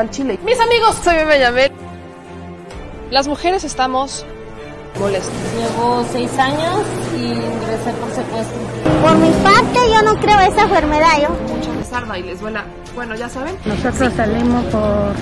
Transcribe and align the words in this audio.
el 0.00 0.10
chile. 0.10 0.38
Mis 0.44 0.58
amigos, 0.60 0.96
soy 1.02 1.16
Yamel. 1.38 1.72
Las 3.10 3.26
mujeres 3.26 3.64
estamos 3.64 4.24
molestas. 4.98 5.32
Llevo 5.56 6.04
seis 6.12 6.30
años 6.38 6.82
y 7.16 7.24
ingresé 7.24 7.92
por 8.00 8.10
secuestro. 8.10 8.58
Por 9.02 9.16
mi 9.16 9.30
parte, 9.42 9.90
yo 9.90 10.02
no 10.02 10.20
creo 10.20 10.40
esa 10.40 10.62
enfermedad. 10.62 11.20
Yo. 11.22 11.28
Mucha 11.54 11.72
rezarda 11.72 12.18
y 12.18 12.22
les 12.22 12.40
duela. 12.40 12.64
Bueno, 12.94 13.14
ya 13.14 13.28
saben. 13.28 13.54
Nosotros 13.64 14.12
salimos 14.14 14.64
por 14.66 15.12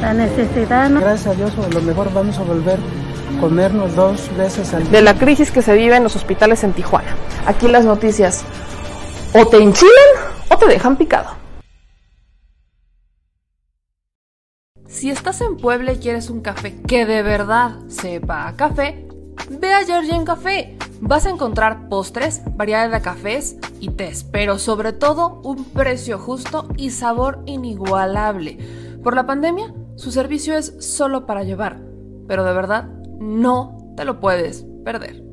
la 0.00 0.14
necesidad. 0.14 0.90
¿no? 0.90 1.00
Gracias 1.00 1.26
a 1.26 1.34
Dios, 1.34 1.52
a 1.58 1.68
lo 1.72 1.82
mejor 1.82 2.12
vamos 2.12 2.38
a 2.38 2.42
volver 2.42 2.78
a 2.78 3.40
comernos 3.40 3.94
dos 3.94 4.34
veces 4.36 4.72
al 4.74 4.82
día. 4.82 4.92
De 4.92 5.02
la 5.02 5.14
crisis 5.14 5.50
que 5.50 5.62
se 5.62 5.74
vive 5.74 5.96
en 5.96 6.02
los 6.02 6.16
hospitales 6.16 6.64
en 6.64 6.72
Tijuana. 6.72 7.14
Aquí 7.46 7.68
las 7.68 7.84
noticias 7.84 8.44
o 9.32 9.46
te 9.46 9.58
enchilan 9.58 9.92
o 10.48 10.56
te 10.56 10.66
dejan 10.66 10.96
picado. 10.96 11.39
Si 15.00 15.08
estás 15.08 15.40
en 15.40 15.56
Puebla 15.56 15.94
y 15.94 15.96
quieres 15.96 16.28
un 16.28 16.42
café 16.42 16.78
que 16.82 17.06
de 17.06 17.22
verdad 17.22 17.78
sepa 17.88 18.46
a 18.46 18.54
café, 18.54 19.08
ve 19.48 19.72
a 19.72 19.86
Georgian 19.86 20.26
Café. 20.26 20.76
Vas 21.00 21.24
a 21.24 21.30
encontrar 21.30 21.88
postres, 21.88 22.42
variedad 22.54 22.90
de 22.90 23.00
cafés 23.00 23.56
y 23.80 23.88
tés, 23.88 24.24
pero 24.24 24.58
sobre 24.58 24.92
todo 24.92 25.40
un 25.42 25.64
precio 25.64 26.18
justo 26.18 26.68
y 26.76 26.90
sabor 26.90 27.42
inigualable. 27.46 28.58
Por 29.02 29.14
la 29.14 29.24
pandemia, 29.24 29.72
su 29.96 30.12
servicio 30.12 30.54
es 30.54 30.74
solo 30.80 31.24
para 31.24 31.44
llevar, 31.44 31.80
pero 32.28 32.44
de 32.44 32.52
verdad 32.52 32.90
no 33.20 33.94
te 33.96 34.04
lo 34.04 34.20
puedes 34.20 34.66
perder. 34.84 35.29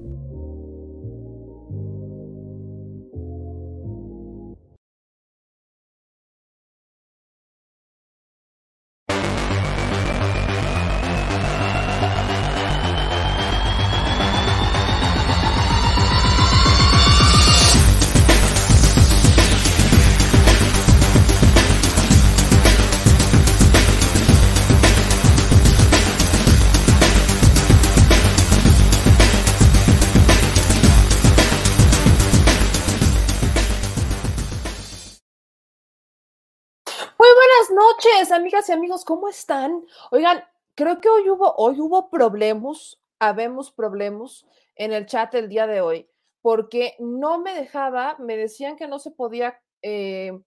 Noches, 37.97 38.31
amigas 38.31 38.69
y 38.69 38.73
amigos, 38.73 39.03
¿cómo 39.03 39.27
están? 39.27 39.83
Oigan, 40.11 40.43
creo 40.75 40.99
que 40.99 41.09
hoy 41.09 41.29
hubo, 41.29 41.55
hoy 41.57 41.79
hubo 41.79 42.09
problemas, 42.09 42.99
habemos 43.17 43.71
problemas 43.71 44.45
en 44.75 44.93
el 44.93 45.07
chat 45.07 45.33
el 45.33 45.49
día 45.49 45.65
de 45.65 45.81
hoy, 45.81 46.07
porque 46.41 46.95
no 46.99 47.39
me 47.39 47.55
dejaba, 47.55 48.15
me 48.19 48.37
decían 48.37 48.75
que 48.75 48.87
no 48.87 48.99
se 48.99 49.09
podía 49.09 49.59
eh, 49.81 50.39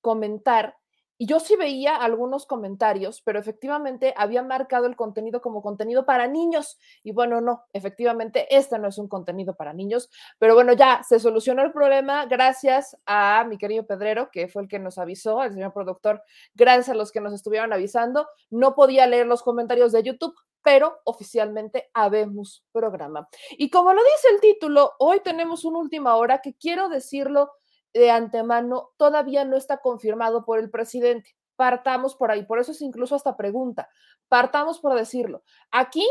comentar. 0.00 0.78
Yo 1.26 1.40
sí 1.40 1.56
veía 1.56 1.96
algunos 1.96 2.44
comentarios, 2.44 3.22
pero 3.22 3.38
efectivamente 3.38 4.12
había 4.16 4.42
marcado 4.42 4.84
el 4.84 4.94
contenido 4.94 5.40
como 5.40 5.62
contenido 5.62 6.04
para 6.04 6.26
niños. 6.26 6.78
Y 7.02 7.12
bueno, 7.12 7.40
no, 7.40 7.64
efectivamente, 7.72 8.46
este 8.54 8.78
no 8.78 8.88
es 8.88 8.98
un 8.98 9.08
contenido 9.08 9.54
para 9.54 9.72
niños. 9.72 10.10
Pero 10.38 10.54
bueno, 10.54 10.74
ya 10.74 11.02
se 11.02 11.18
solucionó 11.18 11.62
el 11.62 11.72
problema 11.72 12.26
gracias 12.26 12.96
a 13.06 13.46
mi 13.48 13.56
querido 13.56 13.86
Pedrero, 13.86 14.28
que 14.30 14.48
fue 14.48 14.62
el 14.62 14.68
que 14.68 14.78
nos 14.78 14.98
avisó, 14.98 15.42
el 15.42 15.54
señor 15.54 15.72
productor, 15.72 16.22
gracias 16.54 16.90
a 16.90 16.94
los 16.94 17.10
que 17.10 17.22
nos 17.22 17.32
estuvieron 17.32 17.72
avisando. 17.72 18.28
No 18.50 18.74
podía 18.74 19.06
leer 19.06 19.26
los 19.26 19.42
comentarios 19.42 19.92
de 19.92 20.02
YouTube, 20.02 20.34
pero 20.62 20.98
oficialmente 21.04 21.90
habemos 21.94 22.64
programa. 22.70 23.28
Y 23.52 23.70
como 23.70 23.94
lo 23.94 24.02
dice 24.02 24.28
el 24.34 24.40
título, 24.40 24.92
hoy 24.98 25.20
tenemos 25.20 25.64
una 25.64 25.78
última 25.78 26.16
hora 26.16 26.42
que 26.42 26.54
quiero 26.54 26.90
decirlo 26.90 27.52
de 27.94 28.10
antemano 28.10 28.90
todavía 28.96 29.44
no 29.44 29.56
está 29.56 29.78
confirmado 29.78 30.44
por 30.44 30.58
el 30.58 30.70
presidente. 30.70 31.34
Partamos 31.56 32.16
por 32.16 32.30
ahí, 32.30 32.44
por 32.44 32.58
eso 32.58 32.72
es 32.72 32.82
incluso 32.82 33.14
esta 33.14 33.36
pregunta. 33.36 33.88
Partamos 34.28 34.80
por 34.80 34.94
decirlo. 34.94 35.44
Aquí 35.70 36.06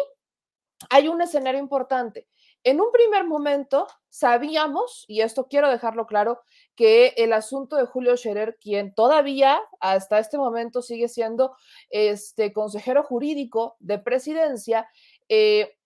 hay 0.90 1.10
un 1.10 1.22
escenario 1.22 1.60
importante. 1.60 2.28
En 2.64 2.80
un 2.80 2.92
primer 2.94 3.26
momento 3.26 3.88
sabíamos, 4.08 5.04
y 5.10 5.20
esto 5.20 5.48
quiero 5.50 5.70
dejarlo 5.70 6.08
claro, 6.08 6.42
que 6.76 7.14
el 7.18 7.34
asunto 7.34 7.76
de 7.76 7.86
Julio 7.86 8.16
Scherer, 8.16 8.58
quien 8.60 8.94
todavía 8.94 9.62
hasta 9.82 10.20
este 10.20 10.38
momento 10.38 10.82
sigue 10.82 11.10
siendo 11.10 11.58
este 11.90 12.54
consejero 12.54 13.04
jurídico 13.04 13.76
de 13.80 14.00
presidencia, 14.00 14.88
eh, 15.28 15.78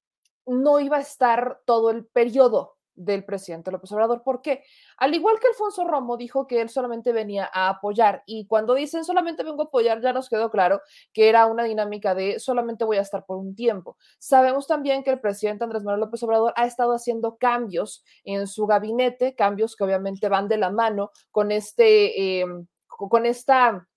no 0.46 0.80
iba 0.80 0.98
a 0.98 1.02
estar 1.02 1.62
todo 1.66 1.90
el 1.90 2.06
periodo 2.06 2.77
del 2.98 3.24
presidente 3.24 3.72
López 3.72 3.92
Obrador. 3.94 4.24
¿Por 4.24 4.42
qué? 4.42 4.64
Al 4.98 5.14
igual 5.14 5.40
que 5.40 5.48
Alfonso 5.48 5.86
Romo 5.86 6.18
dijo 6.18 6.48
que 6.48 6.60
él 6.60 6.70
solamente 6.70 7.14
venía 7.14 7.50
a 7.54 7.70
apoyar 7.70 8.24
y 8.26 8.48
cuando 8.48 8.74
dicen 8.74 9.06
solamente 9.06 9.44
vengo 9.44 9.62
a 9.62 9.66
apoyar, 9.66 10.02
ya 10.02 10.12
nos 10.12 10.28
quedó 10.28 10.50
claro 10.50 10.82
que 11.14 11.30
era 11.30 11.46
una 11.46 11.64
dinámica 11.64 12.16
de 12.16 12.40
solamente 12.40 12.84
voy 12.84 12.98
a 12.98 13.02
estar 13.02 13.26
por 13.26 13.38
un 13.38 13.56
tiempo. 13.56 13.98
Sabemos 14.20 14.68
también 14.68 15.04
que 15.04 15.12
el 15.12 15.20
presidente 15.20 15.64
Andrés 15.64 15.84
Manuel 15.84 16.02
López 16.02 16.22
Obrador 16.24 16.54
ha 16.56 16.66
estado 16.66 16.94
haciendo 16.94 17.38
cambios 17.38 18.04
en 18.24 18.48
su 18.48 18.66
gabinete, 18.66 19.36
cambios 19.36 19.76
que 19.76 19.84
obviamente 19.84 20.28
van 20.28 20.48
de 20.48 20.58
la 20.58 20.72
mano 20.72 21.12
con 21.32 21.52
este, 21.52 22.42
eh, 22.42 22.46
con 22.88 23.26
esta 23.26 23.88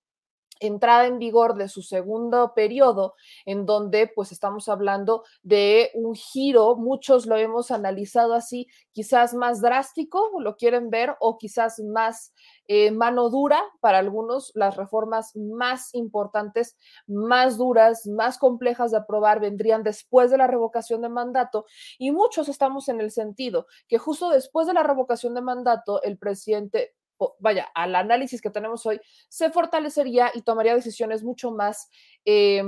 entrada 0.60 1.06
en 1.06 1.18
vigor 1.18 1.56
de 1.56 1.68
su 1.68 1.82
segundo 1.82 2.52
periodo, 2.54 3.14
en 3.46 3.66
donde 3.66 4.06
pues 4.06 4.30
estamos 4.32 4.68
hablando 4.68 5.24
de 5.42 5.90
un 5.94 6.14
giro, 6.14 6.76
muchos 6.76 7.26
lo 7.26 7.36
hemos 7.36 7.70
analizado 7.70 8.34
así, 8.34 8.68
quizás 8.92 9.34
más 9.34 9.60
drástico, 9.60 10.30
lo 10.38 10.56
quieren 10.56 10.90
ver, 10.90 11.16
o 11.20 11.38
quizás 11.38 11.80
más 11.80 12.32
eh, 12.68 12.90
mano 12.92 13.30
dura 13.30 13.60
para 13.80 13.98
algunos, 13.98 14.52
las 14.54 14.76
reformas 14.76 15.34
más 15.34 15.94
importantes, 15.94 16.76
más 17.06 17.56
duras, 17.56 18.06
más 18.06 18.38
complejas 18.38 18.92
de 18.92 18.98
aprobar 18.98 19.40
vendrían 19.40 19.82
después 19.82 20.30
de 20.30 20.38
la 20.38 20.46
revocación 20.46 21.02
de 21.02 21.08
mandato 21.08 21.66
y 21.98 22.12
muchos 22.12 22.48
estamos 22.48 22.88
en 22.88 23.00
el 23.00 23.10
sentido 23.10 23.66
que 23.88 23.98
justo 23.98 24.28
después 24.28 24.66
de 24.66 24.74
la 24.74 24.82
revocación 24.82 25.34
de 25.34 25.42
mandato 25.42 26.02
el 26.02 26.18
presidente 26.18 26.94
vaya, 27.38 27.68
al 27.74 27.94
análisis 27.94 28.40
que 28.40 28.50
tenemos 28.50 28.84
hoy, 28.86 29.00
se 29.28 29.50
fortalecería 29.50 30.30
y 30.34 30.42
tomaría 30.42 30.74
decisiones 30.74 31.22
mucho 31.22 31.50
más 31.50 31.90
eh, 32.24 32.62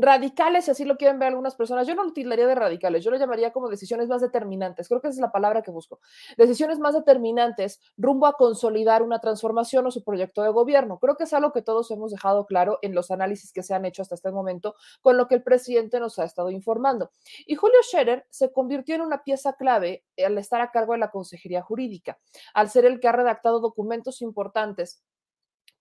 radicales, 0.00 0.64
si 0.64 0.70
así 0.70 0.84
lo 0.84 0.96
quieren 0.96 1.18
ver 1.18 1.28
algunas 1.28 1.54
personas. 1.54 1.86
Yo 1.86 1.94
no 1.94 2.04
lo 2.04 2.12
de 2.14 2.54
radicales, 2.54 3.04
yo 3.04 3.10
lo 3.10 3.16
llamaría 3.16 3.52
como 3.52 3.68
decisiones 3.68 4.08
más 4.08 4.20
determinantes. 4.20 4.88
Creo 4.88 5.00
que 5.00 5.08
esa 5.08 5.16
es 5.16 5.20
la 5.20 5.32
palabra 5.32 5.62
que 5.62 5.70
busco. 5.70 6.00
Decisiones 6.36 6.78
más 6.78 6.94
determinantes 6.94 7.80
rumbo 7.96 8.26
a 8.26 8.34
consolidar 8.34 9.02
una 9.02 9.20
transformación 9.20 9.86
o 9.86 9.90
su 9.90 10.02
proyecto 10.04 10.42
de 10.42 10.50
gobierno. 10.50 10.98
Creo 10.98 11.16
que 11.16 11.24
es 11.24 11.32
algo 11.32 11.52
que 11.52 11.62
todos 11.62 11.90
hemos 11.90 12.12
dejado 12.12 12.46
claro 12.46 12.78
en 12.82 12.94
los 12.94 13.10
análisis 13.10 13.52
que 13.52 13.62
se 13.62 13.74
han 13.74 13.84
hecho 13.84 14.02
hasta 14.02 14.14
este 14.14 14.30
momento 14.30 14.74
con 15.00 15.16
lo 15.16 15.28
que 15.28 15.34
el 15.34 15.42
presidente 15.42 16.00
nos 16.00 16.18
ha 16.18 16.24
estado 16.24 16.50
informando. 16.50 17.10
Y 17.46 17.54
Julio 17.54 17.78
Scherer 17.82 18.26
se 18.30 18.52
convirtió 18.52 18.94
en 18.94 19.02
una 19.02 19.22
pieza 19.22 19.54
clave 19.54 20.04
al 20.24 20.38
estar 20.38 20.60
a 20.60 20.70
cargo 20.70 20.92
de 20.92 20.98
la 20.98 21.10
Consejería 21.10 21.62
Jurídica, 21.62 22.18
al 22.54 22.70
ser 22.70 22.84
el 22.84 23.00
que 23.00 23.08
ha 23.08 23.12
redactado 23.12 23.60
documentos 23.60 24.22
importantes 24.22 25.02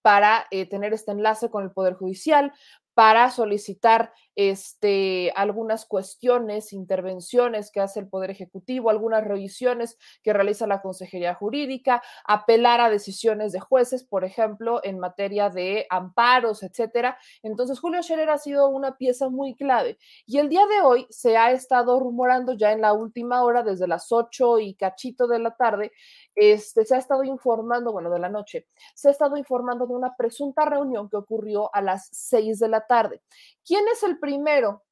para 0.01 0.47
eh, 0.51 0.65
tener 0.65 0.93
este 0.93 1.11
enlace 1.11 1.49
con 1.49 1.63
el 1.63 1.71
Poder 1.71 1.93
Judicial, 1.93 2.53
para 2.99 3.31
solicitar 3.31 4.11
este, 4.39 5.33
algunas 5.35 5.85
cuestiones, 5.85 6.71
intervenciones 6.71 7.71
que 7.71 7.81
hace 7.81 7.99
el 7.99 8.07
Poder 8.07 8.31
Ejecutivo, 8.31 8.89
algunas 8.89 9.21
revisiones 9.25 9.97
que 10.23 10.31
realiza 10.31 10.65
la 10.65 10.81
Consejería 10.81 11.35
Jurídica, 11.35 12.01
apelar 12.23 12.79
a 12.79 12.89
decisiones 12.89 13.51
de 13.51 13.59
jueces, 13.59 14.05
por 14.05 14.23
ejemplo, 14.23 14.79
en 14.85 14.97
materia 14.97 15.49
de 15.49 15.87
amparos, 15.89 16.63
etcétera. 16.63 17.17
Entonces, 17.43 17.81
Julio 17.81 18.01
Scherer 18.01 18.29
ha 18.29 18.37
sido 18.37 18.69
una 18.69 18.95
pieza 18.95 19.27
muy 19.27 19.55
clave. 19.55 19.97
Y 20.25 20.37
el 20.37 20.47
día 20.47 20.65
de 20.67 20.83
hoy 20.85 21.05
se 21.09 21.35
ha 21.35 21.51
estado 21.51 21.99
rumorando 21.99 22.53
ya 22.53 22.71
en 22.71 22.79
la 22.79 22.93
última 22.93 23.43
hora, 23.43 23.61
desde 23.61 23.89
las 23.89 24.09
8 24.09 24.59
y 24.59 24.75
cachito 24.75 25.27
de 25.27 25.39
la 25.39 25.53
tarde, 25.57 25.91
este, 26.33 26.85
se 26.85 26.95
ha 26.95 26.99
estado 26.99 27.25
informando, 27.25 27.91
bueno, 27.91 28.09
de 28.09 28.19
la 28.19 28.29
noche, 28.29 28.67
se 28.95 29.09
ha 29.09 29.11
estado 29.11 29.35
informando 29.35 29.85
de 29.85 29.95
una 29.95 30.15
presunta 30.15 30.63
reunión 30.63 31.09
que 31.09 31.17
ocurrió 31.17 31.75
a 31.75 31.81
las 31.81 32.07
6 32.13 32.59
de 32.59 32.69
la 32.69 32.87
tarde. 32.87 33.21
¿Quién 33.65 33.85
es 33.91 34.01
el 34.01 34.17
primero 34.29 34.83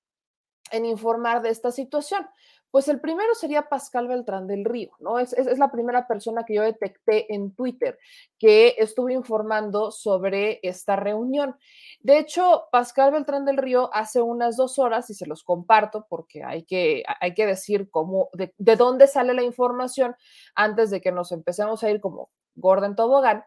en 0.72 0.86
informar 0.86 1.42
de 1.42 1.50
esta 1.50 1.72
situación? 1.72 2.28
Pues 2.70 2.90
el 2.90 3.00
primero 3.00 3.34
sería 3.34 3.70
Pascal 3.70 4.08
Beltrán 4.08 4.46
del 4.46 4.66
Río, 4.66 4.92
¿no? 5.00 5.20
Es, 5.20 5.32
es, 5.34 5.58
la 5.58 5.72
primera 5.72 6.06
persona 6.06 6.44
que 6.44 6.56
yo 6.56 6.64
detecté 6.64 7.34
en 7.34 7.56
Twitter 7.56 7.98
que 8.38 8.76
estuvo 8.78 9.10
informando 9.10 9.92
sobre 9.92 10.60
esta 10.64 10.98
reunión. 10.98 11.56
De 12.02 12.20
hecho, 12.20 12.66
Pascal 12.72 13.12
Beltrán 13.12 13.46
del 13.46 13.58
Río 13.58 13.90
hace 13.94 14.22
unas 14.22 14.58
dos 14.58 14.80
horas, 14.80 15.10
y 15.10 15.14
se 15.14 15.28
los 15.28 15.44
comparto 15.44 16.08
porque 16.10 16.44
hay 16.44 16.64
que, 16.64 17.04
hay 17.22 17.34
que 17.34 17.46
decir 17.46 17.90
cómo, 17.90 18.30
de, 18.34 18.54
de 18.58 18.76
dónde 18.76 19.08
sale 19.08 19.34
la 19.34 19.44
información 19.44 20.16
antes 20.54 20.90
de 20.90 21.00
que 21.00 21.14
nos 21.14 21.32
empecemos 21.32 21.84
a 21.84 21.90
ir 21.90 22.02
como 22.02 22.32
Gordon 22.56 22.96
Tobogán. 22.96 23.46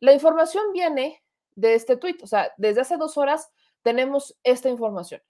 La 0.00 0.12
información 0.12 0.64
viene 0.74 1.22
de 1.54 1.74
este 1.74 1.96
tuit. 1.96 2.22
O 2.22 2.26
sea, 2.26 2.52
desde 2.58 2.82
hace 2.82 2.96
dos 2.98 3.16
horas 3.16 3.50
tenemos 3.82 4.38
esta 4.42 4.68
información. 4.68 5.20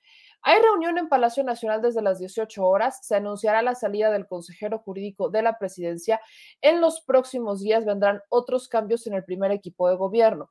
Hay 0.43 0.61
reunión 0.63 0.99
en 0.99 1.09
Palacio 1.09 1.43
Nacional 1.43 1.83
desde 1.83 2.03
las 2.03 2.19
18 2.19 2.65
horas. 2.65 3.01
Se 3.03 3.17
anunciará 3.17 3.61
la 3.63 3.75
salida 3.75 4.11
del 4.11 4.27
consejero 4.27 4.79
jurídico 4.79 5.31
de 5.31 5.43
la 5.43 5.59
presidencia. 5.59 6.21
En 6.61 6.81
los 6.81 7.01
próximos 7.01 7.61
días 7.61 7.85
vendrán 7.85 8.23
otros 8.29 8.69
cambios 8.69 9.07
en 9.07 9.15
el 9.15 9.25
primer 9.25 9.51
equipo 9.51 9.89
de 9.89 9.97
gobierno. 9.97 10.51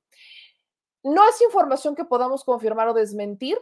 No 1.03 1.27
es 1.27 1.41
información 1.41 1.95
que 1.95 2.03
podamos 2.03 2.43
confirmar 2.43 2.89
o 2.89 2.93
desmentir. 2.93 3.57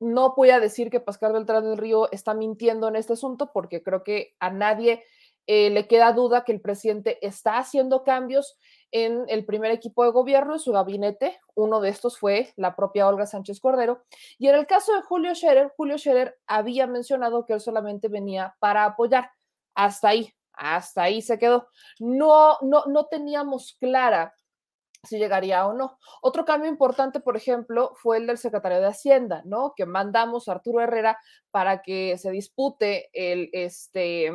No 0.00 0.34
voy 0.36 0.50
a 0.50 0.60
decir 0.60 0.90
que 0.90 1.00
Pascal 1.00 1.32
Beltrán 1.32 1.64
del 1.64 1.78
Río 1.78 2.12
está 2.12 2.34
mintiendo 2.34 2.88
en 2.88 2.96
este 2.96 3.14
asunto 3.14 3.50
porque 3.52 3.82
creo 3.82 4.04
que 4.04 4.36
a 4.38 4.50
nadie 4.50 5.02
eh, 5.46 5.70
le 5.70 5.86
queda 5.86 6.12
duda 6.12 6.44
que 6.44 6.52
el 6.52 6.60
presidente 6.60 7.24
está 7.26 7.58
haciendo 7.58 8.02
cambios 8.02 8.58
en 8.94 9.24
el 9.26 9.44
primer 9.44 9.72
equipo 9.72 10.04
de 10.04 10.12
gobierno, 10.12 10.52
en 10.52 10.60
su 10.60 10.70
gabinete. 10.70 11.40
Uno 11.56 11.80
de 11.80 11.88
estos 11.88 12.16
fue 12.16 12.52
la 12.54 12.76
propia 12.76 13.08
Olga 13.08 13.26
Sánchez 13.26 13.58
Cordero. 13.58 14.04
Y 14.38 14.46
en 14.46 14.54
el 14.54 14.68
caso 14.68 14.94
de 14.94 15.02
Julio 15.02 15.34
Scherer, 15.34 15.72
Julio 15.76 15.98
Scherer 15.98 16.38
había 16.46 16.86
mencionado 16.86 17.44
que 17.44 17.54
él 17.54 17.60
solamente 17.60 18.06
venía 18.06 18.54
para 18.60 18.84
apoyar. 18.84 19.32
Hasta 19.74 20.10
ahí, 20.10 20.32
hasta 20.52 21.02
ahí 21.02 21.22
se 21.22 21.40
quedó. 21.40 21.66
No, 21.98 22.56
no, 22.62 22.84
no 22.86 23.06
teníamos 23.06 23.76
clara 23.80 24.32
si 25.02 25.18
llegaría 25.18 25.66
o 25.66 25.72
no. 25.74 25.98
Otro 26.22 26.44
cambio 26.44 26.70
importante, 26.70 27.18
por 27.18 27.36
ejemplo, 27.36 27.94
fue 27.96 28.18
el 28.18 28.28
del 28.28 28.38
secretario 28.38 28.80
de 28.80 28.86
Hacienda, 28.86 29.42
¿no? 29.44 29.74
Que 29.76 29.86
mandamos 29.86 30.48
a 30.48 30.52
Arturo 30.52 30.80
Herrera 30.80 31.18
para 31.50 31.82
que 31.82 32.16
se 32.16 32.30
dispute 32.30 33.10
el, 33.12 33.50
este, 33.52 34.30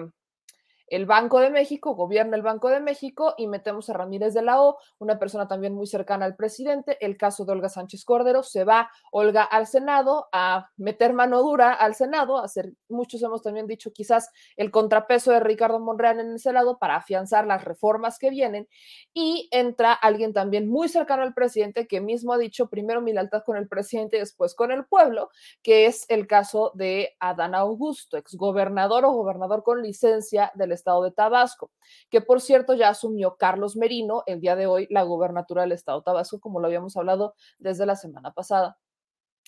el 0.92 1.06
Banco 1.06 1.40
de 1.40 1.50
México, 1.50 1.96
gobierna 1.96 2.36
el 2.36 2.42
Banco 2.42 2.70
de 2.70 2.80
México 2.80 3.34
y 3.38 3.48
metemos 3.48 3.90
a 3.90 3.94
Ramírez 3.94 4.34
de 4.34 4.42
la 4.42 4.62
O, 4.62 4.78
una 5.00 5.20
persona 5.20 5.48
también 5.48 5.74
muy 5.74 5.88
cercana 5.88 6.26
al 6.26 6.36
presidente. 6.36 6.98
El 7.06 7.18
caso 7.18 7.46
de 7.46 7.52
Olga 7.52 7.70
Sánchez 7.70 8.06
Cordero, 8.06 8.44
se 8.44 8.64
va 8.64 8.90
Olga 9.12 9.44
al 9.44 9.68
Senado 9.68 10.28
a 10.32 10.70
meter 10.78 11.14
mano 11.14 11.42
dura 11.42 11.74
al 11.74 11.96
Senado, 11.96 12.38
a 12.38 12.46
hacer, 12.46 12.74
muchos 12.88 13.22
hemos 13.24 13.42
también 13.42 13.68
dicho 13.68 13.92
quizás 13.92 14.30
el 14.58 14.72
contrapeso 14.72 15.32
de 15.32 15.40
Ricardo 15.40 15.80
Monreal 15.80 16.20
en 16.20 16.32
el 16.32 16.40
Senado 16.40 16.78
para 16.78 16.96
afianzar 16.96 17.46
las 17.46 17.64
reformas 17.64 18.20
que 18.20 18.30
vienen. 18.30 18.68
Y 19.14 19.48
entra 19.52 19.94
alguien 19.94 20.34
también 20.34 20.70
muy 20.70 20.90
cercano 20.90 21.24
al 21.24 21.34
presidente 21.34 21.88
que 21.88 22.02
mismo 22.02 22.34
ha 22.34 22.38
dicho 22.38 22.70
primero 22.70 23.02
mi 23.02 23.14
lealtad 23.14 23.44
con 23.46 23.58
el 23.58 23.68
presidente 23.68 24.18
y 24.18 24.20
después 24.20 24.56
con 24.56 24.72
el 24.72 24.86
pueblo, 24.86 25.30
que 25.64 25.86
es 25.86 26.06
el 26.10 26.28
caso 26.28 26.72
de 26.76 27.16
Adán 27.20 27.56
Augusto, 27.56 28.18
exgobernador 28.18 29.06
o 29.06 29.12
gobernador 29.12 29.64
con 29.64 29.82
licencia 29.82 30.52
del 30.56 30.72
estado 30.80 31.04
de 31.04 31.12
Tabasco, 31.12 31.72
que 32.10 32.22
por 32.22 32.42
cierto 32.42 32.74
ya 32.74 32.90
asumió 32.90 33.36
Carlos 33.38 33.76
Merino 33.76 34.24
el 34.26 34.42
día 34.42 34.56
de 34.56 34.68
hoy 34.68 34.88
la 34.90 35.04
gubernatura 35.04 35.62
del 35.64 35.74
estado 35.74 36.00
de 36.00 36.06
Tabasco, 36.06 36.40
como 36.40 36.60
lo 36.60 36.68
habíamos 36.68 36.98
hablado 36.98 37.36
desde 37.60 37.86
la 37.86 37.96
semana 37.96 38.34
pasada. 38.34 38.78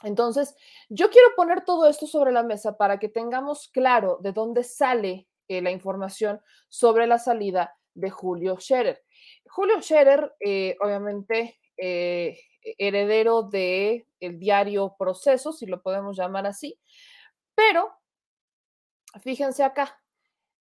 Entonces, 0.04 0.56
yo 0.90 1.10
quiero 1.10 1.30
poner 1.36 1.64
todo 1.64 1.88
esto 1.88 2.08
sobre 2.08 2.32
la 2.32 2.44
mesa 2.44 2.78
para 2.78 2.98
que 3.00 3.10
tengamos 3.10 3.68
claro 3.70 4.18
de 4.22 4.32
dónde 4.32 4.64
sale 4.64 5.28
eh, 5.48 5.62
la 5.62 5.72
información 5.72 6.42
sobre 6.70 7.08
la 7.08 7.20
salida 7.20 7.76
de 7.94 8.10
Julio 8.10 8.58
Scherer. 8.60 9.04
Julio 9.50 9.82
Scherer, 9.82 10.34
eh, 10.40 10.76
obviamente, 10.82 11.60
eh, 11.78 12.40
heredero 12.78 13.44
de 13.44 14.08
el 14.20 14.40
diario 14.40 14.96
Proceso, 14.98 15.52
si 15.52 15.66
lo 15.66 15.82
podemos 15.82 16.18
llamar 16.18 16.46
así, 16.46 16.80
pero 17.56 17.92
fíjense 19.22 19.64
acá, 19.64 20.00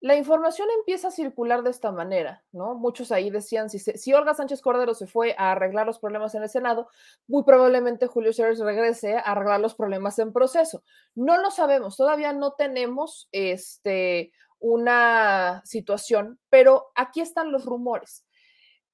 la 0.01 0.17
información 0.17 0.69
empieza 0.79 1.09
a 1.09 1.11
circular 1.11 1.63
de 1.63 1.71
esta 1.71 1.93
manera, 1.93 2.43
¿no? 2.53 2.75
Muchos 2.75 3.13
ahí 3.13 3.29
decían, 3.29 3.69
si, 3.69 3.79
si 3.79 4.13
Olga 4.15 4.33
Sánchez 4.33 4.63
Cordero 4.63 4.95
se 4.95 5.07
fue 5.07 5.35
a 5.37 5.53
arreglar 5.53 5.87
los 5.87 5.99
problemas 5.99 6.35
en 6.35 6.43
el 6.43 6.49
Senado, 6.49 6.89
muy 7.27 7.45
probablemente 7.45 8.07
Julio 8.07 8.33
Scherer 8.33 8.59
regrese 8.59 9.17
a 9.17 9.21
arreglar 9.21 9.61
los 9.61 9.75
problemas 9.75 10.19
en 10.19 10.33
proceso. 10.33 10.83
No 11.15 11.37
lo 11.37 11.51
sabemos, 11.51 11.99
todavía 11.99 12.33
no 12.33 12.53
tenemos 12.53 13.29
este, 13.31 14.33
una 14.59 15.61
situación, 15.67 16.41
pero 16.49 16.93
aquí 16.95 17.21
están 17.21 17.53
los 17.53 17.67
rumores. 17.67 18.25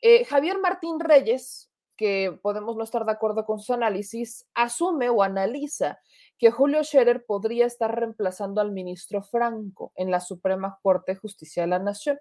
Eh, 0.01 0.25
Javier 0.25 0.59
Martín 0.59 0.99
Reyes, 0.99 1.71
que 1.97 2.37
podemos 2.43 2.77
no 2.77 2.83
estar 2.83 3.05
de 3.05 3.13
acuerdo 3.13 3.47
con 3.47 3.61
sus 3.61 3.71
análisis, 3.71 4.45
asume 4.55 5.09
o 5.09 5.23
analiza 5.23 6.01
que 6.39 6.51
Julio 6.51 6.83
Scherer 6.83 7.25
podría 7.25 7.67
estar 7.67 7.95
reemplazando 7.95 8.61
al 8.61 8.73
ministro 8.73 9.23
Franco 9.23 9.93
en 9.97 10.11
la 10.11 10.21
Suprema 10.21 10.79
Corte 10.83 11.13
de 11.13 11.19
Justicia 11.19 11.63
de 11.63 11.69
la 11.69 11.79
Nación. 11.79 12.19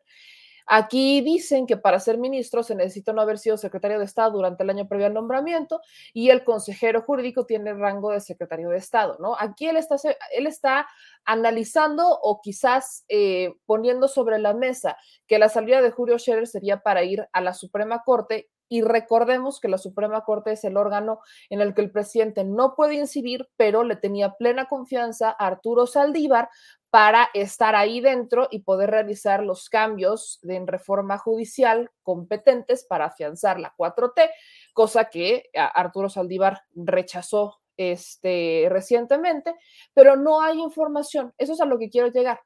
Aquí 0.67 1.21
dicen 1.21 1.67
que 1.67 1.77
para 1.77 1.99
ser 1.99 2.17
ministro 2.17 2.63
se 2.63 2.73
necesita 2.73 3.13
no 3.13 3.21
haber 3.21 3.37
sido 3.37 3.55
secretario 3.57 3.99
de 3.99 4.05
Estado 4.05 4.31
durante 4.31 4.63
el 4.63 4.71
año 4.71 4.87
previo 4.87 5.05
al 5.05 5.13
nombramiento 5.13 5.79
y 6.11 6.31
el 6.31 6.43
consejero 6.43 7.03
jurídico 7.03 7.45
tiene 7.45 7.73
rango 7.73 8.11
de 8.11 8.19
secretario 8.19 8.69
de 8.69 8.77
Estado, 8.77 9.15
¿no? 9.19 9.35
Aquí 9.39 9.67
él 9.67 9.77
está, 9.77 9.95
él 10.31 10.47
está 10.47 10.87
analizando 11.23 12.07
o 12.07 12.41
quizás 12.41 13.05
eh, 13.09 13.53
poniendo 13.67 14.07
sobre 14.07 14.39
la 14.39 14.55
mesa 14.55 14.97
que 15.27 15.37
la 15.37 15.49
salida 15.49 15.81
de 15.81 15.91
Julio 15.91 16.17
Scherer 16.17 16.47
sería 16.47 16.79
para 16.79 17.03
ir 17.03 17.27
a 17.31 17.41
la 17.41 17.53
Suprema 17.53 18.01
Corte 18.03 18.49
y 18.67 18.81
recordemos 18.81 19.59
que 19.59 19.67
la 19.67 19.77
Suprema 19.77 20.23
Corte 20.23 20.51
es 20.51 20.63
el 20.63 20.77
órgano 20.77 21.19
en 21.49 21.61
el 21.61 21.73
que 21.73 21.81
el 21.81 21.91
presidente 21.91 22.43
no 22.43 22.75
puede 22.75 22.95
incidir, 22.95 23.47
pero 23.57 23.83
le 23.83 23.95
tenía 23.95 24.33
plena 24.33 24.65
confianza 24.65 25.29
a 25.29 25.47
Arturo 25.47 25.87
Saldívar 25.87 26.49
para 26.89 27.29
estar 27.33 27.75
ahí 27.75 27.99
dentro 27.99 28.47
y 28.49 28.59
poder 28.59 28.89
realizar 28.89 29.43
los 29.43 29.69
cambios 29.69 30.39
en 30.43 30.65
reforma 30.65 31.17
judicial 31.17 31.91
competentes 32.03 32.85
para 32.85 33.05
afianzar 33.05 33.59
la 33.59 33.73
4T, 33.77 34.29
cosa 34.73 35.05
que 35.05 35.49
Arturo 35.53 36.09
Saldívar 36.09 36.63
rechazó 36.73 37.59
este, 37.77 38.67
recientemente, 38.69 39.53
pero 39.93 40.15
no 40.15 40.41
hay 40.41 40.61
información. 40.61 41.33
Eso 41.37 41.53
es 41.53 41.61
a 41.61 41.65
lo 41.65 41.77
que 41.77 41.89
quiero 41.89 42.07
llegar. 42.07 42.41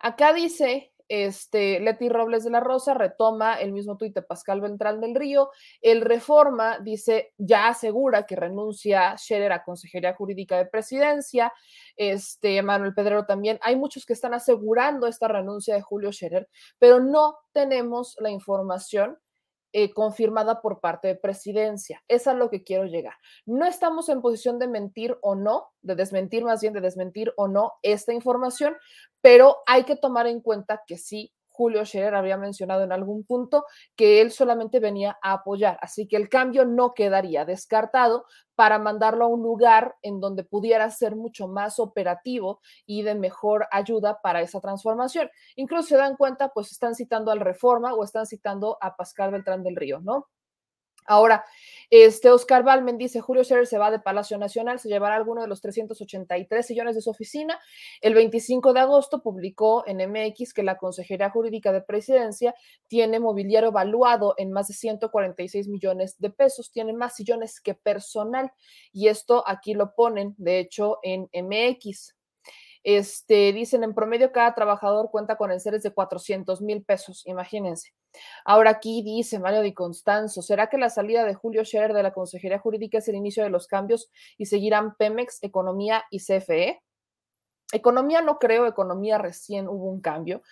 Acá 0.00 0.34
dice 0.34 0.93
este, 1.08 1.80
Leti 1.80 2.08
Robles 2.08 2.44
de 2.44 2.50
la 2.50 2.60
Rosa 2.60 2.94
retoma 2.94 3.54
el 3.54 3.72
mismo 3.72 3.96
tuit 3.96 4.14
de 4.14 4.22
Pascal 4.22 4.60
Beltrán 4.60 5.00
del 5.00 5.14
Río. 5.14 5.50
El 5.80 6.00
Reforma 6.00 6.78
dice, 6.78 7.32
ya 7.38 7.68
asegura 7.68 8.26
que 8.26 8.36
renuncia 8.36 9.16
Scherer 9.16 9.52
a 9.52 9.64
Consejería 9.64 10.14
Jurídica 10.14 10.56
de 10.56 10.66
Presidencia. 10.66 11.52
Este, 11.96 12.62
Manuel 12.62 12.94
Pedrero 12.94 13.26
también. 13.26 13.58
Hay 13.62 13.76
muchos 13.76 14.06
que 14.06 14.12
están 14.12 14.34
asegurando 14.34 15.06
esta 15.06 15.28
renuncia 15.28 15.74
de 15.74 15.82
Julio 15.82 16.12
Scherer, 16.12 16.48
pero 16.78 17.00
no 17.00 17.36
tenemos 17.52 18.16
la 18.20 18.30
información 18.30 19.18
eh, 19.76 19.92
confirmada 19.92 20.62
por 20.62 20.78
parte 20.78 21.08
de 21.08 21.16
presidencia. 21.16 22.00
Es 22.06 22.28
a 22.28 22.32
lo 22.32 22.48
que 22.48 22.62
quiero 22.62 22.84
llegar. 22.84 23.14
No 23.44 23.66
estamos 23.66 24.08
en 24.08 24.22
posición 24.22 24.60
de 24.60 24.68
mentir 24.68 25.18
o 25.20 25.34
no, 25.34 25.66
de 25.82 25.96
desmentir 25.96 26.44
más 26.44 26.60
bien, 26.60 26.72
de 26.74 26.80
desmentir 26.80 27.32
o 27.36 27.48
no 27.48 27.72
esta 27.82 28.12
información, 28.12 28.76
pero 29.20 29.56
hay 29.66 29.82
que 29.82 29.96
tomar 29.96 30.28
en 30.28 30.40
cuenta 30.40 30.82
que 30.86 30.96
sí 30.96 31.34
Julio 31.56 31.84
Scherer 31.84 32.16
había 32.16 32.36
mencionado 32.36 32.82
en 32.82 32.90
algún 32.90 33.22
punto 33.22 33.64
que 33.94 34.20
él 34.20 34.32
solamente 34.32 34.80
venía 34.80 35.16
a 35.22 35.34
apoyar, 35.34 35.78
así 35.80 36.08
que 36.08 36.16
el 36.16 36.28
cambio 36.28 36.64
no 36.64 36.94
quedaría 36.94 37.44
descartado 37.44 38.26
para 38.56 38.80
mandarlo 38.80 39.26
a 39.26 39.28
un 39.28 39.40
lugar 39.42 39.94
en 40.02 40.18
donde 40.20 40.42
pudiera 40.42 40.90
ser 40.90 41.14
mucho 41.14 41.46
más 41.46 41.78
operativo 41.78 42.60
y 42.86 43.02
de 43.02 43.14
mejor 43.14 43.68
ayuda 43.70 44.20
para 44.20 44.40
esa 44.40 44.60
transformación. 44.60 45.30
Incluso 45.54 45.88
se 45.90 45.96
dan 45.96 46.16
cuenta, 46.16 46.48
pues 46.48 46.72
están 46.72 46.96
citando 46.96 47.30
al 47.30 47.38
Reforma 47.38 47.94
o 47.94 48.02
están 48.02 48.26
citando 48.26 48.76
a 48.80 48.96
Pascal 48.96 49.30
Beltrán 49.30 49.62
del 49.62 49.76
Río, 49.76 50.00
¿no? 50.00 50.26
Ahora, 51.06 51.44
este 51.90 52.30
Oscar 52.30 52.64
Balmen 52.64 52.98
dice, 52.98 53.20
Julio 53.20 53.44
Scherer 53.44 53.66
se 53.66 53.78
va 53.78 53.90
de 53.90 53.98
Palacio 53.98 54.38
Nacional, 54.38 54.80
se 54.80 54.88
llevará 54.88 55.16
alguno 55.16 55.42
de 55.42 55.48
los 55.48 55.60
383 55.60 56.66
sillones 56.66 56.94
de 56.94 57.02
su 57.02 57.10
oficina. 57.10 57.58
El 58.00 58.14
25 58.14 58.72
de 58.72 58.80
agosto 58.80 59.22
publicó 59.22 59.84
en 59.86 59.98
MX 59.98 60.54
que 60.54 60.62
la 60.62 60.76
Consejería 60.76 61.30
Jurídica 61.30 61.72
de 61.72 61.82
Presidencia 61.82 62.54
tiene 62.88 63.20
mobiliario 63.20 63.70
valuado 63.70 64.34
en 64.38 64.50
más 64.50 64.68
de 64.68 64.74
146 64.74 65.68
millones 65.68 66.18
de 66.18 66.30
pesos, 66.30 66.72
tiene 66.72 66.92
más 66.92 67.14
sillones 67.14 67.60
que 67.60 67.74
personal. 67.74 68.50
Y 68.92 69.08
esto 69.08 69.44
aquí 69.46 69.74
lo 69.74 69.94
ponen, 69.94 70.34
de 70.38 70.58
hecho, 70.60 70.98
en 71.02 71.28
MX. 71.32 72.14
Este, 72.84 73.54
dicen, 73.54 73.82
en 73.82 73.94
promedio 73.94 74.30
cada 74.30 74.54
trabajador 74.54 75.10
cuenta 75.10 75.36
con 75.36 75.50
enseres 75.50 75.82
de 75.82 75.92
400 75.92 76.60
mil 76.60 76.84
pesos, 76.84 77.26
imagínense. 77.26 77.94
Ahora 78.44 78.70
aquí 78.70 79.02
dice 79.02 79.38
Mario 79.38 79.62
Di 79.62 79.72
Constanzo, 79.72 80.42
¿será 80.42 80.68
que 80.68 80.76
la 80.76 80.90
salida 80.90 81.24
de 81.24 81.34
Julio 81.34 81.64
Scherer 81.64 81.94
de 81.94 82.02
la 82.02 82.12
Consejería 82.12 82.58
Jurídica 82.58 82.98
es 82.98 83.08
el 83.08 83.14
inicio 83.14 83.42
de 83.42 83.48
los 83.48 83.66
cambios 83.66 84.10
y 84.36 84.46
seguirán 84.46 84.96
Pemex, 84.96 85.42
Economía 85.42 86.04
y 86.10 86.18
CFE? 86.18 86.82
Economía 87.72 88.20
no 88.20 88.38
creo, 88.38 88.66
economía 88.66 89.16
recién 89.16 89.66
hubo 89.66 89.90
un 89.90 90.02
cambio. 90.02 90.42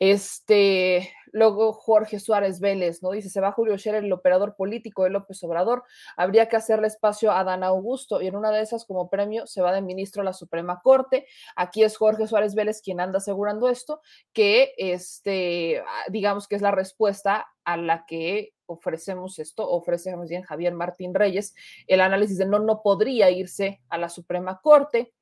Este, 0.00 1.12
luego 1.30 1.74
Jorge 1.74 2.18
Suárez 2.20 2.58
Vélez, 2.58 3.02
¿no? 3.02 3.10
Dice, 3.10 3.28
se 3.28 3.42
va 3.42 3.52
Julio 3.52 3.76
Scherer, 3.76 4.02
el 4.02 4.12
operador 4.14 4.56
político 4.56 5.04
de 5.04 5.10
López 5.10 5.44
Obrador, 5.44 5.84
habría 6.16 6.48
que 6.48 6.56
hacerle 6.56 6.86
espacio 6.86 7.32
a 7.32 7.44
Dan 7.44 7.62
Augusto 7.64 8.22
y 8.22 8.26
en 8.26 8.34
una 8.34 8.50
de 8.50 8.62
esas 8.62 8.86
como 8.86 9.10
premio 9.10 9.46
se 9.46 9.60
va 9.60 9.72
de 9.72 9.82
ministro 9.82 10.22
a 10.22 10.24
la 10.24 10.32
Suprema 10.32 10.80
Corte. 10.82 11.26
Aquí 11.54 11.82
es 11.84 11.98
Jorge 11.98 12.26
Suárez 12.26 12.54
Vélez 12.54 12.80
quien 12.82 12.98
anda 12.98 13.18
asegurando 13.18 13.68
esto, 13.68 14.00
que 14.32 14.72
este, 14.78 15.80
ah, 15.80 16.04
digamos 16.08 16.48
que 16.48 16.56
es 16.56 16.62
la 16.62 16.70
respuesta 16.70 17.48
a 17.64 17.76
la 17.76 18.06
que 18.06 18.54
ofrecemos 18.64 19.38
esto, 19.38 19.68
ofrece 19.68 20.16
más 20.16 20.30
bien 20.30 20.44
Javier 20.44 20.72
Martín 20.72 21.14
Reyes 21.14 21.54
el 21.86 22.00
análisis 22.00 22.38
de 22.38 22.46
no, 22.46 22.58
no 22.60 22.80
podría 22.82 23.30
irse 23.30 23.82
a 23.90 23.98
la 23.98 24.08
Suprema 24.08 24.60
Corte. 24.62 25.12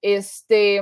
Este, 0.00 0.80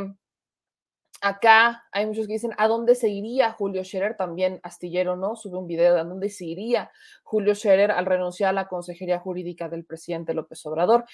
Acá 1.23 1.85
hay 1.93 2.07
muchos 2.07 2.27
que 2.27 2.33
dicen, 2.33 2.53
¿a 2.57 2.67
dónde 2.67 2.95
se 2.95 3.11
iría 3.11 3.53
Julio 3.53 3.85
Scherer? 3.85 4.17
También 4.17 4.59
Astillero, 4.63 5.17
¿no? 5.17 5.37
Sube 5.37 5.59
un 5.59 5.67
video 5.67 5.93
de 5.93 6.01
a 6.01 6.05
dónde 6.05 6.31
se 6.31 6.47
iría 6.47 6.91
Julio 7.25 7.55
Scherer 7.55 7.91
al 7.91 8.07
renunciar 8.07 8.51
a 8.51 8.53
la 8.55 8.69
consejería 8.69 9.19
jurídica 9.19 9.69
del 9.69 9.85
presidente 9.85 10.33
López 10.33 10.65
Obrador. 10.65 11.05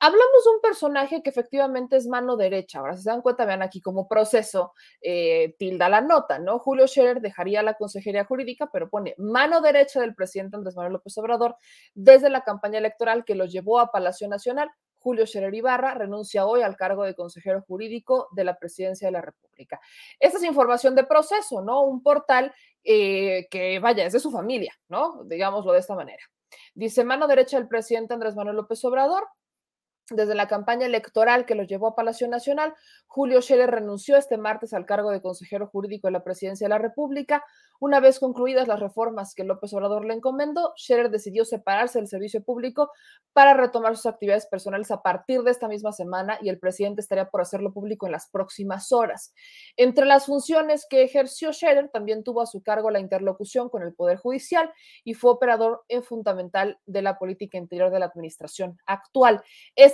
Hablamos 0.00 0.44
de 0.44 0.50
un 0.54 0.60
personaje 0.62 1.22
que 1.22 1.28
efectivamente 1.28 1.96
es 1.96 2.06
mano 2.06 2.38
derecha. 2.38 2.78
Ahora, 2.78 2.96
si 2.96 3.02
se 3.02 3.10
dan 3.10 3.20
cuenta, 3.20 3.44
vean 3.44 3.60
aquí 3.60 3.82
como 3.82 4.08
proceso, 4.08 4.72
eh, 5.02 5.54
tilda 5.58 5.90
la 5.90 6.00
nota, 6.00 6.38
¿no? 6.38 6.58
Julio 6.58 6.88
Scherer 6.88 7.20
dejaría 7.20 7.62
la 7.62 7.74
consejería 7.74 8.24
jurídica, 8.24 8.70
pero 8.72 8.88
pone 8.88 9.14
mano 9.18 9.60
derecha 9.60 10.00
del 10.00 10.14
presidente 10.14 10.56
Andrés 10.56 10.76
Manuel 10.76 10.94
López 10.94 11.18
Obrador 11.18 11.56
desde 11.94 12.30
la 12.30 12.40
campaña 12.40 12.78
electoral 12.78 13.26
que 13.26 13.34
lo 13.34 13.44
llevó 13.44 13.80
a 13.80 13.90
Palacio 13.90 14.28
Nacional 14.28 14.70
Julio 15.02 15.26
Scherer 15.26 15.54
Ibarra 15.54 15.94
renuncia 15.94 16.46
hoy 16.46 16.62
al 16.62 16.76
cargo 16.76 17.04
de 17.04 17.14
consejero 17.14 17.62
jurídico 17.62 18.28
de 18.32 18.44
la 18.44 18.56
presidencia 18.56 19.08
de 19.08 19.12
la 19.12 19.20
República. 19.20 19.80
Esta 20.18 20.38
es 20.38 20.44
información 20.44 20.94
de 20.94 21.04
proceso, 21.04 21.60
¿no? 21.60 21.82
Un 21.82 22.02
portal 22.02 22.54
eh, 22.84 23.48
que, 23.50 23.78
vaya, 23.80 24.06
es 24.06 24.12
de 24.12 24.20
su 24.20 24.30
familia, 24.30 24.74
¿no? 24.88 25.24
Digámoslo 25.24 25.72
de 25.72 25.80
esta 25.80 25.94
manera. 25.94 26.22
Dice 26.74 27.04
mano 27.04 27.26
derecha 27.26 27.58
del 27.58 27.68
presidente 27.68 28.14
Andrés 28.14 28.34
Manuel 28.34 28.56
López 28.56 28.84
Obrador, 28.84 29.24
desde 30.10 30.34
la 30.34 30.48
campaña 30.48 30.86
electoral 30.86 31.46
que 31.46 31.54
lo 31.54 31.62
llevó 31.62 31.88
a 31.88 31.94
Palacio 31.94 32.28
Nacional, 32.28 32.74
Julio 33.06 33.40
Scherer 33.40 33.70
renunció 33.70 34.16
este 34.16 34.36
martes 34.36 34.72
al 34.72 34.86
cargo 34.86 35.10
de 35.10 35.20
consejero 35.20 35.68
jurídico 35.68 36.08
de 36.08 36.12
la 36.12 36.24
Presidencia 36.24 36.66
de 36.66 36.70
la 36.70 36.78
República. 36.78 37.44
Una 37.78 38.00
vez 38.00 38.20
concluidas 38.20 38.68
las 38.68 38.80
reformas 38.80 39.34
que 39.34 39.44
López 39.44 39.72
Obrador 39.74 40.04
le 40.04 40.14
encomendó, 40.14 40.72
Scherer 40.76 41.10
decidió 41.10 41.44
separarse 41.44 41.98
del 41.98 42.08
servicio 42.08 42.42
público 42.42 42.90
para 43.32 43.54
retomar 43.54 43.96
sus 43.96 44.06
actividades 44.06 44.46
personales 44.46 44.90
a 44.90 45.02
partir 45.02 45.42
de 45.42 45.50
esta 45.50 45.68
misma 45.68 45.92
semana 45.92 46.38
y 46.40 46.48
el 46.48 46.58
presidente 46.58 47.00
estaría 47.00 47.28
por 47.28 47.40
hacerlo 47.40 47.72
público 47.72 48.06
en 48.06 48.12
las 48.12 48.28
próximas 48.30 48.92
horas. 48.92 49.34
Entre 49.76 50.04
las 50.06 50.26
funciones 50.26 50.86
que 50.88 51.02
ejerció 51.02 51.52
Scherer, 51.52 51.90
también 51.90 52.22
tuvo 52.24 52.40
a 52.40 52.46
su 52.46 52.62
cargo 52.62 52.90
la 52.90 53.00
interlocución 53.00 53.68
con 53.68 53.82
el 53.82 53.94
Poder 53.94 54.18
Judicial 54.18 54.72
y 55.04 55.14
fue 55.14 55.32
operador 55.32 55.82
fundamental 56.02 56.78
de 56.86 57.02
la 57.02 57.18
política 57.18 57.58
interior 57.58 57.90
de 57.90 57.98
la 57.98 58.06
administración 58.06 58.78
actual. 58.86 59.42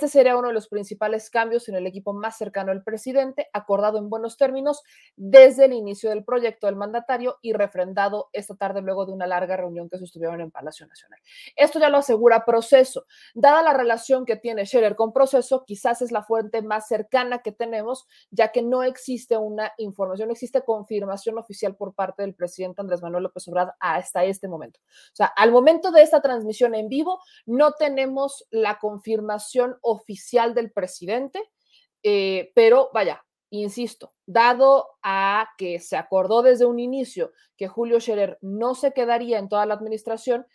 Sería 0.07 0.37
uno 0.37 0.47
de 0.49 0.53
los 0.53 0.67
principales 0.67 1.29
cambios 1.29 1.67
en 1.69 1.75
el 1.75 1.87
equipo 1.87 2.13
más 2.13 2.37
cercano 2.37 2.71
al 2.71 2.83
presidente, 2.83 3.49
acordado 3.53 3.97
en 3.97 4.09
buenos 4.09 4.37
términos 4.37 4.83
desde 5.15 5.65
el 5.65 5.73
inicio 5.73 6.09
del 6.09 6.23
proyecto 6.23 6.67
del 6.67 6.75
mandatario 6.75 7.37
y 7.41 7.53
refrendado 7.53 8.29
esta 8.33 8.55
tarde 8.55 8.81
luego 8.81 9.05
de 9.05 9.13
una 9.13 9.27
larga 9.27 9.57
reunión 9.57 9.89
que 9.89 9.97
sostuvieron 9.97 10.41
en 10.41 10.51
Palacio 10.51 10.87
Nacional. 10.87 11.19
Esto 11.55 11.79
ya 11.79 11.89
lo 11.89 11.97
asegura 11.97 12.45
Proceso. 12.45 13.05
Dada 13.33 13.61
la 13.61 13.73
relación 13.73 14.25
que 14.25 14.35
tiene 14.35 14.65
Scherer 14.65 14.95
con 14.95 15.13
Proceso, 15.13 15.65
quizás 15.65 16.01
es 16.01 16.11
la 16.11 16.23
fuente 16.23 16.61
más 16.61 16.87
cercana 16.87 17.39
que 17.39 17.51
tenemos, 17.51 18.07
ya 18.31 18.51
que 18.51 18.61
no 18.61 18.83
existe 18.83 19.37
una 19.37 19.73
información, 19.77 20.27
no 20.27 20.33
existe 20.33 20.63
confirmación 20.63 21.37
oficial 21.37 21.75
por 21.75 21.93
parte 21.93 22.21
del 22.23 22.33
presidente 22.33 22.81
Andrés 22.81 23.01
Manuel 23.01 23.23
López 23.23 23.47
Obrador 23.47 23.73
hasta 23.79 24.23
este 24.23 24.47
momento. 24.47 24.79
O 24.79 25.15
sea, 25.15 25.27
al 25.27 25.51
momento 25.51 25.91
de 25.91 26.01
esta 26.01 26.21
transmisión 26.21 26.75
en 26.75 26.89
vivo, 26.89 27.19
no 27.45 27.73
tenemos 27.73 28.47
la 28.51 28.79
confirmación 28.79 29.77
oficial 29.91 30.53
del 30.53 30.71
presidente, 30.71 31.41
eh, 32.03 32.51
pero 32.55 32.89
vaya, 32.93 33.25
insisto, 33.49 34.13
dado 34.25 34.87
a 35.03 35.49
que 35.57 35.79
se 35.79 35.97
acordó 35.97 36.41
desde 36.41 36.65
un 36.65 36.79
inicio 36.79 37.31
que 37.57 37.67
Julio 37.67 37.99
Scherer 37.99 38.37
no 38.41 38.75
se 38.75 38.93
quedaría 38.93 39.39
en 39.39 39.49
toda 39.49 39.65
la 39.65 39.73
administración, 39.73 40.45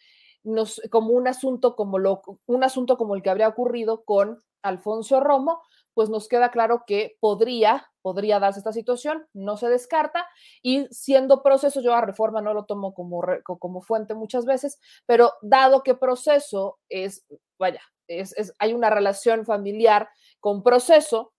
como 0.91 1.13
un 1.13 1.27
asunto 1.27 1.75
como 1.75 1.99
lo, 1.99 2.23
un 2.47 2.65
asunto 2.65 2.97
como 2.97 3.15
el 3.15 3.23
que 3.23 3.31
habría 3.31 3.49
ocurrido 3.49 4.05
con 4.05 4.43
Alfonso 4.63 5.21
Romo, 5.21 5.63
pues 5.95 6.11
nos 6.11 6.29
queda 6.29 6.51
claro 6.51 6.85
que 6.87 7.17
podría, 7.21 7.91
podría 8.03 8.41
darse 8.41 8.59
esta 8.59 8.73
situación, 8.73 9.27
no 9.33 9.57
se 9.57 9.69
descarta, 9.69 10.27
y 10.61 10.87
siendo 10.91 11.43
proceso, 11.43 11.81
yo 11.81 11.95
a 11.95 12.01
reforma 12.01 12.41
no 12.41 12.53
lo 12.53 12.65
tomo 12.65 12.95
como, 12.95 13.23
como 13.45 13.81
fuente 13.81 14.15
muchas 14.15 14.45
veces, 14.45 14.79
pero 15.07 15.33
dado 15.43 15.83
que 15.83 15.95
proceso 15.95 16.79
es, 16.89 17.25
vaya, 17.59 17.81
es, 18.09 18.55
hay 18.59 18.73
una 18.73 18.91
relación 18.91 19.45
familiar 19.45 20.09
con 20.41 20.63
proceso, 20.63 21.33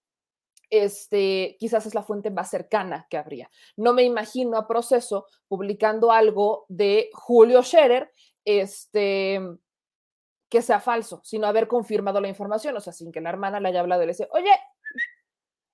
este, 0.69 1.55
quizás 1.59 1.85
es 1.85 1.93
la 1.95 2.03
fuente 2.03 2.31
más 2.31 2.49
cercana 2.49 3.07
que 3.09 3.17
habría. 3.17 3.49
No 3.77 3.93
me 3.93 4.03
imagino 4.03 4.57
a 4.57 4.67
proceso 4.67 5.27
publicando 5.47 6.11
algo 6.11 6.65
de 6.69 7.09
Julio 7.13 7.61
Scherer, 7.61 8.11
este, 8.43 9.41
que 10.49 10.61
sea 10.61 10.79
falso, 10.79 11.21
sino 11.23 11.47
haber 11.47 11.67
confirmado 11.67 12.21
la 12.21 12.27
información, 12.27 12.75
o 12.77 12.79
sea, 12.79 12.93
sin 12.93 13.11
que 13.11 13.21
la 13.21 13.29
hermana 13.29 13.59
le 13.59 13.69
haya 13.69 13.79
hablado 13.79 14.03
y 14.03 14.05
le 14.05 14.13
dice, 14.13 14.27
oye, 14.31 14.51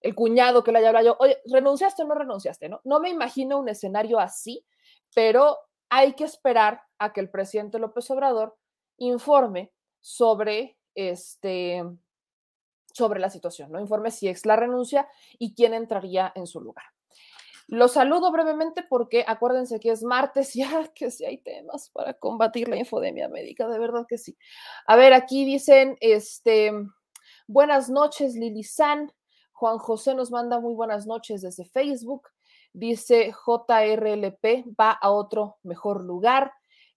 el 0.02 0.16
cuñado 0.16 0.64
que 0.64 0.72
le 0.72 0.80
haya 0.80 0.90
hablado, 0.90 1.18
oye, 1.20 1.38
¿renunciaste 1.46 2.04
o 2.04 2.08
no 2.08 2.16
renunciaste? 2.16 2.70
No, 2.70 2.82
no 2.84 3.00
me 3.00 3.10
imagino 3.10 3.60
un 3.60 3.70
escenario 3.70 4.20
así, 4.20 4.66
pero 5.14 5.58
hay 5.90 6.14
que 6.14 6.24
esperar 6.24 6.82
a 6.98 7.14
que 7.14 7.22
el 7.22 7.30
presidente 7.30 7.80
López 7.80 8.10
Obrador 8.12 8.58
informe 8.98 9.72
sobre 10.00 10.78
este 10.96 11.84
sobre 12.94 13.20
la 13.20 13.30
situación, 13.30 13.72
¿no? 13.72 13.80
Informe 13.80 14.12
si 14.12 14.28
es 14.28 14.46
la 14.46 14.56
renuncia 14.56 15.08
y 15.40 15.54
quién 15.56 15.74
entraría 15.74 16.32
en 16.36 16.46
su 16.46 16.60
lugar. 16.62 16.86
Lo 17.68 17.88
saludo 17.88 18.32
brevemente 18.34 18.84
porque 18.84 19.24
acuérdense 19.26 19.80
que 19.80 19.92
es 19.92 20.04
martes 20.04 20.56
y 20.58 20.64
ah, 20.64 20.90
que 20.94 21.10
si 21.10 21.26
hay 21.26 21.38
temas 21.38 21.90
para 21.90 22.14
combatir 22.14 22.68
la 22.68 22.76
infodemia 22.76 23.30
médica, 23.30 23.68
de 23.68 23.80
verdad 23.80 24.06
que 24.08 24.18
sí. 24.18 24.38
A 24.86 24.96
ver, 24.96 25.14
aquí 25.14 25.46
dicen, 25.46 25.98
este, 26.02 26.74
buenas 27.48 27.90
noches, 27.90 28.36
Lili 28.36 28.64
San. 28.64 29.14
Juan 29.54 29.78
José 29.78 30.16
nos 30.16 30.32
manda 30.32 30.60
muy 30.60 30.74
buenas 30.74 31.06
noches 31.06 31.42
desde 31.42 31.66
Facebook. 31.66 32.28
Dice 32.74 33.32
JRLP, 33.32 34.76
va 34.78 34.92
a 34.92 35.12
otro 35.12 35.58
mejor 35.64 36.04
lugar. 36.04 36.52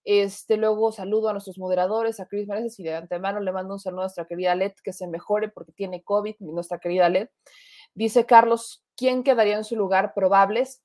Este, 0.05 0.59
luego 0.59 0.93
saludo 0.93 1.29
a 1.31 1.33
nuestros 1.33 1.59
moderadores, 1.59 2.21
a 2.21 2.27
Cris 2.27 2.47
Mereces 2.47 2.79
y 2.79 2.83
de 2.83 2.95
antemano 2.95 3.41
le 3.41 3.53
mando 3.53 3.75
un 3.75 3.81
saludo 3.81 4.03
a 4.03 4.05
nuestra 4.05 4.27
querida 4.27 4.55
Led 4.55 4.73
que 4.85 4.93
se 4.93 5.07
mejore 5.07 5.49
porque 5.49 5.73
tiene 5.73 6.03
COVID, 6.03 6.37
nuestra 6.41 6.79
querida 6.79 7.09
Led. 7.09 7.29
Dice 7.95 8.27
Carlos, 8.27 8.85
¿quién 8.97 9.23
quedaría 9.23 9.57
en 9.57 9.65
su 9.65 9.77
lugar? 9.77 10.13
Probables. 10.15 10.83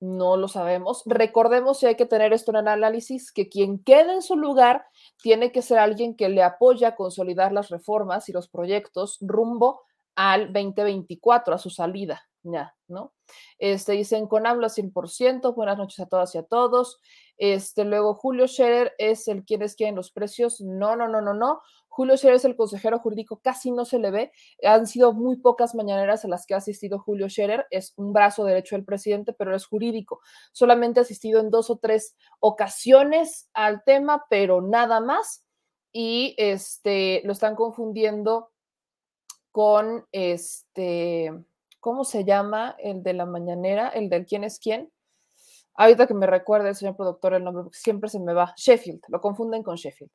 No 0.00 0.36
lo 0.36 0.48
sabemos. 0.48 1.02
Recordemos 1.06 1.78
si 1.78 1.86
hay 1.86 1.94
que 1.94 2.06
tener 2.06 2.32
esto 2.32 2.50
en 2.50 2.68
análisis, 2.68 3.32
que 3.32 3.48
quien 3.48 3.82
quede 3.82 4.14
en 4.14 4.22
su 4.22 4.36
lugar 4.36 4.84
tiene 5.22 5.52
que 5.52 5.62
ser 5.62 5.78
alguien 5.78 6.16
que 6.16 6.28
le 6.28 6.42
apoya 6.42 6.88
a 6.88 6.96
consolidar 6.96 7.52
las 7.52 7.68
reformas 7.68 8.28
y 8.28 8.32
los 8.32 8.48
proyectos 8.48 9.18
rumbo 9.20 9.82
al 10.14 10.52
2024, 10.52 11.54
a 11.54 11.58
su 11.58 11.70
salida, 11.70 12.22
ya, 12.42 12.74
¿no? 12.88 13.14
Este, 13.58 13.92
dicen 13.92 14.26
con 14.26 14.46
habla 14.46 14.68
100%, 14.68 15.54
buenas 15.54 15.78
noches 15.78 16.00
a 16.00 16.06
todas 16.06 16.34
y 16.34 16.38
a 16.38 16.42
todos. 16.42 17.00
Este, 17.38 17.84
luego 17.84 18.14
Julio 18.14 18.46
Scherer 18.46 18.92
es 18.98 19.26
el 19.28 19.44
quien 19.44 19.62
es 19.62 19.74
quien 19.74 19.96
los 19.96 20.12
precios. 20.12 20.60
No, 20.60 20.96
no, 20.96 21.08
no, 21.08 21.20
no, 21.20 21.34
no. 21.34 21.60
Julio 21.88 22.16
Scherer 22.16 22.36
es 22.36 22.44
el 22.44 22.56
consejero 22.56 22.98
jurídico, 23.00 23.40
casi 23.42 23.70
no 23.70 23.84
se 23.84 23.98
le 23.98 24.10
ve. 24.10 24.32
Han 24.64 24.86
sido 24.86 25.12
muy 25.12 25.36
pocas 25.36 25.74
mañaneras 25.74 26.24
a 26.24 26.28
las 26.28 26.46
que 26.46 26.54
ha 26.54 26.58
asistido 26.58 26.98
Julio 26.98 27.28
Scherer. 27.28 27.66
Es 27.70 27.92
un 27.96 28.12
brazo 28.12 28.44
derecho 28.44 28.76
del 28.76 28.84
presidente, 28.84 29.32
pero 29.34 29.54
es 29.54 29.66
jurídico. 29.66 30.20
Solamente 30.52 31.00
ha 31.00 31.02
asistido 31.02 31.40
en 31.40 31.50
dos 31.50 31.68
o 31.68 31.76
tres 31.76 32.16
ocasiones 32.40 33.50
al 33.52 33.84
tema, 33.84 34.24
pero 34.30 34.62
nada 34.62 35.00
más. 35.00 35.44
Y 35.92 36.34
este, 36.38 37.20
lo 37.24 37.32
están 37.32 37.56
confundiendo 37.56 38.51
con 39.52 40.06
este, 40.10 41.32
¿cómo 41.78 42.04
se 42.04 42.24
llama? 42.24 42.74
El 42.78 43.02
de 43.02 43.12
la 43.12 43.26
mañanera, 43.26 43.88
el 43.88 44.08
del 44.08 44.26
quién 44.26 44.44
es 44.44 44.58
quién 44.58 44.90
Ahorita 45.74 46.06
que 46.06 46.14
me 46.14 46.26
recuerde 46.26 46.68
el 46.68 46.76
señor 46.76 46.96
productor 46.96 47.34
el 47.34 47.44
nombre, 47.44 47.64
porque 47.64 47.78
siempre 47.78 48.10
se 48.10 48.20
me 48.20 48.34
va. 48.34 48.52
Sheffield, 48.56 49.02
lo 49.08 49.20
confunden 49.20 49.62
con 49.62 49.76
Sheffield. 49.76 50.10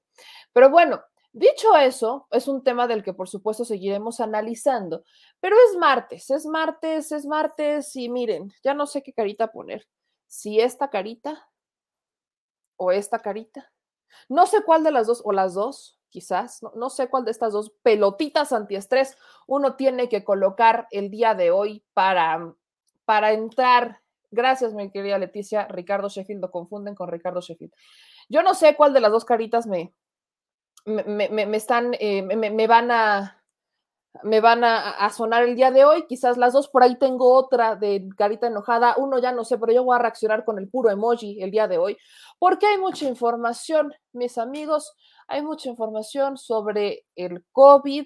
Pero 0.54 0.70
bueno, 0.70 1.02
dicho 1.32 1.76
eso, 1.76 2.28
es 2.32 2.48
un 2.48 2.64
tema 2.64 2.88
del 2.88 3.04
que 3.04 3.14
por 3.14 3.28
supuesto 3.28 3.66
seguiremos 3.66 4.20
analizando. 4.20 5.04
Pero 5.40 5.56
es 5.68 5.78
martes, 5.78 6.30
es 6.30 6.46
martes, 6.46 7.12
es 7.12 7.26
martes 7.26 7.96
y 7.96 8.10
miren, 8.10 8.54
ya 8.64 8.74
no 8.74 8.86
sé 8.86 9.02
qué 9.02 9.14
carita 9.14 9.52
poner. 9.52 9.88
Si 10.28 10.60
esta 10.60 10.90
carita 10.90 11.50
o 12.76 12.92
esta 12.92 13.20
carita. 13.20 13.72
No 14.30 14.46
sé 14.46 14.62
cuál 14.64 14.84
de 14.84 14.92
las 14.92 15.08
dos, 15.08 15.22
o 15.26 15.32
las 15.32 15.56
dos, 15.56 15.97
quizás, 16.10 16.62
no, 16.64 16.72
no, 16.76 16.90
sé 16.90 17.10
cuál 17.10 17.26
de 17.26 17.32
estas 17.32 17.54
dos 17.54 17.72
pelotitas 17.82 18.54
antiestrés 18.54 19.18
uno 19.48 19.76
tiene 19.76 20.10
que 20.10 20.24
colocar 20.24 20.88
el 20.92 21.10
día 21.10 21.36
de 21.36 21.52
hoy 21.52 21.84
para, 21.94 22.54
para 23.06 23.32
entrar 23.32 24.02
Gracias, 24.30 24.74
mi 24.74 24.90
querida 24.92 25.18
Leticia. 25.18 25.68
Ricardo 25.68 26.10
Sheffield 26.10 26.42
lo 26.42 26.52
confunden 26.52 26.96
con 26.96 27.10
Ricardo 27.10 27.42
Sheffield. 27.42 27.74
Yo 28.30 28.44
no 28.44 28.54
sé 28.54 28.76
cuál 28.76 28.94
de 28.94 29.00
las 29.00 29.12
dos 29.12 29.24
caritas 29.24 29.68
me, 29.68 29.94
me, 30.86 31.58
están, 31.58 31.94
eh, 32.00 32.24
me, 32.24 32.68
van 32.68 32.92
a, 32.92 33.42
me 34.24 34.42
van 34.42 34.66
a, 34.66 34.92
a, 34.92 35.10
sonar 35.12 35.44
el 35.44 35.56
día 35.56 35.72
de 35.72 35.86
hoy, 35.86 36.06
quizás 36.08 36.38
las 36.38 36.54
dos, 36.54 36.68
por 36.68 36.84
ahí 36.84 36.98
tengo 36.98 37.34
otra 37.34 37.76
de 37.76 38.10
carita 38.18 38.48
enojada, 38.48 38.96
uno 38.98 39.20
ya 39.20 39.32
no 39.32 39.46
sé, 39.46 39.58
pero 39.58 39.72
yo 39.72 39.84
voy 39.84 39.96
a 39.96 40.00
reaccionar 40.00 40.44
con 40.44 40.60
el 40.60 40.70
puro 40.70 40.90
emoji 40.90 41.42
el 41.42 41.52
día 41.52 41.68
de 41.68 41.78
hoy, 41.78 41.98
porque 42.38 42.66
hay 42.66 42.78
mucha 42.78 43.06
información, 43.06 43.94
mis 44.12 44.38
amigos, 44.38 44.94
hay 45.28 45.42
mucha 45.42 45.70
información 45.70 46.38
sobre 46.38 47.06
el 47.16 47.44
COVID. 47.52 48.06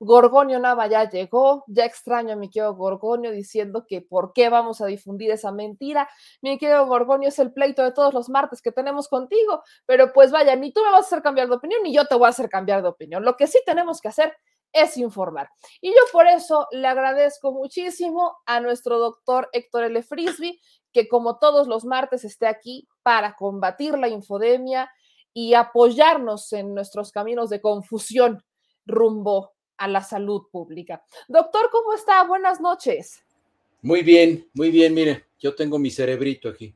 Gorgonio 0.00 0.58
Nava 0.58 0.86
ya 0.86 1.08
llegó, 1.08 1.64
ya 1.66 1.84
extraño 1.84 2.32
a 2.32 2.36
mi 2.36 2.48
querido 2.48 2.74
Gorgonio 2.74 3.30
diciendo 3.30 3.84
que 3.86 4.00
por 4.00 4.32
qué 4.32 4.48
vamos 4.48 4.80
a 4.80 4.86
difundir 4.86 5.30
esa 5.30 5.52
mentira. 5.52 6.08
Mi 6.40 6.56
querido 6.58 6.86
Gorgonio 6.86 7.28
es 7.28 7.38
el 7.38 7.52
pleito 7.52 7.82
de 7.82 7.92
todos 7.92 8.14
los 8.14 8.30
martes 8.30 8.62
que 8.62 8.72
tenemos 8.72 9.08
contigo, 9.08 9.62
pero 9.84 10.12
pues 10.14 10.30
vaya, 10.30 10.56
ni 10.56 10.72
tú 10.72 10.80
me 10.82 10.90
vas 10.90 11.04
a 11.04 11.06
hacer 11.06 11.22
cambiar 11.22 11.48
de 11.48 11.56
opinión, 11.56 11.82
ni 11.82 11.94
yo 11.94 12.06
te 12.06 12.14
voy 12.14 12.26
a 12.26 12.30
hacer 12.30 12.48
cambiar 12.48 12.82
de 12.82 12.88
opinión. 12.88 13.24
Lo 13.24 13.36
que 13.36 13.46
sí 13.46 13.60
tenemos 13.66 14.00
que 14.00 14.08
hacer 14.08 14.34
es 14.72 14.96
informar. 14.96 15.50
Y 15.80 15.90
yo 15.90 16.00
por 16.12 16.26
eso 16.26 16.66
le 16.70 16.86
agradezco 16.88 17.52
muchísimo 17.52 18.36
a 18.46 18.60
nuestro 18.60 18.98
doctor 18.98 19.48
Héctor 19.52 19.84
L. 19.84 20.02
Frisby, 20.02 20.60
que 20.92 21.08
como 21.08 21.38
todos 21.38 21.66
los 21.66 21.84
martes 21.84 22.24
esté 22.24 22.46
aquí 22.46 22.88
para 23.02 23.36
combatir 23.36 23.98
la 23.98 24.08
infodemia 24.08 24.90
y 25.38 25.52
apoyarnos 25.52 26.50
en 26.54 26.72
nuestros 26.72 27.12
caminos 27.12 27.50
de 27.50 27.60
confusión 27.60 28.42
rumbo 28.86 29.52
a 29.76 29.86
la 29.86 30.02
salud 30.02 30.44
pública. 30.50 31.04
Doctor, 31.28 31.68
¿cómo 31.70 31.92
está? 31.92 32.24
Buenas 32.24 32.58
noches. 32.58 33.22
Muy 33.82 34.00
bien, 34.00 34.48
muy 34.54 34.70
bien. 34.70 34.94
Mire, 34.94 35.26
yo 35.38 35.54
tengo 35.54 35.78
mi 35.78 35.90
cerebrito 35.90 36.48
aquí. 36.48 36.74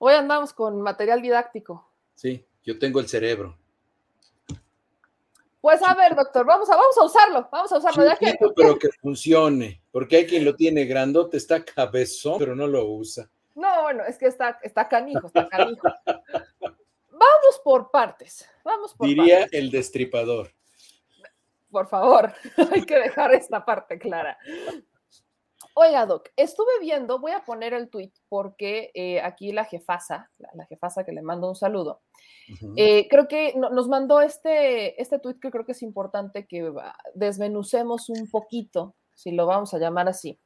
Hoy 0.00 0.14
andamos 0.14 0.52
con 0.52 0.82
material 0.82 1.22
didáctico. 1.22 1.88
Sí, 2.16 2.44
yo 2.64 2.80
tengo 2.80 2.98
el 2.98 3.06
cerebro. 3.06 3.56
Pues 5.60 5.80
a 5.84 5.94
ver, 5.94 6.16
doctor, 6.16 6.44
vamos 6.44 6.68
a, 6.68 6.74
vamos 6.74 6.98
a 6.98 7.04
usarlo, 7.04 7.48
vamos 7.52 7.70
a 7.70 7.78
usarlo. 7.78 8.06
Ya 8.06 8.16
que... 8.16 8.36
Pero 8.56 8.76
que 8.76 8.88
funcione, 9.00 9.80
porque 9.92 10.16
hay 10.16 10.26
quien 10.26 10.44
lo 10.44 10.56
tiene 10.56 10.84
grandote, 10.84 11.36
está 11.36 11.64
cabezón, 11.64 12.40
pero 12.40 12.56
no 12.56 12.66
lo 12.66 12.86
usa. 12.86 13.30
No, 13.54 13.82
bueno, 13.82 14.02
es 14.04 14.18
que 14.18 14.26
está, 14.26 14.58
está 14.64 14.88
canijo, 14.88 15.28
está 15.28 15.48
canijo. 15.48 15.86
vamos 17.18 17.60
por 17.64 17.90
partes, 17.90 18.48
vamos 18.64 18.94
por 18.94 19.06
Diría 19.08 19.40
partes. 19.40 19.58
el 19.58 19.70
destripador. 19.70 20.50
Por 21.70 21.88
favor, 21.88 22.32
hay 22.72 22.82
que 22.82 22.98
dejar 22.98 23.32
esta 23.34 23.64
parte 23.64 23.98
clara. 23.98 24.38
Oiga, 25.74 26.06
Doc, 26.06 26.30
estuve 26.36 26.80
viendo, 26.80 27.18
voy 27.18 27.32
a 27.32 27.44
poner 27.44 27.74
el 27.74 27.90
tweet 27.90 28.12
porque 28.30 28.90
eh, 28.94 29.20
aquí 29.20 29.52
la 29.52 29.64
jefasa, 29.64 30.30
la, 30.38 30.48
la, 30.54 30.64
jefasa 30.64 31.04
que 31.04 31.12
le 31.12 31.20
mando 31.20 31.48
un 31.48 31.54
saludo, 31.54 32.00
uh 32.48 32.52
-huh. 32.54 32.74
eh, 32.76 33.06
creo 33.10 33.28
que 33.28 33.52
no, 33.56 33.68
nos 33.68 33.86
mandó 33.86 34.22
este, 34.22 35.00
este 35.00 35.18
tweet 35.18 35.38
que 35.38 35.50
creo 35.50 35.66
que 35.66 35.72
es 35.72 35.82
importante 35.82 36.46
que 36.46 36.72
desmenucemos 37.14 38.08
un 38.08 38.30
poquito, 38.30 38.94
si 39.14 39.32
lo 39.32 39.44
vamos 39.44 39.74
a 39.74 39.78
llamar 39.78 40.08
así, 40.08 40.38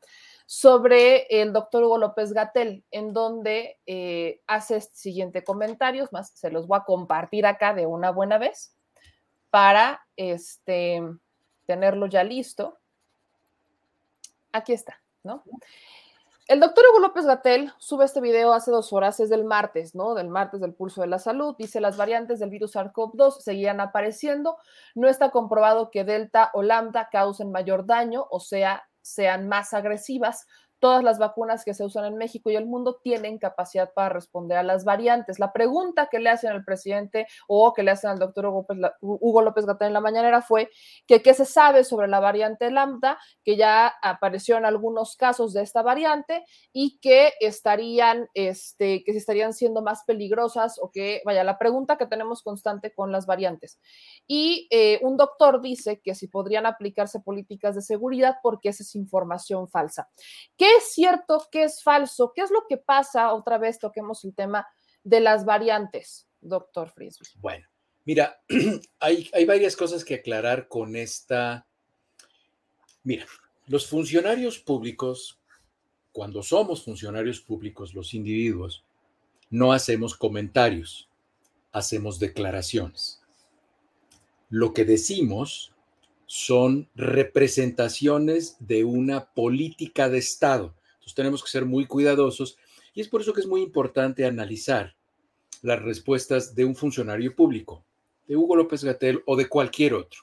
sobre 0.52 1.28
el 1.30 1.52
doctor 1.52 1.84
Hugo 1.84 1.96
López 1.96 2.32
Gatel, 2.32 2.84
en 2.90 3.12
donde 3.12 3.78
eh, 3.86 4.40
hace 4.48 4.78
este 4.78 4.96
siguiente 4.96 5.44
comentario, 5.44 6.08
más 6.10 6.32
se 6.32 6.50
los 6.50 6.66
voy 6.66 6.76
a 6.76 6.84
compartir 6.84 7.46
acá 7.46 7.72
de 7.72 7.86
una 7.86 8.10
buena 8.10 8.36
vez 8.36 8.74
para 9.50 10.04
este, 10.16 11.02
tenerlo 11.66 12.06
ya 12.06 12.24
listo. 12.24 12.80
Aquí 14.50 14.72
está. 14.72 15.00
¿no? 15.22 15.44
El 16.48 16.58
doctor 16.58 16.84
Hugo 16.90 16.98
López 16.98 17.26
Gatel 17.26 17.72
sube 17.78 18.04
este 18.04 18.20
video 18.20 18.52
hace 18.52 18.72
dos 18.72 18.92
horas, 18.92 19.20
es 19.20 19.30
del 19.30 19.44
martes, 19.44 19.94
¿no? 19.94 20.14
Del 20.14 20.30
martes 20.30 20.60
del 20.60 20.74
pulso 20.74 21.00
de 21.02 21.06
la 21.06 21.20
salud. 21.20 21.54
Dice, 21.56 21.80
las 21.80 21.96
variantes 21.96 22.40
del 22.40 22.50
virus 22.50 22.74
SARS-CoV-2 22.74 23.38
seguían 23.38 23.80
apareciendo. 23.80 24.58
No 24.96 25.08
está 25.08 25.30
comprobado 25.30 25.92
que 25.92 26.02
Delta 26.02 26.50
o 26.54 26.64
Lambda 26.64 27.08
causen 27.08 27.52
mayor 27.52 27.86
daño, 27.86 28.26
o 28.32 28.40
sea, 28.40 28.89
sean 29.02 29.48
más 29.48 29.72
agresivas. 29.74 30.46
Todas 30.80 31.04
las 31.04 31.18
vacunas 31.18 31.64
que 31.64 31.74
se 31.74 31.84
usan 31.84 32.06
en 32.06 32.16
México 32.16 32.50
y 32.50 32.56
el 32.56 32.66
mundo 32.66 32.98
tienen 33.02 33.38
capacidad 33.38 33.92
para 33.92 34.08
responder 34.08 34.58
a 34.58 34.62
las 34.62 34.84
variantes. 34.84 35.38
La 35.38 35.52
pregunta 35.52 36.08
que 36.10 36.18
le 36.18 36.30
hacen 36.30 36.50
al 36.50 36.64
presidente 36.64 37.26
o 37.46 37.72
que 37.72 37.82
le 37.82 37.90
hacen 37.90 38.10
al 38.10 38.18
doctor 38.18 38.46
Hugo 38.46 39.42
López, 39.42 39.66
Gatel 39.66 39.88
en 39.88 39.92
la 39.92 40.00
mañanera 40.00 40.42
fue 40.42 40.70
que 41.06 41.22
qué 41.22 41.34
se 41.34 41.44
sabe 41.44 41.84
sobre 41.84 42.08
la 42.08 42.20
variante 42.20 42.70
lambda, 42.70 43.18
que 43.44 43.56
ya 43.56 43.92
apareció 44.02 44.56
en 44.56 44.64
algunos 44.64 45.16
casos 45.16 45.52
de 45.52 45.62
esta 45.62 45.82
variante 45.82 46.44
y 46.72 46.98
que 47.00 47.34
estarían, 47.40 48.28
este, 48.34 49.04
que 49.04 49.12
estarían 49.12 49.52
siendo 49.52 49.82
más 49.82 50.04
peligrosas 50.04 50.78
o 50.80 50.90
que, 50.90 51.22
vaya, 51.24 51.44
la 51.44 51.58
pregunta 51.58 51.98
que 51.98 52.06
tenemos 52.06 52.42
constante 52.42 52.92
con 52.94 53.12
las 53.12 53.26
variantes. 53.26 53.78
Y 54.26 54.66
eh, 54.70 54.98
un 55.02 55.16
doctor 55.16 55.60
dice 55.60 56.00
que 56.00 56.14
si 56.14 56.26
podrían 56.28 56.66
aplicarse 56.66 57.20
políticas 57.20 57.74
de 57.74 57.82
seguridad 57.82 58.36
porque 58.42 58.70
esa 58.70 58.82
es 58.82 58.94
información 58.94 59.68
falsa. 59.68 60.08
¿Qué 60.56 60.69
es 60.76 60.92
cierto? 60.92 61.46
¿Qué 61.50 61.64
es 61.64 61.82
falso? 61.82 62.32
¿Qué 62.34 62.42
es 62.42 62.50
lo 62.50 62.66
que 62.68 62.76
pasa? 62.76 63.32
Otra 63.32 63.58
vez 63.58 63.78
toquemos 63.78 64.24
el 64.24 64.34
tema 64.34 64.66
de 65.04 65.20
las 65.20 65.44
variantes, 65.44 66.28
doctor 66.40 66.90
Frisby. 66.90 67.26
Bueno, 67.36 67.66
mira, 68.04 68.40
hay, 69.00 69.30
hay 69.32 69.44
varias 69.44 69.76
cosas 69.76 70.04
que 70.04 70.16
aclarar 70.16 70.68
con 70.68 70.96
esta. 70.96 71.66
Mira, 73.02 73.26
los 73.66 73.86
funcionarios 73.86 74.58
públicos, 74.58 75.40
cuando 76.12 76.42
somos 76.42 76.84
funcionarios 76.84 77.40
públicos, 77.40 77.94
los 77.94 78.14
individuos, 78.14 78.84
no 79.48 79.72
hacemos 79.72 80.16
comentarios, 80.16 81.08
hacemos 81.72 82.18
declaraciones. 82.18 83.20
Lo 84.48 84.72
que 84.74 84.84
decimos 84.84 85.69
son 86.32 86.88
representaciones 86.94 88.54
de 88.60 88.84
una 88.84 89.32
política 89.34 90.08
de 90.08 90.18
Estado. 90.18 90.76
Entonces 90.92 91.16
tenemos 91.16 91.42
que 91.42 91.50
ser 91.50 91.64
muy 91.64 91.86
cuidadosos 91.86 92.56
y 92.94 93.00
es 93.00 93.08
por 93.08 93.20
eso 93.20 93.32
que 93.32 93.40
es 93.40 93.48
muy 93.48 93.62
importante 93.62 94.24
analizar 94.24 94.94
las 95.62 95.82
respuestas 95.82 96.54
de 96.54 96.64
un 96.64 96.76
funcionario 96.76 97.34
público, 97.34 97.84
de 98.28 98.36
Hugo 98.36 98.54
López 98.54 98.84
Gatel 98.84 99.24
o 99.26 99.34
de 99.34 99.48
cualquier 99.48 99.94
otro. 99.94 100.20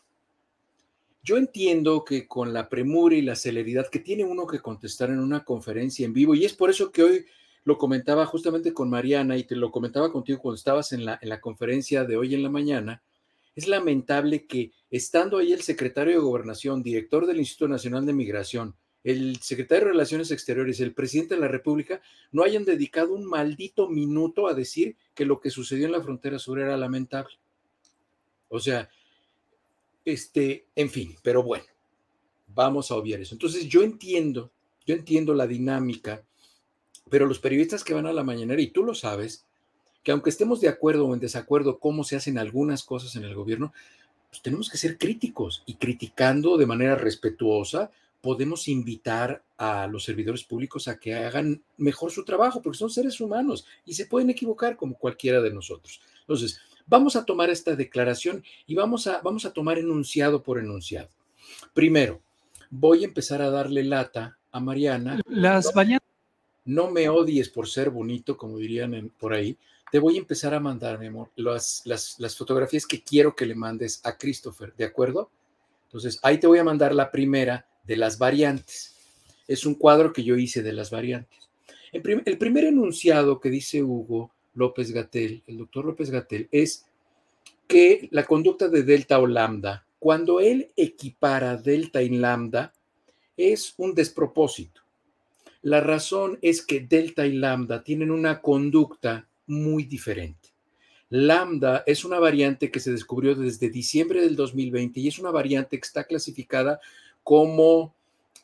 Yo 1.24 1.36
entiendo 1.36 2.06
que 2.06 2.26
con 2.26 2.54
la 2.54 2.70
premura 2.70 3.14
y 3.18 3.22
la 3.22 3.36
celeridad 3.36 3.90
que 3.90 4.00
tiene 4.00 4.24
uno 4.24 4.48
que 4.48 4.62
contestar 4.62 5.10
en 5.10 5.20
una 5.20 5.44
conferencia 5.44 6.06
en 6.06 6.14
vivo, 6.14 6.36
y 6.36 6.46
es 6.46 6.54
por 6.54 6.70
eso 6.70 6.90
que 6.90 7.04
hoy 7.04 7.26
lo 7.66 7.78
comentaba 7.78 8.26
justamente 8.26 8.74
con 8.74 8.90
Mariana 8.90 9.36
y 9.36 9.44
te 9.44 9.58
lo 9.58 9.72
comentaba 9.72 10.10
contigo 10.10 10.40
cuando 10.40 10.56
estabas 10.56 10.94
en 10.94 11.04
la, 11.04 11.20
en 11.22 11.28
la 11.28 11.42
conferencia 11.42 12.06
de 12.06 12.16
hoy 12.16 12.34
en 12.34 12.44
la 12.44 12.50
mañana, 12.50 13.04
es 13.58 13.68
lamentable 13.68 14.46
que 14.46 14.72
estando 14.92 15.40
ahí 15.40 15.52
el 15.52 15.64
secretario 15.64 16.14
de 16.14 16.20
Gobernación, 16.20 16.84
director 16.84 17.26
del 17.26 17.40
Instituto 17.40 17.68
Nacional 17.68 18.06
de 18.06 18.14
Migración, 18.14 18.76
el 19.04 19.38
secretario 19.38 19.86
de 19.86 19.92
Relaciones 19.94 20.30
Exteriores, 20.30 20.80
el 20.80 20.94
presidente 20.94 21.34
de 21.34 21.42
la 21.42 21.48
República, 21.48 22.00
no 22.32 22.44
hayan 22.44 22.66
dedicado 22.66 23.16
un 23.16 23.26
maldito 23.26 23.90
minuto 23.90 24.48
a 24.48 24.54
decir 24.54 24.96
que 25.16 25.26
lo 25.26 25.40
que 25.40 25.50
sucedió 25.50 25.88
en 25.88 25.94
la 25.94 26.04
frontera 26.04 26.38
sur 26.38 26.60
era 26.60 26.78
lamentable. 26.78 27.34
O 28.50 28.60
sea, 28.60 28.92
este, 30.06 30.68
en 30.76 30.92
fin, 30.92 31.16
pero 31.24 31.42
bueno, 31.42 31.66
vamos 32.46 32.92
a 32.92 32.96
obviar 32.96 33.22
eso. 33.22 33.34
Entonces 33.34 33.68
yo 33.68 33.82
entiendo, 33.82 34.52
yo 34.86 34.94
entiendo 34.94 35.34
la 35.34 35.48
dinámica, 35.48 36.24
pero 37.10 37.26
los 37.26 37.40
periodistas 37.40 37.84
que 37.84 37.96
van 37.96 38.06
a 38.06 38.14
la 38.14 38.24
mañanera, 38.24 38.62
y 38.62 38.68
tú 38.68 38.84
lo 38.84 38.94
sabes, 38.94 39.47
que 40.08 40.14
aunque 40.14 40.30
estemos 40.30 40.62
de 40.62 40.70
acuerdo 40.70 41.06
o 41.06 41.14
en 41.14 41.20
desacuerdo 41.20 41.80
cómo 41.80 42.06
se 42.06 42.16
hacen 42.16 42.38
algunas 42.38 42.82
cosas 42.84 43.18
en 43.18 43.26
el 43.26 43.36
gobierno, 43.36 43.74
pues 44.30 44.42
tenemos 44.42 44.70
que 44.70 44.78
ser 44.78 44.98
críticos 44.98 45.64
y 45.66 45.74
criticando 45.74 46.56
de 46.56 46.66
manera 46.66 46.96
respetuosa 46.96 47.92
podemos 48.22 48.70
invitar 48.70 49.44
a 49.58 49.86
los 49.88 50.06
servidores 50.06 50.46
públicos 50.46 50.88
a 50.88 50.98
que 50.98 51.14
hagan 51.14 51.62
mejor 51.76 52.10
su 52.10 52.24
trabajo, 52.24 52.62
porque 52.62 52.78
son 52.78 52.90
seres 52.90 53.20
humanos 53.20 53.66
y 53.86 53.96
se 53.96 54.06
pueden 54.06 54.30
equivocar 54.30 54.78
como 54.78 54.98
cualquiera 54.98 55.42
de 55.42 55.52
nosotros. 55.52 56.00
Entonces, 56.22 56.62
vamos 56.86 57.18
a 57.18 57.26
tomar 57.26 57.50
esta 57.50 57.76
declaración 57.76 58.46
y 58.66 58.76
vamos 58.76 59.08
a, 59.08 59.20
vamos 59.20 59.44
a 59.44 59.52
tomar 59.52 59.78
enunciado 59.78 60.42
por 60.42 60.58
enunciado. 60.58 61.10
Primero, 61.74 62.22
voy 62.70 63.04
a 63.04 63.08
empezar 63.08 63.42
a 63.42 63.50
darle 63.50 63.84
lata 63.84 64.38
a 64.54 64.62
Mariana. 64.62 65.20
Las 65.28 65.74
variantes. 65.74 66.08
No 66.64 66.92
me 66.92 67.10
odies 67.10 67.50
por 67.50 67.68
ser 67.68 67.90
bonito, 67.90 68.38
como 68.38 68.58
dirían 68.58 68.94
en, 68.94 69.10
por 69.10 69.34
ahí, 69.34 69.58
te 69.92 70.00
voy 70.00 70.16
a 70.16 70.20
empezar 70.20 70.54
a 70.54 70.60
mandar, 70.60 71.00
mi 71.00 71.08
amor, 71.08 71.32
las, 71.36 72.36
fotografías 72.38 72.86
que 72.86 73.02
quiero 73.02 73.36
que 73.36 73.46
le 73.46 73.56
mandes 73.56 74.02
a 74.04 74.18
Christopher, 74.18 74.74
¿de 74.76 74.86
acuerdo? 74.86 75.30
Entonces, 75.86 76.20
ahí 76.24 76.40
te 76.40 76.48
voy 76.48 76.60
a 76.60 76.64
mandar 76.64 76.94
la 76.94 77.12
primera 77.12 77.66
de 77.84 77.96
las 77.96 78.18
variantes. 78.18 78.96
Es 79.48 79.66
un 79.66 79.76
cuadro 79.76 80.12
que 80.12 80.24
yo 80.24 80.36
hice 80.36 80.62
de 80.62 80.74
las 80.74 80.92
variantes. 80.92 81.50
El, 81.94 82.24
el 82.26 82.38
primer 82.38 82.66
enunciado 82.66 83.40
que 83.40 83.50
dice 83.50 83.82
Hugo 83.82 84.32
López 84.56 84.92
Gatel, 84.92 85.44
el 85.48 85.58
doctor 85.58 85.86
López 85.86 86.10
Gatel, 86.10 86.50
es 86.52 86.86
que 87.68 88.10
la 88.12 88.26
conducta 88.26 88.68
de 88.68 88.84
delta 88.84 89.20
o 89.20 89.28
lambda, 89.28 89.86
cuando 90.00 90.42
él 90.42 90.72
equipara 90.76 91.56
delta 91.56 92.02
y 92.02 92.10
lambda, 92.10 92.74
es 93.38 93.74
un 93.78 93.94
despropósito. 93.94 94.82
La 95.62 95.80
razón 95.80 96.40
es 96.42 96.62
que 96.62 96.82
delta 96.82 97.26
y 97.26 97.34
lambda 97.34 97.84
tienen 97.84 98.12
una 98.12 98.42
conducta 98.42 99.28
muy 99.48 99.84
diferente. 99.84 100.50
Lambda 101.10 101.84
es 101.88 102.04
una 102.04 102.20
variante 102.20 102.70
que 102.70 102.80
se 102.80 102.92
descubrió 102.92 103.34
desde 103.34 103.70
diciembre 103.70 104.22
del 104.22 104.36
2020 104.36 105.00
y 105.00 105.08
es 105.08 105.20
una 105.20 105.32
variante 105.32 105.80
que 105.80 105.86
está 105.86 106.04
clasificada 106.04 106.80
como 107.24 107.96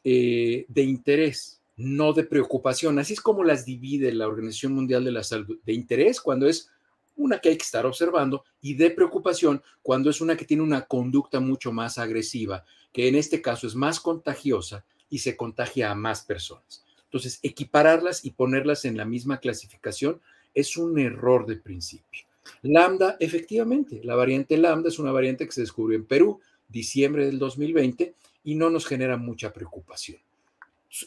eh, 0.04 0.66
de 0.70 0.82
interés, 0.84 1.62
no 1.76 2.14
de 2.14 2.24
preocupación. 2.24 3.00
Así 3.00 3.14
es 3.14 3.22
como 3.22 3.44
las 3.44 3.66
divide 3.66 4.14
la 4.14 4.28
Organización 4.28 4.74
Mundial 4.74 5.04
de 5.04 5.12
la 5.12 5.24
Salud, 5.24 5.60
de 5.66 5.74
interés 5.74 6.22
cuando 6.22 6.48
es 6.48 6.70
una 7.16 7.40
que 7.40 7.50
hay 7.50 7.58
que 7.58 7.64
estar 7.64 7.86
observando 7.86 8.44
y 8.62 8.74
de 8.74 8.90
preocupación 8.90 9.62
cuando 9.82 10.10
es 10.10 10.22
una 10.22 10.36
que 10.36 10.46
tiene 10.46 10.64
una 10.64 10.86
conducta 10.86 11.40
mucho 11.40 11.72
más 11.72 11.98
agresiva, 11.98 12.66
que 12.92 13.08
en 13.08 13.16
este 13.16 13.42
caso 13.42 13.68
es 13.68 13.76
más 13.76 14.00
contagiosa 14.00 14.86
y 15.10 15.20
se 15.20 15.36
contagia 15.36 15.92
a 15.92 15.96
más 15.96 16.24
personas. 16.24 16.84
Entonces, 17.06 17.40
equipararlas 17.44 18.26
y 18.26 18.32
ponerlas 18.32 18.86
en 18.86 18.98
la 18.98 19.06
misma 19.06 19.40
clasificación 19.40 20.20
es 20.54 20.78
un 20.78 21.00
error 21.00 21.46
de 21.46 21.56
principio. 21.58 22.24
Lambda, 22.62 23.18
efectivamente, 23.20 24.02
la 24.04 24.16
variante 24.16 24.58
lambda 24.58 24.90
es 24.90 25.00
una 25.00 25.12
variante 25.12 25.46
que 25.46 25.52
se 25.52 25.62
descubrió 25.62 25.98
en 25.98 26.06
Perú, 26.06 26.40
diciembre 26.68 27.26
del 27.26 27.40
2020, 27.40 28.14
y 28.44 28.56
no 28.56 28.70
nos 28.70 28.86
genera 28.86 29.18
mucha 29.18 29.54
preocupación. 29.54 30.20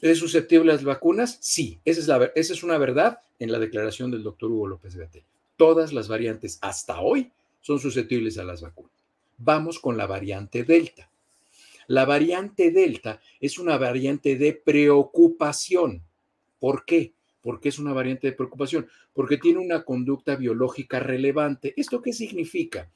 ¿Es 0.03 0.19
susceptible 0.19 0.73
a 0.73 0.75
las 0.75 0.85
vacunas? 0.85 1.39
Sí, 1.41 1.79
esa 1.85 2.31
es, 2.35 2.63
una 2.65 2.77
verdad 2.77 3.21
en 3.39 3.53
la 3.53 3.59
declaración 3.59 4.11
del 4.11 4.25
doctor 4.25 4.51
Hugo 4.51 4.67
López 4.67 4.97
Gatel. 4.97 5.23
Todas 5.57 5.93
las 5.93 6.09
variantes 6.09 6.59
hasta 6.61 7.01
hoy 7.01 7.31
son 7.61 7.79
susceptibles 7.79 8.37
a 8.39 8.45
las 8.45 8.63
vacunas. 8.63 8.93
Vamos 9.39 9.79
con 9.79 9.97
la 9.97 10.07
variante 10.07 10.65
Delta. 10.65 11.09
La 11.87 12.05
variante 12.05 12.73
Delta 12.73 13.21
es 13.41 13.59
una 13.59 13.79
variante 13.79 14.37
de 14.37 14.55
preocupación. 14.55 16.03
¿Por 16.59 16.85
qué? 16.85 17.13
Porque 17.47 17.69
es 17.69 17.79
una 17.79 17.93
variante 17.93 18.27
de 18.27 18.33
preocupación, 18.33 18.89
porque 19.15 19.39
tiene 19.39 19.61
una 19.61 19.85
conducta 19.85 20.35
biológica 20.35 20.99
relevante. 20.99 21.75
¿Esto 21.77 22.03
qué 22.03 22.13
significa? 22.13 22.91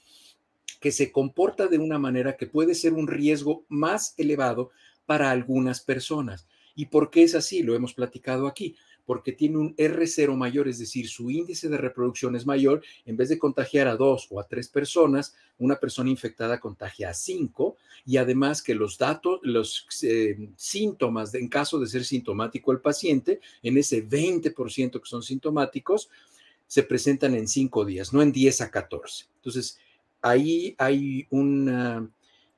Que 0.80 0.90
se 0.90 1.12
comporta 1.12 1.68
de 1.68 1.78
una 1.78 2.00
manera 2.00 2.36
que 2.36 2.48
puede 2.48 2.74
ser 2.74 2.94
un 2.94 3.06
riesgo 3.06 3.64
más 3.68 4.12
elevado 4.18 4.72
para 5.06 5.30
algunas 5.30 5.80
personas. 5.80 6.48
¿Y 6.74 6.86
por 6.86 7.10
qué 7.10 7.22
es 7.22 7.36
así? 7.36 7.62
Lo 7.62 7.76
hemos 7.76 7.94
platicado 7.94 8.48
aquí 8.48 8.74
porque 9.10 9.32
tiene 9.32 9.56
un 9.58 9.74
R0 9.74 10.36
mayor, 10.36 10.68
es 10.68 10.78
decir, 10.78 11.08
su 11.08 11.32
índice 11.32 11.68
de 11.68 11.76
reproducción 11.76 12.36
es 12.36 12.46
mayor, 12.46 12.80
en 13.04 13.16
vez 13.16 13.28
de 13.28 13.40
contagiar 13.40 13.88
a 13.88 13.96
dos 13.96 14.28
o 14.30 14.38
a 14.38 14.46
tres 14.46 14.68
personas, 14.68 15.34
una 15.58 15.80
persona 15.80 16.08
infectada 16.08 16.60
contagia 16.60 17.10
a 17.10 17.14
cinco, 17.14 17.76
y 18.06 18.18
además 18.18 18.62
que 18.62 18.72
los 18.72 18.98
datos, 18.98 19.40
los 19.42 19.84
eh, 20.04 20.50
síntomas, 20.54 21.34
en 21.34 21.48
caso 21.48 21.80
de 21.80 21.88
ser 21.88 22.04
sintomático 22.04 22.70
el 22.70 22.78
paciente, 22.78 23.40
en 23.64 23.78
ese 23.78 24.08
20% 24.08 25.00
que 25.02 25.08
son 25.08 25.24
sintomáticos, 25.24 26.08
se 26.68 26.84
presentan 26.84 27.34
en 27.34 27.48
cinco 27.48 27.84
días, 27.84 28.12
no 28.12 28.22
en 28.22 28.30
10 28.30 28.60
a 28.60 28.70
14. 28.70 29.24
Entonces, 29.34 29.76
ahí 30.22 30.76
hay 30.78 31.26
una, 31.30 32.08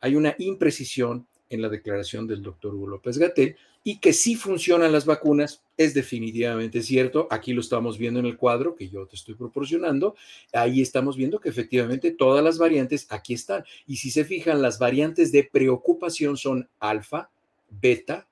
hay 0.02 0.16
una 0.16 0.34
imprecisión 0.36 1.26
en 1.52 1.62
la 1.62 1.68
declaración 1.68 2.26
del 2.26 2.42
doctor 2.42 2.74
Hugo 2.74 2.88
López 2.88 3.18
Gatel 3.18 3.56
y 3.84 3.98
que 3.98 4.12
sí 4.12 4.36
funcionan 4.36 4.92
las 4.92 5.06
vacunas, 5.06 5.62
es 5.76 5.92
definitivamente 5.92 6.82
cierto. 6.82 7.26
Aquí 7.30 7.52
lo 7.52 7.60
estamos 7.60 7.98
viendo 7.98 8.20
en 8.20 8.26
el 8.26 8.36
cuadro 8.36 8.74
que 8.74 8.88
yo 8.88 9.06
te 9.06 9.16
estoy 9.16 9.34
proporcionando. 9.34 10.14
Ahí 10.52 10.80
estamos 10.80 11.16
viendo 11.16 11.40
que 11.40 11.48
efectivamente 11.48 12.12
todas 12.12 12.44
las 12.44 12.58
variantes 12.58 13.06
aquí 13.10 13.34
están. 13.34 13.64
Y 13.86 13.96
si 13.96 14.10
se 14.10 14.24
fijan, 14.24 14.62
las 14.62 14.78
variantes 14.78 15.32
de 15.32 15.48
preocupación 15.50 16.36
son 16.36 16.68
alfa, 16.78 17.30
beta, 17.68 18.28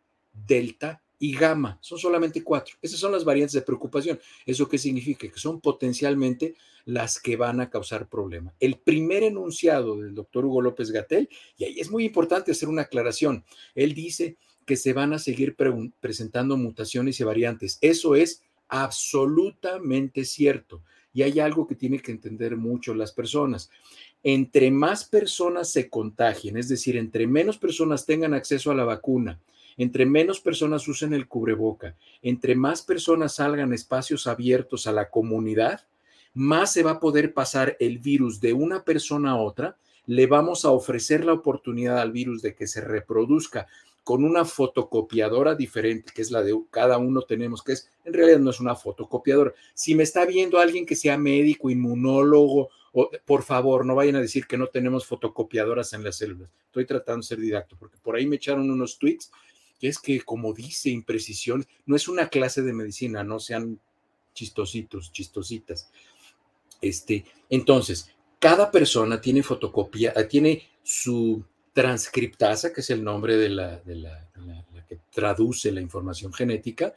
delta 0.47 1.03
y 1.21 1.37
gamma. 1.37 1.79
Son 1.81 1.99
solamente 1.99 2.43
cuatro. 2.43 2.75
Esas 2.83 2.99
son 2.99 3.13
las 3.13 3.25
variantes 3.25 3.53
de 3.53 3.63
preocupación. 3.63 4.19
¿Eso 4.45 4.69
qué 4.69 4.79
significa? 4.79 5.29
Que 5.29 5.39
son 5.39 5.61
potencialmente 5.61 6.55
las 6.87 7.21
que 7.21 7.37
van 7.37 7.61
a 7.61 7.69
causar 7.69 8.09
problema. 8.09 8.53
El 8.59 8.79
primer 8.79 9.23
enunciado 9.23 10.01
del 10.01 10.15
doctor 10.15 10.47
Hugo 10.47 10.63
López 10.63 10.91
Gatel, 10.91 11.29
y 11.59 11.65
ahí 11.65 11.79
es 11.79 11.91
muy 11.91 12.07
importante 12.07 12.51
hacer 12.51 12.69
una 12.69 12.83
aclaración, 12.83 13.45
él 13.75 13.95
dice 13.95 14.37
que 14.65 14.77
se 14.77 14.95
van 14.95 15.13
a 15.13 15.19
seguir 15.19 15.57
presentando 16.01 16.57
mutaciones 16.57 17.21
y 17.21 17.25
variantes. 17.25 17.79
Eso 17.83 18.15
es 18.17 18.43
absolutamente 18.69 20.25
cierto. 20.25 20.83
Y 21.13 21.23
hay 21.23 21.39
algo 21.39 21.67
que 21.67 21.75
tienen 21.75 22.01
que 22.01 22.13
entender 22.13 22.57
mucho 22.57 22.95
las 22.95 23.13
personas. 23.13 23.69
Entre 24.23 24.71
más 24.71 25.05
personas 25.05 25.71
se 25.71 25.91
contagien, 25.91 26.57
es 26.57 26.69
decir, 26.69 26.97
entre 26.97 27.27
menos 27.27 27.59
personas 27.59 28.07
tengan 28.07 28.33
acceso 28.33 28.71
a 28.71 28.75
la 28.75 28.85
vacuna, 28.85 29.41
entre 29.77 30.07
menos 30.07 30.41
personas 30.41 30.87
usen 30.89 31.13
el 31.13 31.29
cubreboca, 31.29 31.95
entre 32.23 32.55
más 32.55 32.83
personas 32.83 33.37
salgan 33.37 33.73
espacios 33.73 34.27
abiertos 34.27 34.87
a 34.87 34.93
la 34.93 35.11
comunidad, 35.11 35.83
más 36.35 36.73
se 36.73 36.83
va 36.83 36.93
a 36.93 37.01
poder 37.01 37.35
pasar 37.35 37.77
el 37.81 37.99
virus 37.99 38.41
de 38.41 38.53
una 38.53 38.85
persona 38.85 39.33
a 39.33 39.37
otra, 39.37 39.77
le 40.07 40.27
vamos 40.27 40.65
a 40.65 40.71
ofrecer 40.71 41.25
la 41.25 41.33
oportunidad 41.33 41.99
al 42.01 42.13
virus 42.13 42.43
de 42.43 42.55
que 42.55 42.67
se 42.67 42.81
reproduzca 42.81 43.67
con 44.03 44.25
una 44.25 44.45
fotocopiadora 44.45 45.55
diferente, 45.55 46.13
que 46.15 46.23
es 46.23 46.31
la 46.31 46.43
de 46.43 46.59
cada 46.71 46.99
uno 46.99 47.23
tenemos, 47.23 47.63
que 47.63 47.73
es, 47.73 47.89
en 48.05 48.13
realidad 48.15 48.41
no 48.41 48.51
es 48.51 48.61
una 48.61 48.75
fotocopiadora. 48.75 49.53
Si 49.75 49.95
me 49.95 50.03
está 50.03 50.25
viendo 50.25 50.59
alguien 50.59 50.87
que 50.87 50.97
sea 50.97 51.17
médico, 51.17 51.71
inmunólogo, 51.71 52.71
o, 52.93 53.11
por 53.25 53.45
favor, 53.45 53.87
no 53.87 53.95
vayan 53.95 54.17
a 54.17 54.21
decir 54.21 54.47
que 54.47 54.59
no 54.59 54.67
tenemos 54.67 55.07
fotocopiadoras 55.07 55.93
en 55.93 56.03
las 56.03 56.17
células. 56.17 56.51
Estoy 56.67 56.87
tratando 56.87 57.21
de 57.21 57.29
ser 57.29 57.39
didacto, 57.39 57.77
porque 57.79 57.99
por 58.03 58.17
ahí 58.17 58.27
me 58.27 58.37
echaron 58.37 58.71
unos 58.71 58.99
tweets, 58.99 59.31
es 59.89 59.99
que, 59.99 60.21
como 60.21 60.53
dice, 60.53 60.91
imprecisiones, 60.91 61.67
no 61.87 61.97
es 61.97 62.09
una 62.09 62.29
clase 62.29 62.63
de 62.63 62.73
medicina, 62.73 63.25
no 63.25 63.41
sean 63.41 63.81
chistositos, 64.35 65.13
chistositas. 65.13 65.91
Este, 66.81 67.25
entonces, 67.49 68.11
cada 68.39 68.71
persona 68.71 69.21
tiene 69.21 69.43
fotocopia, 69.43 70.15
tiene 70.29 70.69
su 70.83 71.45
transcriptasa, 71.73 72.73
que 72.73 72.81
es 72.81 72.91
el 72.91 73.05
nombre 73.05 73.37
de 73.37 73.49
la, 73.49 73.83
que 74.89 74.99
traduce 75.11 75.71
la 75.71 75.81
información 75.81 76.33
genética 76.33 76.95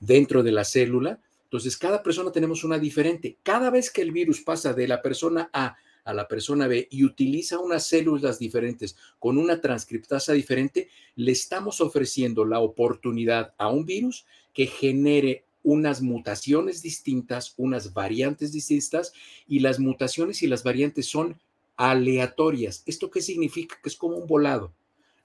dentro 0.00 0.42
de 0.42 0.52
la 0.52 0.64
célula. 0.64 1.20
Entonces, 1.44 1.76
cada 1.76 2.02
persona 2.02 2.32
tenemos 2.32 2.64
una 2.64 2.78
diferente. 2.78 3.38
Cada 3.42 3.70
vez 3.70 3.90
que 3.90 4.02
el 4.02 4.12
virus 4.12 4.40
pasa 4.40 4.72
de 4.72 4.88
la 4.88 5.02
persona 5.02 5.50
A 5.52 5.76
a 6.04 6.14
la 6.14 6.28
persona 6.28 6.66
B 6.66 6.86
y 6.90 7.04
utiliza 7.04 7.58
unas 7.58 7.86
células 7.86 8.38
diferentes 8.38 8.96
con 9.18 9.38
una 9.38 9.60
transcriptasa 9.60 10.32
diferente, 10.32 10.88
le 11.16 11.32
estamos 11.32 11.80
ofreciendo 11.80 12.44
la 12.44 12.60
oportunidad 12.60 13.54
a 13.58 13.68
un 13.68 13.84
virus 13.86 14.26
que 14.52 14.66
genere 14.66 15.44
unas 15.62 16.02
mutaciones 16.02 16.82
distintas, 16.82 17.54
unas 17.56 17.94
variantes 17.94 18.52
distintas, 18.52 19.12
y 19.48 19.60
las 19.60 19.80
mutaciones 19.80 20.42
y 20.42 20.46
las 20.46 20.62
variantes 20.62 21.06
son 21.06 21.40
aleatorias. 21.76 22.82
¿Esto 22.86 23.10
qué 23.10 23.22
significa? 23.22 23.78
Que 23.82 23.88
es 23.88 23.96
como 23.96 24.16
un 24.16 24.26
volado. 24.26 24.72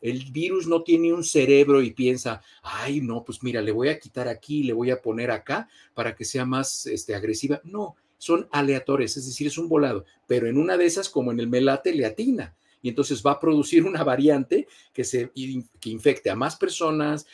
El 0.02 0.32
virus 0.32 0.66
no 0.66 0.84
tiene 0.84 1.12
un 1.14 1.26
cerebro 1.26 1.82
y 1.82 1.92
piensa, 1.92 2.42
ay, 2.64 3.02
no, 3.02 3.26
pues 3.26 3.44
mira, 3.44 3.62
le 3.62 3.74
voy 3.74 3.90
a 3.90 4.00
quitar 4.00 4.30
aquí, 4.30 4.64
le 4.64 4.72
voy 4.72 4.92
a 4.92 5.02
poner 5.02 5.30
acá 5.30 5.68
para 5.94 6.16
que 6.16 6.24
sea 6.24 6.46
más 6.46 6.86
este, 6.86 7.14
agresiva. 7.16 7.60
No, 7.66 7.98
son 8.20 8.48
aleatorias, 8.52 9.18
es 9.18 9.26
decir, 9.26 9.48
es 9.48 9.58
un 9.58 9.68
volado, 9.68 10.06
pero 10.28 10.48
en 10.48 10.58
una 10.58 10.78
de 10.78 10.86
esas, 10.86 11.10
como 11.10 11.32
en 11.32 11.40
el 11.40 11.48
melate, 11.48 11.96
le 11.96 12.06
atina. 12.06 12.54
Y 12.82 12.90
entonces 12.90 13.24
va 13.26 13.32
a 13.32 13.40
producir 13.40 13.84
una 13.84 14.04
variante 14.04 14.68
que, 14.94 15.04
se, 15.04 15.32
que 15.80 15.90
infecte 15.90 16.30
a 16.30 16.36
más 16.36 16.56
personas, 16.56 17.26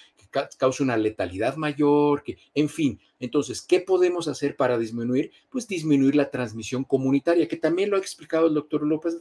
causa 0.58 0.84
una 0.84 0.98
letalidad 0.98 1.56
mayor, 1.56 2.24
que, 2.24 2.38
en 2.54 2.70
fin. 2.70 3.00
Entonces, 3.20 3.62
¿qué 3.62 3.80
podemos 3.80 4.28
hacer 4.28 4.56
para 4.56 4.78
disminuir? 4.78 5.32
Pues 5.50 5.68
disminuir 5.68 6.16
la 6.16 6.30
transmisión 6.30 6.84
comunitaria, 6.84 7.48
que 7.48 7.56
también 7.56 7.90
lo 7.90 7.96
ha 7.96 8.00
explicado 8.00 8.48
el 8.48 8.54
doctor 8.54 8.86
López. 8.86 9.18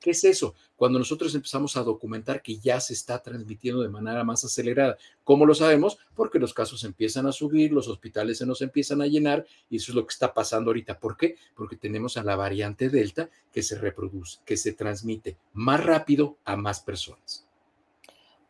¿Qué 0.00 0.10
es 0.10 0.24
eso? 0.24 0.54
Cuando 0.74 0.98
nosotros 0.98 1.34
empezamos 1.34 1.76
a 1.76 1.82
documentar 1.82 2.42
que 2.42 2.58
ya 2.58 2.80
se 2.80 2.94
está 2.94 3.22
transmitiendo 3.22 3.82
de 3.82 3.88
manera 3.88 4.24
más 4.24 4.44
acelerada. 4.44 4.98
¿Cómo 5.24 5.46
lo 5.46 5.54
sabemos? 5.54 5.98
Porque 6.14 6.38
los 6.38 6.52
casos 6.52 6.84
empiezan 6.84 7.26
a 7.26 7.32
subir, 7.32 7.72
los 7.72 7.88
hospitales 7.88 8.38
se 8.38 8.46
nos 8.46 8.60
empiezan 8.60 9.00
a 9.00 9.06
llenar 9.06 9.46
y 9.70 9.76
eso 9.76 9.92
es 9.92 9.96
lo 9.96 10.06
que 10.06 10.12
está 10.12 10.34
pasando 10.34 10.70
ahorita. 10.70 10.98
¿Por 10.98 11.16
qué? 11.16 11.36
Porque 11.54 11.76
tenemos 11.76 12.16
a 12.16 12.24
la 12.24 12.36
variante 12.36 12.88
Delta 12.88 13.30
que 13.52 13.62
se 13.62 13.78
reproduce, 13.78 14.40
que 14.44 14.56
se 14.56 14.72
transmite 14.72 15.36
más 15.52 15.82
rápido 15.84 16.38
a 16.44 16.56
más 16.56 16.80
personas. 16.80 17.45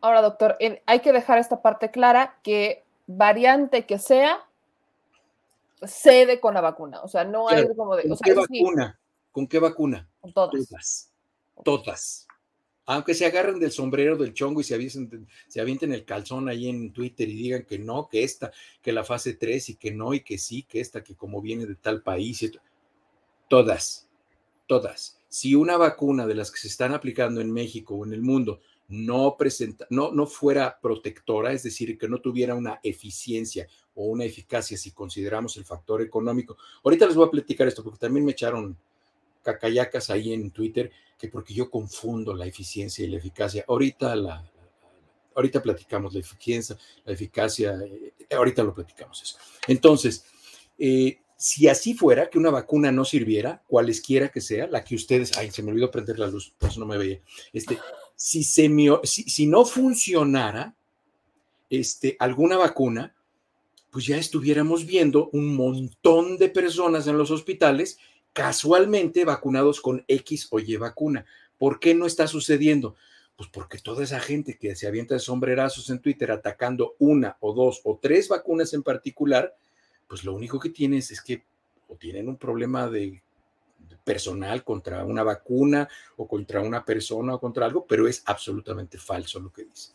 Ahora, 0.07 0.23
doctor, 0.23 0.57
hay 0.87 1.01
que 1.01 1.12
dejar 1.12 1.38
esta 1.38 1.62
parte 1.62 1.90
clara 1.90 2.38
que 2.45 2.85
variante 3.09 3.87
que 3.87 3.99
sea, 3.99 4.38
cede 5.83 6.38
con 6.38 6.55
la 6.55 6.61
vacuna. 6.61 7.01
O 7.03 7.09
sea, 7.09 7.25
no 7.25 7.49
hay 7.49 7.66
como 7.75 7.97
de. 7.97 8.09
¿Con 8.09 8.19
qué 8.19 8.33
vacuna? 8.33 9.01
¿Con 9.33 9.49
qué 9.49 9.59
vacuna? 9.59 10.09
todas. 10.33 11.11
Todas. 11.64 12.29
Aunque 12.85 13.14
se 13.14 13.27
agarren 13.27 13.59
del 13.59 13.73
sombrero 13.73 14.16
del 14.16 14.33
chongo 14.33 14.61
y 14.61 14.64
se, 14.64 14.77
avienten, 14.77 15.27
se 15.49 15.61
avienten 15.61 15.92
el 15.92 16.05
calzón 16.05 16.49
ahí 16.49 16.69
en 16.69 16.92
Twitter 16.92 17.29
y 17.29 17.35
digan 17.35 17.64
que 17.64 17.81
no, 17.81 18.09
que 18.09 18.23
esta, 18.23 18.53
que 18.81 18.92
la 18.92 19.03
fase 19.03 19.35
3 19.35 19.71
y 19.71 19.75
que 19.75 19.90
no, 19.90 20.14
y 20.14 20.21
que 20.21 20.38
sí, 20.38 20.62
que 20.62 20.79
esta, 20.79 21.03
que 21.03 21.16
como 21.16 21.42
viene 21.42 21.66
de 21.66 21.75
tal 21.75 22.05
país. 22.05 22.45
Y 22.45 22.53
todas, 23.49 24.09
todas. 24.69 25.19
Si 25.29 25.57
una 25.57 25.77
vacuna 25.77 26.29
de 26.29 26.37
las 26.37 26.53
que 26.53 26.59
se 26.59 26.69
están 26.69 26.95
aplicando 26.95 27.40
en 27.40 27.51
México 27.51 27.97
o 27.97 28.07
en 28.07 28.12
el 28.12 28.23
mundo 28.23 28.61
no, 28.88 29.37
presenta, 29.37 29.87
no, 29.90 30.12
no 30.12 30.27
fuera 30.27 30.79
protectora, 30.81 31.53
es 31.53 31.62
decir, 31.62 31.99
que 31.99 32.09
no 32.09 32.20
tuviera 32.20 32.55
una 32.55 32.81
eficiencia 32.83 33.66
o 33.94 34.05
una 34.05 34.25
eficacia 34.25 34.77
si 34.77 34.92
consideramos 34.92 35.57
el 35.57 35.64
factor 35.64 36.03
económico. 36.03 36.57
Ahorita 36.85 37.07
les 37.07 37.16
voy 37.16 37.27
a 37.27 37.31
platicar 37.31 37.66
esto 37.66 37.83
porque 37.83 37.99
también 37.99 38.25
me 38.25 38.33
echaron 38.33 38.77
cacayacas 39.42 40.11
ahí 40.11 40.33
en 40.33 40.51
Twitter 40.51 40.90
que 41.18 41.29
porque 41.29 41.55
yo 41.55 41.70
confundo 41.70 42.35
la 42.35 42.46
eficiencia 42.46 43.05
y 43.05 43.09
la 43.09 43.18
eficacia. 43.18 43.64
Ahorita 43.66 44.14
la, 44.14 44.44
ahorita 45.35 45.62
platicamos 45.62 46.14
la 46.14 46.20
eficiencia, 46.20 46.77
la 47.05 47.12
eficacia, 47.12 47.79
eh, 47.85 48.12
ahorita 48.35 48.62
lo 48.62 48.75
platicamos 48.75 49.22
eso. 49.22 49.38
Entonces, 49.66 50.25
eh, 50.79 51.18
si 51.37 51.68
así 51.68 51.94
fuera, 51.94 52.29
que 52.29 52.38
una 52.38 52.51
vacuna 52.51 52.90
no 52.90 53.05
sirviera, 53.05 53.62
cualesquiera 53.66 54.31
que 54.31 54.40
sea, 54.40 54.66
la 54.66 54.83
que 54.83 54.94
ustedes, 54.94 55.37
ay, 55.37 55.51
se 55.51 55.62
me 55.62 55.70
olvidó 55.70 55.90
prender 55.90 56.18
la 56.18 56.29
luz, 56.29 56.55
por 56.59 56.70
eso 56.70 56.81
no 56.81 56.87
me 56.87 56.96
veía, 56.96 57.20
este, 57.53 57.79
si, 58.16 59.46
no 59.46 59.64
funcionara 59.64 60.74
este, 61.68 62.16
alguna 62.18 62.57
vacuna, 62.57 63.14
pues 63.90 64.07
ya 64.07 64.16
estuviéramos 64.16 64.87
viendo 64.87 65.29
un 65.33 65.55
montón 65.55 66.38
de 66.38 66.48
personas 66.48 67.07
en 67.07 67.18
los 67.18 67.31
hospitales 67.31 67.98
casualmente 68.33 69.24
vacunados 69.24 69.81
con 69.81 70.05
X 70.09 70.48
o 70.50 70.59
Y 70.59 70.76
vacuna. 70.76 71.24
¿Por 71.59 71.79
qué 71.79 71.94
no 71.94 72.07
está 72.07 72.26
sucediendo? 72.26 72.96
Pues 73.37 73.48
porque 73.50 73.79
toda 73.79 74.05
esa 74.05 74.20
gente 74.20 74.59
que 74.59 74.74
se 74.74 74.87
avienta 74.87 75.14
de 75.14 75.20
sombrerazos 75.20 75.88
en 75.90 76.00
Twitter 76.00 76.31
atacando 76.31 76.96
una 76.98 77.37
o 77.40 77.52
dos 77.52 77.81
o 77.85 77.98
tres 78.00 78.29
vacunas 78.29 78.72
en 78.74 78.83
particular, 78.83 79.55
pues 80.09 80.24
lo 80.24 80.35
único 80.35 80.59
que 80.59 80.70
tienes 80.70 81.11
es 81.11 81.20
que 81.20 81.44
o 81.88 81.96
tienen 81.96 82.29
un 82.29 82.37
problema 82.37 82.88
de 82.88 83.22
personal 84.07 84.62
contra 84.62 85.05
una 85.05 85.25
vacuna 85.25 85.88
o 86.16 86.29
contra 86.29 86.61
una 86.61 86.85
persona 86.85 87.35
o 87.35 87.40
contra 87.40 87.66
algo, 87.66 87.85
pero 87.85 88.07
es 88.07 88.23
absolutamente 88.25 88.99
falso 88.99 89.40
lo 89.40 89.53
que 89.53 89.64
dice. 89.64 89.90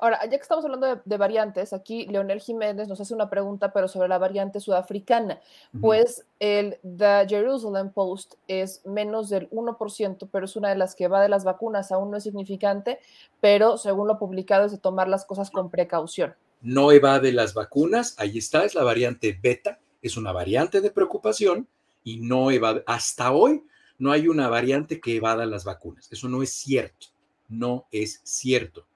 Ahora, 0.00 0.18
ya 0.24 0.30
que 0.30 0.42
estamos 0.42 0.64
hablando 0.64 1.00
de, 1.04 1.16
variantes, 1.16 1.72
aquí 1.72 2.06
Leonel 2.08 2.40
Jiménez 2.40 2.88
nos 2.88 3.00
hace 3.00 3.14
una 3.14 3.30
pregunta, 3.30 3.72
pero 3.72 3.86
sobre 3.86 4.08
la 4.08 4.18
variante 4.18 4.58
sudafricana. 4.58 5.38
Pues 5.80 6.26
el 6.40 6.80
The 6.82 7.24
Jerusalem 7.28 7.92
Post 7.92 8.34
es 8.48 8.84
menos 8.84 9.28
del 9.28 9.48
1%, 9.50 10.28
pero 10.32 10.44
es 10.44 10.56
una 10.56 10.70
de 10.70 10.74
las 10.74 10.96
que 10.96 11.06
va 11.06 11.22
de 11.22 11.28
las 11.28 11.44
vacunas, 11.44 11.92
aún 11.92 12.10
no 12.10 12.16
es 12.16 12.24
significante, 12.24 12.98
pero 13.40 13.78
según 13.78 14.08
lo 14.08 14.18
publicado 14.18 14.66
es 14.66 14.72
de 14.72 14.78
tomar 14.78 15.06
las 15.06 15.24
cosas 15.24 15.52
con 15.52 15.70
precaución. 15.70 16.34
No 16.62 16.90
evade 16.90 17.30
las 17.30 17.54
vacunas, 17.54 18.16
ahí 18.18 18.38
está, 18.38 18.64
es 18.64 18.74
la 18.74 18.82
variante 18.82 19.38
beta, 19.40 19.78
es 20.02 20.16
una 20.16 20.32
variante 20.32 20.80
de 20.80 20.90
preocupación 20.90 21.68
y 22.04 22.20
no 22.20 22.50
evade. 22.50 22.82
Hasta 22.86 23.32
hoy 23.32 23.64
no 23.98 24.12
hay 24.12 24.28
una 24.28 24.48
variante 24.48 25.00
que 25.00 25.16
evada 25.16 25.46
las 25.46 25.64
vacunas. 25.64 26.10
Eso 26.10 26.28
no 26.28 26.42
es 26.42 26.52
cierto, 26.52 27.08
no 27.48 27.86
es 27.90 28.20
cierto 28.24 28.86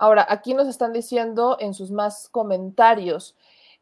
Ahora, 0.00 0.24
aquí 0.30 0.54
nos 0.54 0.66
están 0.66 0.94
diciendo 0.94 1.58
en 1.60 1.74
sus 1.74 1.90
más 1.90 2.30
comentarios, 2.30 3.36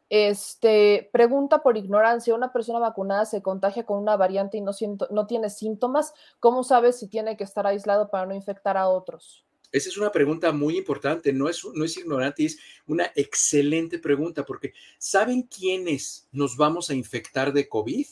este, 0.09 1.09
pregunta 1.13 1.63
por 1.63 1.77
ignorancia, 1.77 2.35
una 2.35 2.51
persona 2.51 2.77
vacunada 2.77 3.23
se 3.23 3.41
contagia 3.41 3.85
con 3.85 3.99
una 3.99 4.17
variante 4.17 4.57
y 4.57 4.61
no, 4.61 4.71
no 5.11 5.27
tiene 5.27 5.49
síntomas, 5.49 6.13
¿cómo 6.41 6.65
sabes 6.65 6.99
si 6.99 7.07
tiene 7.07 7.37
que 7.37 7.45
estar 7.45 7.65
aislado 7.65 8.09
para 8.09 8.25
no 8.25 8.35
infectar 8.35 8.75
a 8.75 8.89
otros? 8.89 9.45
Esa 9.71 9.89
es 9.89 9.97
una 9.97 10.11
pregunta 10.11 10.51
muy 10.51 10.77
importante, 10.77 11.31
no 11.31 11.47
es, 11.47 11.63
no 11.73 11.85
es 11.85 11.97
ignorante, 11.97 12.45
es 12.45 12.57
una 12.87 13.11
excelente 13.15 13.99
pregunta, 13.99 14.45
porque 14.45 14.73
¿saben 14.97 15.43
quiénes 15.43 16.27
nos 16.31 16.57
vamos 16.57 16.89
a 16.89 16.95
infectar 16.95 17.53
de 17.53 17.69
COVID? 17.69 18.07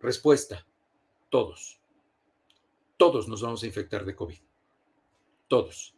Respuesta, 0.00 0.66
todos. 1.30 1.80
Todos 2.96 3.28
nos 3.28 3.42
vamos 3.42 3.62
a 3.62 3.66
infectar 3.66 4.04
de 4.04 4.14
COVID 4.14 4.38
todos. 5.48 5.94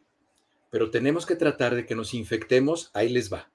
Pero 0.70 0.90
tenemos 0.90 1.24
que 1.24 1.36
tratar 1.36 1.74
de 1.74 1.86
que 1.86 1.94
nos 1.94 2.12
infectemos, 2.14 2.90
ahí 2.92 3.08
les 3.08 3.32
va, 3.32 3.50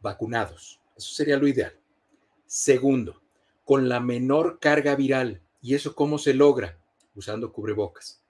vacunados. 0.00 0.80
Eso 0.96 1.14
sería 1.14 1.38
lo 1.38 1.48
ideal. 1.48 1.78
Segundo, 2.46 3.22
con 3.64 3.88
la 3.88 4.00
menor 4.00 4.58
carga 4.58 4.94
viral. 4.94 5.40
¿Y 5.62 5.74
eso 5.74 5.94
cómo 5.94 6.18
se 6.18 6.34
logra? 6.34 6.78
Usando 7.14 7.52
cubrebocas. 7.52 8.21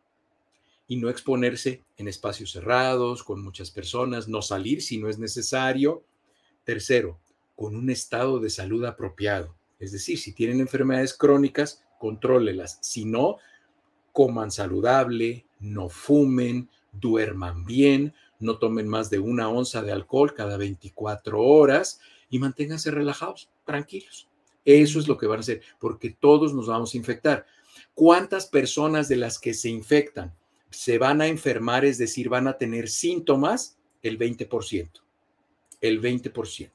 Y 0.88 0.96
no 0.96 1.08
exponerse 1.08 1.84
en 1.96 2.08
espacios 2.08 2.52
cerrados, 2.52 3.22
con 3.22 3.42
muchas 3.42 3.70
personas, 3.70 4.28
no 4.28 4.42
salir 4.42 4.82
si 4.82 4.98
no 4.98 5.08
es 5.08 5.18
necesario. 5.18 6.04
Tercero, 6.64 7.18
con 7.54 7.76
un 7.76 7.90
estado 7.90 8.40
de 8.40 8.50
salud 8.50 8.84
apropiado. 8.84 9.54
Es 9.78 9.92
decir, 9.92 10.18
si 10.18 10.32
tienen 10.32 10.60
enfermedades 10.60 11.14
crónicas, 11.14 11.82
contrólelas. 11.98 12.78
Si 12.82 13.04
no, 13.04 13.38
coman 14.12 14.50
saludable, 14.50 15.46
no 15.60 15.88
fumen, 15.88 16.68
duerman 16.92 17.64
bien, 17.64 18.14
no 18.38 18.58
tomen 18.58 18.88
más 18.88 19.08
de 19.10 19.18
una 19.18 19.48
onza 19.48 19.82
de 19.82 19.92
alcohol 19.92 20.34
cada 20.34 20.56
24 20.56 21.40
horas 21.40 22.00
y 22.28 22.38
manténganse 22.38 22.90
relajados, 22.90 23.50
tranquilos. 23.64 24.28
Eso 24.64 24.98
es 24.98 25.08
lo 25.08 25.18
que 25.18 25.26
van 25.26 25.38
a 25.38 25.40
hacer, 25.40 25.62
porque 25.78 26.10
todos 26.10 26.54
nos 26.54 26.66
vamos 26.66 26.94
a 26.94 26.96
infectar. 26.96 27.46
¿Cuántas 27.94 28.46
personas 28.46 29.08
de 29.08 29.16
las 29.16 29.38
que 29.38 29.54
se 29.54 29.68
infectan 29.68 30.34
se 30.72 30.98
van 30.98 31.20
a 31.20 31.28
enfermar, 31.28 31.84
es 31.84 31.98
decir, 31.98 32.28
van 32.28 32.48
a 32.48 32.58
tener 32.58 32.88
síntomas? 32.88 33.76
El 34.02 34.18
20%. 34.18 34.90
El 35.80 36.00
20%. 36.00 36.70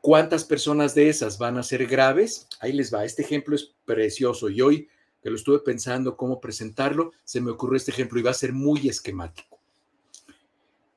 ¿Cuántas 0.00 0.44
personas 0.44 0.94
de 0.94 1.08
esas 1.08 1.38
van 1.38 1.58
a 1.58 1.62
ser 1.62 1.86
graves? 1.86 2.48
Ahí 2.60 2.72
les 2.72 2.92
va. 2.92 3.04
Este 3.04 3.22
ejemplo 3.22 3.54
es 3.54 3.72
precioso 3.84 4.50
y 4.50 4.60
hoy 4.60 4.88
que 5.22 5.30
lo 5.30 5.36
estuve 5.36 5.60
pensando 5.60 6.16
cómo 6.16 6.40
presentarlo, 6.40 7.12
se 7.24 7.40
me 7.40 7.52
ocurrió 7.52 7.76
este 7.76 7.92
ejemplo 7.92 8.18
y 8.18 8.22
va 8.22 8.32
a 8.32 8.34
ser 8.34 8.52
muy 8.52 8.88
esquemático. 8.88 9.60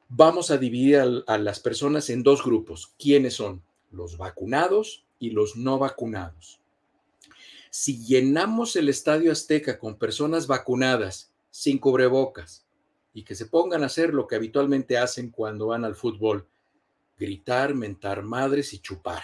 Vamos 0.10 0.50
a 0.50 0.58
dividir 0.58 1.24
a, 1.28 1.38
las 1.38 1.60
personas 1.60 2.10
en 2.10 2.24
dos 2.24 2.44
grupos. 2.44 2.94
¿Quiénes 2.98 3.36
son? 3.36 3.62
Los 3.92 4.18
vacunados 4.18 5.06
y 5.20 5.30
los 5.30 5.56
no 5.56 5.78
vacunados. 5.78 6.60
Si 7.70 8.04
llenamos 8.04 8.76
el 8.76 8.90
estadio 8.90 9.32
azteca 9.32 9.78
con 9.78 9.98
personas 9.98 10.48
vacunadas 10.48 11.32
sin 11.58 11.80
cubrebocas 11.80 12.66
y 13.14 13.24
que 13.24 13.36
se 13.36 13.46
pongan 13.46 13.84
a 13.84 13.86
hacer 13.86 14.14
lo 14.14 14.28
que 14.28 14.36
habitualmente 14.36 14.98
hacen 14.98 15.30
cuando 15.30 15.68
van 15.68 15.86
al 15.86 15.96
fútbol, 15.96 16.48
gritar, 17.18 17.74
mentar 17.74 18.24
madres 18.24 18.74
y 18.74 18.80
chupar. 18.80 19.24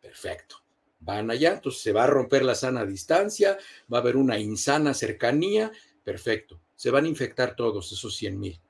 Perfecto 0.00 0.66
van 1.00 1.30
allá, 1.30 1.54
entonces 1.54 1.82
se 1.82 1.92
va 1.92 2.04
a 2.04 2.08
romper 2.08 2.44
la 2.44 2.54
sana 2.54 2.84
distancia, 2.84 3.58
va 3.92 3.98
a 3.98 4.00
haber 4.00 4.16
una 4.16 4.38
insana 4.38 4.92
cercanía, 4.92 5.70
perfecto, 6.02 6.60
se 6.74 6.90
van 6.90 7.04
a 7.04 7.08
infectar 7.08 7.54
todos 7.54 7.92
esos 7.92 8.16
100 8.16 8.38
mil. 8.38 8.60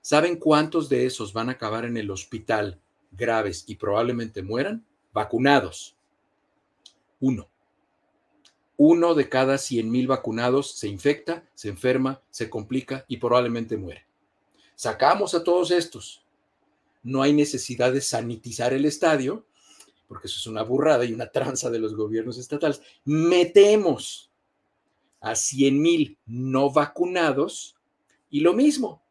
¿Saben 0.00 0.36
cuántos 0.36 0.88
de 0.88 1.06
esos 1.06 1.32
van 1.32 1.48
a 1.48 1.52
acabar 1.52 1.84
en 1.84 1.96
el 1.96 2.10
hospital 2.10 2.80
graves 3.10 3.64
y 3.66 3.74
probablemente 3.74 4.42
mueran? 4.42 4.86
Vacunados. 5.12 5.96
Uno. 7.18 7.48
Uno 8.76 9.14
de 9.14 9.28
cada 9.28 9.58
100 9.58 9.90
mil 9.90 10.06
vacunados 10.06 10.72
se 10.72 10.88
infecta, 10.88 11.44
se 11.54 11.68
enferma, 11.68 12.20
se 12.30 12.50
complica 12.50 13.04
y 13.08 13.16
probablemente 13.16 13.76
muere. 13.76 14.06
Sacamos 14.74 15.34
a 15.34 15.42
todos 15.42 15.70
estos. 15.70 16.22
No 17.02 17.22
hay 17.22 17.32
necesidad 17.32 17.92
de 17.92 18.00
sanitizar 18.02 18.74
el 18.74 18.84
estadio, 18.84 19.46
porque 20.08 20.26
eso 20.26 20.38
es 20.38 20.46
una 20.46 20.62
burrada 20.62 21.04
y 21.04 21.12
una 21.12 21.30
tranza 21.30 21.70
de 21.70 21.78
los 21.78 21.94
gobiernos 21.94 22.38
estatales, 22.38 22.82
metemos 23.04 24.30
a 25.20 25.34
100 25.34 25.80
mil 25.80 26.18
no 26.26 26.70
vacunados 26.70 27.76
y 28.30 28.40
lo 28.40 28.52
mismo. 28.52 29.02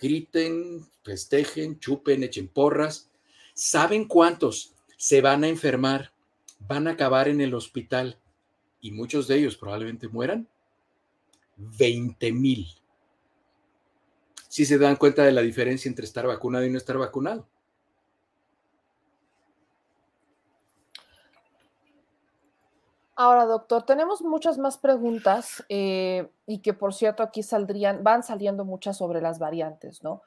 Griten, 0.00 0.86
festejen, 1.04 1.78
chupen, 1.78 2.24
echen 2.24 2.48
porras. 2.48 3.10
¿Saben 3.54 4.06
cuántos 4.06 4.74
se 4.96 5.20
van 5.20 5.44
a 5.44 5.48
enfermar? 5.48 6.12
Van 6.60 6.86
a 6.86 6.92
acabar 6.92 7.28
en 7.28 7.40
el 7.40 7.54
hospital 7.54 8.18
y 8.80 8.92
muchos 8.92 9.26
de 9.28 9.36
ellos 9.36 9.56
probablemente 9.56 10.08
mueran. 10.08 10.48
20 11.56 12.32
mil. 12.32 12.66
Si 14.48 14.64
se 14.64 14.78
dan 14.78 14.96
cuenta 14.96 15.22
de 15.22 15.32
la 15.32 15.42
diferencia 15.42 15.88
entre 15.88 16.04
estar 16.04 16.26
vacunado 16.26 16.64
y 16.64 16.70
no 16.70 16.78
estar 16.78 16.96
vacunado. 16.96 17.46
Ahora, 23.20 23.44
doctor, 23.44 23.84
tenemos 23.84 24.22
muchas 24.22 24.56
más 24.56 24.78
preguntas 24.78 25.62
eh, 25.68 26.30
y 26.46 26.60
que, 26.60 26.72
por 26.72 26.94
cierto, 26.94 27.22
aquí 27.22 27.42
saldrían, 27.42 28.02
van 28.02 28.22
saliendo 28.22 28.64
muchas 28.64 28.96
sobre 28.96 29.20
las 29.20 29.38
variantes, 29.38 30.02
¿no? 30.02 30.22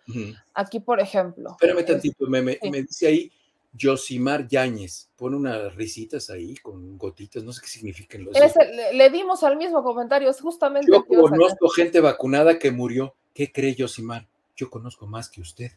Aquí, 0.54 0.80
por 0.80 1.00
ejemplo. 1.00 1.58
Espérame 1.60 1.84
tantito, 1.84 2.28
me, 2.28 2.44
me, 2.44 2.60
dice 2.84 3.08
ahí 3.08 3.32
Josimar 3.80 4.48
Yáñez, 4.48 5.10
pone 5.16 5.36
unas 5.36 5.76
risitas 5.76 6.30
ahí 6.30 6.56
con 6.58 6.98
gotitas, 6.98 7.44
no 7.44 7.52
sé 7.52 7.62
qué 7.62 7.68
significan 7.68 8.24
los. 8.24 8.36
le, 8.36 8.94
le, 8.94 9.10
dimos 9.10 9.44
al 9.44 9.58
mismo 9.58 9.84
comentario, 9.84 10.30
es 10.30 10.40
justamente. 10.40 10.92
Yo 10.92 11.06
conozco 11.06 11.70
gente 11.70 12.00
vacunada 12.00 12.60
que 12.60 12.72
murió. 12.72 13.16
¿Qué 13.34 13.52
cree 13.52 13.76
Josimar? 13.78 14.28
Yo 14.56 14.70
conozco 14.70 15.08
más 15.08 15.30
que 15.30 15.42
usted. 15.42 15.72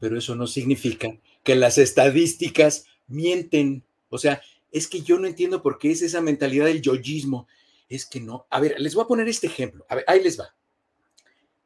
Pero 0.00 0.18
eso 0.18 0.34
no 0.34 0.48
significa 0.48 1.16
que 1.44 1.54
las 1.54 1.78
estadísticas 1.78 2.86
mienten. 3.06 3.84
O 4.10 4.18
sea, 4.18 4.42
es 4.72 4.88
que 4.88 5.02
yo 5.02 5.18
no 5.20 5.28
entiendo 5.28 5.62
por 5.62 5.78
qué 5.78 5.92
es 5.92 6.02
esa 6.02 6.20
mentalidad 6.20 6.66
del 6.66 6.82
yoyismo. 6.82 7.46
Es 7.88 8.06
que 8.06 8.20
no. 8.20 8.46
A 8.50 8.58
ver, 8.58 8.80
les 8.80 8.94
voy 8.96 9.04
a 9.04 9.08
poner 9.08 9.28
este 9.28 9.46
ejemplo. 9.46 9.86
A 9.88 9.94
ver, 9.94 10.04
ahí 10.08 10.20
les 10.20 10.40
va. 10.40 10.52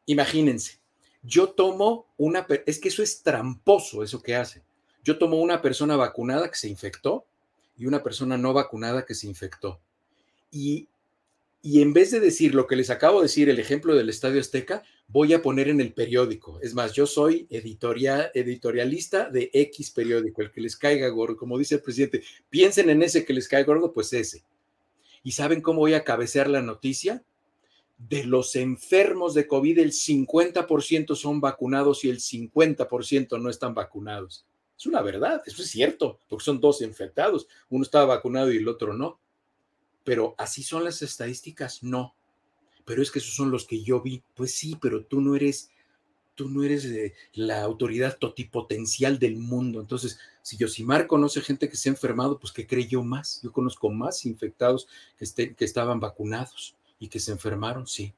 Imagínense, 0.04 0.78
yo 1.22 1.50
tomo 1.50 2.06
una, 2.18 2.46
es 2.66 2.78
que 2.78 2.88
eso 2.88 3.02
es 3.02 3.22
tramposo, 3.22 4.02
eso 4.02 4.22
que 4.22 4.36
hace. 4.36 4.65
Yo 5.06 5.18
tomo 5.18 5.40
una 5.40 5.62
persona 5.62 5.94
vacunada 5.94 6.50
que 6.50 6.56
se 6.56 6.68
infectó, 6.68 7.24
y 7.78 7.86
una 7.86 8.02
persona 8.02 8.36
no 8.36 8.52
vacunada 8.52 9.04
que 9.04 9.14
se 9.14 9.28
infectó. 9.28 9.78
Y, 10.50 10.88
y 11.62 11.80
en 11.80 11.92
vez 11.92 12.10
de 12.10 12.18
decir 12.18 12.56
lo 12.56 12.66
que 12.66 12.74
les 12.74 12.90
acabo 12.90 13.20
de 13.20 13.26
decir, 13.26 13.48
el 13.48 13.60
ejemplo 13.60 13.94
del 13.94 14.08
Estadio 14.08 14.40
Azteca, 14.40 14.82
voy 15.06 15.32
a 15.32 15.42
poner 15.42 15.68
en 15.68 15.80
el 15.80 15.92
periódico. 15.92 16.58
Es 16.60 16.74
más, 16.74 16.92
yo 16.92 17.06
soy 17.06 17.46
editorial, 17.50 18.32
editorialista 18.34 19.30
de 19.30 19.48
X 19.52 19.92
periódico, 19.92 20.42
el 20.42 20.50
que 20.50 20.60
les 20.60 20.76
caiga 20.76 21.06
gordo, 21.06 21.36
como 21.36 21.56
dice 21.56 21.76
el 21.76 21.82
presidente, 21.82 22.24
piensen 22.50 22.90
en 22.90 23.00
ese 23.00 23.24
que 23.24 23.32
les 23.32 23.46
caiga 23.46 23.74
gordo, 23.74 23.92
pues 23.92 24.12
ese. 24.12 24.42
¿Y 25.22 25.30
saben 25.30 25.60
cómo 25.60 25.78
voy 25.78 25.94
a 25.94 26.02
cabecear 26.02 26.48
la 26.48 26.62
noticia? 26.62 27.22
De 27.96 28.24
los 28.24 28.56
enfermos 28.56 29.34
de 29.34 29.46
COVID, 29.46 29.78
el 29.78 29.92
50% 29.92 31.14
son 31.14 31.40
vacunados 31.40 32.04
y 32.04 32.10
el 32.10 32.18
50% 32.18 33.40
no 33.40 33.50
están 33.50 33.72
vacunados. 33.72 34.44
Es 34.78 34.86
una 34.86 35.00
verdad, 35.02 35.42
eso 35.46 35.62
es 35.62 35.70
cierto, 35.70 36.20
porque 36.28 36.44
son 36.44 36.60
dos 36.60 36.82
infectados, 36.82 37.48
uno 37.70 37.82
estaba 37.82 38.16
vacunado 38.16 38.52
y 38.52 38.58
el 38.58 38.68
otro 38.68 38.92
no. 38.92 39.18
Pero 40.04 40.34
así 40.38 40.62
son 40.62 40.84
las 40.84 41.02
estadísticas, 41.02 41.82
no. 41.82 42.14
Pero 42.84 43.02
es 43.02 43.10
que 43.10 43.18
esos 43.18 43.34
son 43.34 43.50
los 43.50 43.66
que 43.66 43.82
yo 43.82 44.00
vi. 44.00 44.22
Pues 44.34 44.54
sí, 44.54 44.78
pero 44.80 45.04
tú 45.04 45.20
no 45.20 45.34
eres, 45.34 45.70
tú 46.36 46.48
no 46.48 46.62
eres 46.62 46.84
eh, 46.84 47.14
la 47.32 47.62
autoridad 47.62 48.16
totipotencial 48.16 49.18
del 49.18 49.36
mundo. 49.36 49.80
Entonces, 49.80 50.20
si 50.42 50.56
Yosimar 50.56 51.08
conoce 51.08 51.40
gente 51.40 51.68
que 51.68 51.76
se 51.76 51.88
ha 51.88 51.92
enfermado, 51.92 52.38
pues 52.38 52.52
que 52.52 52.68
cree 52.68 52.86
yo 52.86 53.02
más. 53.02 53.40
Yo 53.42 53.50
conozco 53.50 53.90
más 53.90 54.24
infectados 54.26 54.86
que, 55.18 55.24
estén, 55.24 55.54
que 55.56 55.64
estaban 55.64 55.98
vacunados 55.98 56.76
y 57.00 57.08
que 57.08 57.18
se 57.18 57.32
enfermaron, 57.32 57.88
sí. 57.88 58.14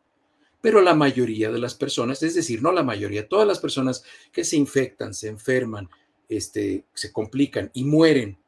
Pero 0.60 0.82
la 0.82 0.94
mayoría 0.94 1.50
de 1.50 1.58
las 1.58 1.74
personas, 1.74 2.22
es 2.22 2.34
decir, 2.34 2.62
no 2.62 2.72
la 2.72 2.82
mayoría, 2.82 3.28
todas 3.28 3.46
las 3.46 3.60
personas 3.60 4.04
que 4.32 4.44
se 4.44 4.56
infectan, 4.56 5.14
se 5.14 5.28
enferman, 5.28 5.88
este, 6.28 6.84
se 6.94 7.12
complican 7.12 7.70
y 7.72 7.84
mueren 7.84 8.38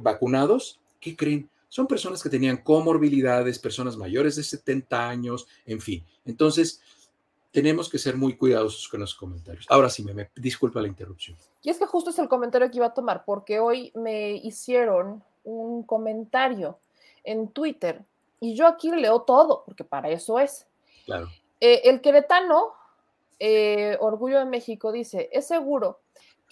vacunados, 0.00 0.80
¿qué 1.00 1.16
creen? 1.16 1.48
Son 1.68 1.86
personas 1.86 2.22
que 2.22 2.28
tenían 2.28 2.58
comorbilidades, 2.58 3.58
personas 3.58 3.96
mayores 3.96 4.36
de 4.36 4.42
70 4.42 5.08
años, 5.08 5.46
en 5.64 5.80
fin. 5.80 6.04
Entonces, 6.24 6.82
tenemos 7.50 7.88
que 7.88 7.98
ser 7.98 8.16
muy 8.16 8.36
cuidadosos 8.36 8.88
con 8.88 9.00
los 9.00 9.14
comentarios. 9.14 9.66
Ahora 9.68 9.88
sí, 9.88 10.02
me, 10.02 10.12
me, 10.12 10.30
disculpa 10.36 10.82
la 10.82 10.88
interrupción. 10.88 11.36
Y 11.62 11.70
es 11.70 11.78
que 11.78 11.86
justo 11.86 12.10
es 12.10 12.18
el 12.18 12.28
comentario 12.28 12.70
que 12.70 12.76
iba 12.76 12.86
a 12.86 12.94
tomar, 12.94 13.24
porque 13.24 13.60
hoy 13.60 13.92
me 13.94 14.32
hicieron 14.32 15.22
un 15.44 15.82
comentario 15.84 16.78
en 17.24 17.48
Twitter 17.48 18.04
y 18.40 18.54
yo 18.54 18.66
aquí 18.66 18.90
leo 18.90 19.22
todo, 19.22 19.62
porque 19.64 19.84
para 19.84 20.10
eso 20.10 20.38
es. 20.40 20.66
Claro. 21.04 21.28
Eh, 21.60 21.82
el 21.84 22.00
queretano, 22.00 22.72
eh, 23.38 23.96
Orgullo 24.00 24.40
de 24.40 24.46
México, 24.46 24.90
dice, 24.90 25.30
es 25.32 25.46
seguro 25.46 26.00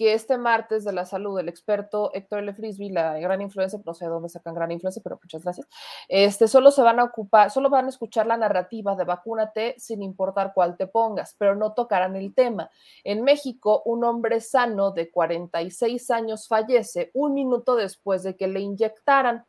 que 0.00 0.14
este 0.14 0.38
martes 0.38 0.82
de 0.82 0.94
la 0.94 1.04
salud, 1.04 1.38
el 1.38 1.50
experto 1.50 2.10
Héctor 2.14 2.38
L. 2.38 2.54
Frisby, 2.54 2.88
la 2.88 3.18
gran 3.18 3.42
influencia, 3.42 3.78
no 3.84 3.92
sé 3.92 4.06
de 4.06 4.10
dónde 4.10 4.30
sacan 4.30 4.54
gran 4.54 4.70
influencia, 4.70 5.02
pero 5.04 5.20
muchas 5.22 5.42
gracias, 5.42 5.68
este, 6.08 6.48
solo 6.48 6.70
se 6.70 6.80
van 6.80 7.00
a 7.00 7.04
ocupar, 7.04 7.50
solo 7.50 7.68
van 7.68 7.84
a 7.84 7.90
escuchar 7.90 8.26
la 8.26 8.38
narrativa 8.38 8.96
de 8.96 9.04
vacúnate 9.04 9.74
sin 9.76 10.02
importar 10.02 10.52
cuál 10.54 10.78
te 10.78 10.86
pongas, 10.86 11.36
pero 11.36 11.54
no 11.54 11.74
tocarán 11.74 12.16
el 12.16 12.32
tema. 12.32 12.70
En 13.04 13.22
México, 13.24 13.82
un 13.84 14.02
hombre 14.04 14.40
sano 14.40 14.90
de 14.90 15.10
46 15.10 16.10
años 16.12 16.48
fallece 16.48 17.10
un 17.12 17.34
minuto 17.34 17.76
después 17.76 18.22
de 18.22 18.36
que 18.36 18.48
le 18.48 18.60
inyectaran. 18.60 19.44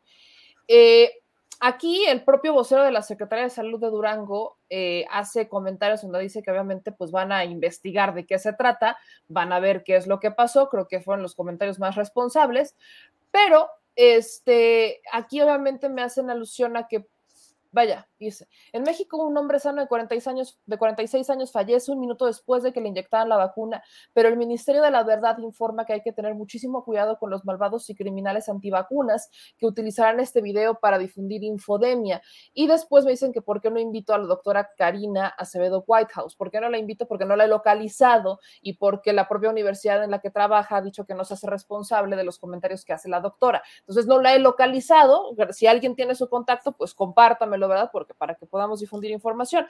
Eh, 0.68 1.21
Aquí 1.64 2.04
el 2.06 2.24
propio 2.24 2.54
vocero 2.54 2.82
de 2.82 2.90
la 2.90 3.02
Secretaría 3.02 3.44
de 3.44 3.50
Salud 3.50 3.78
de 3.78 3.88
Durango 3.88 4.58
eh, 4.68 5.06
hace 5.12 5.48
comentarios 5.48 6.02
donde 6.02 6.18
dice 6.18 6.42
que 6.42 6.50
obviamente 6.50 6.90
pues 6.90 7.12
van 7.12 7.30
a 7.30 7.44
investigar 7.44 8.14
de 8.14 8.26
qué 8.26 8.40
se 8.40 8.52
trata, 8.52 8.98
van 9.28 9.52
a 9.52 9.60
ver 9.60 9.84
qué 9.84 9.94
es 9.94 10.08
lo 10.08 10.18
que 10.18 10.32
pasó, 10.32 10.68
creo 10.68 10.88
que 10.88 11.00
fueron 11.00 11.22
los 11.22 11.36
comentarios 11.36 11.78
más 11.78 11.94
responsables, 11.94 12.74
pero 13.30 13.68
este, 13.94 15.02
aquí 15.12 15.40
obviamente 15.40 15.88
me 15.88 16.02
hacen 16.02 16.30
alusión 16.30 16.76
a 16.76 16.88
que 16.88 17.06
Vaya, 17.74 18.06
dice, 18.18 18.48
en 18.74 18.82
México 18.82 19.16
un 19.16 19.34
hombre 19.38 19.58
sano 19.58 19.80
de 19.80 19.88
46 19.88 20.28
años, 20.28 20.60
de 20.66 20.76
46 20.76 21.30
años 21.30 21.52
fallece 21.52 21.90
un 21.90 22.00
minuto 22.00 22.26
después 22.26 22.62
de 22.62 22.70
que 22.70 22.82
le 22.82 22.88
inyectaran 22.88 23.30
la 23.30 23.38
vacuna, 23.38 23.82
pero 24.12 24.28
el 24.28 24.36
Ministerio 24.36 24.82
de 24.82 24.90
la 24.90 25.02
Verdad 25.04 25.38
informa 25.38 25.86
que 25.86 25.94
hay 25.94 26.02
que 26.02 26.12
tener 26.12 26.34
muchísimo 26.34 26.84
cuidado 26.84 27.18
con 27.18 27.30
los 27.30 27.46
malvados 27.46 27.88
y 27.88 27.94
criminales 27.94 28.50
antivacunas 28.50 29.30
que 29.56 29.64
utilizarán 29.64 30.20
este 30.20 30.42
video 30.42 30.80
para 30.80 30.98
difundir 30.98 31.42
infodemia. 31.44 32.20
Y 32.52 32.66
después 32.66 33.06
me 33.06 33.12
dicen 33.12 33.32
que 33.32 33.40
por 33.40 33.62
qué 33.62 33.70
no 33.70 33.80
invito 33.80 34.12
a 34.12 34.18
la 34.18 34.26
doctora 34.26 34.70
Karina 34.76 35.28
Acevedo 35.28 35.82
Whitehouse. 35.86 36.36
¿Por 36.36 36.50
qué 36.50 36.60
no 36.60 36.68
la 36.68 36.76
invito? 36.76 37.08
Porque 37.08 37.24
no 37.24 37.36
la 37.36 37.44
he 37.44 37.48
localizado 37.48 38.40
y 38.60 38.74
porque 38.74 39.14
la 39.14 39.28
propia 39.28 39.48
universidad 39.48 40.04
en 40.04 40.10
la 40.10 40.20
que 40.20 40.30
trabaja 40.30 40.76
ha 40.76 40.82
dicho 40.82 41.06
que 41.06 41.14
no 41.14 41.24
se 41.24 41.34
hace 41.34 41.48
responsable 41.48 42.16
de 42.16 42.24
los 42.24 42.38
comentarios 42.38 42.84
que 42.84 42.92
hace 42.92 43.08
la 43.08 43.20
doctora. 43.20 43.62
Entonces 43.80 44.06
no 44.06 44.20
la 44.20 44.34
he 44.34 44.38
localizado. 44.38 45.34
Si 45.52 45.66
alguien 45.66 45.96
tiene 45.96 46.14
su 46.14 46.28
contacto, 46.28 46.72
pues 46.72 46.92
compártamelo 46.92 47.61
¿verdad? 47.68 47.90
Porque 47.92 48.14
para 48.14 48.34
que 48.34 48.46
podamos 48.46 48.80
difundir 48.80 49.10
información 49.10 49.66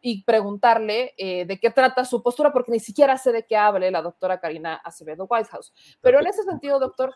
y 0.00 0.22
preguntarle 0.22 1.14
eh, 1.16 1.44
de 1.46 1.58
qué 1.58 1.70
trata 1.70 2.04
su 2.04 2.22
postura, 2.22 2.52
porque 2.52 2.72
ni 2.72 2.80
siquiera 2.80 3.16
sé 3.16 3.32
de 3.32 3.44
qué 3.44 3.56
hable 3.56 3.90
la 3.90 4.02
doctora 4.02 4.40
Karina 4.40 4.74
Acevedo 4.76 5.26
Whitehouse. 5.28 5.72
Pero 6.00 6.20
en 6.20 6.26
ese 6.26 6.42
sentido, 6.42 6.78
doctor, 6.78 7.14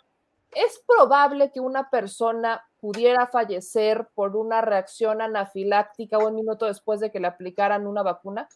¿es 0.53 0.83
probable 0.87 1.51
que 1.53 1.61
una 1.61 1.91
persona 1.91 2.65
pudiera 2.81 3.27
fallecer 3.27 4.09
por 4.15 4.37
una 4.37 4.61
reacción 4.61 5.21
anafiláctica 5.21 6.19
un 6.19 6.35
minuto 6.35 6.67
después 6.67 7.01
de 7.01 7.11
que 7.11 7.21
le 7.21 7.27
aplicaran 7.27 7.87
una 7.87 8.03
vacuna? 8.03 8.49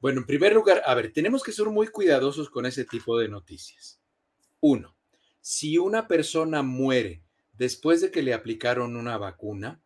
Bueno, 0.00 0.20
en 0.20 0.26
primer 0.26 0.52
lugar, 0.52 0.82
a 0.86 0.94
ver, 0.94 1.12
tenemos 1.12 1.42
que 1.42 1.52
ser 1.52 1.66
muy 1.66 1.88
cuidadosos 1.88 2.50
con 2.50 2.66
ese 2.66 2.84
tipo 2.84 3.18
de 3.18 3.28
noticias. 3.28 4.00
Uno, 4.60 4.96
si 5.40 5.78
una 5.78 6.06
persona 6.06 6.62
muere 6.62 7.22
después 7.54 8.00
de 8.00 8.10
que 8.10 8.22
le 8.22 8.34
aplicaron 8.34 8.96
una 8.96 9.18
vacuna, 9.18 9.80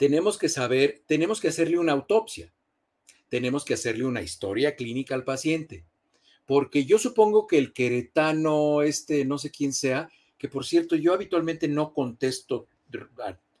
tenemos 0.00 0.38
que 0.38 0.48
saber, 0.48 1.02
tenemos 1.06 1.42
que 1.42 1.48
hacerle 1.48 1.78
una 1.78 1.92
autopsia, 1.92 2.50
tenemos 3.28 3.66
que 3.66 3.74
hacerle 3.74 4.06
una 4.06 4.22
historia 4.22 4.74
clínica 4.74 5.14
al 5.14 5.24
paciente, 5.24 5.84
porque 6.46 6.86
yo 6.86 6.98
supongo 6.98 7.46
que 7.46 7.58
el 7.58 7.74
queretano, 7.74 8.80
este, 8.80 9.26
no 9.26 9.36
sé 9.36 9.50
quién 9.50 9.74
sea, 9.74 10.08
que 10.38 10.48
por 10.48 10.64
cierto, 10.64 10.96
yo 10.96 11.12
habitualmente 11.12 11.68
no 11.68 11.92
contesto 11.92 12.66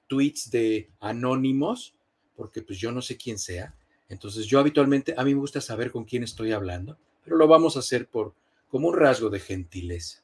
tweets 0.06 0.50
de 0.50 0.88
anónimos, 0.98 1.94
porque 2.34 2.62
pues 2.62 2.78
yo 2.78 2.90
no 2.90 3.02
sé 3.02 3.18
quién 3.18 3.38
sea, 3.38 3.74
entonces 4.08 4.46
yo 4.46 4.60
habitualmente, 4.60 5.12
a 5.18 5.24
mí 5.24 5.34
me 5.34 5.40
gusta 5.40 5.60
saber 5.60 5.90
con 5.90 6.06
quién 6.06 6.22
estoy 6.22 6.52
hablando, 6.52 6.96
pero 7.22 7.36
lo 7.36 7.48
vamos 7.48 7.76
a 7.76 7.80
hacer 7.80 8.08
por 8.08 8.32
como 8.70 8.88
un 8.88 8.96
rasgo 8.96 9.28
de 9.28 9.40
gentileza. 9.40 10.22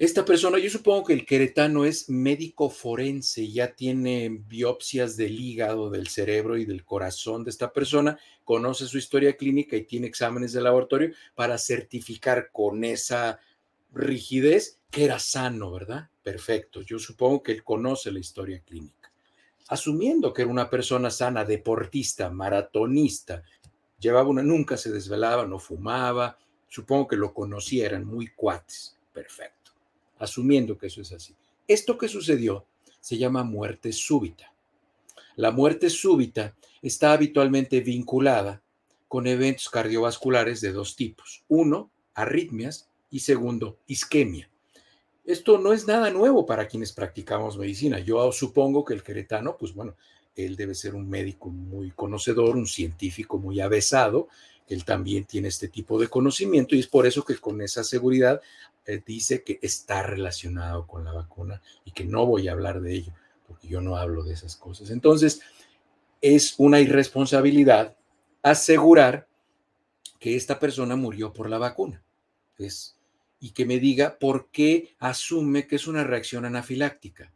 Esta 0.00 0.24
persona, 0.24 0.58
yo 0.58 0.70
supongo 0.70 1.04
que 1.04 1.12
el 1.12 1.26
queretano 1.26 1.84
es 1.84 2.08
médico 2.08 2.70
forense, 2.70 3.52
ya 3.52 3.74
tiene 3.74 4.30
biopsias 4.30 5.14
del 5.14 5.38
hígado, 5.38 5.90
del 5.90 6.08
cerebro 6.08 6.56
y 6.56 6.64
del 6.64 6.86
corazón 6.86 7.44
de 7.44 7.50
esta 7.50 7.70
persona, 7.70 8.18
conoce 8.42 8.86
su 8.86 8.96
historia 8.96 9.36
clínica 9.36 9.76
y 9.76 9.84
tiene 9.84 10.06
exámenes 10.06 10.54
de 10.54 10.62
laboratorio 10.62 11.12
para 11.34 11.58
certificar 11.58 12.48
con 12.50 12.82
esa 12.82 13.40
rigidez 13.92 14.80
que 14.90 15.04
era 15.04 15.18
sano, 15.18 15.70
¿verdad? 15.70 16.08
Perfecto, 16.22 16.80
yo 16.80 16.98
supongo 16.98 17.42
que 17.42 17.52
él 17.52 17.62
conoce 17.62 18.10
la 18.10 18.20
historia 18.20 18.62
clínica. 18.64 19.12
Asumiendo 19.68 20.32
que 20.32 20.40
era 20.40 20.50
una 20.50 20.70
persona 20.70 21.10
sana, 21.10 21.44
deportista, 21.44 22.30
maratonista, 22.30 23.42
llevaba 23.98 24.30
una, 24.30 24.42
nunca 24.42 24.78
se 24.78 24.90
desvelaba, 24.90 25.44
no 25.44 25.58
fumaba, 25.58 26.38
supongo 26.68 27.06
que 27.06 27.16
lo 27.16 27.34
conocía, 27.34 27.84
eran 27.84 28.06
muy 28.06 28.28
cuates. 28.28 28.96
Perfecto 29.12 29.59
asumiendo 30.20 30.78
que 30.78 30.86
eso 30.86 31.00
es 31.00 31.10
así. 31.12 31.34
Esto 31.66 31.98
que 31.98 32.06
sucedió 32.06 32.66
se 33.00 33.18
llama 33.18 33.42
muerte 33.42 33.92
súbita. 33.92 34.52
La 35.36 35.50
muerte 35.50 35.90
súbita 35.90 36.54
está 36.82 37.12
habitualmente 37.12 37.80
vinculada 37.80 38.62
con 39.08 39.26
eventos 39.26 39.68
cardiovasculares 39.68 40.60
de 40.60 40.72
dos 40.72 40.94
tipos. 40.94 41.42
Uno, 41.48 41.90
arritmias 42.14 42.88
y 43.10 43.20
segundo, 43.20 43.78
isquemia. 43.86 44.48
Esto 45.24 45.58
no 45.58 45.72
es 45.72 45.86
nada 45.86 46.10
nuevo 46.10 46.46
para 46.46 46.68
quienes 46.68 46.92
practicamos 46.92 47.56
medicina. 47.56 47.98
Yo 47.98 48.30
supongo 48.32 48.84
que 48.84 48.94
el 48.94 49.02
queretano, 49.02 49.56
pues 49.56 49.74
bueno, 49.74 49.96
él 50.36 50.56
debe 50.56 50.74
ser 50.74 50.94
un 50.94 51.08
médico 51.08 51.50
muy 51.50 51.90
conocedor, 51.90 52.56
un 52.56 52.66
científico 52.66 53.38
muy 53.38 53.60
avesado, 53.60 54.28
él 54.68 54.84
también 54.84 55.24
tiene 55.24 55.48
este 55.48 55.68
tipo 55.68 55.98
de 55.98 56.08
conocimiento 56.08 56.76
y 56.76 56.80
es 56.80 56.86
por 56.86 57.06
eso 57.06 57.24
que 57.24 57.36
con 57.36 57.60
esa 57.60 57.82
seguridad 57.82 58.40
eh, 58.90 59.02
dice 59.06 59.44
que 59.44 59.60
está 59.62 60.02
relacionado 60.02 60.86
con 60.86 61.04
la 61.04 61.12
vacuna 61.12 61.62
y 61.84 61.92
que 61.92 62.04
no 62.04 62.26
voy 62.26 62.48
a 62.48 62.52
hablar 62.52 62.80
de 62.80 62.94
ello, 62.94 63.12
porque 63.46 63.68
yo 63.68 63.80
no 63.80 63.96
hablo 63.96 64.24
de 64.24 64.34
esas 64.34 64.56
cosas. 64.56 64.90
Entonces, 64.90 65.40
es 66.20 66.54
una 66.58 66.80
irresponsabilidad 66.80 67.96
asegurar 68.42 69.28
que 70.18 70.34
esta 70.34 70.58
persona 70.58 70.96
murió 70.96 71.32
por 71.32 71.48
la 71.48 71.58
vacuna. 71.58 72.02
Es, 72.58 72.96
y 73.38 73.50
que 73.50 73.64
me 73.64 73.78
diga 73.78 74.18
por 74.18 74.48
qué 74.50 74.96
asume 74.98 75.68
que 75.68 75.76
es 75.76 75.86
una 75.86 76.02
reacción 76.02 76.44
anafiláctica. 76.44 77.32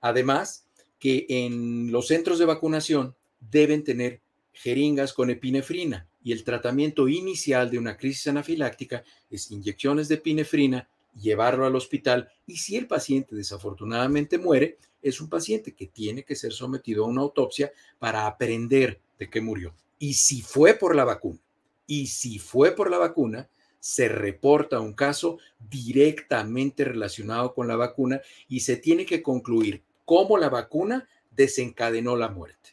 Además, 0.00 0.68
que 1.00 1.26
en 1.28 1.90
los 1.90 2.06
centros 2.06 2.38
de 2.38 2.46
vacunación 2.46 3.16
deben 3.40 3.82
tener 3.82 4.20
jeringas 4.52 5.12
con 5.12 5.28
epinefrina 5.28 6.06
y 6.24 6.32
el 6.32 6.42
tratamiento 6.42 7.06
inicial 7.06 7.70
de 7.70 7.78
una 7.78 7.96
crisis 7.96 8.26
anafiláctica 8.26 9.04
es 9.30 9.50
inyecciones 9.50 10.08
de 10.08 10.16
epinefrina 10.16 10.88
llevarlo 11.14 11.66
al 11.66 11.76
hospital 11.76 12.28
y 12.46 12.56
si 12.56 12.76
el 12.76 12.88
paciente 12.88 13.36
desafortunadamente 13.36 14.38
muere, 14.38 14.78
es 15.02 15.20
un 15.20 15.28
paciente 15.28 15.74
que 15.74 15.86
tiene 15.86 16.24
que 16.24 16.34
ser 16.34 16.52
sometido 16.52 17.04
a 17.04 17.08
una 17.08 17.20
autopsia 17.20 17.70
para 17.98 18.26
aprender 18.26 19.00
de 19.18 19.28
qué 19.28 19.40
murió. 19.42 19.74
Y 19.98 20.14
si 20.14 20.40
fue 20.40 20.74
por 20.74 20.96
la 20.96 21.04
vacuna, 21.04 21.38
y 21.86 22.06
si 22.06 22.38
fue 22.38 22.72
por 22.72 22.90
la 22.90 22.96
vacuna, 22.96 23.48
se 23.78 24.08
reporta 24.08 24.80
un 24.80 24.94
caso 24.94 25.38
directamente 25.58 26.84
relacionado 26.84 27.52
con 27.52 27.68
la 27.68 27.76
vacuna 27.76 28.22
y 28.48 28.60
se 28.60 28.78
tiene 28.78 29.04
que 29.04 29.22
concluir 29.22 29.82
cómo 30.06 30.38
la 30.38 30.48
vacuna 30.48 31.06
desencadenó 31.30 32.16
la 32.16 32.30
muerte. 32.30 32.70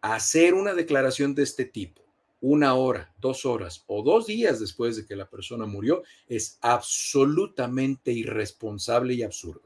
Hacer 0.00 0.54
una 0.54 0.74
declaración 0.74 1.36
de 1.36 1.44
este 1.44 1.64
tipo 1.64 2.01
una 2.42 2.74
hora, 2.74 3.12
dos 3.18 3.46
horas 3.46 3.84
o 3.86 4.02
dos 4.02 4.26
días 4.26 4.58
después 4.58 4.96
de 4.96 5.06
que 5.06 5.16
la 5.16 5.30
persona 5.30 5.64
murió 5.64 6.02
es 6.28 6.58
absolutamente 6.60 8.10
irresponsable 8.10 9.14
y 9.14 9.22
absurdo. 9.22 9.62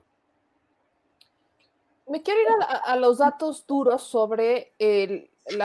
Me 2.06 2.22
quiero 2.22 2.40
ir 2.40 2.48
a, 2.84 2.96
los 2.96 3.18
datos 3.18 3.66
duros 3.66 4.02
sobre 4.02 4.74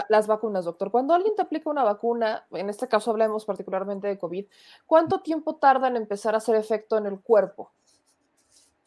las 0.09 0.25
vacunas, 0.25 0.65
doctor. 0.65 0.89
Cuando 0.89 1.13
alguien 1.13 1.35
te 1.35 1.41
aplica 1.41 1.69
una 1.69 1.83
vacuna, 1.83 2.47
en 2.51 2.69
este 2.69 2.87
caso 2.87 3.11
hablemos 3.11 3.45
particularmente 3.45 4.07
de 4.07 4.17
COVID, 4.17 4.45
¿cuánto 4.87 5.21
tiempo 5.21 5.57
tarda 5.57 5.89
en 5.89 5.97
empezar 5.97 6.33
a 6.33 6.37
hacer 6.37 6.55
efecto 6.55 6.97
en 6.97 7.05
el 7.05 7.19
cuerpo? 7.19 7.71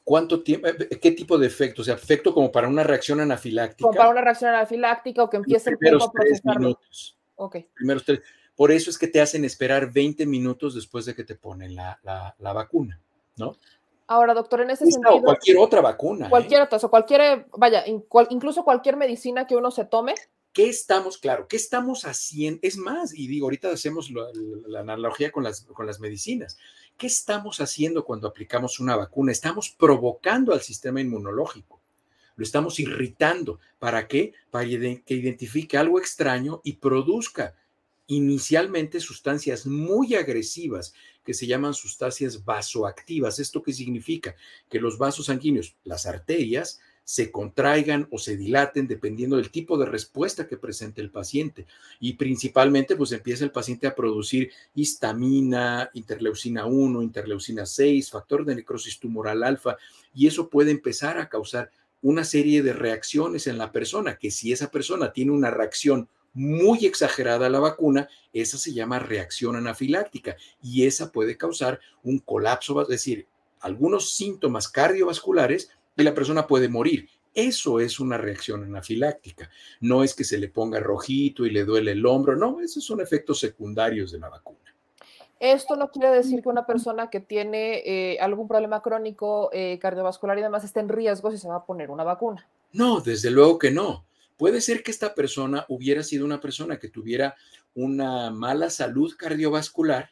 ¿Cuánto 0.02 0.42
tiempo? 0.42 0.66
Eh, 0.66 0.98
¿Qué 1.00 1.12
tipo 1.12 1.38
de 1.38 1.46
efecto? 1.46 1.82
O 1.82 1.84
sea, 1.84 1.94
efecto 1.94 2.34
como 2.34 2.50
para 2.50 2.68
una 2.68 2.84
reacción 2.84 3.20
anafiláctica. 3.20 3.86
Como 3.86 3.96
para 3.96 4.10
una 4.10 4.20
reacción 4.20 4.50
anafiláctica 4.50 5.22
o 5.22 5.30
que 5.30 5.36
empiece 5.36 5.70
el 5.70 5.78
cuerpo 5.78 6.04
a 6.04 6.12
procesarlo. 6.12 6.78
Ok. 7.36 7.56
Primeros 7.74 8.04
tres. 8.04 8.20
Por 8.56 8.70
eso 8.70 8.90
es 8.90 8.98
que 8.98 9.08
te 9.08 9.20
hacen 9.20 9.44
esperar 9.44 9.92
20 9.92 10.26
minutos 10.26 10.74
después 10.74 11.04
de 11.06 11.14
que 11.14 11.24
te 11.24 11.34
ponen 11.34 11.74
la, 11.74 12.34
vacuna, 12.38 13.00
¿no? 13.36 13.56
Ahora, 14.06 14.34
doctor, 14.34 14.60
en 14.60 14.70
ese 14.70 14.86
sentido. 14.86 15.16
O 15.16 15.22
cualquier 15.22 15.58
otra 15.58 15.80
vacuna. 15.80 16.26
¿eh? 16.26 16.30
Cualquier 16.30 16.62
otra, 16.62 16.78
o 16.78 16.90
cualquier, 16.90 17.46
vaya, 17.56 17.84
incluso 17.86 18.62
cualquier 18.62 18.96
medicina 18.96 19.46
que 19.46 19.56
uno 19.56 19.70
se 19.70 19.86
tome. 19.86 20.14
¿Qué 20.52 20.68
estamos, 20.68 21.18
claro, 21.18 21.48
qué 21.48 21.56
estamos 21.56 22.04
haciendo? 22.04 22.60
Es 22.62 22.76
más, 22.76 23.12
y 23.12 23.26
digo, 23.26 23.46
ahorita 23.46 23.70
hacemos 23.70 24.10
la, 24.10 24.80
analogía 24.80 25.32
con 25.32 25.42
las, 25.42 25.62
con 25.62 25.86
las 25.86 25.98
medicinas. 25.98 26.58
¿Qué 26.96 27.08
estamos 27.08 27.60
haciendo 27.60 28.04
cuando 28.04 28.28
aplicamos 28.28 28.78
una 28.78 28.94
vacuna? 28.94 29.32
Estamos 29.32 29.70
provocando 29.70 30.52
al 30.52 30.60
sistema 30.60 31.00
inmunológico 31.00 31.80
lo 32.36 32.44
estamos 32.44 32.78
irritando. 32.80 33.60
¿Para 33.78 34.08
qué? 34.08 34.32
Para 34.50 34.66
que 34.66 35.02
identifique 35.08 35.76
algo 35.76 35.98
extraño 35.98 36.60
y 36.64 36.74
produzca 36.74 37.54
inicialmente 38.06 39.00
sustancias 39.00 39.66
muy 39.66 40.14
agresivas 40.14 40.94
que 41.24 41.34
se 41.34 41.46
llaman 41.46 41.74
sustancias 41.74 42.44
vasoactivas. 42.44 43.38
¿Esto 43.38 43.62
qué 43.62 43.72
significa? 43.72 44.34
Que 44.68 44.80
los 44.80 44.98
vasos 44.98 45.26
sanguíneos, 45.26 45.74
las 45.84 46.06
arterias, 46.06 46.80
se 47.04 47.30
contraigan 47.30 48.08
o 48.10 48.18
se 48.18 48.36
dilaten 48.36 48.88
dependiendo 48.88 49.36
del 49.36 49.50
tipo 49.50 49.76
de 49.76 49.86
respuesta 49.86 50.46
que 50.46 50.56
presente 50.56 51.02
el 51.02 51.10
paciente. 51.10 51.66
Y 52.00 52.14
principalmente, 52.14 52.96
pues 52.96 53.12
empieza 53.12 53.44
el 53.44 53.52
paciente 53.52 53.86
a 53.86 53.94
producir 53.94 54.50
histamina, 54.74 55.90
interleucina 55.92 56.64
1, 56.64 57.02
interleucina 57.02 57.66
6, 57.66 58.10
factor 58.10 58.44
de 58.44 58.56
necrosis 58.56 58.98
tumoral 58.98 59.44
alfa, 59.44 59.76
y 60.14 60.26
eso 60.26 60.48
puede 60.48 60.70
empezar 60.70 61.18
a 61.18 61.28
causar 61.28 61.70
una 62.04 62.24
serie 62.24 62.62
de 62.62 62.74
reacciones 62.74 63.46
en 63.46 63.56
la 63.56 63.72
persona, 63.72 64.18
que 64.18 64.30
si 64.30 64.52
esa 64.52 64.70
persona 64.70 65.10
tiene 65.10 65.32
una 65.32 65.50
reacción 65.50 66.10
muy 66.34 66.84
exagerada 66.84 67.46
a 67.46 67.48
la 67.48 67.60
vacuna, 67.60 68.10
esa 68.34 68.58
se 68.58 68.74
llama 68.74 68.98
reacción 68.98 69.56
anafiláctica 69.56 70.36
y 70.62 70.84
esa 70.84 71.10
puede 71.10 71.38
causar 71.38 71.80
un 72.02 72.18
colapso, 72.18 72.82
es 72.82 72.88
decir, 72.88 73.26
algunos 73.60 74.14
síntomas 74.14 74.68
cardiovasculares 74.68 75.70
y 75.96 76.02
la 76.02 76.12
persona 76.12 76.46
puede 76.46 76.68
morir. 76.68 77.08
Eso 77.32 77.80
es 77.80 77.98
una 77.98 78.18
reacción 78.18 78.64
anafiláctica. 78.64 79.50
No 79.80 80.04
es 80.04 80.12
que 80.12 80.24
se 80.24 80.36
le 80.36 80.48
ponga 80.48 80.80
rojito 80.80 81.46
y 81.46 81.50
le 81.50 81.64
duele 81.64 81.92
el 81.92 82.04
hombro, 82.04 82.36
no, 82.36 82.60
esos 82.60 82.84
son 82.84 83.00
efectos 83.00 83.40
secundarios 83.40 84.12
de 84.12 84.18
la 84.18 84.28
vacuna. 84.28 84.63
Esto 85.40 85.76
no 85.76 85.90
quiere 85.90 86.10
decir 86.10 86.42
que 86.42 86.48
una 86.48 86.66
persona 86.66 87.10
que 87.10 87.20
tiene 87.20 87.82
eh, 87.84 88.18
algún 88.20 88.48
problema 88.48 88.82
crónico 88.82 89.50
eh, 89.52 89.78
cardiovascular 89.80 90.38
y 90.38 90.42
demás 90.42 90.64
esté 90.64 90.80
en 90.80 90.88
riesgo 90.88 91.30
si 91.30 91.38
se 91.38 91.48
va 91.48 91.56
a 91.56 91.66
poner 91.66 91.90
una 91.90 92.04
vacuna. 92.04 92.48
No, 92.72 93.00
desde 93.00 93.30
luego 93.30 93.58
que 93.58 93.70
no. 93.70 94.04
Puede 94.36 94.60
ser 94.60 94.82
que 94.82 94.90
esta 94.90 95.14
persona 95.14 95.64
hubiera 95.68 96.02
sido 96.02 96.24
una 96.24 96.40
persona 96.40 96.78
que 96.78 96.88
tuviera 96.88 97.36
una 97.74 98.30
mala 98.30 98.70
salud 98.70 99.14
cardiovascular, 99.16 100.10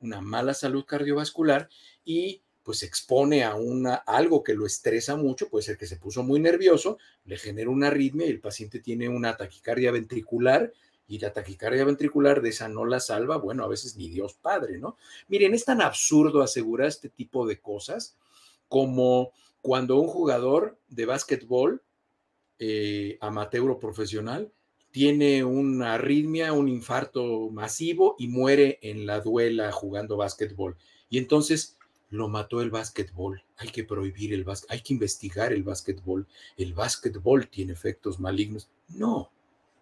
una 0.00 0.20
mala 0.20 0.54
salud 0.54 0.84
cardiovascular 0.84 1.68
y 2.04 2.42
pues 2.64 2.82
expone 2.82 3.44
a 3.44 3.54
una, 3.54 3.94
algo 3.94 4.42
que 4.42 4.54
lo 4.54 4.66
estresa 4.66 5.16
mucho, 5.16 5.50
puede 5.50 5.64
ser 5.64 5.76
que 5.76 5.86
se 5.86 5.96
puso 5.96 6.22
muy 6.22 6.40
nervioso, 6.40 6.98
le 7.26 7.36
genera 7.36 7.68
una 7.70 7.88
arritmia 7.88 8.26
y 8.26 8.30
el 8.30 8.40
paciente 8.40 8.80
tiene 8.80 9.08
una 9.08 9.36
taquicardia 9.36 9.92
ventricular 9.92 10.72
y 11.06 11.18
la 11.18 11.32
taquicardia 11.32 11.84
ventricular 11.84 12.40
de 12.40 12.50
esa 12.50 12.68
no 12.68 12.84
la 12.84 13.00
salva, 13.00 13.36
bueno, 13.36 13.64
a 13.64 13.68
veces 13.68 13.96
ni 13.96 14.08
Dios 14.08 14.34
Padre, 14.34 14.78
¿no? 14.78 14.96
Miren, 15.28 15.54
es 15.54 15.64
tan 15.64 15.82
absurdo 15.82 16.42
asegurar 16.42 16.88
este 16.88 17.08
tipo 17.08 17.46
de 17.46 17.60
cosas 17.60 18.16
como 18.68 19.32
cuando 19.60 19.96
un 19.96 20.08
jugador 20.08 20.78
de 20.88 21.06
básquetbol, 21.06 21.82
eh, 22.58 23.18
amateur 23.20 23.70
o 23.70 23.78
profesional, 23.78 24.52
tiene 24.90 25.42
una 25.42 25.94
arritmia, 25.94 26.52
un 26.52 26.68
infarto 26.68 27.50
masivo 27.50 28.14
y 28.18 28.28
muere 28.28 28.78
en 28.82 29.06
la 29.06 29.20
duela 29.20 29.72
jugando 29.72 30.16
básquetbol. 30.16 30.76
Y 31.10 31.18
entonces 31.18 31.76
lo 32.10 32.28
mató 32.28 32.60
el 32.60 32.70
básquetbol. 32.70 33.42
Hay 33.56 33.70
que 33.70 33.84
prohibir 33.84 34.32
el 34.32 34.44
básquet, 34.44 34.70
hay 34.70 34.82
que 34.82 34.92
investigar 34.92 35.52
el 35.52 35.64
básquetbol. 35.64 36.26
El 36.56 36.74
básquetbol 36.74 37.48
tiene 37.48 37.72
efectos 37.72 38.20
malignos. 38.20 38.68
No, 38.88 39.30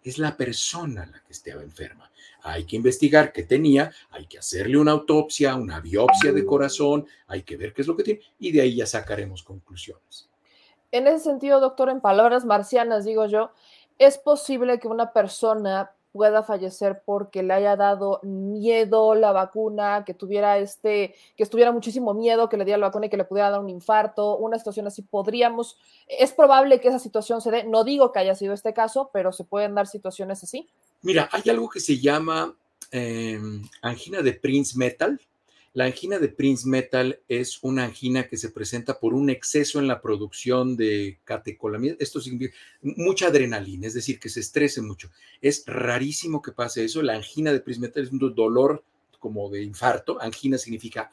es 0.03 0.17
la 0.17 0.35
persona 0.35 1.05
la 1.05 1.21
que 1.21 1.33
estaba 1.33 1.61
enferma. 1.61 2.09
Hay 2.43 2.65
que 2.65 2.75
investigar 2.75 3.31
qué 3.31 3.43
tenía, 3.43 3.91
hay 4.11 4.25
que 4.27 4.39
hacerle 4.39 4.77
una 4.77 4.91
autopsia, 4.91 5.55
una 5.55 5.79
biopsia 5.79 6.31
de 6.31 6.45
corazón, 6.45 7.07
hay 7.27 7.43
que 7.43 7.57
ver 7.57 7.73
qué 7.73 7.81
es 7.81 7.87
lo 7.87 7.95
que 7.95 8.03
tiene 8.03 8.21
y 8.39 8.51
de 8.51 8.61
ahí 8.61 8.75
ya 8.75 8.85
sacaremos 8.85 9.43
conclusiones. 9.43 10.29
En 10.91 11.07
ese 11.07 11.19
sentido, 11.19 11.59
doctor, 11.59 11.89
en 11.89 12.01
palabras 12.01 12.45
marcianas, 12.45 13.05
digo 13.05 13.25
yo, 13.25 13.51
¿es 13.97 14.17
posible 14.17 14.79
que 14.79 14.87
una 14.87 15.11
persona 15.13 15.91
pueda 16.13 16.43
fallecer 16.43 17.01
porque 17.03 17.41
le 17.41 17.53
haya 17.55 17.75
dado 17.75 18.21
miedo 18.23 19.15
la 19.15 19.31
vacuna, 19.31 20.03
que 20.05 20.13
tuviera 20.13 20.59
este, 20.59 21.15
que 21.35 21.43
estuviera 21.43 21.71
muchísimo 21.71 22.13
miedo, 22.13 22.47
que 22.47 22.55
le 22.55 22.65
diera 22.65 22.77
la 22.77 22.87
vacuna 22.87 23.07
y 23.07 23.09
que 23.09 23.17
le 23.17 23.25
pudiera 23.25 23.49
dar 23.49 23.59
un 23.59 23.69
infarto, 23.69 24.37
una 24.37 24.59
situación 24.59 24.85
así, 24.85 25.01
podríamos, 25.01 25.77
es 26.07 26.31
probable 26.31 26.79
que 26.79 26.89
esa 26.89 26.99
situación 26.99 27.41
se 27.41 27.49
dé, 27.49 27.63
no 27.63 27.83
digo 27.83 28.11
que 28.11 28.19
haya 28.19 28.35
sido 28.35 28.53
este 28.53 28.73
caso, 28.73 29.09
pero 29.11 29.33
se 29.33 29.43
pueden 29.43 29.73
dar 29.73 29.87
situaciones 29.87 30.43
así. 30.43 30.69
Mira, 31.01 31.27
hay 31.31 31.49
algo 31.49 31.67
que 31.67 31.79
se 31.79 31.99
llama 31.99 32.55
em, 32.91 33.63
angina 33.81 34.21
de 34.21 34.33
Prince 34.33 34.77
Metal, 34.77 35.19
la 35.73 35.85
angina 35.85 36.19
de 36.19 36.29
Prince 36.29 36.67
Metal 36.67 37.19
es 37.27 37.57
una 37.63 37.83
angina 37.83 38.27
que 38.27 38.37
se 38.37 38.49
presenta 38.49 38.99
por 38.99 39.15
un 39.15 39.31
exceso 39.31 39.79
en 39.79 39.87
la 39.87 40.01
producción 40.01 40.77
de 40.77 41.19
catecolamina. 41.23 41.95
Esto 41.99 42.21
significa 42.21 42.55
mucha 42.81 43.27
adrenalina, 43.27 43.87
es 43.87 43.95
decir, 43.95 44.19
que 44.19 44.29
se 44.29 44.39
estrese 44.39 44.83
mucho. 44.83 45.09
Es 45.41 45.63
rarísimo 45.65 46.43
que 46.43 46.51
pase 46.51 46.85
eso. 46.85 47.01
La 47.01 47.15
angina 47.15 47.51
de 47.51 47.59
Prince 47.59 47.81
Metal 47.81 48.03
es 48.03 48.11
un 48.11 48.19
dolor 48.35 48.83
como 49.17 49.49
de 49.49 49.63
infarto. 49.63 50.21
Angina 50.21 50.59
significa 50.59 51.09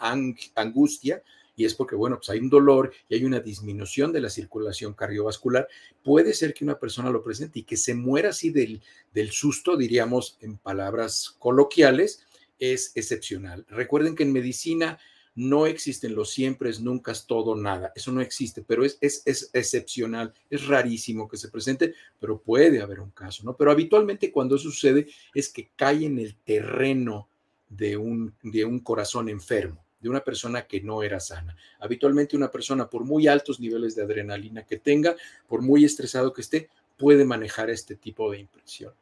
angustia 0.55 1.23
y 1.57 1.65
es 1.65 1.75
porque, 1.75 1.97
bueno, 1.97 2.17
pues 2.17 2.29
hay 2.29 2.41
un 2.41 2.51
dolor 2.51 2.93
y 3.09 3.15
hay 3.15 3.25
una 3.25 3.41
disminución 3.41 4.13
de 4.13 4.21
la 4.21 4.29
circulación 4.29 4.93
cardiovascular. 4.93 5.69
Puede 6.05 6.35
ser 6.35 6.53
que 6.53 6.65
una 6.65 6.79
persona 6.79 7.09
lo 7.09 7.23
presente 7.23 7.61
y 7.61 7.63
que 7.63 7.79
se 7.79 7.95
muera 7.95 8.31
así 8.31 8.51
del, 8.51 8.83
del 9.15 9.31
susto, 9.31 9.79
diríamos 9.79 10.37
en 10.41 10.59
palabras 10.59 11.35
coloquiales, 11.39 12.27
es 12.61 12.93
excepcional. 12.95 13.67
Recuerden 13.69 14.15
que 14.15 14.23
en 14.23 14.33
medicina 14.33 14.99
no 15.35 15.67
existen 15.67 16.15
los 16.15 16.31
siempre, 16.31 16.71
nunca, 16.81 17.13
todo, 17.27 17.57
nada. 17.57 17.93
Eso 17.95 18.13
no 18.13 18.21
existe, 18.21 18.63
pero 18.63 18.85
es, 18.85 18.99
es, 19.01 19.23
es, 19.25 19.51
excepcional, 19.53 20.35
es 20.51 20.67
rarísimo 20.67 21.29
que 21.29 21.37
se 21.37 21.49
presente, 21.49 21.95
pero 22.19 22.41
puede 22.41 22.83
haber 22.83 23.01
un 23.01 23.11
caso, 23.11 23.43
¿no? 23.45 23.57
Pero 23.57 23.71
habitualmente 23.71 24.31
cuando 24.31 24.57
eso 24.57 24.71
sucede 24.71 25.09
es 25.35 25.49
que 25.49 25.71
cae 25.77 26.05
en 26.05 26.19
el 26.19 26.37
terreno 26.37 27.29
de 27.69 27.97
un, 27.97 28.35
de 28.43 28.65
un 28.65 28.81
corazón 28.81 29.29
enfermo, 29.29 29.83
de 30.01 30.09
una 30.09 30.23
persona 30.23 30.67
que 30.67 30.81
no 30.81 31.03
era 31.03 31.21
sana. 31.21 31.57
Habitualmente 31.79 32.37
una 32.37 32.51
persona, 32.51 32.91
por 32.91 33.05
muy 33.05 33.29
altos 33.29 33.61
niveles 33.61 33.95
de 33.95 34.03
adrenalina 34.03 34.67
que 34.67 34.79
tenga, 34.79 35.17
por 35.49 35.63
muy 35.63 35.85
estresado 35.85 36.33
que 36.33 36.43
esté, 36.43 36.69
puede 36.99 37.25
manejar 37.25 37.71
este 37.71 37.95
tipo 37.95 38.31
de 38.31 38.41
impresión. 38.41 38.93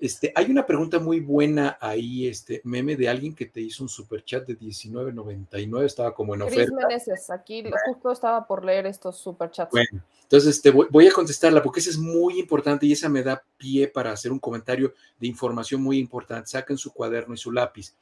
Este, 0.00 0.32
hay 0.34 0.50
una 0.50 0.64
pregunta 0.64 0.98
muy 0.98 1.20
buena 1.20 1.76
ahí, 1.80 2.26
este 2.26 2.60
meme 2.64 2.96
de 2.96 3.08
alguien 3.08 3.34
que 3.34 3.46
te 3.46 3.60
hizo 3.60 3.82
un 3.82 3.88
super 3.88 4.24
chat 4.24 4.46
de 4.46 4.58
19.99, 4.58 5.84
estaba 5.84 6.14
como 6.14 6.34
en 6.34 6.42
oferta. 6.42 6.72
Meneses, 6.74 7.30
aquí 7.30 7.64
justo 7.86 8.12
estaba 8.12 8.46
por 8.46 8.64
leer 8.64 8.86
estos 8.86 9.18
super 9.18 9.50
chats. 9.50 9.72
Bueno, 9.72 10.02
entonces 10.22 10.56
este, 10.56 10.70
voy, 10.70 11.06
a 11.06 11.12
contestarla 11.12 11.62
porque 11.62 11.80
esa 11.80 11.90
es 11.90 11.98
muy 11.98 12.38
importante 12.38 12.86
y 12.86 12.92
esa 12.92 13.08
me 13.08 13.22
da 13.22 13.42
pie 13.56 13.88
para 13.88 14.12
hacer 14.12 14.30
un 14.30 14.38
comentario 14.38 14.94
de 15.18 15.26
información 15.26 15.82
muy 15.82 15.98
importante. 15.98 16.50
Saquen 16.50 16.78
su 16.78 16.92
cuaderno 16.92 17.34
y 17.34 17.38
su 17.38 17.50
lápiz. 17.50 17.94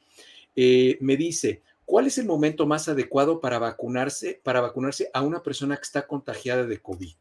Eh, 0.55 0.97
me 1.01 1.17
dice, 1.17 1.61
¿Cuál 1.87 2.05
es 2.05 2.17
el 2.17 2.25
momento 2.25 2.67
más 2.67 2.89
adecuado 2.89 3.39
para 3.39 3.59
vacunarse, 3.59 4.41
para 4.43 4.59
vacunarse 4.59 5.09
a 5.13 5.21
una 5.21 5.41
persona 5.41 5.77
que 5.77 5.83
está 5.83 6.05
contagiada 6.05 6.65
de 6.65 6.81
COVID? 6.81 7.13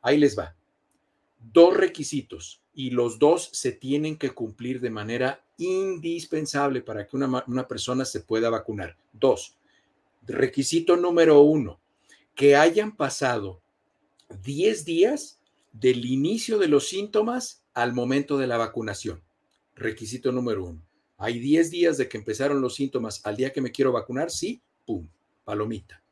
Ahí 0.00 0.16
les 0.16 0.36
va. 0.38 0.56
Dos 1.52 1.76
requisitos 1.76 2.63
y 2.74 2.90
los 2.90 3.18
dos 3.18 3.50
se 3.52 3.72
tienen 3.72 4.16
que 4.18 4.30
cumplir 4.30 4.80
de 4.80 4.90
manera 4.90 5.44
indispensable 5.58 6.82
para 6.82 7.06
que 7.06 7.16
una, 7.16 7.44
una 7.46 7.68
persona 7.68 8.04
se 8.04 8.20
pueda 8.20 8.50
vacunar. 8.50 8.96
Dos, 9.12 9.56
requisito 10.22 10.96
número 10.96 11.40
uno, 11.40 11.80
que 12.34 12.56
hayan 12.56 12.96
pasado 12.96 13.62
10 14.42 14.84
días 14.84 15.40
del 15.72 16.04
inicio 16.04 16.58
de 16.58 16.68
los 16.68 16.88
síntomas 16.88 17.64
al 17.74 17.92
momento 17.92 18.38
de 18.38 18.46
la 18.46 18.56
vacunación. 18.56 19.22
Requisito 19.74 20.32
número 20.32 20.64
uno. 20.64 20.82
Hay 21.16 21.38
10 21.38 21.70
días 21.70 21.96
de 21.96 22.08
que 22.08 22.18
empezaron 22.18 22.60
los 22.60 22.74
síntomas 22.74 23.24
al 23.24 23.36
día 23.36 23.52
que 23.52 23.60
me 23.60 23.70
quiero 23.70 23.92
vacunar, 23.92 24.30
sí, 24.30 24.62
pum, 24.84 25.08
palomita. 25.44 26.02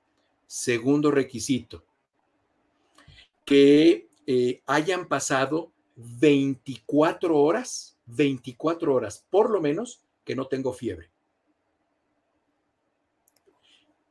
Segundo 0.47 1.11
requisito, 1.11 1.85
que 3.45 4.09
eh, 4.27 4.63
hayan 4.67 5.09
pasado 5.09 5.72
24 6.19 7.37
horas, 7.37 7.99
24 8.07 8.95
horas 8.95 9.25
por 9.31 9.51
lo 9.51 9.61
menos, 9.61 10.03
que 10.25 10.37
no 10.37 10.47
tengo 10.47 10.73
fiebre. 10.73 11.11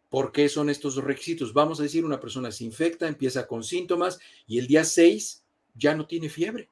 ¿Por 0.09 0.33
qué 0.33 0.49
son 0.49 0.69
estos 0.69 0.97
requisitos? 0.97 1.53
Vamos 1.53 1.79
a 1.79 1.83
decir, 1.83 2.03
una 2.03 2.19
persona 2.19 2.51
se 2.51 2.65
infecta, 2.65 3.07
empieza 3.07 3.47
con 3.47 3.63
síntomas 3.63 4.19
y 4.45 4.59
el 4.59 4.67
día 4.67 4.83
6 4.83 5.45
ya 5.75 5.95
no 5.95 6.05
tiene 6.05 6.27
fiebre. 6.27 6.69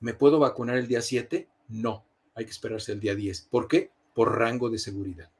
¿Me 0.00 0.14
puedo 0.14 0.38
vacunar 0.38 0.78
el 0.78 0.88
día 0.88 1.02
7? 1.02 1.46
No, 1.68 2.06
hay 2.34 2.46
que 2.46 2.50
esperarse 2.50 2.92
el 2.92 3.00
día 3.00 3.14
10. 3.14 3.48
¿Por 3.50 3.68
qué? 3.68 3.90
Por 4.14 4.38
rango 4.38 4.70
de 4.70 4.78
seguridad. 4.78 5.30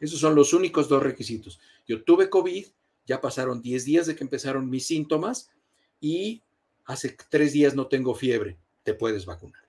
Esos 0.00 0.20
son 0.20 0.34
los 0.34 0.52
únicos 0.52 0.88
dos 0.88 1.02
requisitos. 1.02 1.58
Yo 1.88 2.04
tuve 2.04 2.28
COVID, 2.28 2.66
ya 3.06 3.22
pasaron 3.22 3.62
10 3.62 3.84
días 3.86 4.06
de 4.06 4.14
que 4.14 4.24
empezaron 4.24 4.68
mis 4.68 4.86
síntomas 4.86 5.50
y 5.98 6.42
hace 6.86 7.16
tres 7.28 7.52
días 7.52 7.74
no 7.74 7.88
tengo 7.88 8.14
fiebre. 8.14 8.58
Te 8.82 8.94
puedes 8.94 9.26
vacunar. 9.26 9.66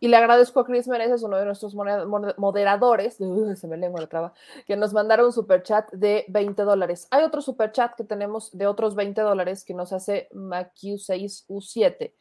Y 0.00 0.08
le 0.08 0.16
agradezco 0.16 0.60
a 0.60 0.66
Chris 0.66 0.88
Meneses, 0.88 1.22
uno 1.22 1.36
de 1.36 1.44
nuestros 1.46 1.74
moderadores, 1.74 3.16
se 3.54 3.68
me 3.68 3.76
lengua 3.76 4.00
la 4.00 4.08
traba, 4.08 4.34
que 4.66 4.76
nos 4.76 4.92
mandaron 4.92 5.26
un 5.26 5.32
superchat 5.32 5.90
de 5.92 6.24
20 6.28 6.62
dólares. 6.62 7.06
Hay 7.10 7.22
otro 7.22 7.40
superchat 7.40 7.94
que 7.94 8.04
tenemos 8.04 8.50
de 8.56 8.66
otros 8.66 8.94
20 8.96 9.20
dólares 9.20 9.64
que 9.64 9.74
nos 9.74 9.92
hace 9.92 10.28
MaQ6U7, 10.32 12.12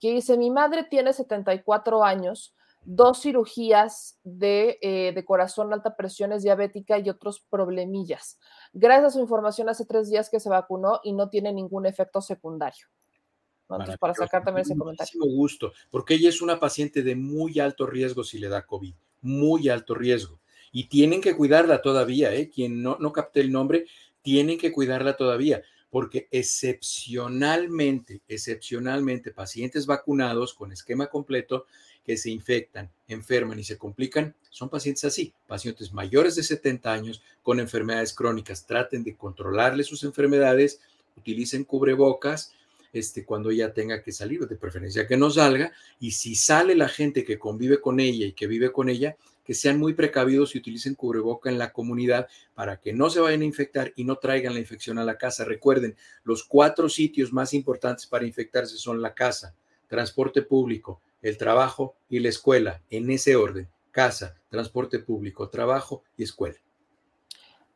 que 0.00 0.12
dice, 0.12 0.38
mi 0.38 0.50
madre 0.50 0.84
tiene 0.84 1.12
74 1.12 2.02
años, 2.02 2.54
dos 2.82 3.20
cirugías 3.20 4.18
de, 4.24 4.78
eh, 4.80 5.12
de 5.12 5.24
corazón, 5.24 5.72
alta 5.72 5.96
presión, 5.96 6.32
es 6.32 6.42
diabética 6.42 6.98
y 6.98 7.10
otros 7.10 7.40
problemillas. 7.50 8.38
Gracias 8.72 9.06
a 9.06 9.10
su 9.10 9.20
información 9.20 9.68
hace 9.68 9.84
tres 9.84 10.08
días 10.08 10.30
que 10.30 10.40
se 10.40 10.48
vacunó 10.48 11.00
y 11.02 11.12
no 11.12 11.28
tiene 11.28 11.52
ningún 11.52 11.84
efecto 11.84 12.22
secundario 12.22 12.86
para 13.68 14.14
sacar 14.14 14.42
también 14.42 14.62
ese 14.62 14.76
comentario. 14.76 15.20
gusto, 15.24 15.72
porque 15.90 16.14
ella 16.14 16.28
es 16.28 16.40
una 16.40 16.58
paciente 16.58 17.02
de 17.02 17.14
muy 17.14 17.60
alto 17.60 17.86
riesgo 17.86 18.24
si 18.24 18.38
le 18.38 18.48
da 18.48 18.66
COVID, 18.66 18.94
muy 19.22 19.68
alto 19.68 19.94
riesgo. 19.94 20.40
Y 20.72 20.84
tienen 20.84 21.20
que 21.20 21.36
cuidarla 21.36 21.82
todavía, 21.82 22.34
¿eh? 22.34 22.50
Quien 22.50 22.82
no, 22.82 22.96
no 23.00 23.12
capte 23.12 23.40
el 23.40 23.52
nombre, 23.52 23.86
tienen 24.22 24.58
que 24.58 24.72
cuidarla 24.72 25.16
todavía, 25.16 25.62
porque 25.90 26.28
excepcionalmente, 26.30 28.22
excepcionalmente, 28.28 29.30
pacientes 29.30 29.86
vacunados 29.86 30.54
con 30.54 30.72
esquema 30.72 31.06
completo 31.06 31.66
que 32.04 32.16
se 32.16 32.30
infectan, 32.30 32.90
enferman 33.06 33.58
y 33.58 33.64
se 33.64 33.76
complican, 33.76 34.34
son 34.50 34.70
pacientes 34.70 35.04
así, 35.04 35.34
pacientes 35.46 35.92
mayores 35.92 36.36
de 36.36 36.42
70 36.42 36.90
años 36.90 37.22
con 37.42 37.60
enfermedades 37.60 38.14
crónicas. 38.14 38.66
Traten 38.66 39.04
de 39.04 39.14
controlarle 39.14 39.84
sus 39.84 40.04
enfermedades, 40.04 40.80
utilicen 41.16 41.64
cubrebocas, 41.64 42.54
este, 42.92 43.24
cuando 43.24 43.50
ella 43.50 43.72
tenga 43.72 44.02
que 44.02 44.12
salir, 44.12 44.46
de 44.46 44.56
preferencia 44.56 45.06
que 45.06 45.16
no 45.16 45.30
salga, 45.30 45.72
y 45.98 46.12
si 46.12 46.34
sale 46.34 46.74
la 46.74 46.88
gente 46.88 47.24
que 47.24 47.38
convive 47.38 47.80
con 47.80 48.00
ella 48.00 48.26
y 48.26 48.32
que 48.32 48.46
vive 48.46 48.72
con 48.72 48.88
ella, 48.88 49.16
que 49.44 49.54
sean 49.54 49.78
muy 49.78 49.94
precavidos 49.94 50.54
y 50.54 50.58
utilicen 50.58 50.94
cubreboca 50.94 51.48
en 51.48 51.56
la 51.56 51.72
comunidad 51.72 52.28
para 52.54 52.78
que 52.78 52.92
no 52.92 53.08
se 53.08 53.20
vayan 53.20 53.40
a 53.40 53.46
infectar 53.46 53.94
y 53.96 54.04
no 54.04 54.16
traigan 54.16 54.52
la 54.52 54.60
infección 54.60 54.98
a 54.98 55.04
la 55.04 55.16
casa. 55.16 55.46
Recuerden, 55.46 55.96
los 56.22 56.44
cuatro 56.44 56.90
sitios 56.90 57.32
más 57.32 57.54
importantes 57.54 58.06
para 58.06 58.26
infectarse 58.26 58.76
son 58.76 59.00
la 59.00 59.14
casa, 59.14 59.54
transporte 59.86 60.42
público, 60.42 61.00
el 61.22 61.38
trabajo 61.38 61.96
y 62.10 62.18
la 62.18 62.28
escuela, 62.28 62.82
en 62.90 63.10
ese 63.10 63.36
orden, 63.36 63.68
casa, 63.90 64.36
transporte 64.50 64.98
público, 64.98 65.48
trabajo 65.48 66.02
y 66.16 66.24
escuela. 66.24 66.58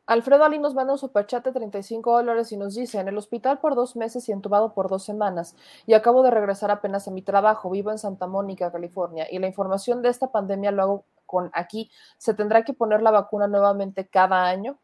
Alfredo 0.05 0.43
Ali 0.43 0.59
nos 0.59 0.75
manda 0.75 0.93
un 0.93 0.99
superchat 0.99 1.45
de 1.45 1.53
35 1.53 2.11
dólares 2.11 2.51
y 2.51 2.57
nos 2.57 2.75
dice, 2.75 2.99
en 2.99 3.07
el 3.07 3.17
hospital 3.17 3.59
por 3.59 3.75
dos 3.75 3.95
meses 3.95 4.27
y 4.27 4.33
entubado 4.33 4.73
por 4.73 4.89
dos 4.89 5.03
semanas 5.03 5.55
y 5.85 5.93
acabo 5.93 6.23
de 6.23 6.31
regresar 6.31 6.71
apenas 6.71 7.07
a 7.07 7.11
mi 7.11 7.21
trabajo, 7.21 7.69
vivo 7.69 7.89
en 7.89 7.97
Santa 7.97 8.27
Mónica, 8.27 8.71
California, 8.71 9.27
y 9.31 9.39
la 9.39 9.47
información 9.47 10.01
de 10.01 10.09
esta 10.09 10.31
pandemia 10.31 10.71
lo 10.71 10.81
hago 10.83 11.05
con 11.25 11.51
aquí. 11.53 11.89
¿Se 12.17 12.33
tendrá 12.33 12.65
que 12.65 12.73
poner 12.73 13.01
la 13.01 13.11
vacuna 13.11 13.47
nuevamente 13.47 14.05
cada 14.05 14.45
año? 14.45 14.77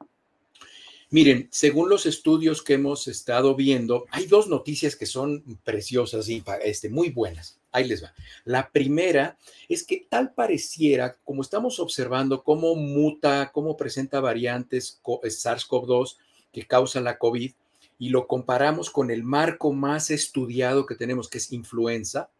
Miren, 1.11 1.49
según 1.51 1.89
los 1.89 2.05
estudios 2.05 2.61
que 2.61 2.75
hemos 2.75 3.07
estado 3.07 3.55
viendo, 3.55 4.05
hay 4.11 4.25
dos 4.25 4.47
noticias 4.47 4.95
que 4.95 5.05
son 5.05 5.43
preciosas 5.63 6.29
y 6.29 6.43
este, 6.63 6.89
muy 6.89 7.09
buenas. 7.09 7.58
Ahí 7.71 7.87
les 7.87 8.03
va. 8.03 8.13
La 8.45 8.71
primera 8.71 9.37
es 9.67 9.83
que 9.83 10.07
tal 10.09 10.33
pareciera, 10.33 11.17
como 11.23 11.41
estamos 11.41 11.79
observando 11.79 12.43
cómo 12.43 12.75
muta, 12.75 13.51
cómo 13.53 13.77
presenta 13.77 14.19
variantes 14.19 15.01
eh, 15.05 15.27
SARS-CoV-2 15.27 16.17
que 16.51 16.65
causa 16.65 16.99
la 16.99 17.19
COVID, 17.19 17.51
y 17.99 18.09
lo 18.09 18.27
comparamos 18.27 18.89
con 18.89 19.11
el 19.11 19.23
marco 19.23 19.73
más 19.73 20.09
estudiado 20.09 20.85
que 20.85 20.95
tenemos, 20.95 21.29
que 21.29 21.37
es 21.37 21.51
influenza, 21.51 22.31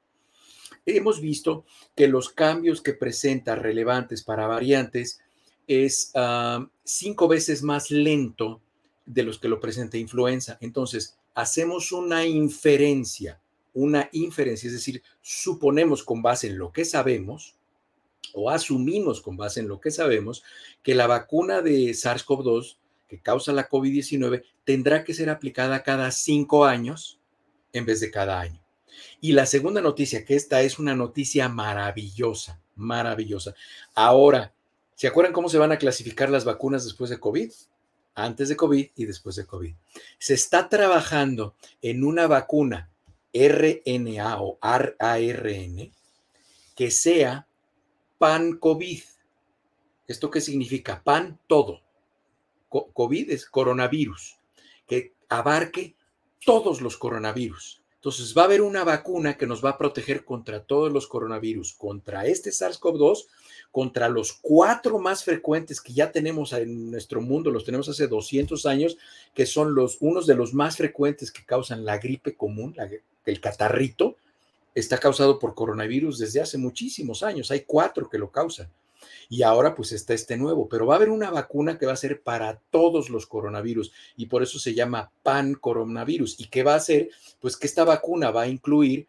hemos 0.86 1.20
visto 1.20 1.66
que 1.96 2.08
los 2.08 2.30
cambios 2.30 2.82
que 2.82 2.94
presenta 2.94 3.56
relevantes 3.56 4.24
para 4.24 4.48
variantes 4.48 5.20
es 5.68 6.12
ah, 6.16 6.66
cinco 6.84 7.28
veces 7.28 7.62
más 7.62 7.92
lento 7.92 8.62
de 9.06 9.24
los 9.24 9.38
que 9.38 9.50
lo 9.50 9.60
presenta 9.60 9.98
influenza. 9.98 10.58
Entonces, 10.62 11.18
hacemos 11.36 11.92
una 11.92 12.26
inferencia, 12.26 13.40
una 13.74 14.10
inferencia, 14.12 14.68
es 14.68 14.74
decir, 14.74 15.04
suponemos 15.22 16.04
con 16.04 16.22
base 16.22 16.48
en 16.48 16.58
lo 16.58 16.72
que 16.72 16.86
sabemos 16.86 17.56
o 18.34 18.50
asumimos 18.50 19.22
con 19.22 19.38
base 19.38 19.60
en 19.60 19.68
lo 19.68 19.80
que 19.80 19.92
sabemos 19.92 20.44
que 20.84 20.96
la 20.96 21.08
vacuna 21.08 21.62
de 21.62 21.90
SARS-CoV-2 21.92 22.78
que 23.08 23.20
causa 23.22 23.54
la 23.54 23.68
COVID-19 23.68 24.44
tendrá 24.64 25.04
que 25.04 25.16
ser 25.16 25.30
aplicada 25.30 25.82
cada 25.82 26.12
cinco 26.12 26.66
años 26.66 27.20
en 27.74 27.86
vez 27.86 28.00
de 28.00 28.12
cada 28.12 28.40
año. 28.40 28.64
Y 29.20 29.32
la 29.32 29.46
segunda 29.46 29.82
noticia, 29.82 30.26
que 30.26 30.36
esta 30.36 30.62
es 30.62 30.78
una 30.78 30.96
noticia 30.96 31.50
maravillosa, 31.50 32.62
maravillosa. 32.76 33.56
Ahora, 33.96 34.54
¿Se 35.00 35.08
acuerdan 35.08 35.32
cómo 35.32 35.48
se 35.48 35.58
van 35.58 35.72
a 35.72 35.78
clasificar 35.78 36.30
las 36.30 36.44
vacunas 36.44 36.84
después 36.84 37.10
de 37.10 37.22
COVID? 37.22 37.50
Antes 38.16 38.50
de 38.50 38.58
COVID 38.58 38.90
y 38.98 39.06
después 39.06 39.38
de 39.38 39.46
COVID. 39.46 39.74
Se 40.18 40.34
está 40.34 40.68
trabajando 40.68 41.56
en 41.82 42.04
una 42.04 42.28
vacuna 42.28 42.90
RNA 43.34 44.42
o 44.42 44.58
ARN 44.62 45.92
que 46.76 46.92
sea 46.92 47.48
pan-COVID. 48.18 49.02
¿Esto 50.08 50.32
qué 50.32 50.42
significa? 50.42 51.04
Pan 51.04 51.40
todo. 51.48 51.82
COVID 52.70 53.32
es 53.32 53.46
coronavirus, 53.48 54.38
que 54.88 55.14
abarque 55.28 55.96
todos 56.46 56.82
los 56.82 56.98
coronavirus. 56.98 57.82
Entonces 57.96 58.34
va 58.38 58.44
a 58.44 58.46
haber 58.46 58.62
una 58.62 58.86
vacuna 58.86 59.36
que 59.36 59.46
nos 59.46 59.64
va 59.64 59.72
a 59.72 59.78
proteger 59.78 60.24
contra 60.24 60.64
todos 60.64 60.92
los 60.92 61.08
coronavirus, 61.08 61.74
contra 61.74 62.26
este 62.26 62.52
SARS-CoV-2 62.52 63.26
contra 63.72 64.10
los 64.10 64.34
cuatro 64.34 65.00
más 65.00 65.24
frecuentes 65.24 65.80
que 65.80 65.94
ya 65.94 66.12
tenemos 66.12 66.54
en 66.54 66.92
nuestro 66.92 67.22
mundo, 67.22 67.52
los 67.52 67.66
tenemos 67.66 67.88
hace 67.90 68.08
200 68.08 68.66
años, 68.66 68.98
que 69.34 69.46
son 69.46 69.76
los, 69.76 69.98
unos 70.02 70.28
de 70.28 70.36
los 70.36 70.54
más 70.54 70.78
frecuentes 70.78 71.32
que 71.32 71.46
causan 71.46 71.86
la 71.86 71.98
gripe 71.98 72.36
común, 72.36 72.76
el 73.26 73.42
catarrito, 73.42 74.18
está 74.76 74.98
causado 74.98 75.40
por 75.40 75.56
coronavirus 75.56 76.20
desde 76.20 76.42
hace 76.42 76.58
muchísimos 76.58 77.24
años, 77.24 77.52
hay 77.52 77.62
cuatro 77.62 78.10
que 78.10 78.18
lo 78.18 78.32
causan. 78.32 78.70
Y 79.30 79.44
ahora 79.44 79.76
pues 79.76 79.92
está 79.92 80.14
este 80.14 80.38
nuevo, 80.38 80.68
pero 80.68 80.86
va 80.86 80.96
a 80.96 80.98
haber 80.98 81.10
una 81.10 81.30
vacuna 81.30 81.78
que 81.78 81.86
va 81.86 81.94
a 81.94 81.98
ser 81.98 82.22
para 82.22 82.60
todos 82.70 83.10
los 83.10 83.28
coronavirus 83.28 83.92
y 84.18 84.26
por 84.26 84.44
eso 84.44 84.60
se 84.60 84.74
llama 84.74 85.12
pan 85.24 85.54
coronavirus. 85.54 86.40
¿Y 86.40 86.48
qué 86.48 86.64
va 86.64 86.74
a 86.74 86.78
hacer? 86.78 87.10
Pues 87.40 87.56
que 87.56 87.68
esta 87.68 87.84
vacuna 87.84 88.32
va 88.32 88.44
a 88.44 88.48
incluir 88.48 89.08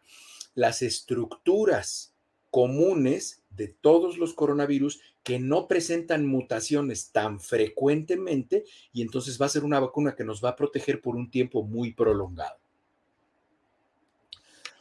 las 0.54 0.82
estructuras 0.82 2.12
comunes 2.50 3.39
de 3.50 3.68
todos 3.68 4.16
los 4.16 4.34
coronavirus 4.34 5.00
que 5.22 5.38
no 5.38 5.68
presentan 5.68 6.26
mutaciones 6.26 7.12
tan 7.12 7.40
frecuentemente 7.40 8.64
y 8.92 9.02
entonces 9.02 9.40
va 9.40 9.46
a 9.46 9.50
ser 9.50 9.64
una 9.64 9.80
vacuna 9.80 10.14
que 10.14 10.24
nos 10.24 10.42
va 10.42 10.50
a 10.50 10.56
proteger 10.56 11.00
por 11.00 11.16
un 11.16 11.30
tiempo 11.30 11.62
muy 11.62 11.92
prolongado. 11.92 12.58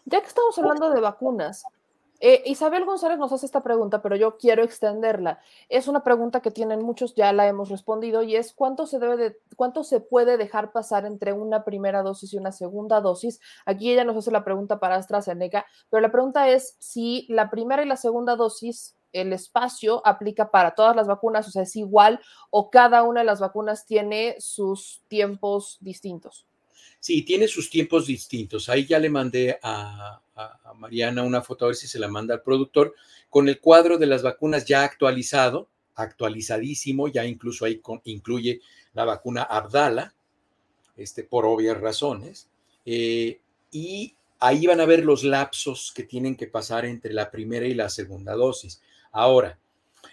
Ya 0.05 0.21
que 0.21 0.27
estamos 0.27 0.57
hablando 0.57 0.89
de 0.91 1.01
vacunas, 1.01 1.63
Eh, 2.21 2.43
Isabel 2.45 2.83
González 2.85 3.17
nos 3.17 3.31
hace 3.31 3.45
esta 3.45 3.63
pregunta, 3.63 4.01
pero 4.01 4.15
yo 4.15 4.37
quiero 4.37 4.63
extenderla. 4.63 5.39
Es 5.69 5.87
una 5.87 6.03
pregunta 6.03 6.41
que 6.41 6.51
tienen 6.51 6.81
muchos, 6.81 7.15
ya 7.15 7.31
la 7.31 7.47
hemos 7.47 7.69
respondido, 7.69 8.23
y 8.23 8.35
es 8.35 8.53
cuánto 8.53 8.87
se 8.87 8.99
debe 8.99 9.15
de, 9.15 9.39
cuánto 9.55 9.83
se 9.85 10.01
puede 10.01 10.37
dejar 10.37 10.71
pasar 10.73 11.05
entre 11.05 11.31
una 11.31 11.63
primera 11.63 12.03
dosis 12.03 12.33
y 12.33 12.37
una 12.37 12.51
segunda 12.51 12.99
dosis. 12.99 13.39
Aquí 13.65 13.91
ella 13.91 14.03
nos 14.03 14.17
hace 14.17 14.31
la 14.31 14.43
pregunta 14.43 14.79
para 14.79 14.95
AstraZeneca, 14.95 15.65
pero 15.89 16.01
la 16.01 16.11
pregunta 16.11 16.49
es 16.49 16.75
si 16.79 17.25
la 17.29 17.49
primera 17.49 17.83
y 17.83 17.87
la 17.87 17.97
segunda 17.97 18.35
dosis 18.35 18.97
el 19.13 19.33
espacio 19.33 20.05
aplica 20.05 20.51
para 20.51 20.75
todas 20.75 20.95
las 20.95 21.07
vacunas, 21.07 21.47
o 21.47 21.51
sea, 21.51 21.63
es 21.63 21.75
igual 21.75 22.19
o 22.51 22.69
cada 22.69 23.03
una 23.03 23.21
de 23.21 23.25
las 23.25 23.39
vacunas 23.39 23.85
tiene 23.85 24.35
sus 24.39 25.03
tiempos 25.07 25.77
distintos. 25.79 26.48
Sí, 26.99 27.21
tiene 27.23 27.47
sus 27.47 27.69
tiempos 27.69 28.07
distintos. 28.07 28.67
Ahí 28.67 28.85
ya 28.85 28.99
le 28.99 29.09
mandé 29.09 29.57
a, 29.63 30.21
Mariana 30.75 31.23
una 31.23 31.41
foto, 31.41 31.65
a 31.65 31.67
ver 31.69 31.75
si 31.75 31.87
se 31.87 31.99
la 31.99 32.07
manda 32.07 32.33
al 32.33 32.41
productor, 32.41 32.93
con 33.29 33.47
el 33.49 33.59
cuadro 33.59 33.97
de 33.97 34.05
las 34.05 34.21
vacunas 34.21 34.65
ya 34.65 34.83
actualizado, 34.83 35.67
actualizadísimo, 35.95 37.07
ya 37.07 37.25
incluso 37.25 37.65
ahí 37.65 37.79
con, 37.79 38.01
incluye 38.05 38.61
la 38.93 39.05
vacuna 39.05 39.43
Abdala, 39.43 40.13
este, 40.95 41.23
por 41.23 41.45
obvias 41.45 41.79
razones. 41.79 42.49
Eh, 42.85 43.39
y 43.71 44.15
ahí 44.39 44.65
van 44.67 44.81
a 44.81 44.85
ver 44.85 45.03
los 45.03 45.23
lapsos 45.23 45.91
que 45.93 46.03
tienen 46.03 46.35
que 46.35 46.47
pasar 46.47 46.85
entre 46.85 47.13
la 47.13 47.29
primera 47.29 47.65
y 47.65 47.73
la 47.73 47.89
segunda 47.89 48.33
dosis. 48.33 48.81
Ahora, 49.11 49.59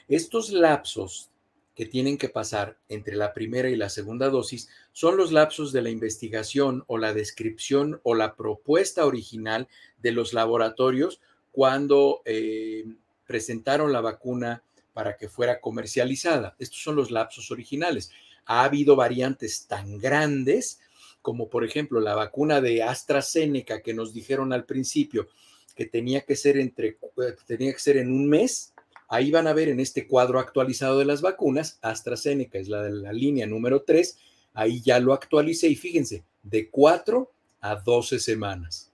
estos 0.09 0.51
lapsos 0.51 1.31
que 1.77 1.85
tienen 1.87 2.17
que 2.17 2.31
pasar 2.31 2.79
entre 2.89 3.17
la 3.17 3.35
primera 3.35 3.69
y 3.69 3.77
la 3.77 3.91
segunda 3.91 4.31
dosis 4.31 4.69
son 4.93 5.19
los 5.19 5.31
lapsos 5.31 5.73
de 5.73 5.83
la 5.83 5.91
investigación 5.91 6.85
o 6.87 6.97
la 6.97 7.13
descripción 7.13 8.01
o 8.03 8.15
la 8.15 8.35
propuesta 8.35 9.05
original 9.05 9.69
de 9.99 10.13
los 10.13 10.33
laboratorios 10.33 11.21
cuando 11.53 12.23
eh, 12.25 12.87
presentaron 13.27 13.93
la 13.93 14.01
vacuna 14.01 14.63
para 14.95 15.19
que 15.19 15.29
fuera 15.29 15.61
comercializada. 15.61 16.57
Estos 16.59 16.83
son 16.83 16.97
los 16.97 17.11
lapsos 17.11 17.51
originales. 17.51 18.11
Ha 18.47 18.65
habido 18.65 18.97
variantes 18.97 19.67
tan 19.67 19.99
grandes 19.99 20.81
como 21.21 21.51
por 21.51 21.65
ejemplo 21.65 22.01
la 22.01 22.15
vacuna 22.15 22.61
de 22.61 22.85
AstraZeneca 22.85 23.83
que 23.83 23.93
nos 23.93 24.15
dijeron 24.15 24.53
al 24.53 24.65
principio 24.65 25.29
que 25.75 25.85
tenía 25.85 26.21
que 26.23 26.37
ser 26.37 26.57
entre 26.57 26.99
tenía 27.47 27.73
que 27.73 27.81
ser 27.81 27.97
en 27.97 28.13
un 28.13 28.29
mes 28.29 28.73
Ahí 29.09 29.31
van 29.31 29.47
a 29.47 29.53
ver 29.53 29.69
en 29.69 29.79
este 29.79 30.07
cuadro 30.07 30.41
actualizado 30.41 30.99
de 30.99 31.05
las 31.05 31.21
vacunas, 31.21 31.79
AstraZeneca 31.83 32.59
es 32.59 32.69
la 32.69 32.83
de 32.83 32.91
la 32.91 33.13
línea 33.13 33.47
número 33.47 33.83
3, 33.83 34.19
ahí 34.55 34.81
ya 34.81 34.99
lo 34.99 35.13
actualicé 35.13 35.69
y 35.69 35.77
fíjense, 35.77 36.25
de 36.43 36.71
4 36.71 37.31
a 37.61 37.77
12 37.77 38.19
semanas. 38.19 38.91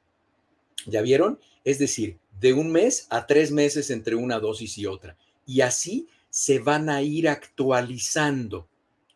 ¿Ya 0.87 1.01
vieron? 1.01 1.39
Es 1.65 1.79
decir, 1.79 2.19
de 2.41 2.53
un 2.53 2.73
mes 2.73 3.07
a 3.09 3.27
tres 3.27 3.53
meses 3.53 3.91
entre 3.91 4.17
una 4.17 4.41
dosis 4.41 4.77
y 4.79 4.87
otra. 4.87 5.17
Y 5.47 5.61
así 5.61 6.09
se 6.29 6.59
van 6.59 6.91
a 6.91 7.03
ir 7.03 7.29
actualizando 7.29 8.69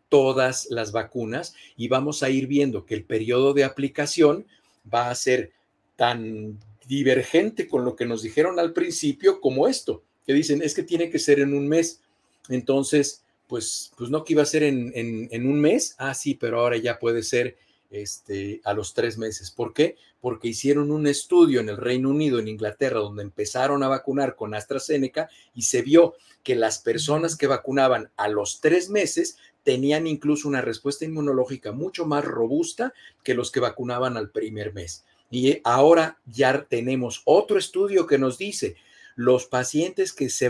todas 0.09 0.69
las 0.71 0.93
vacunas 0.93 1.55
y 1.77 1.89
vamos 1.89 2.23
a 2.23 2.31
ir 2.31 2.47
viendo 2.47 2.87
que 2.87 2.95
el 2.95 3.05
periodo 3.05 3.53
de 3.53 3.65
aplicación 3.65 4.47
va 4.93 5.11
a 5.11 5.15
ser 5.15 5.53
tan 5.97 6.59
divergente 6.87 7.67
con 7.67 7.85
lo 7.85 7.97
que 7.97 8.07
nos 8.07 8.23
dijeron 8.23 8.61
al 8.61 8.73
principio 8.73 9.41
como 9.41 9.67
esto 9.67 10.05
que 10.27 10.35
dicen, 10.35 10.63
es 10.63 10.75
que 10.75 10.83
tiene 10.83 11.11
que 11.11 11.19
ser 11.19 11.41
en 11.41 11.55
un 11.55 11.69
mes. 11.69 12.01
Entonces, 12.49 13.23
pues, 13.47 13.93
pues 13.97 14.11
no 14.11 14.25
que 14.25 14.33
iba 14.33 14.43
a 14.43 14.47
ser 14.47 14.65
en, 14.65 14.93
en, 14.95 15.47
un 15.47 15.61
mes, 15.61 15.95
ah, 15.99 16.15
sí, 16.15 16.35
pero 16.35 16.61
ahora 16.61 16.77
ya 16.77 16.99
puede 16.99 17.23
ser 17.23 17.57
este, 17.91 18.61
a 18.65 18.75
los 18.75 18.93
tres 18.93 19.19
meses. 19.19 19.51
¿Por 19.51 19.73
qué? 19.73 19.97
Porque 20.21 20.49
hicieron 20.49 20.91
un 20.91 21.07
estudio 21.07 21.61
en 21.61 21.69
el 21.69 21.77
Reino 21.77 22.11
Unido, 22.11 22.39
en 22.41 22.49
Inglaterra, 22.49 22.99
donde 22.99 23.23
empezaron 23.23 23.83
a 23.83 23.89
vacunar 23.89 24.35
con 24.35 24.55
AstraZeneca 24.55 25.29
y 25.55 25.63
se 25.63 25.83
vio 25.83 26.15
que 26.43 26.57
las 26.57 26.79
personas 26.79 27.37
que 27.37 27.47
vacunaban 27.47 28.11
a 28.17 28.29
los 28.29 28.61
tres 28.61 28.91
meses 28.91 29.37
tenían 29.63 30.07
incluso 30.07 30.49
una 30.49 30.61
respuesta 30.61 31.05
inmunológica 31.05 31.73
mucho 31.73 32.07
más 32.07 32.25
robusta 32.25 32.93
que 33.23 33.35
los 33.35 33.51
que 33.51 33.61
vacunaban 33.61 34.17
al 34.17 34.31
primer 34.31 34.73
mes. 34.73 35.05
Y 35.31 35.61
ahora 35.65 36.19
ya 36.25 36.65
tenemos 36.69 37.23
otro 37.25 37.59
estudio 37.59 38.07
que 38.07 38.19
nos 38.19 38.39
dice 38.39 38.77
los 39.17 39.47
pacientes 39.47 40.13
que 40.13 40.31
se 40.31 40.49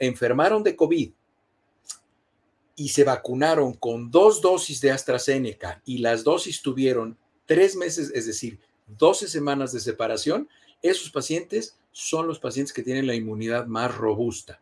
enfermaron 0.00 0.64
de 0.64 0.74
COVID 0.74 1.12
y 2.74 2.88
se 2.88 3.04
vacunaron 3.04 3.74
con 3.74 4.10
dos 4.10 4.40
dosis 4.40 4.80
de 4.80 4.90
AstraZeneca 4.90 5.80
y 5.84 5.98
las 5.98 6.24
dosis 6.24 6.60
tuvieron 6.62 7.16
tres 7.46 7.76
meses, 7.76 8.10
es 8.14 8.26
decir, 8.26 8.58
12 8.98 9.28
semanas 9.28 9.72
de 9.72 9.80
separación, 9.80 10.48
esos 10.82 11.10
pacientes 11.10 11.78
son 11.92 12.26
los 12.26 12.38
pacientes 12.38 12.72
que 12.72 12.82
tienen 12.82 13.06
la 13.06 13.14
inmunidad 13.14 13.66
más 13.66 13.94
robusta 13.94 14.60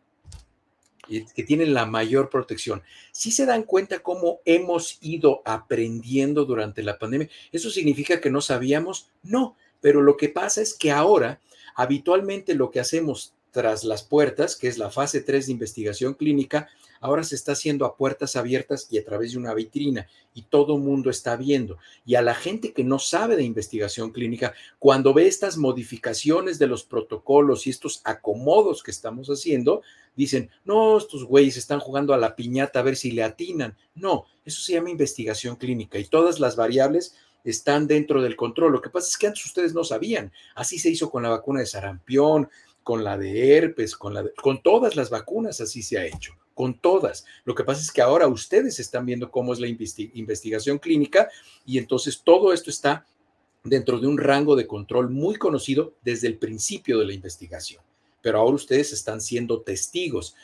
que 1.07 1.43
tienen 1.43 1.73
la 1.73 1.85
mayor 1.85 2.29
protección. 2.29 2.81
Si 3.11 3.31
se 3.31 3.45
dan 3.45 3.63
cuenta 3.63 3.99
cómo 3.99 4.39
hemos 4.45 4.97
ido 5.01 5.41
aprendiendo 5.45 6.45
durante 6.45 6.83
la 6.83 6.97
pandemia, 6.97 7.29
¿eso 7.51 7.69
significa 7.69 8.19
que 8.19 8.31
no 8.31 8.41
sabíamos? 8.41 9.09
No, 9.23 9.55
pero 9.81 10.01
lo 10.01 10.17
que 10.17 10.29
pasa 10.29 10.61
es 10.61 10.73
que 10.73 10.91
ahora 10.91 11.39
habitualmente 11.75 12.55
lo 12.55 12.71
que 12.71 12.79
hacemos 12.79 13.33
tras 13.55 13.85
las 13.85 14.03
puertas, 14.03 14.57
que 14.57 14.67
es 14.67 14.77
la 14.77 14.91
fase 14.91 15.21
3 15.21 15.45
de 15.45 15.53
investigación 15.53 16.13
clínica, 16.13 16.67
ahora 16.99 17.23
se 17.23 17.35
está 17.35 17.53
haciendo 17.53 17.85
a 17.85 17.95
puertas 17.95 18.35
abiertas 18.35 18.89
y 18.91 18.97
a 18.97 19.05
través 19.05 19.31
de 19.31 19.37
una 19.37 19.53
vitrina 19.53 20.09
y 20.33 20.41
todo 20.41 20.77
mundo 20.77 21.09
está 21.09 21.37
viendo. 21.37 21.77
Y 22.05 22.15
a 22.15 22.21
la 22.21 22.35
gente 22.35 22.73
que 22.73 22.83
no 22.83 22.99
sabe 22.99 23.37
de 23.37 23.43
investigación 23.43 24.11
clínica, 24.11 24.53
cuando 24.77 25.13
ve 25.13 25.25
estas 25.25 25.55
modificaciones 25.55 26.59
de 26.59 26.67
los 26.67 26.83
protocolos 26.83 27.65
y 27.65 27.69
estos 27.69 28.01
acomodos 28.03 28.83
que 28.83 28.91
estamos 28.91 29.29
haciendo, 29.29 29.83
dicen, 30.17 30.49
no, 30.65 30.97
estos 30.97 31.23
güeyes 31.23 31.55
están 31.55 31.79
jugando 31.79 32.13
a 32.13 32.17
la 32.17 32.35
piñata 32.35 32.81
a 32.81 32.83
ver 32.83 32.97
si 32.97 33.11
le 33.11 33.23
atinan. 33.23 33.77
No, 33.95 34.25
eso 34.43 34.61
se 34.61 34.73
llama 34.73 34.89
investigación 34.89 35.55
clínica 35.55 35.97
y 35.97 36.03
todas 36.03 36.41
las 36.41 36.57
variables 36.57 37.15
están 37.45 37.87
dentro 37.87 38.21
del 38.21 38.35
control. 38.35 38.73
Lo 38.73 38.81
que 38.81 38.89
pasa 38.89 39.07
es 39.07 39.17
que 39.17 39.27
antes 39.27 39.45
ustedes 39.45 39.73
no 39.73 39.83
sabían. 39.83 40.33
Así 40.55 40.79
se 40.79 40.89
hizo 40.89 41.09
con 41.09 41.23
la 41.23 41.29
vacuna 41.29 41.61
de 41.61 41.67
sarampión, 41.67 42.49
con 42.85 43.03
la 43.03 43.17
de 43.17 43.57
herpes, 43.57 43.95
con, 43.95 44.13
la 44.13 44.23
con 44.43 44.61
todas 44.61 44.95
las 44.95 45.09
vacunas 45.09 45.59
así 45.59 45.81
se 45.81 45.97
ha 45.97 46.05
hecho, 46.05 46.33
con 46.53 46.79
todas. 46.79 47.25
Lo 47.43 47.55
que 47.55 47.63
pasa 47.63 47.81
es 47.81 47.91
que 47.91 48.03
ahora 48.03 48.27
ustedes 48.27 48.79
están 48.79 49.07
viendo 49.07 49.31
cómo 49.31 49.53
es 49.53 49.59
la 49.59 49.67
investigación 49.67 50.77
clínica 50.77 51.27
y 51.65 51.79
entonces 51.79 52.21
todo 52.23 52.53
esto 52.53 52.69
está 52.69 53.07
dentro 53.63 53.99
de 53.99 54.05
un 54.05 54.19
rango 54.19 54.55
de 54.55 54.67
control 54.67 55.09
muy 55.09 55.37
conocido 55.37 55.95
desde 56.03 56.27
el 56.27 56.37
principio 56.37 56.99
de 56.99 57.07
la 57.07 57.13
investigación. 57.13 57.81
Pero 58.21 58.37
ahora 58.37 58.53
ustedes 58.53 58.93
están 58.93 59.19
siendo 59.19 59.61
testigos 59.61 60.35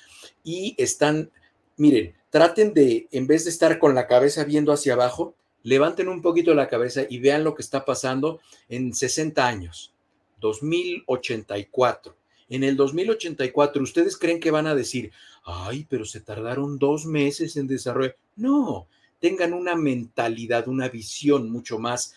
y 0.44 0.74
están, 0.80 1.30
miren, 1.78 2.16
traten 2.32 2.74
de, 2.74 3.08
en 3.12 3.28
vez 3.28 3.44
de 3.44 3.52
estar 3.52 3.78
con 3.78 3.94
la 3.94 4.08
cabeza 4.08 4.46
viendo 4.46 4.74
hacia 4.74 4.94
abajo, 4.94 5.36
levanten 5.62 6.10
un 6.10 6.24
poquito 6.24 6.56
la 6.56 6.70
cabeza 6.70 7.04
y 7.08 7.20
vean 7.20 7.44
lo 7.44 7.54
que 7.54 7.62
está 7.62 7.86
pasando 7.86 8.40
en 8.68 8.96
60 8.96 9.48
años, 9.48 9.94
2084 10.40 12.20
en 12.52 12.66
el 12.66 12.76
2084, 12.76 13.82
¿ustedes 13.82 14.18
creen 14.18 14.42
que 14.42 14.52
van 14.52 14.68
a 14.68 14.76
decir, 14.76 15.14
ay, 15.46 15.88
pero 15.90 16.04
se 16.04 16.20
tardaron 16.20 16.78
dos 16.78 17.06
meses 17.06 17.56
en 17.56 17.66
desarrollar? 17.66 18.18
No, 18.36 18.88
tengan 19.22 19.54
una 19.54 19.78
mentalidad, 19.78 20.68
una 20.68 20.90
visión 20.90 21.50
mucho 21.50 21.80
más, 21.80 22.14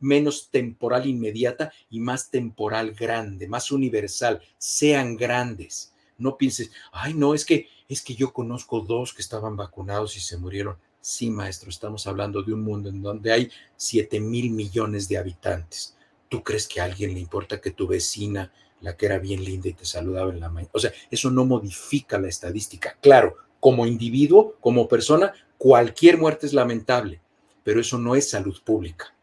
menos 0.00 0.48
temporal 0.50 1.06
inmediata 1.06 1.72
y 1.88 2.00
más 2.00 2.30
temporal 2.32 2.94
grande, 2.94 3.46
más 3.46 3.70
universal. 3.70 4.40
Sean 4.58 5.16
grandes. 5.16 5.92
No 6.18 6.36
pienses, 6.36 6.72
ay, 6.90 7.14
no, 7.14 7.32
es 7.32 7.44
que, 7.44 7.68
es 7.88 8.02
que 8.02 8.16
yo 8.16 8.32
conozco 8.32 8.80
dos 8.80 9.14
que 9.14 9.22
estaban 9.22 9.56
vacunados 9.56 10.16
y 10.16 10.20
se 10.20 10.36
murieron. 10.36 10.78
Sí, 11.00 11.30
maestro, 11.30 11.70
estamos 11.70 12.08
hablando 12.08 12.42
de 12.42 12.52
un 12.52 12.62
mundo 12.62 12.88
en 12.88 13.02
donde 13.02 13.30
hay 13.30 13.50
7 13.76 14.18
mil 14.18 14.50
millones 14.50 15.08
de 15.08 15.16
habitantes. 15.16 15.96
¿Tú 16.28 16.42
crees 16.42 16.66
que 16.66 16.80
a 16.80 16.84
alguien 16.84 17.14
le 17.14 17.20
importa 17.20 17.60
que 17.60 17.70
tu 17.70 17.86
vecina 17.86 18.52
la 18.80 18.96
que 18.96 19.06
era 19.06 19.18
bien 19.18 19.44
linda 19.44 19.68
y 19.68 19.74
te 19.74 19.84
saludaba 19.84 20.30
en 20.32 20.40
la 20.40 20.48
mañana. 20.48 20.70
O 20.72 20.78
sea, 20.78 20.92
eso 21.10 21.30
no 21.30 21.44
modifica 21.44 22.18
la 22.18 22.28
estadística. 22.28 22.96
Claro, 23.00 23.36
como 23.60 23.86
individuo, 23.86 24.56
como 24.60 24.88
persona, 24.88 25.32
cualquier 25.58 26.18
muerte 26.18 26.46
es 26.46 26.54
lamentable, 26.54 27.20
pero 27.62 27.80
eso 27.80 27.98
no 27.98 28.14
es 28.14 28.30
salud 28.30 28.58
pública. 28.64 29.14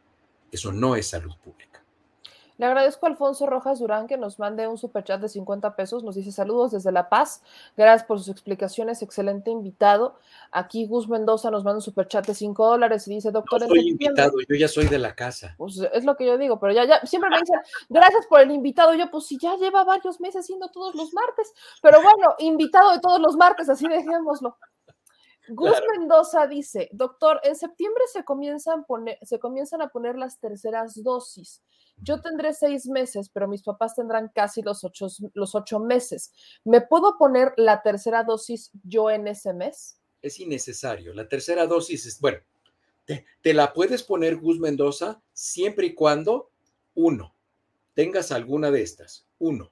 Eso 0.52 0.72
no 0.72 0.96
es 0.96 1.08
salud 1.08 1.36
pública. 1.44 1.77
Le 2.58 2.66
agradezco 2.66 3.06
a 3.06 3.10
Alfonso 3.10 3.46
Rojas 3.46 3.80
Durán 3.80 4.08
que 4.08 4.18
nos 4.18 4.40
mande 4.40 4.68
un 4.68 4.78
superchat 4.78 5.22
de 5.22 5.30
50 5.30 5.76
pesos. 5.76 6.04
Nos 6.04 6.16
dice 6.16 6.32
saludos 6.32 6.72
desde 6.72 6.92
La 6.92 7.10
Paz. 7.10 7.42
Gracias 7.76 8.08
por 8.08 8.18
sus 8.18 8.30
explicaciones. 8.30 9.02
Excelente 9.02 9.52
invitado. 9.52 10.18
Aquí 10.52 10.88
Gus 10.88 11.08
Mendoza 11.08 11.52
nos 11.52 11.64
manda 11.64 11.78
un 11.78 11.82
superchat 11.82 12.26
de 12.26 12.34
5 12.34 12.68
dólares 12.68 13.08
y 13.08 13.16
dice, 13.16 13.32
doctor. 13.32 13.62
No 13.62 13.68
soy 13.68 13.90
invitado, 13.90 14.34
yo 14.48 14.56
ya 14.56 14.68
soy 14.68 14.88
de 14.88 14.98
la 14.98 15.14
casa. 15.16 15.54
Pues 15.58 15.80
es 15.94 16.04
lo 16.04 16.16
que 16.16 16.26
yo 16.26 16.38
digo, 16.38 16.60
pero 16.60 16.74
ya, 16.74 16.86
ya, 16.86 17.00
siempre 17.06 17.30
me 17.30 17.40
dicen, 17.40 17.60
gracias 17.90 18.26
por 18.28 18.42
el 18.42 18.52
invitado. 18.52 18.94
Yo, 18.96 19.10
pues 19.12 19.28
si 19.28 19.38
ya 19.38 19.56
lleva 19.58 19.84
varios 19.84 20.20
meses 20.20 20.46
siendo 20.46 20.70
todos 20.70 20.96
los 20.96 21.14
martes. 21.14 21.54
Pero 21.82 22.02
bueno, 22.02 22.36
invitado 22.40 22.92
de 22.92 23.00
todos 23.00 23.20
los 23.20 23.36
martes, 23.36 23.70
así 23.70 23.88
dejémoslo. 23.88 24.58
Gus 25.50 25.78
Mendoza 25.98 26.48
dice, 26.48 26.90
doctor, 26.92 27.40
en 27.44 27.56
septiembre 27.56 28.04
se 28.12 28.24
comienzan, 28.24 28.86
poner, 28.86 29.18
se 29.22 29.40
comienzan 29.40 29.82
a 29.82 29.90
poner 29.90 30.18
las 30.18 30.40
terceras 30.40 31.02
dosis. 31.04 31.62
Yo 31.98 32.22
tendré 32.22 32.54
seis 32.54 32.88
meses, 32.88 33.30
pero 33.30 33.48
mis 33.48 33.64
papás 33.64 33.96
tendrán 33.96 34.30
casi 34.34 34.62
los 34.62 34.84
ocho, 34.84 35.08
los 35.34 35.56
ocho 35.56 35.80
meses. 35.80 36.34
¿Me 36.64 36.82
puedo 36.82 37.18
poner 37.18 37.54
la 37.58 37.82
tercera 37.82 38.24
dosis 38.24 38.72
yo 38.84 39.10
en 39.10 39.28
ese 39.28 39.54
mes? 39.54 40.00
Es 40.22 40.40
innecesario. 40.40 41.14
La 41.14 41.28
tercera 41.28 41.66
dosis 41.66 42.06
es, 42.06 42.20
bueno, 42.20 42.40
te, 43.06 43.26
te 43.42 43.54
la 43.54 43.74
puedes 43.74 44.04
poner, 44.04 44.36
Gus 44.36 44.60
Mendoza, 44.60 45.22
siempre 45.34 45.88
y 45.88 45.96
cuando, 45.96 46.52
uno, 46.94 47.34
tengas 47.94 48.32
alguna 48.32 48.70
de 48.70 48.82
estas. 48.82 49.26
Uno, 49.40 49.72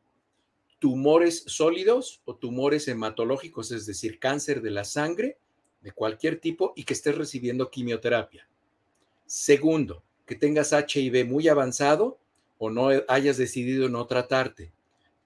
tumores 0.80 1.43
sólidos 1.47 2.21
o 2.26 2.36
tumores 2.36 2.88
hematológicos, 2.88 3.71
es 3.71 3.86
decir, 3.86 4.19
cáncer 4.19 4.61
de 4.61 4.71
la 4.71 4.84
sangre 4.84 5.38
de 5.86 5.92
cualquier 5.92 6.40
tipo 6.40 6.74
y 6.76 6.84
que 6.84 6.94
estés 6.96 7.16
recibiendo 7.16 7.70
quimioterapia. 7.70 8.48
Segundo, 9.28 10.02
que 10.26 10.34
tengas 10.34 10.74
HIV 10.74 11.28
muy 11.28 11.48
avanzado 11.48 12.18
o 12.58 12.72
no 12.72 12.90
hayas 13.08 13.38
decidido 13.38 13.88
no 13.88 14.08
tratarte. 14.08 14.72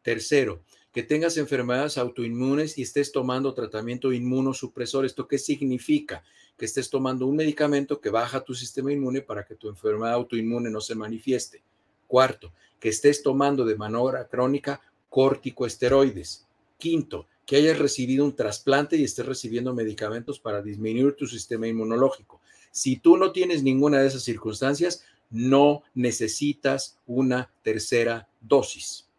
Tercero, 0.01 0.62
que 0.91 1.01
tengas 1.01 1.38
enfermedades 1.38 1.97
autoinmunes 1.97 2.78
y 2.78 2.82
estés 2.82 3.14
tomando 3.14 3.53
tratamiento 3.53 4.12
inmunosupresor. 4.12 5.05
¿Esto 5.05 5.30
qué 5.30 5.38
significa? 5.38 6.26
Que 6.57 6.66
estés 6.66 6.89
tomando 6.89 7.26
un 7.26 7.38
medicamento 7.38 8.01
que 8.01 8.10
baja 8.10 8.43
tu 8.43 8.53
sistema 8.53 8.91
inmune 8.91 9.22
para 9.22 9.45
que 9.45 9.55
tu 9.55 9.70
enfermedad 9.70 10.16
autoinmune 10.16 10.70
no 10.70 10.82
se 10.82 10.93
manifieste. 10.93 11.64
Cuarto, 12.05 12.51
que 12.82 12.89
estés 12.89 13.24
tomando 13.24 13.64
de 13.64 13.78
manera 13.78 14.28
crónica 14.28 14.82
corticoesteroides. 15.10 16.45
Quinto, 16.78 17.28
que 17.49 17.55
hayas 17.55 17.79
recibido 17.79 18.25
un 18.25 18.35
trasplante 18.35 18.95
y 18.95 19.03
estés 19.03 19.25
recibiendo 19.25 19.73
medicamentos 19.73 20.39
para 20.39 20.61
disminuir 20.61 21.15
tu 21.15 21.25
sistema 21.25 21.65
inmunológico. 21.65 22.39
Si 22.69 22.97
tú 22.97 23.17
no 23.17 23.31
tienes 23.31 23.63
ninguna 23.63 23.97
de 23.97 24.05
esas 24.05 24.21
circunstancias, 24.21 25.03
no 25.31 25.81
necesitas 25.95 26.99
una 27.07 27.51
tercera 27.63 28.29
dosis. 28.39 29.09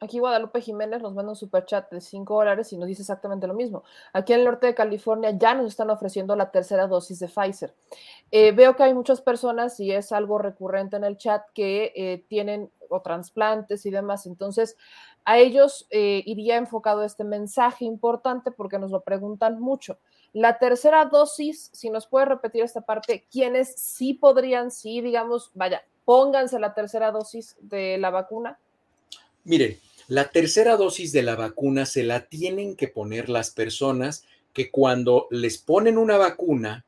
Aquí 0.00 0.18
Guadalupe 0.18 0.60
Jiménez 0.60 1.02
nos 1.02 1.14
manda 1.14 1.32
un 1.32 1.36
superchat 1.36 1.90
de 1.90 2.00
5 2.00 2.34
dólares 2.34 2.72
y 2.72 2.78
nos 2.78 2.88
dice 2.88 3.02
exactamente 3.02 3.46
lo 3.46 3.54
mismo. 3.54 3.84
Aquí 4.12 4.32
en 4.32 4.40
el 4.40 4.44
norte 4.44 4.66
de 4.66 4.74
California 4.74 5.30
ya 5.30 5.54
nos 5.54 5.66
están 5.66 5.90
ofreciendo 5.90 6.36
la 6.36 6.50
tercera 6.50 6.86
dosis 6.86 7.18
de 7.20 7.28
Pfizer. 7.28 7.74
Eh, 8.30 8.52
veo 8.52 8.76
que 8.76 8.82
hay 8.82 8.94
muchas 8.94 9.20
personas, 9.20 9.78
y 9.80 9.92
es 9.92 10.12
algo 10.12 10.38
recurrente 10.38 10.96
en 10.96 11.04
el 11.04 11.16
chat, 11.16 11.42
que 11.54 11.92
eh, 11.94 12.24
tienen 12.28 12.70
o 12.94 13.02
trasplantes 13.02 13.84
y 13.86 13.90
demás. 13.90 14.26
Entonces, 14.26 14.76
a 15.24 15.38
ellos 15.38 15.86
eh, 15.90 16.22
iría 16.26 16.56
enfocado 16.56 17.02
este 17.02 17.24
mensaje 17.24 17.84
importante 17.84 18.50
porque 18.50 18.78
nos 18.78 18.90
lo 18.90 19.02
preguntan 19.02 19.60
mucho. 19.60 19.98
La 20.32 20.58
tercera 20.58 21.04
dosis, 21.04 21.70
si 21.72 21.90
nos 21.90 22.06
puede 22.06 22.26
repetir 22.26 22.62
esta 22.62 22.80
parte, 22.80 23.26
¿quiénes 23.30 23.74
sí 23.76 24.14
podrían, 24.14 24.70
sí, 24.70 25.00
digamos, 25.00 25.50
vaya, 25.54 25.82
pónganse 26.04 26.58
la 26.58 26.74
tercera 26.74 27.10
dosis 27.10 27.56
de 27.60 27.98
la 27.98 28.10
vacuna? 28.10 28.58
Miren, 29.44 29.78
la 30.08 30.28
tercera 30.30 30.76
dosis 30.76 31.12
de 31.12 31.22
la 31.22 31.36
vacuna 31.36 31.86
se 31.86 32.02
la 32.02 32.26
tienen 32.26 32.76
que 32.76 32.88
poner 32.88 33.28
las 33.28 33.50
personas 33.50 34.24
que 34.52 34.70
cuando 34.70 35.28
les 35.30 35.58
ponen 35.58 35.98
una 35.98 36.16
vacuna, 36.16 36.84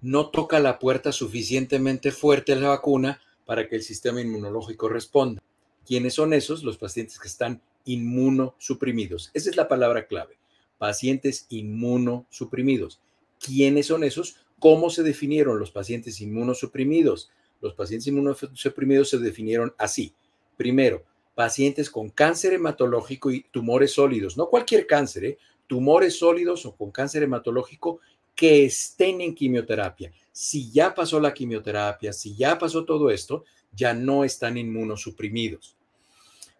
no 0.00 0.30
toca 0.30 0.60
la 0.60 0.78
puerta 0.78 1.10
suficientemente 1.12 2.12
fuerte 2.12 2.54
la 2.54 2.68
vacuna 2.68 3.20
para 3.46 3.68
que 3.68 3.76
el 3.76 3.82
sistema 3.82 4.20
inmunológico 4.20 4.88
responda. 4.88 5.42
¿Quiénes 5.86 6.14
son 6.14 6.34
esos? 6.34 6.64
Los 6.64 6.76
pacientes 6.76 7.18
que 7.18 7.28
están 7.28 7.62
inmunosuprimidos. 7.84 9.30
Esa 9.32 9.48
es 9.48 9.56
la 9.56 9.68
palabra 9.68 10.06
clave. 10.06 10.36
Pacientes 10.76 11.46
inmunosuprimidos. 11.48 13.00
¿Quiénes 13.38 13.86
son 13.86 14.04
esos? 14.04 14.36
¿Cómo 14.58 14.90
se 14.90 15.02
definieron 15.02 15.58
los 15.58 15.70
pacientes 15.70 16.20
inmunosuprimidos? 16.20 17.30
Los 17.60 17.74
pacientes 17.74 18.06
inmunosuprimidos 18.08 19.10
se 19.10 19.18
definieron 19.18 19.74
así. 19.78 20.12
Primero, 20.56 21.04
pacientes 21.34 21.90
con 21.90 22.10
cáncer 22.10 22.54
hematológico 22.54 23.30
y 23.30 23.44
tumores 23.50 23.92
sólidos, 23.92 24.36
no 24.36 24.48
cualquier 24.48 24.86
cáncer, 24.86 25.24
¿eh? 25.24 25.38
tumores 25.66 26.18
sólidos 26.18 26.64
o 26.66 26.74
con 26.76 26.90
cáncer 26.90 27.22
hematológico 27.22 28.00
que 28.36 28.66
estén 28.66 29.20
en 29.22 29.34
quimioterapia. 29.34 30.12
Si 30.30 30.70
ya 30.70 30.94
pasó 30.94 31.18
la 31.18 31.32
quimioterapia, 31.32 32.12
si 32.12 32.36
ya 32.36 32.58
pasó 32.58 32.84
todo 32.84 33.10
esto, 33.10 33.44
ya 33.72 33.94
no 33.94 34.24
están 34.24 34.58
inmunosuprimidos. 34.58 35.74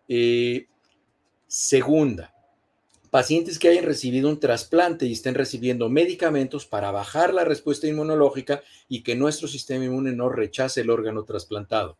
Eh, 0.08 0.66
segunda, 1.46 2.34
pacientes 3.10 3.58
que 3.58 3.68
hayan 3.68 3.84
recibido 3.84 4.28
un 4.30 4.40
trasplante 4.40 5.04
y 5.06 5.12
estén 5.12 5.34
recibiendo 5.34 5.90
medicamentos 5.90 6.64
para 6.64 6.90
bajar 6.90 7.34
la 7.34 7.44
respuesta 7.44 7.86
inmunológica 7.86 8.62
y 8.88 9.02
que 9.02 9.14
nuestro 9.14 9.46
sistema 9.46 9.84
inmune 9.84 10.12
no 10.12 10.30
rechace 10.30 10.80
el 10.80 10.90
órgano 10.90 11.24
trasplantado. 11.24 11.98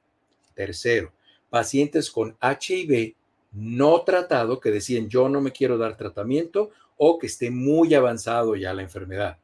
Tercero, 0.55 1.13
pacientes 1.51 2.11
con 2.11 2.37
HIV 2.41 3.15
no 3.53 4.03
tratado 4.03 4.59
que 4.59 4.71
decían 4.71 5.09
yo 5.09 5.29
no 5.29 5.43
me 5.43 5.53
quiero 5.53 5.77
dar 5.77 5.97
tratamiento 5.99 6.71
o 6.97 7.19
que 7.19 7.27
esté 7.27 7.51
muy 7.51 7.95
avanzado 7.95 8.57
ya 8.57 8.73
la 8.73 8.83
enfermedad. 8.83 9.39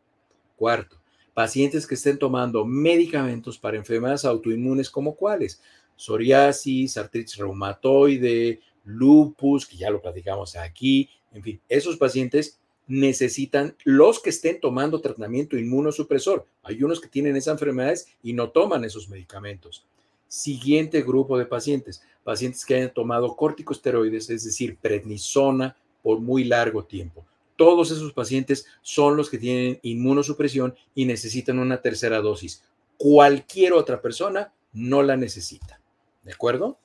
Cuarto, 0.62 0.96
pacientes 1.34 1.88
que 1.88 1.96
estén 1.96 2.20
tomando 2.20 2.64
medicamentos 2.64 3.58
para 3.58 3.76
enfermedades 3.76 4.24
autoinmunes 4.24 4.88
como 4.88 5.16
cuáles, 5.16 5.60
psoriasis, 5.96 6.96
artritis 6.96 7.36
reumatoide, 7.36 8.60
lupus, 8.84 9.66
que 9.66 9.76
ya 9.76 9.90
lo 9.90 10.00
platicamos 10.00 10.54
aquí, 10.54 11.10
en 11.32 11.42
fin, 11.42 11.60
esos 11.68 11.96
pacientes 11.96 12.60
necesitan 12.86 13.74
los 13.82 14.22
que 14.22 14.30
estén 14.30 14.60
tomando 14.60 15.00
tratamiento 15.00 15.58
inmunosupresor. 15.58 16.46
Hay 16.62 16.80
unos 16.84 17.00
que 17.00 17.08
tienen 17.08 17.34
esas 17.34 17.54
enfermedades 17.54 18.06
y 18.22 18.32
no 18.32 18.50
toman 18.50 18.84
esos 18.84 19.08
medicamentos. 19.08 19.84
Siguiente 20.28 21.02
grupo 21.02 21.36
de 21.38 21.46
pacientes, 21.46 22.04
pacientes 22.22 22.64
que 22.64 22.76
hayan 22.76 22.94
tomado 22.94 23.34
corticosteroides, 23.34 24.30
es 24.30 24.44
decir, 24.44 24.76
prednisona 24.80 25.76
por 26.04 26.20
muy 26.20 26.44
largo 26.44 26.84
tiempo. 26.84 27.26
Todos 27.57 27.90
esos 27.90 28.12
pacientes 28.12 28.66
son 28.80 29.16
los 29.16 29.30
que 29.30 29.38
tienen 29.38 29.78
inmunosupresión 29.82 30.74
y 30.94 31.05
necesitan 31.05 31.59
una 31.59 31.80
tercera 31.80 32.20
dosis. 32.20 32.64
Cualquier 32.96 33.72
otra 33.72 34.00
persona 34.00 34.53
no 34.72 35.03
la 35.03 35.16
necesita. 35.16 35.80
¿De 36.22 36.32
acuerdo? 36.32 36.78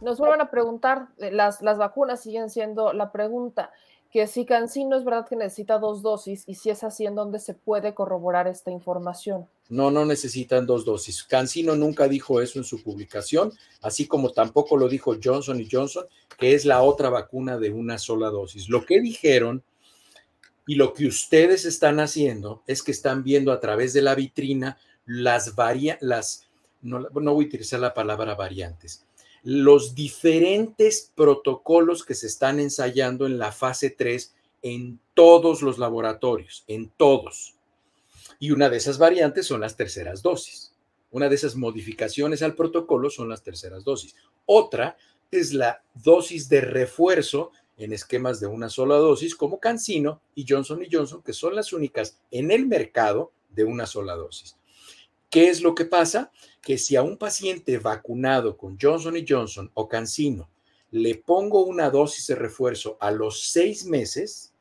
Nos 0.00 0.18
vuelven 0.18 0.40
a 0.40 0.50
preguntar, 0.50 1.08
eh, 1.18 1.30
las, 1.30 1.62
las 1.62 1.78
vacunas 1.78 2.22
siguen 2.22 2.50
siendo 2.50 2.92
la 2.92 3.10
pregunta 3.10 3.72
que 4.14 4.28
si 4.28 4.46
Cancino 4.46 4.96
es 4.96 5.04
verdad 5.04 5.26
que 5.28 5.34
necesita 5.34 5.80
dos 5.80 6.00
dosis 6.00 6.44
y 6.46 6.54
si 6.54 6.70
es 6.70 6.84
así, 6.84 7.04
¿en 7.04 7.16
dónde 7.16 7.40
se 7.40 7.52
puede 7.52 7.94
corroborar 7.94 8.46
esta 8.46 8.70
información? 8.70 9.48
No, 9.68 9.90
no 9.90 10.06
necesitan 10.06 10.66
dos 10.66 10.84
dosis. 10.84 11.24
Cancino 11.24 11.74
nunca 11.74 12.06
dijo 12.06 12.40
eso 12.40 12.60
en 12.60 12.64
su 12.64 12.80
publicación, 12.80 13.52
así 13.82 14.06
como 14.06 14.30
tampoco 14.30 14.76
lo 14.76 14.88
dijo 14.88 15.16
Johnson 15.20 15.60
y 15.60 15.68
Johnson, 15.68 16.06
que 16.38 16.54
es 16.54 16.64
la 16.64 16.82
otra 16.82 17.10
vacuna 17.10 17.58
de 17.58 17.72
una 17.72 17.98
sola 17.98 18.28
dosis. 18.28 18.68
Lo 18.68 18.86
que 18.86 19.00
dijeron 19.00 19.64
y 20.64 20.76
lo 20.76 20.92
que 20.92 21.08
ustedes 21.08 21.64
están 21.64 21.98
haciendo 21.98 22.62
es 22.68 22.84
que 22.84 22.92
están 22.92 23.24
viendo 23.24 23.50
a 23.50 23.58
través 23.58 23.94
de 23.94 24.02
la 24.02 24.14
vitrina 24.14 24.78
las 25.06 25.56
variantes, 25.56 26.06
las, 26.06 26.48
no 26.82 27.10
voy 27.10 27.46
a 27.46 27.48
utilizar 27.48 27.80
la 27.80 27.92
palabra 27.92 28.36
variantes, 28.36 29.04
los 29.44 29.94
diferentes 29.94 31.12
protocolos 31.14 32.04
que 32.04 32.14
se 32.14 32.26
están 32.26 32.58
ensayando 32.58 33.26
en 33.26 33.38
la 33.38 33.52
fase 33.52 33.90
3 33.90 34.34
en 34.62 34.98
todos 35.12 35.60
los 35.60 35.78
laboratorios, 35.78 36.64
en 36.66 36.90
todos. 36.96 37.54
Y 38.38 38.50
una 38.50 38.70
de 38.70 38.78
esas 38.78 38.96
variantes 38.96 39.46
son 39.46 39.60
las 39.60 39.76
terceras 39.76 40.22
dosis. 40.22 40.72
Una 41.10 41.28
de 41.28 41.34
esas 41.34 41.56
modificaciones 41.56 42.42
al 42.42 42.54
protocolo 42.54 43.10
son 43.10 43.28
las 43.28 43.42
terceras 43.42 43.84
dosis. 43.84 44.16
Otra 44.46 44.96
es 45.30 45.52
la 45.52 45.84
dosis 45.94 46.48
de 46.48 46.62
refuerzo 46.62 47.52
en 47.76 47.92
esquemas 47.92 48.40
de 48.40 48.46
una 48.46 48.70
sola 48.70 48.96
dosis, 48.96 49.34
como 49.34 49.60
Cancino 49.60 50.22
y 50.34 50.46
Johnson 50.48 50.80
Johnson, 50.90 51.22
que 51.22 51.34
son 51.34 51.54
las 51.54 51.72
únicas 51.72 52.18
en 52.30 52.50
el 52.50 52.66
mercado 52.66 53.32
de 53.50 53.64
una 53.64 53.84
sola 53.84 54.14
dosis. 54.14 54.56
¿Qué 55.28 55.50
es 55.50 55.60
lo 55.60 55.74
que 55.74 55.84
pasa? 55.84 56.30
Que 56.64 56.78
si 56.78 56.96
a 56.96 57.02
un 57.02 57.16
paciente 57.16 57.78
vacunado 57.78 58.56
con 58.56 58.78
Johnson 58.80 59.14
Johnson 59.28 59.70
o 59.74 59.88
Cancino 59.88 60.48
le 60.90 61.16
pongo 61.16 61.64
una 61.64 61.90
dosis 61.90 62.26
de 62.28 62.36
refuerzo 62.36 62.96
a 63.00 63.10
los 63.10 63.50
seis 63.50 63.84
meses, 63.84 64.52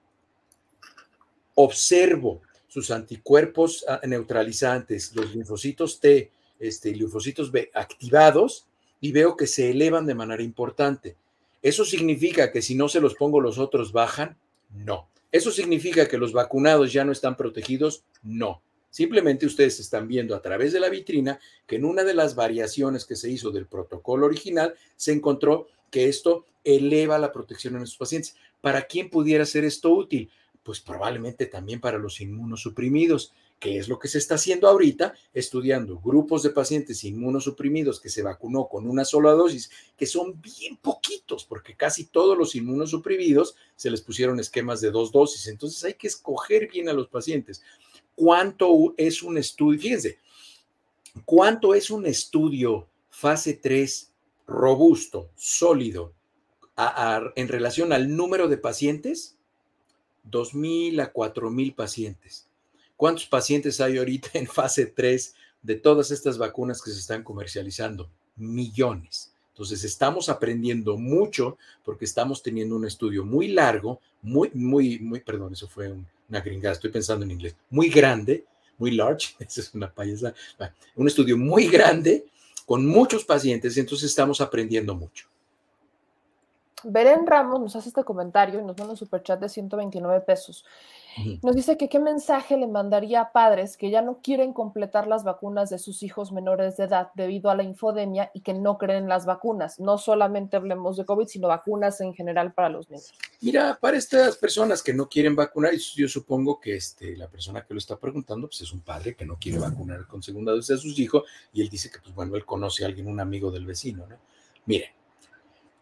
observo 1.56 2.42
sus 2.68 2.90
anticuerpos 2.90 3.86
ah, 3.88 4.02
neutralizantes, 4.04 5.16
los 5.16 5.34
linfocitos 5.36 6.00
T 6.00 6.32
este, 6.60 6.92
linfocitos 6.92 7.52
B 7.52 7.70
activados 7.74 8.66
y 9.02 9.12
veo 9.12 9.36
que 9.36 9.48
se 9.48 9.70
elevan 9.70 10.06
de 10.06 10.16
manera 10.16 10.42
importante. 10.42 11.16
¿Eso 11.62 11.86
significa 11.86 12.52
que 12.52 12.62
si 12.62 12.74
no 12.74 12.88
se 12.88 13.02
los 13.02 13.16
pongo 13.16 13.42
los 13.42 13.58
otros 13.58 13.92
bajan? 13.92 14.38
No. 14.74 15.08
¿Eso 15.32 15.52
significa 15.52 16.08
que 16.08 16.18
los 16.18 16.32
vacunados 16.32 16.94
ya 16.94 17.04
no 17.04 17.12
están 17.12 17.36
protegidos? 17.36 18.04
No. 18.22 18.62
Simplemente 18.94 19.48
ustedes 19.48 19.80
están 19.80 20.08
viendo 20.08 20.36
a 20.36 20.42
través 20.44 20.72
de 20.72 20.80
la 20.80 20.88
vitrina 20.88 21.40
que 21.66 21.78
en 21.78 21.86
una 21.86 22.04
de 22.04 22.14
las 22.14 22.36
variaciones 22.36 23.06
que 23.06 23.16
se 23.16 23.28
hizo 23.28 23.50
del 23.50 23.66
protocolo 23.66 24.28
original 24.28 24.76
se 24.96 25.14
encontró 25.14 25.66
que 25.90 26.10
esto 26.10 26.46
eleva 26.64 27.18
la 27.18 27.32
protección 27.32 27.74
en 27.74 27.80
nuestros 27.80 27.98
pacientes. 27.98 28.36
¿Para 28.62 28.84
quién 28.84 29.10
pudiera 29.10 29.48
ser 29.48 29.66
esto 29.66 29.90
útil? 29.90 30.30
pues 30.64 30.80
probablemente 30.80 31.46
también 31.46 31.80
para 31.80 31.98
los 31.98 32.22
inmunosuprimidos, 32.22 33.34
que 33.60 33.78
es 33.78 33.88
lo 33.88 34.00
que 34.00 34.08
se 34.08 34.18
está 34.18 34.36
haciendo 34.36 34.68
ahorita, 34.68 35.14
estudiando 35.34 36.00
grupos 36.00 36.44
de 36.44 36.50
pacientes 36.50 37.04
inmunosuprimidos 37.04 38.00
que 38.00 38.10
se 38.10 38.22
vacunó 38.22 38.68
con 38.68 38.90
una 38.90 39.06
sola 39.06 39.32
dosis, 39.32 39.70
que 39.98 40.06
son 40.06 40.42
bien 40.42 40.78
poquitos, 40.78 41.46
porque 41.46 41.76
casi 41.76 42.06
todos 42.06 42.38
los 42.38 42.56
inmunosuprimidos 42.56 43.56
se 43.76 43.92
les 43.92 44.02
pusieron 44.02 44.40
esquemas 44.40 44.82
de 44.82 44.92
dos 44.92 45.12
dosis. 45.12 45.48
Entonces 45.48 45.84
hay 45.84 45.94
que 45.94 46.08
escoger 46.08 46.70
bien 46.70 46.90
a 46.90 46.94
los 46.94 47.08
pacientes. 47.08 47.62
¿Cuánto 48.16 48.94
es 48.98 49.24
un 49.24 49.38
estudio? 49.38 49.80
Fíjense, 49.80 50.18
¿cuánto 51.26 51.74
es 51.74 51.90
un 51.90 52.06
estudio 52.06 52.88
fase 53.10 53.54
3 53.54 54.12
robusto, 54.48 55.30
sólido, 55.36 56.14
en 57.36 57.48
relación 57.48 57.94
al 57.94 58.16
número 58.16 58.48
de 58.48 58.58
pacientes? 58.58 59.36
2.000 60.30 61.02
a 61.02 61.14
4.000 61.14 61.76
pacientes. 61.76 62.48
¿Cuántos 62.96 63.26
pacientes 63.26 63.82
hay 63.82 63.98
ahorita 63.98 64.30
en 64.34 64.48
fase 64.48 64.86
3 64.86 65.36
de 65.62 65.76
todas 65.76 66.12
estas 66.12 66.38
vacunas 66.38 66.82
que 66.82 66.92
se 66.92 67.00
están 67.00 67.24
comercializando? 67.24 68.10
Millones. 68.36 69.34
Entonces 69.54 69.84
estamos 69.84 70.30
aprendiendo 70.30 70.98
mucho 70.98 71.58
porque 71.84 72.06
estamos 72.06 72.42
teniendo 72.42 72.76
un 72.76 72.86
estudio 72.86 73.24
muy 73.24 73.50
largo, 73.50 74.00
muy, 74.22 74.50
muy, 74.54 75.00
muy, 75.00 75.20
perdón, 75.20 75.54
eso 75.54 75.68
fue 75.68 75.94
una 76.30 76.42
gringada, 76.42 76.74
estoy 76.74 76.92
pensando 76.92 77.26
en 77.26 77.32
inglés, 77.32 77.56
muy 77.70 77.90
grande, 77.90 78.46
muy 78.78 78.92
large, 78.92 79.36
esa 79.40 79.62
es 79.62 79.74
una 79.74 79.92
payasa, 79.92 80.34
un 80.96 81.08
estudio 81.08 81.38
muy 81.38 81.68
grande 81.68 82.26
con 82.66 82.86
muchos 82.86 83.26
pacientes, 83.26 83.78
entonces 83.78 84.10
estamos 84.10 84.42
aprendiendo 84.42 84.96
mucho. 84.96 85.28
Beren 86.84 87.26
Ramos 87.26 87.60
nos 87.60 87.76
hace 87.76 87.90
este 87.90 88.04
comentario 88.04 88.60
y 88.60 88.64
nos 88.64 88.76
da 88.76 88.86
un 88.86 88.98
superchat 88.98 89.40
de 89.40 89.50
129 89.50 90.22
pesos. 90.22 90.66
Nos 91.44 91.56
dice 91.56 91.78
que 91.78 91.90
qué 91.90 92.00
mensaje 92.00 92.58
le 92.58 92.68
mandaría 92.68 93.22
a 93.22 93.32
padres 93.32 93.78
que 93.78 93.92
ya 93.92 94.02
no 94.02 94.20
quieren 94.24 94.52
completar 94.52 95.06
las 95.06 95.24
vacunas 95.24 95.70
de 95.70 95.78
sus 95.78 96.02
hijos 96.02 96.32
menores 96.32 96.78
de 96.78 96.86
edad 96.86 97.10
debido 97.14 97.52
a 97.52 97.56
la 97.56 97.64
infodemia 97.64 98.32
y 98.34 98.42
que 98.42 98.54
no 98.54 98.78
creen 98.78 99.08
las 99.08 99.26
vacunas. 99.26 99.80
No 99.80 99.98
solamente 99.98 100.58
hablemos 100.58 100.98
de 100.98 101.06
COVID, 101.06 101.28
sino 101.28 101.50
vacunas 101.50 102.02
en 102.02 102.14
general 102.14 102.54
para 102.54 102.70
los 102.70 102.90
niños. 102.90 103.14
Mira, 103.42 103.78
para 103.80 103.98
estas 103.98 104.38
personas 104.38 104.82
que 104.82 104.94
no 104.94 105.08
quieren 105.08 105.36
vacunar, 105.36 105.74
yo 105.76 106.08
supongo 106.08 106.60
que 106.60 106.76
este, 106.76 107.16
la 107.16 107.28
persona 107.28 107.64
que 107.64 107.74
lo 107.74 107.78
está 107.78 107.98
preguntando 107.98 108.48
pues 108.48 108.62
es 108.62 108.74
un 108.74 108.82
padre 108.82 109.16
que 109.16 109.26
no 109.26 109.38
quiere 109.40 109.60
vacunar 109.60 110.08
con 110.08 110.24
segunda 110.24 110.52
dosis 110.52 110.78
a 110.78 110.82
sus 110.82 110.98
hijos 110.98 111.24
y 111.54 111.62
él 111.62 111.70
dice 111.70 111.92
que, 111.92 112.00
pues 112.00 112.16
bueno, 112.16 112.36
él 112.36 112.46
conoce 112.46 112.84
a 112.84 112.88
alguien, 112.88 113.08
un 113.08 113.20
amigo 113.20 113.52
del 113.52 113.66
vecino, 113.66 114.08
¿no? 114.08 114.18
Miren, 114.66 114.90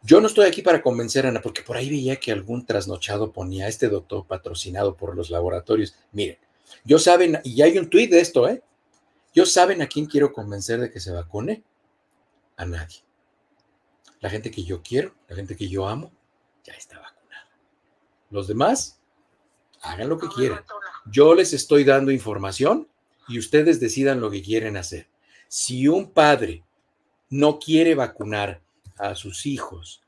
yo 0.03 0.19
no 0.19 0.27
estoy 0.27 0.47
aquí 0.47 0.61
para 0.61 0.81
convencer 0.81 1.25
a 1.25 1.29
Ana, 1.29 1.41
porque 1.41 1.61
por 1.61 1.77
ahí 1.77 1.89
veía 1.89 2.15
que 2.15 2.31
algún 2.31 2.65
trasnochado 2.65 3.31
ponía 3.31 3.67
este 3.67 3.87
doctor 3.87 4.25
patrocinado 4.25 4.95
por 4.95 5.15
los 5.15 5.29
laboratorios. 5.29 5.95
Miren, 6.11 6.37
yo 6.83 6.97
saben, 6.97 7.39
y 7.43 7.61
hay 7.61 7.77
un 7.77 7.89
tuit 7.89 8.09
de 8.09 8.19
esto, 8.19 8.47
¿eh? 8.47 8.63
Yo 9.33 9.45
saben 9.45 9.81
a 9.81 9.87
quién 9.87 10.07
quiero 10.07 10.33
convencer 10.33 10.79
de 10.79 10.91
que 10.91 10.99
se 10.99 11.11
vacune. 11.11 11.63
A 12.57 12.65
nadie. 12.65 12.97
La 14.19 14.29
gente 14.29 14.51
que 14.51 14.63
yo 14.63 14.83
quiero, 14.83 15.15
la 15.27 15.35
gente 15.35 15.55
que 15.55 15.67
yo 15.67 15.87
amo, 15.87 16.11
ya 16.63 16.73
está 16.73 16.99
vacunada. 16.99 17.49
Los 18.29 18.47
demás, 18.47 18.99
hagan 19.81 20.09
lo 20.09 20.19
que 20.19 20.27
quieran. 20.27 20.63
Yo 21.05 21.33
les 21.33 21.53
estoy 21.53 21.83
dando 21.83 22.11
información 22.11 22.87
y 23.27 23.39
ustedes 23.39 23.79
decidan 23.79 24.19
lo 24.19 24.29
que 24.29 24.43
quieren 24.43 24.77
hacer. 24.77 25.07
Si 25.47 25.87
un 25.87 26.11
padre 26.11 26.63
no 27.29 27.57
quiere 27.57 27.95
vacunar 27.95 28.61
a 29.01 29.15
sus 29.15 29.45
hijos 29.45 30.01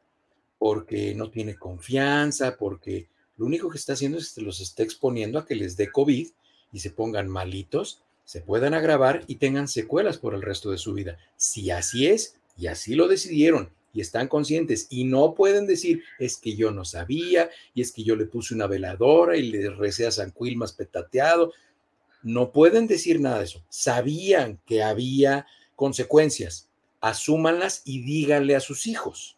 porque 0.59 1.13
no 1.13 1.29
tiene 1.29 1.55
confianza, 1.55 2.55
porque 2.57 3.09
lo 3.37 3.45
único 3.45 3.69
que 3.69 3.77
está 3.77 3.93
haciendo 3.93 4.17
es 4.17 4.33
que 4.33 4.41
los 4.41 4.61
está 4.61 4.83
exponiendo 4.83 5.37
a 5.37 5.45
que 5.45 5.55
les 5.55 5.75
dé 5.75 5.91
COVID 5.91 6.29
y 6.71 6.79
se 6.79 6.91
pongan 6.91 7.27
malitos, 7.27 8.01
se 8.23 8.39
puedan 8.39 8.73
agravar 8.73 9.25
y 9.27 9.35
tengan 9.35 9.67
secuelas 9.67 10.17
por 10.17 10.33
el 10.33 10.41
resto 10.41 10.71
de 10.71 10.77
su 10.77 10.93
vida. 10.93 11.17
Si 11.35 11.69
así 11.69 12.07
es, 12.07 12.37
y 12.55 12.67
así 12.67 12.95
lo 12.95 13.07
decidieron, 13.09 13.71
y 13.93 14.01
están 14.01 14.27
conscientes 14.27 14.87
y 14.89 15.03
no 15.03 15.35
pueden 15.35 15.67
decir 15.67 16.03
es 16.17 16.37
que 16.37 16.55
yo 16.55 16.71
no 16.71 16.83
sabía 16.83 17.49
y 17.75 17.81
es 17.81 17.91
que 17.91 18.03
yo 18.03 18.15
le 18.15 18.25
puse 18.25 18.55
una 18.55 18.67
veladora 18.67 19.37
y 19.37 19.51
le 19.51 19.69
recé 19.69 20.07
a 20.07 20.11
San 20.11 20.31
Quilmas 20.31 20.73
petateado. 20.73 21.53
No 22.23 22.51
pueden 22.51 22.87
decir 22.87 23.19
nada 23.19 23.39
de 23.39 23.45
eso. 23.45 23.63
Sabían 23.69 24.59
que 24.65 24.81
había 24.81 25.45
consecuencias 25.75 26.69
asúmanlas 27.03 27.81
y 27.83 28.01
díganle 28.01 28.55
a 28.55 28.61
sus 28.61 28.87
hijos. 28.87 29.37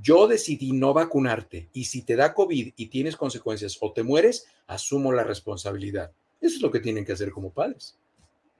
Yo 0.00 0.28
decidí 0.28 0.70
no 0.70 0.94
vacunarte 0.94 1.68
y 1.72 1.84
si 1.84 2.02
te 2.02 2.14
da 2.14 2.32
COVID 2.32 2.72
y 2.76 2.86
tienes 2.86 3.16
consecuencias 3.16 3.78
o 3.80 3.92
te 3.92 4.04
mueres, 4.04 4.46
asumo 4.68 5.12
la 5.12 5.24
responsabilidad. 5.24 6.12
Eso 6.40 6.56
es 6.56 6.62
lo 6.62 6.70
que 6.70 6.78
tienen 6.78 7.04
que 7.04 7.12
hacer 7.12 7.32
como 7.32 7.50
padres. 7.50 7.98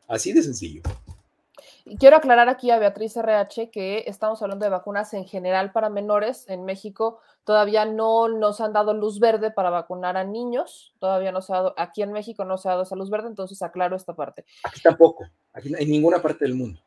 Así 0.08 0.32
de 0.32 0.42
sencillo. 0.42 0.82
Y 1.84 1.96
quiero 1.96 2.16
aclarar 2.16 2.48
aquí 2.48 2.72
a 2.72 2.80
Beatriz 2.80 3.16
RH 3.16 3.70
que 3.70 4.04
estamos 4.08 4.42
hablando 4.42 4.64
de 4.64 4.70
vacunas 4.70 5.14
en 5.14 5.26
general 5.26 5.70
para 5.70 5.88
menores. 5.88 6.44
En 6.48 6.64
México 6.64 7.20
todavía 7.44 7.84
no 7.84 8.28
nos 8.28 8.60
han 8.60 8.72
dado 8.72 8.94
luz 8.94 9.20
verde 9.20 9.52
para 9.52 9.70
vacunar 9.70 10.16
a 10.16 10.24
niños. 10.24 10.92
Todavía 10.98 11.30
no 11.30 11.40
se 11.40 11.52
ha 11.52 11.56
dado, 11.56 11.74
aquí 11.78 12.02
en 12.02 12.10
México 12.10 12.44
no 12.44 12.58
se 12.58 12.68
ha 12.68 12.72
dado 12.72 12.82
esa 12.82 12.96
luz 12.96 13.10
verde, 13.10 13.28
entonces 13.28 13.62
aclaro 13.62 13.94
esta 13.94 14.14
parte. 14.14 14.44
Aquí 14.64 14.80
tampoco, 14.80 15.24
aquí 15.52 15.72
en 15.72 15.88
ninguna 15.88 16.20
parte 16.20 16.44
del 16.44 16.54
mundo 16.54 16.80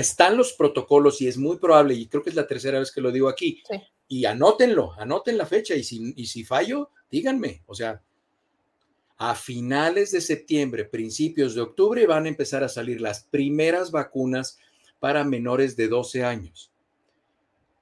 están 0.00 0.36
los 0.36 0.52
protocolos 0.52 1.20
y 1.20 1.28
es 1.28 1.36
muy 1.36 1.58
probable, 1.58 1.94
y 1.94 2.06
creo 2.06 2.22
que 2.22 2.30
es 2.30 2.36
la 2.36 2.46
tercera 2.46 2.78
vez 2.78 2.92
que 2.92 3.00
lo 3.00 3.10
digo 3.10 3.28
aquí, 3.28 3.62
y 4.08 4.24
anótenlo, 4.24 4.92
anoten 4.98 5.38
la 5.38 5.46
fecha 5.46 5.74
y 5.74 5.82
si, 5.82 6.12
y 6.16 6.26
si 6.26 6.44
fallo, 6.44 6.90
díganme, 7.10 7.62
o 7.66 7.74
sea, 7.74 8.02
a 9.18 9.34
finales 9.34 10.12
de 10.12 10.20
septiembre, 10.20 10.84
principios 10.84 11.54
de 11.54 11.62
octubre 11.62 12.06
van 12.06 12.26
a 12.26 12.28
empezar 12.28 12.62
a 12.62 12.68
salir 12.68 13.00
las 13.00 13.24
primeras 13.24 13.90
vacunas 13.90 14.58
para 15.00 15.24
menores 15.24 15.76
de 15.76 15.88
12 15.88 16.24
años. 16.24 16.70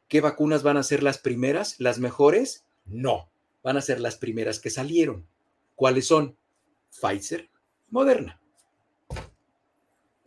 ¿Qué 0.09 0.21
vacunas 0.21 0.63
van 0.63 0.77
a 0.77 0.83
ser 0.83 1.03
las 1.03 1.19
primeras? 1.19 1.81
¿Las 1.81 1.99
mejores? 1.99 2.65
No, 2.87 3.31
van 3.65 3.77
a 3.77 3.81
ser 3.81 4.01
las 4.01 4.17
primeras 4.17 4.61
que 4.61 4.71
salieron. 4.71 5.27
¿Cuáles 5.75 6.07
son? 6.07 6.37
Pfizer, 6.91 7.51
Moderna. 7.91 8.41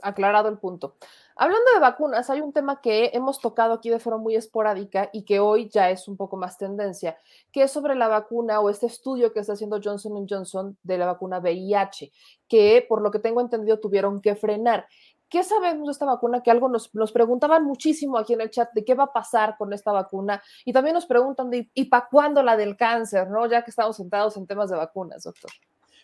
Aclarado 0.02 0.50
el 0.50 0.58
punto. 0.58 0.98
Hablando 1.40 1.72
de 1.72 1.80
vacunas, 1.80 2.32
hay 2.32 2.42
un 2.42 2.52
tema 2.52 2.82
que 2.82 3.12
hemos 3.14 3.40
tocado 3.40 3.74
aquí 3.74 3.92
de 3.92 4.00
forma 4.00 4.18
muy 4.18 4.36
esporádica 4.36 5.12
y 5.14 5.24
que 5.24 5.40
hoy 5.40 5.70
ya 5.70 5.92
es 5.92 6.08
un 6.08 6.18
poco 6.18 6.36
más 6.36 6.58
tendencia, 6.58 7.16
que 7.52 7.62
es 7.62 7.72
sobre 7.72 7.94
la 7.94 8.08
vacuna 8.08 8.60
o 8.60 8.72
este 8.72 8.88
estudio 8.88 9.32
que 9.32 9.42
está 9.42 9.54
haciendo 9.54 9.80
Johnson 9.84 10.26
Johnson 10.28 10.78
de 10.82 10.98
la 10.98 11.06
vacuna 11.06 11.38
VIH, 11.38 12.12
que 12.48 12.84
por 12.90 13.04
lo 13.04 13.12
que 13.12 13.20
tengo 13.20 13.40
entendido 13.40 13.80
tuvieron 13.80 14.20
que 14.20 14.36
frenar. 14.36 14.88
¿Qué 15.30 15.44
sabemos 15.44 15.86
de 15.88 15.92
esta 15.92 16.06
vacuna? 16.06 16.42
Que 16.42 16.50
algo 16.50 16.70
nos, 16.70 16.96
nos, 16.96 17.12
preguntaban 17.12 17.66
muchísimo 17.66 18.18
aquí 18.18 18.34
en 18.34 18.42
el 18.42 18.50
chat 18.50 18.72
de 18.74 18.84
qué 18.84 18.96
va 18.96 19.04
a 19.04 19.14
pasar 19.14 19.58
con 19.58 19.74
esta 19.74 19.92
vacuna 19.92 20.42
y 20.66 20.74
también 20.74 20.96
nos 20.96 21.06
preguntan 21.06 21.52
de, 21.52 21.70
¿y 21.76 21.86
para 21.86 22.08
cuándo 22.10 22.42
la 22.42 22.58
del 22.58 22.76
cáncer? 22.76 23.30
¿no? 23.30 23.46
Ya 23.46 23.64
que 23.64 23.70
estamos 23.70 23.96
sentados 23.96 24.38
en 24.38 24.48
temas 24.48 24.72
de 24.72 24.78
vacunas, 24.78 25.24
doctor. 25.24 25.52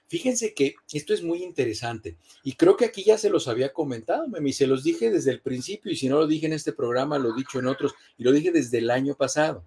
Fíjense 0.07 0.53
que 0.53 0.75
esto 0.91 1.13
es 1.13 1.23
muy 1.23 1.43
interesante 1.43 2.17
y 2.43 2.53
creo 2.53 2.77
que 2.77 2.85
aquí 2.85 3.03
ya 3.03 3.17
se 3.17 3.29
los 3.29 3.47
había 3.47 3.73
comentado, 3.73 4.27
Memi, 4.27 4.53
se 4.53 4.67
los 4.67 4.83
dije 4.83 5.09
desde 5.09 5.31
el 5.31 5.41
principio 5.41 5.91
y 5.91 5.95
si 5.95 6.07
no 6.07 6.19
lo 6.19 6.27
dije 6.27 6.45
en 6.45 6.53
este 6.53 6.73
programa, 6.73 7.17
lo 7.17 7.31
he 7.31 7.37
dicho 7.37 7.59
en 7.59 7.67
otros 7.67 7.93
y 8.17 8.23
lo 8.23 8.31
dije 8.31 8.51
desde 8.51 8.77
el 8.79 8.91
año 8.91 9.15
pasado. 9.15 9.65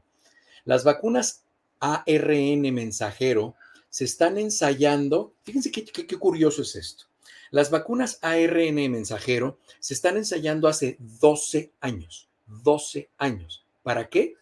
Las 0.65 0.85
vacunas 0.85 1.45
ARN 1.81 2.63
mensajero 2.73 3.57
se 3.89 4.05
están 4.05 4.39
ensayando, 4.39 5.35
fíjense 5.43 5.71
qué, 5.71 5.85
qué 5.85 6.17
curioso 6.17 6.63
es 6.63 6.77
esto. 6.77 7.07
Las 7.51 7.71
vacunas 7.71 8.19
ARN 8.23 8.75
mensajero 8.91 9.59
se 9.81 9.95
están 9.95 10.17
ensayando 10.17 10.69
hace 10.69 10.97
12 10.99 11.73
años, 11.81 12.29
12 12.47 13.09
años. 13.19 13.65
¿Para 13.83 14.09
qué? 14.09 14.35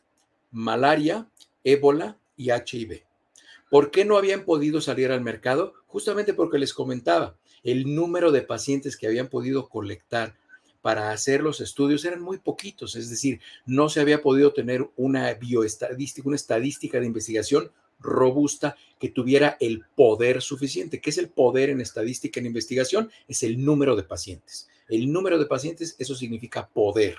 Malaria, 0.50 1.28
ébola 1.62 2.18
y 2.36 2.50
HIV. 2.50 3.04
¿Por 3.74 3.90
qué 3.90 4.04
no 4.04 4.16
habían 4.16 4.44
podido 4.44 4.80
salir 4.80 5.10
al 5.10 5.20
mercado? 5.20 5.74
Justamente 5.88 6.32
porque 6.32 6.60
les 6.60 6.72
comentaba, 6.72 7.36
el 7.64 7.92
número 7.92 8.30
de 8.30 8.42
pacientes 8.42 8.96
que 8.96 9.08
habían 9.08 9.26
podido 9.26 9.68
colectar 9.68 10.36
para 10.80 11.10
hacer 11.10 11.42
los 11.42 11.60
estudios 11.60 12.04
eran 12.04 12.22
muy 12.22 12.38
poquitos, 12.38 12.94
es 12.94 13.10
decir, 13.10 13.40
no 13.66 13.88
se 13.88 13.98
había 13.98 14.22
podido 14.22 14.52
tener 14.52 14.88
una 14.94 15.34
bioestadística, 15.34 16.28
una 16.28 16.36
estadística 16.36 17.00
de 17.00 17.06
investigación 17.06 17.72
robusta 17.98 18.76
que 19.00 19.08
tuviera 19.08 19.56
el 19.58 19.82
poder 19.96 20.40
suficiente. 20.40 21.00
¿Qué 21.00 21.10
es 21.10 21.18
el 21.18 21.28
poder 21.28 21.68
en 21.68 21.80
estadística 21.80 22.38
en 22.38 22.46
investigación? 22.46 23.10
Es 23.26 23.42
el 23.42 23.64
número 23.64 23.96
de 23.96 24.04
pacientes. 24.04 24.68
El 24.88 25.12
número 25.12 25.36
de 25.36 25.46
pacientes, 25.46 25.96
eso 25.98 26.14
significa 26.14 26.68
poder. 26.68 27.16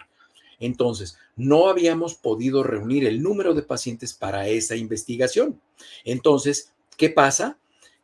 Entonces, 0.59 1.17
no 1.35 1.67
habíamos 1.67 2.15
podido 2.15 2.63
reunir 2.63 3.05
el 3.05 3.21
número 3.21 3.53
de 3.53 3.61
pacientes 3.61 4.13
para 4.13 4.47
esa 4.47 4.75
investigación. 4.75 5.59
Entonces, 6.03 6.73
¿qué 6.97 7.09
pasa? 7.09 7.57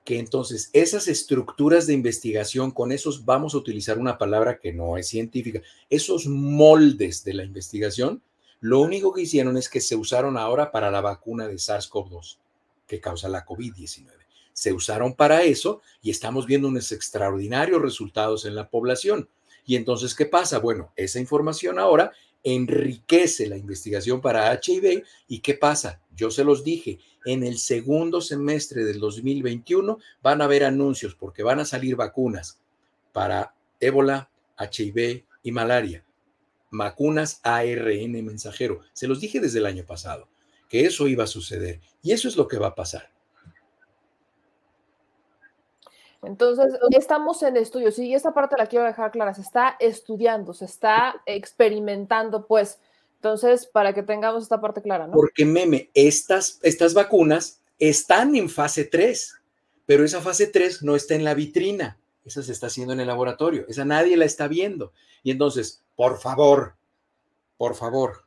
Que 0.04 0.20
entonces 0.20 0.70
esas 0.74 1.08
estructuras 1.08 1.88
de 1.88 1.94
investigación, 1.94 2.72
con 2.72 2.92
esos, 2.92 3.26
vamos 3.26 3.54
a 3.54 3.58
utilizar 3.58 4.00
una 4.00 4.18
palabra 4.18 4.60
que 4.60 4.74
no 4.74 4.98
es 4.98 5.08
científica, 5.08 5.62
esos 5.90 6.28
moldes 6.28 7.24
de 7.24 7.34
la 7.36 7.44
investigación, 7.44 8.22
lo 8.62 8.80
único 8.80 9.12
que 9.12 9.22
hicieron 9.22 9.58
es 9.58 9.70
que 9.70 9.82
se 9.82 9.96
usaron 9.96 10.38
ahora 10.38 10.72
para 10.72 10.92
la 10.92 11.02
vacuna 11.02 11.48
de 11.48 11.56
SARS-CoV-2, 11.56 12.38
que 12.88 13.00
causa 13.00 13.28
la 13.28 13.46
COVID-19. 13.46 14.12
se 14.54 14.74
usaron 14.74 15.16
para 15.16 15.44
eso 15.44 15.82
y 16.02 16.12
estamos 16.12 16.46
viendo 16.46 16.68
unos 16.68 16.92
extraordinarios 16.92 17.82
resultados 17.82 18.46
en 18.46 18.54
la 18.54 18.70
población. 18.70 19.30
Y 19.66 19.76
entonces, 19.76 20.14
¿qué 20.14 20.26
pasa? 20.26 20.60
Bueno, 20.60 20.92
esa 20.96 21.20
información 21.20 21.80
ahora 21.80 22.12
enriquece 22.44 23.48
la 23.48 23.58
investigación 23.58 24.22
para 24.22 24.52
HIV 24.54 25.04
y 25.28 25.40
¿qué 25.40 25.54
pasa? 25.54 26.02
Yo 26.16 26.32
se 26.32 26.44
los 26.44 26.64
dije, 26.64 27.00
en 27.26 27.44
el 27.44 27.58
segundo 27.58 28.22
semestre 28.22 28.84
del 28.84 29.00
2021 29.00 30.00
van 30.22 30.42
a 30.42 30.46
haber 30.46 30.64
anuncios 30.64 31.16
porque 31.16 31.44
van 31.44 31.60
a 31.60 31.66
salir 31.66 31.96
vacunas 31.96 32.60
para 33.14 33.54
ébola, 33.80 34.30
HIV 34.58 35.24
y 35.44 35.52
malaria. 35.52 36.04
Vacunas 36.72 37.42
ARN 37.44 38.24
mensajero. 38.24 38.82
Se 38.94 39.08
los 39.08 39.20
dije 39.20 39.40
desde 39.40 39.60
el 39.60 39.66
año 39.66 39.86
pasado 39.86 40.28
que 40.70 40.86
eso 40.86 41.08
iba 41.08 41.26
a 41.26 41.28
suceder 41.28 41.82
y 42.02 42.14
eso 42.14 42.28
es 42.28 42.38
lo 42.38 42.48
que 42.48 42.58
va 42.58 42.68
a 42.68 42.76
pasar. 42.76 43.12
Entonces, 46.24 46.74
estamos 46.92 47.42
en 47.42 47.58
estudios 47.58 47.98
y 47.98 48.14
esta 48.14 48.34
parte 48.34 48.56
la 48.58 48.68
quiero 48.68 48.86
dejar 48.86 49.12
clara, 49.12 49.34
se 49.34 49.42
está 49.42 49.76
estudiando, 49.80 50.54
se 50.54 50.66
está 50.66 51.22
experimentando, 51.26 52.46
pues. 52.46 52.80
Entonces, 53.16 53.66
para 53.66 53.94
que 53.94 54.04
tengamos 54.04 54.44
esta 54.44 54.62
parte 54.62 54.82
clara, 54.82 55.08
¿no? 55.08 55.14
Porque, 55.14 55.46
meme, 55.46 55.90
estas, 55.94 56.60
estas 56.62 56.94
vacunas 56.94 57.62
están 57.80 58.36
en 58.36 58.50
fase 58.50 58.86
3, 58.86 59.36
pero 59.86 60.04
esa 60.04 60.22
fase 60.22 60.48
3 60.48 60.84
no 60.84 60.96
está 60.96 61.16
en 61.16 61.24
la 61.24 61.34
vitrina, 61.34 61.98
esa 62.24 62.44
se 62.44 62.52
está 62.52 62.68
haciendo 62.68 62.94
en 62.94 63.00
el 63.00 63.08
laboratorio, 63.08 63.66
esa 63.68 63.86
nadie 63.86 64.16
la 64.16 64.26
está 64.26 64.48
viendo. 64.48 64.94
Y 65.24 65.32
entonces, 65.32 65.84
por 65.96 66.20
favor, 66.20 66.76
por 67.58 67.76
favor, 67.76 68.26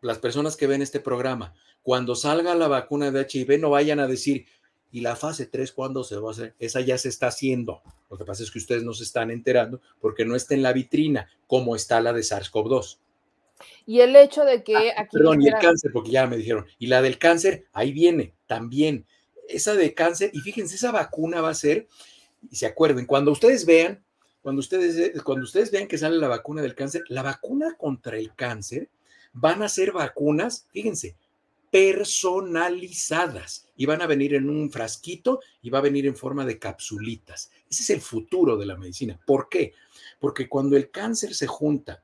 las 0.00 0.18
personas 0.18 0.56
que 0.56 0.68
ven 0.68 0.82
este 0.82 1.00
programa, 1.00 1.54
cuando 1.82 2.14
salga 2.14 2.54
la 2.54 2.68
vacuna 2.68 3.10
de 3.10 3.26
HIV, 3.28 3.60
no 3.60 3.70
vayan 3.70 3.98
a 3.98 4.06
decir, 4.06 4.46
¿y 4.90 5.00
la 5.00 5.16
fase 5.16 5.46
3 5.46 5.72
cuándo 5.72 6.04
se 6.04 6.16
va 6.16 6.28
a 6.28 6.32
hacer? 6.32 6.54
Esa 6.58 6.80
ya 6.80 6.98
se 6.98 7.08
está 7.08 7.28
haciendo. 7.28 7.82
Lo 8.10 8.16
que 8.16 8.24
pasa 8.24 8.42
es 8.42 8.50
que 8.50 8.58
ustedes 8.58 8.82
no 8.82 8.94
se 8.94 9.04
están 9.04 9.30
enterando 9.30 9.80
porque 10.00 10.24
no 10.24 10.34
está 10.34 10.54
en 10.54 10.62
la 10.62 10.72
vitrina 10.72 11.28
como 11.46 11.76
está 11.76 12.00
la 12.00 12.12
de 12.12 12.22
SARS-CoV-2. 12.22 12.98
Y 13.86 14.00
el 14.00 14.14
hecho 14.16 14.44
de 14.44 14.62
que 14.62 14.76
ah, 14.76 14.94
aquí. 14.98 15.16
Perdón, 15.16 15.42
y 15.42 15.48
el 15.48 15.54
cáncer, 15.54 15.90
porque 15.92 16.10
ya 16.10 16.26
me 16.26 16.36
dijeron. 16.36 16.66
Y 16.78 16.86
la 16.86 17.02
del 17.02 17.18
cáncer, 17.18 17.66
ahí 17.72 17.92
viene 17.92 18.34
también. 18.46 19.06
Esa 19.48 19.74
de 19.74 19.94
cáncer, 19.94 20.30
y 20.34 20.40
fíjense, 20.40 20.76
esa 20.76 20.92
vacuna 20.92 21.40
va 21.40 21.50
a 21.50 21.54
ser, 21.54 21.88
y 22.50 22.56
se 22.56 22.66
acuerden, 22.66 23.06
cuando 23.06 23.32
ustedes 23.32 23.64
vean, 23.64 24.04
cuando 24.42 24.60
ustedes, 24.60 25.22
cuando 25.22 25.44
ustedes 25.44 25.70
vean 25.70 25.88
que 25.88 25.98
sale 25.98 26.18
la 26.18 26.28
vacuna 26.28 26.62
del 26.62 26.74
cáncer, 26.74 27.02
la 27.08 27.22
vacuna 27.22 27.74
contra 27.78 28.18
el 28.18 28.34
cáncer 28.34 28.90
van 29.32 29.62
a 29.62 29.68
ser 29.68 29.92
vacunas, 29.92 30.66
fíjense, 30.70 31.16
personalizadas 31.70 33.66
y 33.76 33.86
van 33.86 34.02
a 34.02 34.06
venir 34.06 34.34
en 34.34 34.48
un 34.50 34.70
frasquito 34.70 35.40
y 35.62 35.70
va 35.70 35.78
a 35.78 35.82
venir 35.82 36.06
en 36.06 36.16
forma 36.16 36.44
de 36.44 36.58
capsulitas. 36.58 37.50
Ese 37.70 37.82
es 37.82 37.90
el 37.90 38.00
futuro 38.00 38.56
de 38.56 38.66
la 38.66 38.76
medicina. 38.76 39.18
¿Por 39.26 39.48
qué? 39.48 39.74
Porque 40.20 40.48
cuando 40.48 40.76
el 40.76 40.90
cáncer 40.90 41.34
se 41.34 41.46
junta 41.46 42.02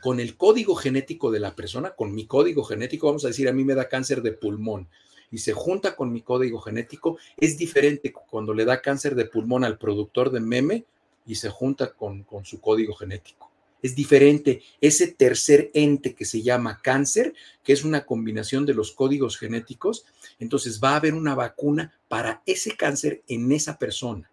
con 0.00 0.20
el 0.20 0.36
código 0.36 0.74
genético 0.74 1.30
de 1.30 1.40
la 1.40 1.54
persona, 1.54 1.90
con 1.90 2.14
mi 2.14 2.26
código 2.26 2.64
genético, 2.64 3.06
vamos 3.08 3.24
a 3.24 3.28
decir, 3.28 3.48
a 3.48 3.52
mí 3.52 3.64
me 3.64 3.74
da 3.74 3.88
cáncer 3.88 4.22
de 4.22 4.32
pulmón 4.32 4.88
y 5.30 5.38
se 5.38 5.52
junta 5.52 5.94
con 5.94 6.12
mi 6.12 6.22
código 6.22 6.60
genético, 6.60 7.18
es 7.36 7.56
diferente 7.56 8.12
cuando 8.12 8.54
le 8.54 8.64
da 8.64 8.80
cáncer 8.80 9.14
de 9.14 9.26
pulmón 9.26 9.64
al 9.64 9.78
productor 9.78 10.30
de 10.30 10.40
meme 10.40 10.84
y 11.26 11.36
se 11.36 11.50
junta 11.50 11.92
con, 11.92 12.24
con 12.24 12.44
su 12.44 12.60
código 12.60 12.94
genético 12.94 13.49
es 13.82 13.94
diferente. 13.94 14.62
Ese 14.80 15.08
tercer 15.08 15.70
ente 15.74 16.14
que 16.14 16.24
se 16.24 16.42
llama 16.42 16.80
cáncer, 16.82 17.34
que 17.62 17.72
es 17.72 17.84
una 17.84 18.04
combinación 18.04 18.66
de 18.66 18.74
los 18.74 18.92
códigos 18.92 19.38
genéticos, 19.38 20.04
entonces 20.38 20.80
va 20.82 20.90
a 20.90 20.96
haber 20.96 21.14
una 21.14 21.34
vacuna 21.34 21.92
para 22.08 22.42
ese 22.46 22.76
cáncer 22.76 23.22
en 23.28 23.52
esa 23.52 23.78
persona. 23.78 24.30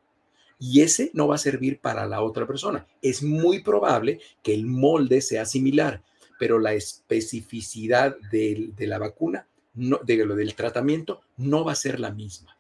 Y 0.59 0.81
ese 0.81 1.11
no 1.13 1.27
va 1.27 1.35
a 1.35 1.39
servir 1.39 1.79
para 1.79 2.07
la 2.07 2.21
otra 2.21 2.47
persona. 2.47 2.87
Es 3.01 3.21
muy 3.21 3.61
probable 3.61 4.19
que 4.41 4.53
el 4.53 4.65
molde 4.65 5.21
sea 5.21 5.45
similar, 5.45 6.01
pero 6.39 6.59
la 6.59 6.73
especificidad 6.73 8.17
de, 8.31 8.73
la 8.79 8.97
vacuna, 8.97 9.47
de, 9.73 10.25
del 10.25 10.55
tratamiento, 10.55 11.21
no 11.37 11.63
va 11.63 11.73
a 11.73 11.75
ser 11.75 11.99
la 11.99 12.11
misma. 12.11 12.57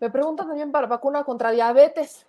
Me 0.00 0.10
preguntan 0.10 0.48
también 0.48 0.72
para 0.72 0.86
vacuna 0.86 1.24
contra 1.24 1.52
diabetes 1.52 2.26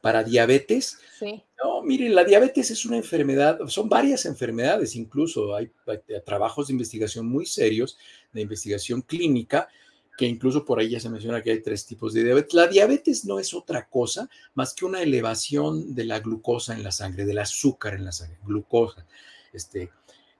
para 0.00 0.24
diabetes. 0.24 0.98
Sí. 1.18 1.42
No, 1.62 1.82
miren, 1.82 2.14
la 2.14 2.24
diabetes 2.24 2.70
es 2.70 2.84
una 2.84 2.96
enfermedad, 2.96 3.58
son 3.68 3.88
varias 3.88 4.26
enfermedades 4.26 4.96
incluso, 4.96 5.54
hay, 5.54 5.70
trabajos 6.26 6.66
de 6.66 6.74
investigación 6.74 7.26
muy 7.26 7.46
serios, 7.46 7.96
de 8.32 8.42
investigación 8.42 9.02
clínica, 9.02 9.68
que 10.18 10.26
incluso 10.26 10.64
por 10.64 10.78
ahí 10.78 10.90
ya 10.90 11.00
se 11.00 11.08
menciona 11.08 11.42
que 11.42 11.52
hay 11.52 11.62
tres 11.62 11.86
tipos 11.86 12.12
de 12.12 12.24
diabetes. 12.24 12.52
La 12.52 12.66
diabetes 12.66 13.24
no 13.24 13.38
es 13.38 13.54
otra 13.54 13.88
cosa 13.88 14.28
más 14.54 14.74
que 14.74 14.84
una 14.84 15.00
elevación 15.00 15.94
de 15.94 16.04
la 16.04 16.20
glucosa 16.20 16.74
en 16.74 16.82
la 16.82 16.92
sangre, 16.92 17.24
del 17.24 17.38
azúcar 17.38 17.94
en 17.94 18.04
la 18.04 18.12
sangre, 18.12 18.38
glucosa. 18.44 19.06
Este, 19.52 19.90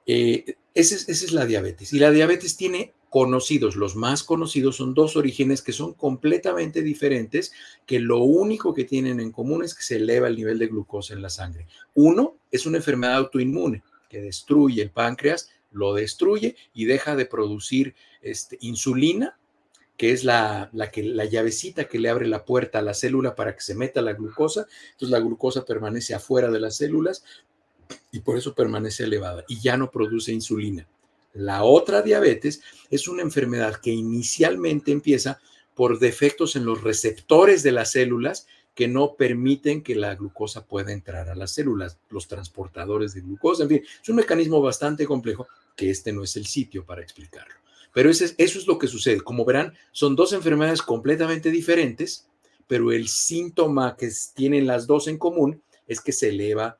eh, 0.04 0.56
esa 0.74 0.94
es 1.10 1.32
la 1.32 1.46
diabetes. 1.46 1.92
Y 1.92 1.98
la 1.98 2.10
diabetes 2.10 2.56
tiene 2.56 2.92
conocidos, 3.12 3.76
los 3.76 3.94
más 3.94 4.22
conocidos 4.22 4.76
son 4.76 4.94
dos 4.94 5.16
orígenes 5.16 5.60
que 5.60 5.74
son 5.74 5.92
completamente 5.92 6.80
diferentes, 6.80 7.52
que 7.84 8.00
lo 8.00 8.20
único 8.20 8.72
que 8.72 8.84
tienen 8.84 9.20
en 9.20 9.32
común 9.32 9.62
es 9.62 9.74
que 9.74 9.82
se 9.82 9.96
eleva 9.96 10.28
el 10.28 10.36
nivel 10.36 10.58
de 10.58 10.68
glucosa 10.68 11.12
en 11.12 11.20
la 11.20 11.28
sangre. 11.28 11.66
Uno 11.94 12.38
es 12.50 12.64
una 12.64 12.78
enfermedad 12.78 13.16
autoinmune 13.16 13.82
que 14.08 14.22
destruye 14.22 14.80
el 14.80 14.92
páncreas, 14.92 15.50
lo 15.72 15.92
destruye 15.92 16.56
y 16.72 16.86
deja 16.86 17.14
de 17.14 17.26
producir 17.26 17.94
este, 18.22 18.56
insulina, 18.62 19.38
que 19.98 20.12
es 20.12 20.24
la, 20.24 20.70
la, 20.72 20.90
que, 20.90 21.02
la 21.02 21.26
llavecita 21.26 21.84
que 21.84 21.98
le 21.98 22.08
abre 22.08 22.26
la 22.26 22.46
puerta 22.46 22.78
a 22.78 22.82
la 22.82 22.94
célula 22.94 23.34
para 23.34 23.54
que 23.54 23.60
se 23.60 23.74
meta 23.74 24.00
la 24.00 24.14
glucosa. 24.14 24.66
Entonces 24.92 25.10
la 25.10 25.20
glucosa 25.20 25.66
permanece 25.66 26.14
afuera 26.14 26.50
de 26.50 26.60
las 26.60 26.76
células 26.76 27.24
y 28.10 28.20
por 28.20 28.38
eso 28.38 28.54
permanece 28.54 29.04
elevada 29.04 29.44
y 29.48 29.60
ya 29.60 29.76
no 29.76 29.90
produce 29.90 30.32
insulina. 30.32 30.88
La 31.34 31.64
otra 31.64 32.02
diabetes 32.02 32.62
es 32.90 33.08
una 33.08 33.22
enfermedad 33.22 33.76
que 33.76 33.90
inicialmente 33.90 34.92
empieza 34.92 35.40
por 35.74 35.98
defectos 35.98 36.56
en 36.56 36.64
los 36.64 36.82
receptores 36.82 37.62
de 37.62 37.72
las 37.72 37.92
células 37.92 38.46
que 38.74 38.88
no 38.88 39.14
permiten 39.14 39.82
que 39.82 39.94
la 39.94 40.14
glucosa 40.14 40.66
pueda 40.66 40.92
entrar 40.92 41.28
a 41.28 41.34
las 41.34 41.52
células, 41.52 41.98
los 42.10 42.28
transportadores 42.28 43.14
de 43.14 43.20
glucosa, 43.20 43.64
en 43.64 43.68
fin, 43.68 43.82
es 44.02 44.08
un 44.08 44.16
mecanismo 44.16 44.62
bastante 44.62 45.06
complejo 45.06 45.46
que 45.76 45.90
este 45.90 46.12
no 46.12 46.22
es 46.22 46.36
el 46.36 46.46
sitio 46.46 46.84
para 46.84 47.02
explicarlo. 47.02 47.54
Pero 47.92 48.08
eso 48.10 48.24
es 48.38 48.66
lo 48.66 48.78
que 48.78 48.88
sucede. 48.88 49.20
Como 49.20 49.44
verán, 49.44 49.74
son 49.92 50.16
dos 50.16 50.32
enfermedades 50.32 50.80
completamente 50.80 51.50
diferentes, 51.50 52.26
pero 52.66 52.90
el 52.90 53.08
síntoma 53.08 53.96
que 53.96 54.10
tienen 54.34 54.66
las 54.66 54.86
dos 54.86 55.08
en 55.08 55.18
común 55.18 55.62
es 55.86 56.00
que 56.00 56.12
se 56.12 56.30
eleva 56.30 56.78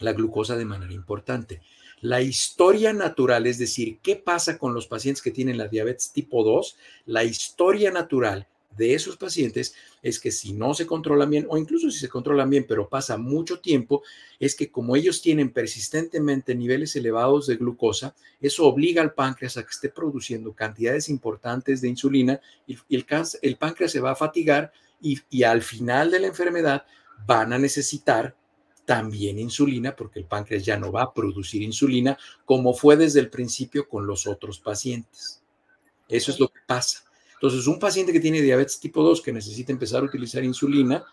la 0.00 0.12
glucosa 0.12 0.56
de 0.56 0.64
manera 0.64 0.92
importante. 0.92 1.60
La 2.02 2.22
historia 2.22 2.94
natural, 2.94 3.46
es 3.46 3.58
decir, 3.58 3.98
qué 4.02 4.16
pasa 4.16 4.56
con 4.56 4.72
los 4.72 4.86
pacientes 4.86 5.22
que 5.22 5.30
tienen 5.30 5.58
la 5.58 5.68
diabetes 5.68 6.12
tipo 6.12 6.42
2, 6.42 6.76
la 7.06 7.24
historia 7.24 7.90
natural 7.90 8.46
de 8.76 8.94
esos 8.94 9.16
pacientes 9.16 9.74
es 10.00 10.18
que 10.18 10.30
si 10.30 10.54
no 10.54 10.72
se 10.72 10.86
controlan 10.86 11.28
bien, 11.28 11.46
o 11.50 11.58
incluso 11.58 11.90
si 11.90 11.98
se 11.98 12.08
controlan 12.08 12.48
bien, 12.48 12.64
pero 12.66 12.88
pasa 12.88 13.18
mucho 13.18 13.60
tiempo, 13.60 14.02
es 14.38 14.54
que 14.54 14.70
como 14.70 14.96
ellos 14.96 15.20
tienen 15.20 15.52
persistentemente 15.52 16.54
niveles 16.54 16.96
elevados 16.96 17.46
de 17.46 17.56
glucosa, 17.56 18.14
eso 18.40 18.64
obliga 18.64 19.02
al 19.02 19.12
páncreas 19.12 19.58
a 19.58 19.64
que 19.64 19.70
esté 19.70 19.90
produciendo 19.90 20.54
cantidades 20.54 21.10
importantes 21.10 21.82
de 21.82 21.88
insulina 21.88 22.40
y, 22.66 22.78
el, 22.88 23.56
páncreas 23.56 23.92
se 23.92 24.00
va 24.00 24.12
a 24.12 24.16
fatigar 24.16 24.72
y 25.02 25.42
al 25.42 25.62
final 25.62 26.10
de 26.10 26.20
la 26.20 26.26
enfermedad 26.28 26.84
van 27.26 27.52
a 27.52 27.58
necesitar 27.58 28.34
también 28.90 29.38
insulina, 29.38 29.94
porque 29.94 30.18
el 30.18 30.24
páncreas 30.24 30.64
ya 30.64 30.76
no 30.76 30.90
va 30.90 31.02
a 31.02 31.14
producir 31.14 31.62
insulina, 31.62 32.18
como 32.44 32.74
fue 32.74 32.96
desde 32.96 33.20
el 33.20 33.30
principio 33.30 33.88
con 33.88 34.04
los 34.04 34.26
otros 34.26 34.58
pacientes. 34.58 35.44
Eso 36.08 36.32
es 36.32 36.40
lo 36.40 36.48
que 36.48 36.58
pasa. 36.66 37.04
Entonces, 37.34 37.68
un 37.68 37.78
paciente 37.78 38.12
que 38.12 38.18
tiene 38.18 38.42
diabetes 38.42 38.80
tipo 38.80 39.04
2 39.04 39.22
que 39.22 39.32
necesita 39.32 39.70
empezar 39.70 40.02
a 40.02 40.06
utilizar 40.06 40.42
insulina 40.42 41.04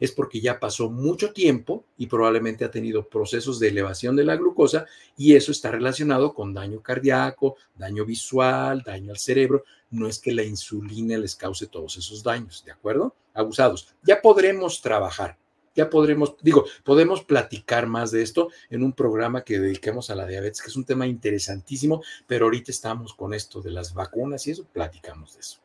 es 0.00 0.12
porque 0.12 0.40
ya 0.40 0.58
pasó 0.58 0.88
mucho 0.88 1.34
tiempo 1.34 1.84
y 1.98 2.06
probablemente 2.06 2.64
ha 2.64 2.70
tenido 2.70 3.06
procesos 3.06 3.60
de 3.60 3.68
elevación 3.68 4.16
de 4.16 4.24
la 4.24 4.36
glucosa 4.36 4.86
y 5.18 5.34
eso 5.34 5.52
está 5.52 5.70
relacionado 5.70 6.32
con 6.32 6.54
daño 6.54 6.80
cardíaco, 6.80 7.56
daño 7.76 8.06
visual, 8.06 8.82
daño 8.82 9.10
al 9.10 9.18
cerebro. 9.18 9.64
No 9.90 10.08
es 10.08 10.20
que 10.20 10.32
la 10.32 10.42
insulina 10.42 11.18
les 11.18 11.36
cause 11.36 11.66
todos 11.66 11.98
esos 11.98 12.22
daños, 12.22 12.64
¿de 12.64 12.72
acuerdo? 12.72 13.14
Abusados. 13.34 13.94
Ya 14.04 14.22
podremos 14.22 14.80
trabajar 14.80 15.36
ya 15.76 15.90
podremos, 15.90 16.34
digo, 16.42 16.64
podemos 16.82 17.22
platicar 17.22 17.86
más 17.86 18.10
de 18.10 18.22
esto 18.22 18.48
en 18.70 18.82
un 18.82 18.92
programa 18.92 19.44
que 19.44 19.60
dediquemos 19.60 20.10
a 20.10 20.16
la 20.16 20.26
diabetes, 20.26 20.62
que 20.62 20.70
es 20.70 20.76
un 20.76 20.84
tema 20.84 21.06
interesantísimo, 21.06 22.02
pero 22.26 22.46
ahorita 22.46 22.72
estamos 22.72 23.14
con 23.14 23.34
esto 23.34 23.60
de 23.60 23.70
las 23.70 23.94
vacunas 23.94 24.46
y 24.46 24.52
eso, 24.52 24.64
platicamos 24.72 25.34
de 25.34 25.40
eso. 25.40 25.58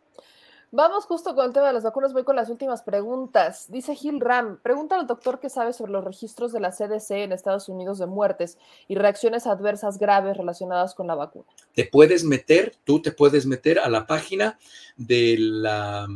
Vamos 0.73 1.03
justo 1.03 1.35
con 1.35 1.45
el 1.45 1.51
tema 1.51 1.67
de 1.67 1.73
las 1.73 1.83
vacunas, 1.83 2.13
voy 2.13 2.23
con 2.23 2.37
las 2.37 2.49
últimas 2.49 2.81
preguntas. 2.81 3.65
Dice 3.67 3.93
Gil 3.93 4.21
Ram, 4.21 4.57
pregunta 4.61 4.97
al 4.97 5.05
doctor 5.05 5.41
qué 5.41 5.49
sabe 5.49 5.73
sobre 5.73 5.91
los 5.91 6.05
registros 6.05 6.53
de 6.53 6.61
la 6.61 6.71
CDC 6.71 7.11
en 7.11 7.33
Estados 7.33 7.67
Unidos 7.67 7.99
de 7.99 8.05
muertes 8.05 8.57
y 8.87 8.95
reacciones 8.95 9.47
adversas 9.47 9.99
graves 9.99 10.37
relacionadas 10.37 10.95
con 10.95 11.07
la 11.07 11.15
vacuna. 11.15 11.45
Te 11.75 11.83
puedes 11.83 12.23
meter, 12.23 12.73
tú 12.85 13.01
te 13.01 13.11
puedes 13.11 13.45
meter 13.45 13.79
a 13.79 13.89
la 13.89 14.07
página 14.07 14.57
de 14.95 15.35
la, 15.37 16.07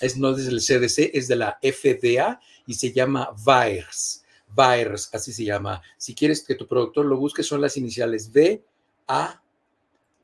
es, 0.00 0.16
no 0.16 0.30
es 0.30 0.44
del 0.44 0.58
CDC, 0.58 1.14
es 1.14 1.28
de 1.28 1.36
la 1.36 1.60
FDA 1.62 2.40
y 2.70 2.74
se 2.74 2.92
llama 2.92 3.34
VAERS. 3.44 4.22
VAERS, 4.54 5.10
así 5.12 5.32
se 5.32 5.44
llama. 5.44 5.82
Si 5.96 6.14
quieres 6.14 6.44
que 6.44 6.54
tu 6.54 6.68
productor 6.68 7.04
lo 7.04 7.16
busque, 7.16 7.42
son 7.42 7.60
las 7.60 7.76
iniciales 7.76 8.30
V, 8.32 8.62
A, 9.08 9.42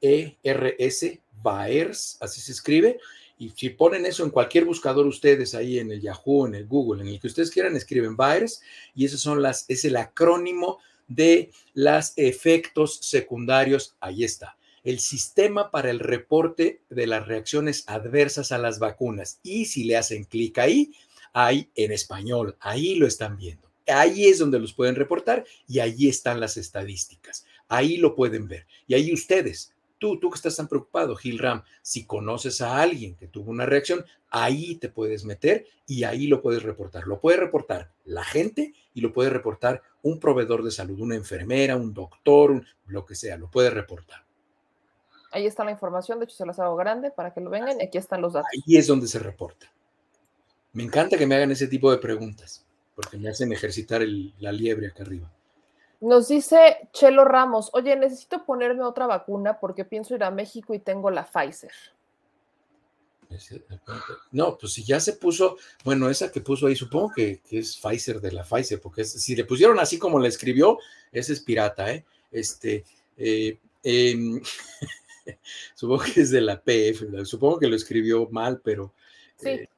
E, 0.00 0.38
R, 0.44 0.76
S, 0.78 1.20
VAERS, 1.42 2.18
así 2.20 2.40
se 2.40 2.52
escribe 2.52 3.00
y 3.36 3.50
si 3.50 3.70
ponen 3.70 4.06
eso 4.06 4.22
en 4.22 4.30
cualquier 4.30 4.64
buscador 4.64 5.08
ustedes 5.08 5.56
ahí 5.56 5.80
en 5.80 5.90
el 5.90 6.00
Yahoo, 6.00 6.46
en 6.46 6.54
el 6.54 6.68
Google, 6.68 7.02
en 7.02 7.08
el 7.08 7.18
que 7.18 7.26
ustedes 7.26 7.50
quieran, 7.50 7.74
escriben 7.74 8.16
virus 8.16 8.60
y 8.94 9.06
esos 9.06 9.20
son 9.20 9.42
las, 9.42 9.64
es 9.66 9.84
el 9.84 9.96
acrónimo 9.96 10.78
de 11.08 11.50
los 11.74 12.12
efectos 12.14 13.00
secundarios. 13.02 13.96
Ahí 13.98 14.22
está. 14.22 14.56
El 14.84 15.00
sistema 15.00 15.72
para 15.72 15.90
el 15.90 15.98
reporte 15.98 16.80
de 16.90 17.08
las 17.08 17.26
reacciones 17.26 17.82
adversas 17.88 18.52
a 18.52 18.58
las 18.58 18.78
vacunas. 18.78 19.40
Y 19.42 19.64
si 19.64 19.82
le 19.82 19.96
hacen 19.96 20.22
clic 20.22 20.58
ahí, 20.58 20.92
hay 21.38 21.70
en 21.74 21.92
español, 21.92 22.56
ahí 22.60 22.94
lo 22.94 23.06
están 23.06 23.36
viendo. 23.36 23.68
Ahí 23.86 24.26
es 24.26 24.38
donde 24.38 24.58
los 24.58 24.72
pueden 24.72 24.94
reportar 24.94 25.44
y 25.68 25.80
ahí 25.80 26.08
están 26.08 26.40
las 26.40 26.56
estadísticas. 26.56 27.44
Ahí 27.68 27.98
lo 27.98 28.14
pueden 28.14 28.48
ver. 28.48 28.66
Y 28.86 28.94
ahí 28.94 29.12
ustedes 29.12 29.74
Tú, 29.98 30.20
tú 30.20 30.28
que 30.28 30.36
estás 30.36 30.56
tan 30.56 30.68
preocupado, 30.68 31.16
Gil 31.16 31.38
Ram, 31.38 31.62
si 31.80 32.04
conoces 32.04 32.60
a 32.60 32.82
alguien 32.82 33.14
que 33.14 33.28
tuvo 33.28 33.50
una 33.50 33.64
reacción, 33.64 34.04
ahí 34.28 34.76
te 34.76 34.90
puedes 34.90 35.24
meter 35.24 35.64
y 35.86 36.04
ahí 36.04 36.26
lo 36.26 36.42
puedes 36.42 36.62
reportar. 36.62 37.06
Lo 37.06 37.18
puede 37.18 37.38
reportar 37.38 37.90
la 38.04 38.22
gente 38.22 38.74
y 38.92 39.00
lo 39.00 39.12
puede 39.12 39.30
reportar 39.30 39.82
un 40.02 40.20
proveedor 40.20 40.62
de 40.62 40.70
salud, 40.70 41.00
una 41.00 41.14
enfermera, 41.14 41.76
un 41.76 41.94
doctor, 41.94 42.62
lo 42.86 43.06
que 43.06 43.14
sea, 43.14 43.38
lo 43.38 43.50
puede 43.50 43.70
reportar. 43.70 44.22
Ahí 45.30 45.46
está 45.46 45.64
la 45.64 45.70
información, 45.70 46.18
de 46.18 46.26
hecho 46.26 46.36
se 46.36 46.46
las 46.46 46.58
hago 46.58 46.76
grande 46.76 47.10
para 47.10 47.32
que 47.32 47.40
lo 47.40 47.48
vengan 47.48 47.80
y 47.80 47.84
aquí 47.84 47.96
están 47.96 48.20
los 48.20 48.34
datos. 48.34 48.50
Ahí 48.52 48.76
es 48.76 48.86
donde 48.86 49.06
se 49.06 49.18
reporta. 49.18 49.72
Me 50.76 50.82
encanta 50.82 51.16
que 51.16 51.26
me 51.26 51.34
hagan 51.34 51.50
ese 51.50 51.68
tipo 51.68 51.90
de 51.90 51.96
preguntas 51.96 52.62
porque 52.94 53.16
me 53.16 53.30
hacen 53.30 53.50
ejercitar 53.50 54.02
la 54.38 54.52
liebre 54.52 54.88
acá 54.88 55.04
arriba. 55.04 55.32
Nos 56.02 56.28
dice 56.28 56.90
Chelo 56.92 57.24
Ramos, 57.24 57.70
oye, 57.72 57.96
necesito 57.96 58.44
ponerme 58.44 58.82
otra 58.82 59.06
vacuna 59.06 59.58
porque 59.58 59.86
pienso 59.86 60.14
ir 60.14 60.22
a 60.22 60.30
México 60.30 60.74
y 60.74 60.78
tengo 60.78 61.10
la 61.10 61.24
Pfizer. 61.24 61.72
No, 64.32 64.58
pues 64.58 64.74
si 64.74 64.84
ya 64.84 65.00
se 65.00 65.14
puso, 65.14 65.56
bueno, 65.82 66.10
esa 66.10 66.30
que 66.30 66.42
puso 66.42 66.66
ahí, 66.66 66.76
supongo 66.76 67.10
que, 67.16 67.40
es 67.50 67.78
Pfizer 67.78 68.20
de 68.20 68.32
la 68.32 68.44
Pfizer, 68.44 68.78
porque 68.78 69.06
si 69.06 69.34
le 69.34 69.46
pusieron 69.46 69.80
así 69.80 69.98
como 69.98 70.18
la 70.18 70.28
escribió, 70.28 70.78
esa 71.10 71.32
es 71.32 71.40
pirata, 71.40 71.90
¿eh? 71.90 72.04
Este, 72.30 72.84
eh, 73.16 73.58
em, 73.82 74.42
supongo 75.74 76.04
que 76.04 76.20
es 76.20 76.30
de 76.30 76.42
la 76.42 76.60
PF, 76.60 77.24
supongo 77.24 77.60
que 77.60 77.66
lo 77.66 77.76
escribió 77.76 78.28
mal, 78.30 78.60
pero 78.62 78.92
sí. 79.38 79.48
Eh, 79.48 79.68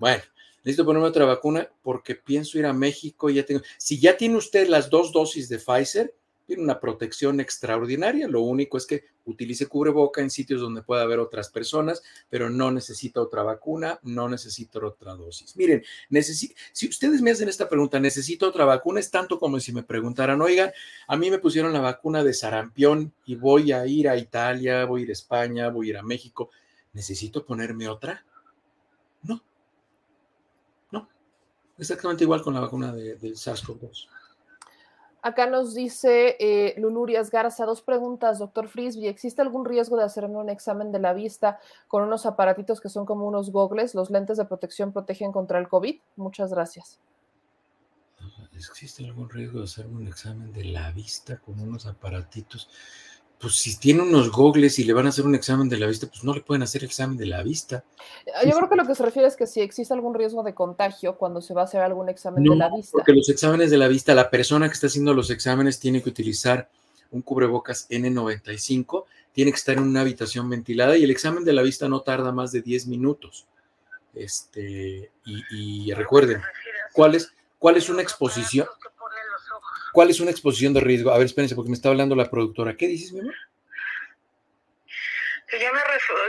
bueno, 0.00 0.22
necesito 0.64 0.86
ponerme 0.86 1.06
otra 1.06 1.26
vacuna 1.26 1.68
porque 1.82 2.14
pienso 2.14 2.58
ir 2.58 2.64
a 2.64 2.72
México 2.72 3.28
y 3.28 3.34
ya 3.34 3.44
tengo. 3.44 3.60
Si 3.76 4.00
ya 4.00 4.16
tiene 4.16 4.36
usted 4.36 4.66
las 4.66 4.88
dos 4.88 5.12
dosis 5.12 5.48
de 5.50 5.58
Pfizer, 5.58 6.14
tiene 6.46 6.62
una 6.62 6.80
protección 6.80 7.38
extraordinaria. 7.38 8.26
Lo 8.26 8.40
único 8.40 8.78
es 8.78 8.86
que 8.86 9.04
utilice 9.26 9.66
cubreboca 9.66 10.22
en 10.22 10.30
sitios 10.30 10.62
donde 10.62 10.82
pueda 10.82 11.02
haber 11.02 11.20
otras 11.20 11.50
personas, 11.50 12.02
pero 12.28 12.50
no 12.50 12.72
necesita 12.72 13.20
otra 13.20 13.42
vacuna, 13.42 14.00
no 14.02 14.28
necesita 14.28 14.84
otra 14.84 15.14
dosis. 15.14 15.54
Miren, 15.54 15.84
si 16.72 16.88
ustedes 16.88 17.20
me 17.20 17.30
hacen 17.30 17.48
esta 17.48 17.68
pregunta, 17.68 18.00
¿necesito 18.00 18.48
otra 18.48 18.64
vacuna? 18.64 18.98
Es 18.98 19.10
tanto 19.10 19.38
como 19.38 19.60
si 19.60 19.72
me 19.72 19.82
preguntaran, 19.82 20.40
oigan, 20.40 20.72
a 21.06 21.16
mí 21.16 21.30
me 21.30 21.38
pusieron 21.38 21.72
la 21.72 21.80
vacuna 21.80 22.24
de 22.24 22.34
sarampión 22.34 23.12
y 23.26 23.36
voy 23.36 23.70
a 23.70 23.86
ir 23.86 24.08
a 24.08 24.16
Italia, 24.16 24.86
voy 24.86 25.02
a 25.02 25.04
ir 25.04 25.10
a 25.10 25.12
España, 25.12 25.68
voy 25.68 25.88
a 25.88 25.90
ir 25.90 25.96
a 25.98 26.02
México. 26.02 26.50
¿Necesito 26.94 27.44
ponerme 27.44 27.86
otra? 27.86 28.24
No, 29.22 29.40
Exactamente 31.80 32.24
igual 32.24 32.42
con 32.42 32.52
la 32.52 32.60
vacuna 32.60 32.92
del 32.92 33.18
de 33.18 33.30
SARS-CoV-2. 33.30 34.06
Acá 35.22 35.46
nos 35.46 35.74
dice 35.74 36.36
eh, 36.38 36.74
Lulurias 36.78 37.30
Garza, 37.30 37.66
dos 37.66 37.82
preguntas, 37.82 38.38
doctor 38.38 38.68
Frisby, 38.68 39.06
¿existe 39.06 39.42
algún 39.42 39.64
riesgo 39.64 39.96
de 39.96 40.04
hacerme 40.04 40.36
un 40.36 40.48
examen 40.48 40.92
de 40.92 40.98
la 40.98 41.12
vista 41.12 41.58
con 41.88 42.02
unos 42.02 42.24
aparatitos 42.24 42.80
que 42.80 42.88
son 42.88 43.04
como 43.04 43.26
unos 43.26 43.50
gogles? 43.50 43.94
¿Los 43.94 44.10
lentes 44.10 44.38
de 44.38 44.44
protección 44.46 44.92
protegen 44.92 45.32
contra 45.32 45.58
el 45.58 45.68
COVID? 45.68 46.00
Muchas 46.16 46.52
gracias. 46.52 47.00
¿Existe 48.54 49.04
algún 49.04 49.30
riesgo 49.30 49.58
de 49.58 49.64
hacerme 49.64 49.96
un 49.96 50.06
examen 50.06 50.52
de 50.52 50.64
la 50.64 50.90
vista 50.92 51.38
con 51.38 51.60
unos 51.60 51.86
aparatitos? 51.86 52.68
Pues 53.40 53.54
si 53.54 53.78
tiene 53.78 54.02
unos 54.02 54.30
gogles 54.30 54.78
y 54.78 54.84
le 54.84 54.92
van 54.92 55.06
a 55.06 55.08
hacer 55.08 55.24
un 55.24 55.34
examen 55.34 55.68
de 55.68 55.78
la 55.78 55.86
vista, 55.86 56.06
pues 56.06 56.22
no 56.22 56.34
le 56.34 56.42
pueden 56.42 56.62
hacer 56.62 56.84
examen 56.84 57.16
de 57.16 57.24
la 57.24 57.42
vista. 57.42 57.82
Ah, 58.34 58.44
yo 58.44 58.54
creo 58.54 58.68
que 58.68 58.76
lo 58.76 58.86
que 58.86 58.94
se 58.94 59.02
refiere 59.02 59.26
es 59.26 59.34
que 59.34 59.46
si 59.46 59.62
existe 59.62 59.94
algún 59.94 60.14
riesgo 60.14 60.42
de 60.42 60.52
contagio 60.52 61.16
cuando 61.16 61.40
se 61.40 61.54
va 61.54 61.62
a 61.62 61.64
hacer 61.64 61.80
algún 61.80 62.10
examen 62.10 62.44
de 62.44 62.54
la 62.54 62.68
vista. 62.68 62.92
Porque 62.92 63.14
los 63.14 63.30
exámenes 63.30 63.70
de 63.70 63.78
la 63.78 63.88
vista, 63.88 64.14
la 64.14 64.28
persona 64.28 64.68
que 64.68 64.74
está 64.74 64.88
haciendo 64.88 65.14
los 65.14 65.30
exámenes 65.30 65.80
tiene 65.80 66.02
que 66.02 66.10
utilizar 66.10 66.68
un 67.12 67.22
cubrebocas 67.22 67.88
N95, 67.88 69.04
tiene 69.32 69.52
que 69.52 69.56
estar 69.56 69.76
en 69.78 69.84
una 69.84 70.02
habitación 70.02 70.50
ventilada 70.50 70.98
y 70.98 71.04
el 71.04 71.10
examen 71.10 71.42
de 71.42 71.54
la 71.54 71.62
vista 71.62 71.88
no 71.88 72.02
tarda 72.02 72.32
más 72.32 72.52
de 72.52 72.60
10 72.60 72.88
minutos. 72.88 73.46
Este, 74.14 75.10
y, 75.24 75.92
recuerden, 75.94 76.42
¿cuál 76.92 77.14
es, 77.14 77.32
¿cuál 77.58 77.78
es 77.78 77.88
una 77.88 78.02
exposición? 78.02 78.66
¿Cuál 79.92 80.10
es 80.10 80.20
una 80.20 80.30
exposición 80.30 80.72
de 80.72 80.80
riesgo? 80.80 81.10
A 81.10 81.18
ver, 81.18 81.26
espérense, 81.26 81.54
porque 81.54 81.70
me 81.70 81.76
está 81.76 81.88
hablando 81.88 82.14
la 82.14 82.30
productora. 82.30 82.76
¿Qué 82.76 82.86
dices, 82.86 83.12
mi 83.12 83.20
amor? 83.20 83.34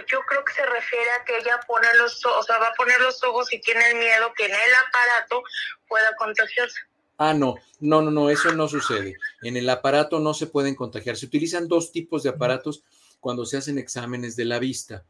yo 0.07 0.19
creo 0.27 0.43
que 0.43 0.53
se 0.53 0.65
refiere 0.65 1.11
a 1.11 1.23
que 1.25 1.37
ella 1.37 1.59
pone 1.67 1.87
los 1.97 2.25
o 2.25 2.43
sea, 2.43 2.57
va 2.57 2.67
a 2.67 2.73
poner 2.73 2.99
los 3.01 3.23
ojos 3.23 3.51
y 3.53 3.61
tiene 3.61 3.91
el 3.91 3.97
miedo 3.97 4.33
que 4.35 4.45
en 4.45 4.51
el 4.51 4.75
aparato 4.87 5.43
pueda 5.87 6.15
contagiarse. 6.17 6.79
Ah, 7.17 7.33
no, 7.33 7.55
no, 7.79 8.01
no, 8.01 8.09
no, 8.09 8.29
eso 8.29 8.51
no 8.53 8.67
sucede. 8.67 9.15
En 9.43 9.55
el 9.55 9.69
aparato 9.69 10.19
no 10.19 10.33
se 10.33 10.47
pueden 10.47 10.73
contagiar. 10.73 11.15
Se 11.15 11.27
utilizan 11.27 11.67
dos 11.67 11.91
tipos 11.91 12.23
de 12.23 12.29
aparatos 12.29 12.83
cuando 13.19 13.45
se 13.45 13.57
hacen 13.57 13.77
exámenes 13.77 14.35
de 14.35 14.45
la 14.45 14.57
vista. 14.57 15.03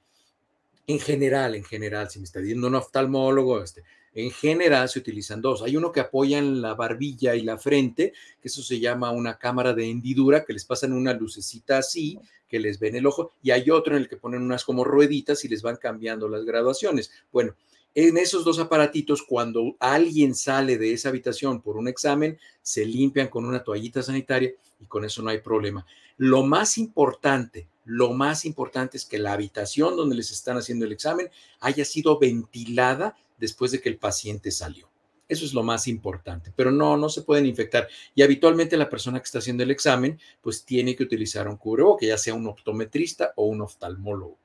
En 0.88 0.99
general, 0.99 1.56
en 1.56 1.64
general, 1.64 2.10
si 2.10 2.19
me 2.19 2.26
está 2.26 2.40
diciendo 2.41 2.68
un 2.68 2.76
oftalmólogo, 2.76 3.64
este, 3.64 3.84
en 4.14 4.32
general 4.32 4.90
se 4.90 5.00
utilizan 5.00 5.42
dos. 5.42 5.62
Hay 5.62 5.78
uno 5.78 5.92
que 5.92 6.02
apoya 6.02 6.38
en 6.38 6.62
la 6.62 6.74
barbilla 6.74 7.36
y 7.36 7.42
la 7.42 7.58
frente, 7.58 8.14
que 8.42 8.48
eso 8.48 8.62
se 8.62 8.80
llama 8.80 9.12
una 9.12 9.38
cámara 9.38 9.74
de 9.74 9.90
hendidura, 9.90 10.44
que 10.44 10.54
les 10.54 10.66
pasan 10.66 10.94
una 10.94 11.14
lucecita 11.14 11.78
así, 11.78 12.20
que 12.50 12.60
les 12.60 12.80
ven 12.80 12.96
el 12.96 13.06
ojo, 13.06 13.32
y 13.42 13.52
hay 13.52 13.70
otro 13.70 13.96
en 13.96 14.02
el 14.02 14.10
que 14.10 14.18
ponen 14.18 14.42
unas 14.42 14.66
como 14.66 14.84
rueditas 14.84 15.46
y 15.46 15.48
les 15.48 15.62
van 15.62 15.78
cambiando 15.78 16.28
las 16.28 16.44
graduaciones. 16.44 17.12
Bueno, 17.32 17.56
en 17.96 18.18
esos 18.18 18.46
dos 18.46 18.60
aparatitos, 18.60 19.22
cuando 19.22 19.76
alguien 19.80 20.34
sale 20.36 20.78
de 20.78 20.94
esa 20.94 21.10
habitación 21.10 21.62
por 21.62 21.78
un 21.78 21.88
examen, 21.88 22.38
se 22.62 22.86
limpian 22.86 23.28
con 23.28 23.46
una 23.46 23.64
toallita 23.64 24.02
sanitaria 24.02 24.54
y 24.80 24.86
con 24.86 25.04
eso 25.04 25.22
no 25.22 25.30
hay 25.30 25.40
problema. 25.40 25.86
Lo 26.18 26.44
más 26.44 26.78
importante, 26.78 27.68
lo 27.84 28.14
más 28.14 28.46
importante 28.46 28.96
es 28.96 29.06
que 29.06 29.18
la 29.18 29.34
habitación 29.34 29.98
donde 29.98 30.16
les 30.16 30.32
están 30.32 30.58
haciendo 30.58 30.86
el 30.86 30.92
examen 30.92 31.30
haya 31.60 31.84
sido 31.84 32.18
ventilada 32.20 33.18
después 33.41 33.72
de 33.72 33.81
que 33.81 33.89
el 33.89 33.97
paciente 33.97 34.51
salió. 34.51 34.89
Eso 35.27 35.45
es 35.45 35.53
lo 35.53 35.63
más 35.63 35.88
importante, 35.88 36.53
pero 36.55 36.72
no, 36.72 36.95
no 36.97 37.09
se 37.09 37.22
pueden 37.23 37.45
infectar. 37.45 37.88
Y 38.13 38.22
habitualmente 38.22 38.77
la 38.77 38.89
persona 38.89 39.19
que 39.19 39.26
está 39.26 39.39
haciendo 39.39 39.63
el 39.63 39.72
examen, 39.72 40.19
pues 40.41 40.63
tiene 40.63 40.95
que 40.95 41.03
utilizar 41.03 41.47
un 41.47 41.57
que 41.97 42.07
ya 42.07 42.18
sea 42.18 42.34
un 42.34 42.47
optometrista 42.47 43.34
o 43.35 43.45
un 43.45 43.61
oftalmólogo. 43.61 44.38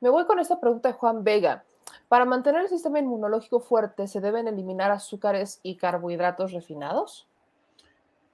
Me 0.00 0.10
voy 0.10 0.26
con 0.26 0.38
esta 0.38 0.60
pregunta 0.60 0.88
de 0.88 0.94
Juan 0.94 1.24
Vega. 1.24 1.64
Para 2.08 2.24
mantener 2.24 2.62
el 2.62 2.68
sistema 2.68 2.98
inmunológico 2.98 3.60
fuerte, 3.60 4.06
¿se 4.06 4.20
deben 4.20 4.48
eliminar 4.48 4.90
azúcares 4.90 5.60
y 5.62 5.76
carbohidratos 5.76 6.52
refinados? 6.52 7.28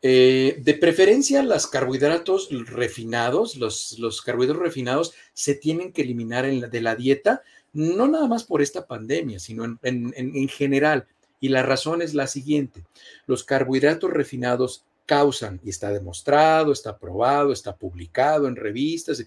Eh, 0.02 0.62
de 0.62 0.74
preferencia, 0.74 1.42
los 1.42 1.66
carbohidratos 1.66 2.48
refinados, 2.68 3.56
los, 3.56 3.98
los, 3.98 4.22
carbohidratos 4.22 4.62
refinados 4.62 5.14
se 5.34 5.55
tienen 5.55 5.92
que 5.92 6.02
eliminar 6.02 6.47
de 6.47 6.80
la 6.80 6.97
dieta 6.97 7.42
no 7.72 8.09
nada 8.09 8.26
más 8.26 8.44
por 8.44 8.62
esta 8.62 8.86
pandemia, 8.86 9.38
sino 9.38 9.64
en, 9.82 10.48
general. 10.48 11.06
Y 11.40 11.48
la 11.48 11.62
razón 11.62 12.02
es 12.02 12.14
la 12.14 12.26
siguiente, 12.26 12.84
los 13.26 13.44
carbohidratos 13.44 14.10
refinados 14.10 14.84
causan, 15.06 15.60
y 15.64 15.70
está 15.70 15.90
demostrado, 15.90 16.72
está 16.72 16.98
probado, 16.98 17.52
está 17.52 17.76
publicado 17.76 18.47
en 18.47 18.56
revistas, 18.56 19.24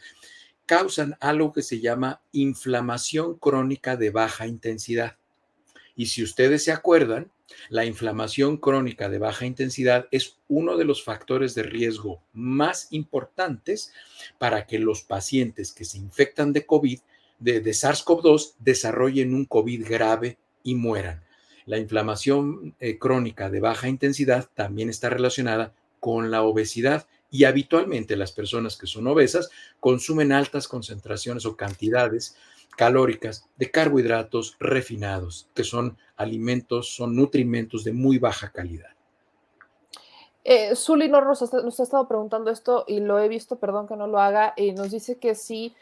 causan 0.66 1.18
algo 1.20 1.52
que 1.52 1.62
se 1.62 1.80
llama 1.80 2.22
inflamación 2.32 3.38
crónica 3.38 3.98
de 3.98 4.12
baja 4.12 4.48
intensidad. 4.48 5.18
Y 5.96 6.08
si 6.08 6.24
ustedes 6.24 6.64
se 6.64 6.72
acuerdan, 6.72 7.32
la 7.70 7.86
inflamación 7.86 8.58
crónica 8.58 9.10
de 9.10 9.20
baja 9.20 9.46
intensidad 9.46 10.08
es 10.12 10.38
uno 10.48 10.78
de 10.78 10.86
los 10.86 11.04
factores 11.04 11.56
de 11.56 11.64
riesgo 11.64 12.22
más 12.34 12.88
importantes 12.92 13.92
para 14.38 14.66
que 14.66 14.80
los 14.80 15.04
pacientes 15.04 15.72
que 15.72 15.86
se 15.86 15.98
infectan 15.98 16.54
de 16.54 16.66
COVID 16.66 17.00
de, 17.40 17.60
de 17.62 17.72
SARS-CoV-2 17.72 18.56
desarrollen 18.60 19.34
un 19.34 19.46
COVID 19.46 19.88
grave 19.88 20.38
y 20.64 20.76
mueran. 20.76 21.24
La 21.66 21.78
inflamación 21.78 22.76
eh, 22.80 22.98
crónica 22.98 23.50
de 23.50 23.62
baja 23.62 23.88
intensidad 23.88 24.50
también 24.54 24.90
está 24.90 25.10
relacionada 25.10 25.74
con 26.00 26.32
la 26.32 26.44
obesidad 26.44 27.08
y 27.32 27.46
habitualmente 27.46 28.16
las 28.16 28.32
personas 28.32 28.78
que 28.78 28.88
son 28.88 29.08
obesas 29.08 29.50
consumen 29.80 30.32
altas 30.32 30.68
concentraciones 30.68 31.46
o 31.46 31.56
cantidades 31.56 32.36
calóricas 32.78 33.46
de 33.56 33.72
carbohidratos 33.72 34.58
refinados, 34.60 35.48
que 35.54 35.64
son 35.64 35.98
alimentos, 36.18 36.94
son 36.94 37.16
nutrimentos 37.16 37.84
de 37.84 37.94
muy 37.94 38.18
baja 38.18 38.52
calidad. 38.52 38.90
Eh, 40.44 40.76
Zuli 40.76 41.08
nos, 41.08 41.54
nos 41.54 41.80
ha 41.80 41.84
estado 41.84 42.08
preguntando 42.08 42.52
esto 42.52 42.84
y 42.88 43.00
lo 43.00 43.20
he 43.20 43.30
visto, 43.30 43.58
perdón 43.58 43.88
que 43.88 43.96
no 43.96 44.08
lo 44.08 44.20
haga, 44.20 44.54
y 44.58 44.74
nos 44.74 44.92
dice 44.92 45.18
que 45.18 45.36
sí 45.36 45.74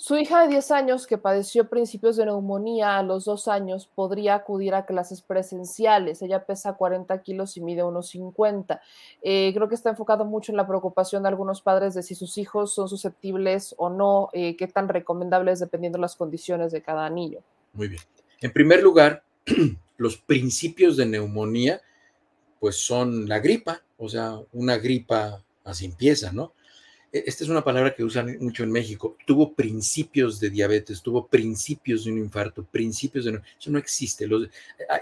su 0.00 0.16
hija 0.16 0.40
de 0.40 0.48
10 0.48 0.70
años, 0.70 1.06
que 1.06 1.18
padeció 1.18 1.68
principios 1.68 2.16
de 2.16 2.24
neumonía 2.24 2.96
a 2.96 3.02
los 3.02 3.26
dos 3.26 3.48
años, 3.48 3.86
podría 3.94 4.34
acudir 4.34 4.72
a 4.72 4.86
clases 4.86 5.20
presenciales. 5.20 6.22
Ella 6.22 6.46
pesa 6.46 6.72
40 6.72 7.20
kilos 7.20 7.58
y 7.58 7.60
mide 7.60 7.82
unos 7.82 8.08
50. 8.08 8.80
Eh, 9.20 9.52
creo 9.54 9.68
que 9.68 9.74
está 9.74 9.90
enfocado 9.90 10.24
mucho 10.24 10.52
en 10.52 10.56
la 10.56 10.66
preocupación 10.66 11.22
de 11.22 11.28
algunos 11.28 11.60
padres 11.60 11.92
de 11.92 12.02
si 12.02 12.14
sus 12.14 12.38
hijos 12.38 12.72
son 12.72 12.88
susceptibles 12.88 13.74
o 13.76 13.90
no, 13.90 14.30
eh, 14.32 14.56
qué 14.56 14.68
tan 14.68 14.88
recomendables 14.88 15.60
dependiendo 15.60 15.98
de 15.98 16.00
las 16.00 16.16
condiciones 16.16 16.72
de 16.72 16.80
cada 16.80 17.10
niño. 17.10 17.40
Muy 17.74 17.88
bien. 17.88 18.00
En 18.40 18.54
primer 18.54 18.82
lugar, 18.82 19.22
los 19.98 20.16
principios 20.16 20.96
de 20.96 21.04
neumonía, 21.04 21.82
pues 22.58 22.76
son 22.76 23.28
la 23.28 23.38
gripa, 23.38 23.82
o 23.98 24.08
sea, 24.08 24.40
una 24.54 24.78
gripa 24.78 25.44
así 25.62 25.84
empieza, 25.84 26.32
¿no? 26.32 26.54
E, 27.12 27.24
esta 27.26 27.44
es 27.44 27.50
una 27.50 27.64
palabra 27.64 27.94
que 27.94 28.04
usan 28.04 28.36
mucho 28.40 28.62
en 28.62 28.70
México, 28.70 29.16
tuvo 29.26 29.54
principios 29.54 30.40
de 30.40 30.50
diabetes, 30.50 31.02
tuvo 31.02 31.26
principios 31.26 32.04
de 32.04 32.12
un 32.12 32.18
infarto, 32.18 32.64
principios 32.64 33.24
de... 33.24 33.40
Eso 33.58 33.70
no 33.70 33.78
existe. 33.78 34.26
Los, 34.26 34.48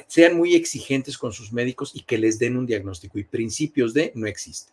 sean 0.07 0.37
muy 0.37 0.55
exigentes 0.55 1.19
con 1.19 1.33
sus 1.33 1.53
médicos 1.53 1.93
y 1.95 2.03
que 2.03 2.19
les 2.19 2.39
den 2.39 2.57
un 2.57 2.67
diagnóstico 2.67 3.19
y 3.19 3.25
principios 3.25 3.95
de 3.95 4.13
no 4.15 4.27
existe. 4.27 4.73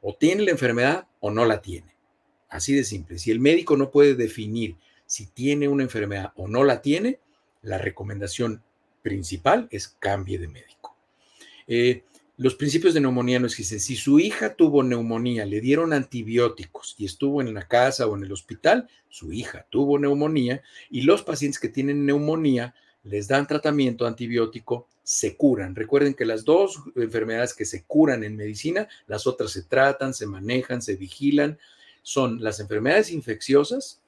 O 0.00 0.14
tiene 0.14 0.42
la 0.42 0.50
enfermedad 0.50 1.06
o 1.20 1.30
no 1.30 1.44
la 1.44 1.62
tiene. 1.62 1.94
Así 2.48 2.74
de 2.74 2.84
simple. 2.84 3.18
Si 3.18 3.30
el 3.30 3.40
médico 3.40 3.76
no 3.76 3.90
puede 3.90 4.14
definir 4.14 4.76
si 5.06 5.26
tiene 5.26 5.68
una 5.68 5.82
enfermedad 5.82 6.32
o 6.36 6.48
no 6.48 6.64
la 6.64 6.82
tiene, 6.82 7.18
la 7.62 7.78
recomendación 7.78 8.62
principal 9.02 9.68
es 9.70 9.88
cambie 9.88 10.38
de 10.38 10.48
médico. 10.48 10.96
Eh, 11.66 12.04
los 12.36 12.54
principios 12.54 12.94
de 12.94 13.00
neumonía 13.00 13.38
no 13.38 13.46
existen. 13.46 13.78
Si 13.78 13.94
su 13.94 14.18
hija 14.18 14.54
tuvo 14.54 14.82
neumonía, 14.82 15.44
le 15.44 15.60
dieron 15.60 15.92
antibióticos 15.92 16.94
y 16.98 17.04
estuvo 17.04 17.40
en 17.40 17.52
la 17.52 17.68
casa 17.68 18.06
o 18.06 18.16
en 18.16 18.24
el 18.24 18.32
hospital, 18.32 18.88
su 19.08 19.32
hija 19.32 19.66
tuvo 19.70 19.98
neumonía 19.98 20.62
y 20.90 21.02
los 21.02 21.22
pacientes 21.22 21.60
que 21.60 21.68
tienen 21.68 22.06
neumonía 22.06 22.74
les 23.04 23.28
dan 23.28 23.46
tratamiento 23.46 24.06
antibiótico, 24.06 24.88
se 25.02 25.36
curan. 25.36 25.74
Recuerden 25.74 26.14
que 26.14 26.24
las 26.24 26.44
dos 26.44 26.80
enfermedades 26.94 27.54
que 27.54 27.64
se 27.64 27.84
curan 27.84 28.22
en 28.24 28.36
medicina, 28.36 28.88
las 29.06 29.26
otras 29.26 29.50
se 29.50 29.64
tratan, 29.64 30.14
se 30.14 30.26
manejan, 30.26 30.80
se 30.80 30.96
vigilan, 30.96 31.58
son 32.02 32.42
las 32.42 32.60
enfermedades 32.60 33.10
infecciosas 33.10 34.00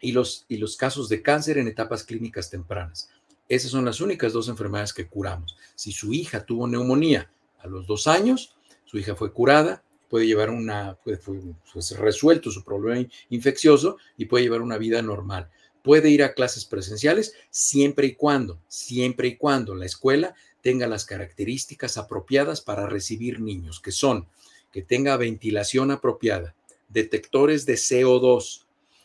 y 0.00 0.12
los, 0.12 0.46
y 0.48 0.58
los 0.58 0.76
casos 0.76 1.08
de 1.08 1.22
cáncer 1.22 1.58
en 1.58 1.68
etapas 1.68 2.04
clínicas 2.04 2.50
tempranas. 2.50 3.10
Esas 3.48 3.70
son 3.70 3.84
las 3.84 4.00
únicas 4.00 4.32
dos 4.32 4.48
enfermedades 4.48 4.92
que 4.92 5.06
curamos. 5.06 5.56
Si 5.74 5.92
su 5.92 6.12
hija 6.12 6.44
tuvo 6.44 6.66
neumonía, 6.66 7.30
a 7.58 7.66
los 7.66 7.86
dos 7.86 8.06
años, 8.06 8.54
su 8.84 8.98
hija 8.98 9.16
fue 9.16 9.32
curada, 9.32 9.82
puede 10.08 10.26
llevar 10.26 10.50
una, 10.50 10.96
fue, 11.02 11.16
pues, 11.16 11.98
resuelto 11.98 12.50
su 12.50 12.62
problema 12.62 13.08
infeccioso 13.30 13.96
y 14.16 14.26
puede 14.26 14.44
llevar 14.44 14.62
una 14.62 14.78
vida 14.78 15.02
normal. 15.02 15.50
Puede 15.82 16.10
ir 16.10 16.22
a 16.22 16.34
clases 16.34 16.64
presenciales 16.64 17.34
siempre 17.50 18.06
y 18.06 18.14
cuando, 18.14 18.60
siempre 18.68 19.28
y 19.28 19.36
cuando 19.36 19.74
la 19.74 19.86
escuela 19.86 20.34
tenga 20.62 20.86
las 20.86 21.04
características 21.04 21.98
apropiadas 21.98 22.60
para 22.60 22.86
recibir 22.86 23.40
niños, 23.40 23.80
que 23.80 23.92
son 23.92 24.28
que 24.72 24.82
tenga 24.82 25.16
ventilación 25.16 25.90
apropiada, 25.90 26.54
detectores 26.88 27.64
de 27.64 27.74
CO2, 27.74 28.64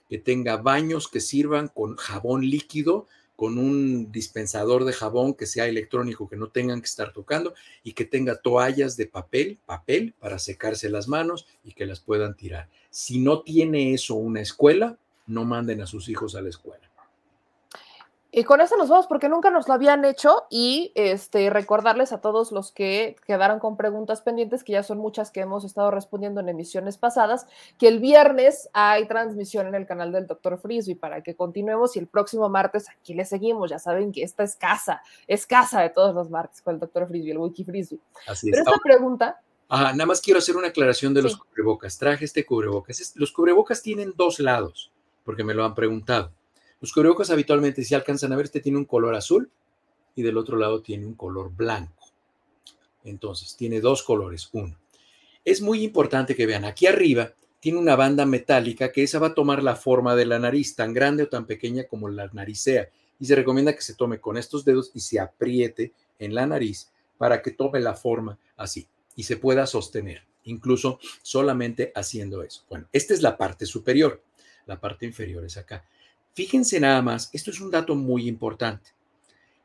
que 0.10 0.18
tenga 0.18 0.58
baños 0.58 1.08
que 1.08 1.20
sirvan 1.20 1.68
con 1.68 1.96
jabón 1.96 2.42
líquido 2.50 3.08
con 3.40 3.58
un 3.58 4.12
dispensador 4.12 4.84
de 4.84 4.92
jabón 4.92 5.34
que 5.34 5.46
sea 5.46 5.66
electrónico, 5.66 6.28
que 6.28 6.36
no 6.36 6.50
tengan 6.50 6.82
que 6.82 6.88
estar 6.88 7.14
tocando 7.14 7.54
y 7.86 7.94
que 7.94 8.04
tenga 8.04 8.36
toallas 8.36 8.98
de 8.98 9.06
papel, 9.06 9.60
papel 9.66 10.14
para 10.20 10.40
secarse 10.40 10.90
las 10.90 11.08
manos 11.08 11.48
y 11.64 11.72
que 11.72 11.86
las 11.86 12.02
puedan 12.02 12.36
tirar. 12.36 12.68
Si 12.90 13.18
no 13.18 13.42
tiene 13.42 13.94
eso 13.94 14.16
una 14.16 14.42
escuela, 14.42 14.98
no 15.26 15.46
manden 15.46 15.80
a 15.80 15.88
sus 15.88 16.10
hijos 16.10 16.36
a 16.36 16.42
la 16.42 16.50
escuela. 16.50 16.89
Y 18.32 18.44
con 18.44 18.62
eso 18.62 18.78
nos 18.78 18.90
vamos 18.90 19.08
porque 19.08 19.28
nunca 19.28 19.50
nos 19.50 19.68
lo 19.68 19.74
habían 19.74 20.06
hecho 20.06 20.44
y 20.52 20.92
este, 20.94 21.50
recordarles 21.50 22.14
a 22.14 22.22
todos 22.22 22.52
los 22.52 22.72
que 22.72 23.16
quedaron 23.26 23.60
con 23.60 23.76
preguntas 23.76 24.22
pendientes, 24.22 24.64
que 24.64 24.74
ya 24.74 24.84
son 24.84 25.00
muchas 25.00 25.32
que 25.32 25.40
hemos 25.40 25.66
estado 25.66 25.90
respondiendo 25.90 26.40
en 26.40 26.48
emisiones 26.48 27.00
pasadas, 27.00 27.48
que 27.80 27.88
el 27.88 28.00
viernes 28.00 28.70
hay 28.74 29.08
transmisión 29.08 29.66
en 29.66 29.74
el 29.74 29.88
canal 29.88 30.12
del 30.12 30.28
Dr. 30.28 30.60
Frisby 30.60 30.94
para 30.94 31.24
que 31.24 31.36
continuemos 31.36 31.96
y 31.96 32.00
el 32.00 32.08
próximo 32.08 32.50
martes 32.50 32.88
aquí 32.90 33.16
le 33.16 33.26
seguimos. 33.26 33.72
Ya 33.72 33.80
saben 33.80 34.12
que 34.12 34.22
esta 34.22 34.44
es 34.44 34.56
casa, 34.56 35.02
es 35.28 35.48
casa 35.48 35.82
de 35.82 35.90
todos 35.90 36.14
los 36.14 36.30
martes 36.30 36.62
con 36.62 36.76
el 36.76 36.80
Dr. 36.80 37.08
Frisby, 37.08 37.32
el 37.32 37.40
Wiki 37.40 37.64
Frisby. 37.64 38.00
Así 38.28 38.52
Pero 38.52 38.64
esta 38.64 38.78
pregunta... 38.84 39.42
Ajá, 39.72 39.92
nada 39.94 40.06
más 40.06 40.22
quiero 40.22 40.38
hacer 40.40 40.56
una 40.56 40.68
aclaración 40.68 41.14
de 41.14 41.22
los 41.24 41.38
cubrebocas. 41.38 41.98
Traje 41.98 42.26
este 42.26 42.46
cubrebocas. 42.46 43.14
Los 43.16 43.32
cubrebocas 43.32 43.84
tienen 43.84 44.14
dos 44.16 44.40
lados, 44.40 44.92
porque 45.24 45.44
me 45.44 45.54
lo 45.54 45.64
han 45.64 45.76
preguntado. 45.76 46.32
Los 46.82 46.94
cubrebocas 46.94 47.30
habitualmente, 47.30 47.84
si 47.84 47.96
alcanzan 47.96 48.32
a 48.32 48.36
ver, 48.36 48.46
este 48.46 48.62
tiene 48.62 48.78
un 48.78 48.86
color 48.86 49.16
azul 49.16 49.50
y 50.16 50.22
del 50.22 50.38
otro 50.38 50.58
lado 50.58 50.82
tiene 50.82 51.06
un 51.06 51.16
color 51.16 51.52
blanco. 51.56 52.08
Entonces, 53.04 53.56
tiene 53.56 53.82
dos 53.82 54.04
colores, 54.04 54.50
uno. 54.54 54.78
Es 55.44 55.62
muy 55.62 55.84
importante 55.84 56.36
que 56.36 56.46
vean, 56.46 56.66
aquí 56.66 56.88
arriba 56.88 57.34
tiene 57.60 57.78
una 57.78 57.96
banda 57.96 58.26
metálica 58.26 58.92
que 58.92 59.04
esa 59.04 59.20
va 59.20 59.28
a 59.28 59.34
tomar 59.34 59.64
la 59.64 59.76
forma 59.76 60.16
de 60.16 60.26
la 60.26 60.40
nariz, 60.40 60.76
tan 60.76 60.94
grande 60.94 61.24
o 61.24 61.30
tan 61.30 61.46
pequeña 61.46 61.84
como 61.84 62.10
la 62.10 62.28
nariz 62.32 62.62
sea. 62.62 62.90
Y 63.20 63.26
se 63.26 63.36
recomienda 63.36 63.76
que 63.76 63.82
se 63.82 63.96
tome 63.96 64.20
con 64.20 64.38
estos 64.38 64.64
dedos 64.64 64.92
y 64.94 65.02
se 65.02 65.20
apriete 65.20 65.94
en 66.20 66.34
la 66.34 66.46
nariz 66.46 66.90
para 67.18 67.42
que 67.42 67.52
tome 67.52 67.80
la 67.82 67.96
forma 67.96 68.38
así 68.56 68.88
y 69.16 69.24
se 69.24 69.36
pueda 69.36 69.68
sostener, 69.68 70.24
incluso 70.46 71.00
solamente 71.22 71.92
haciendo 71.94 72.42
eso. 72.42 72.64
Bueno, 72.70 72.88
esta 72.94 73.14
es 73.14 73.22
la 73.22 73.38
parte 73.38 73.66
superior, 73.66 74.24
la 74.66 74.80
parte 74.80 75.06
inferior 75.06 75.44
es 75.44 75.58
acá. 75.58 75.86
Fíjense 76.34 76.80
nada 76.80 77.02
más, 77.02 77.30
esto 77.34 77.52
es 77.52 77.60
un 77.60 77.72
dato 77.72 77.96
muy 77.96 78.28
importante. 78.28 78.92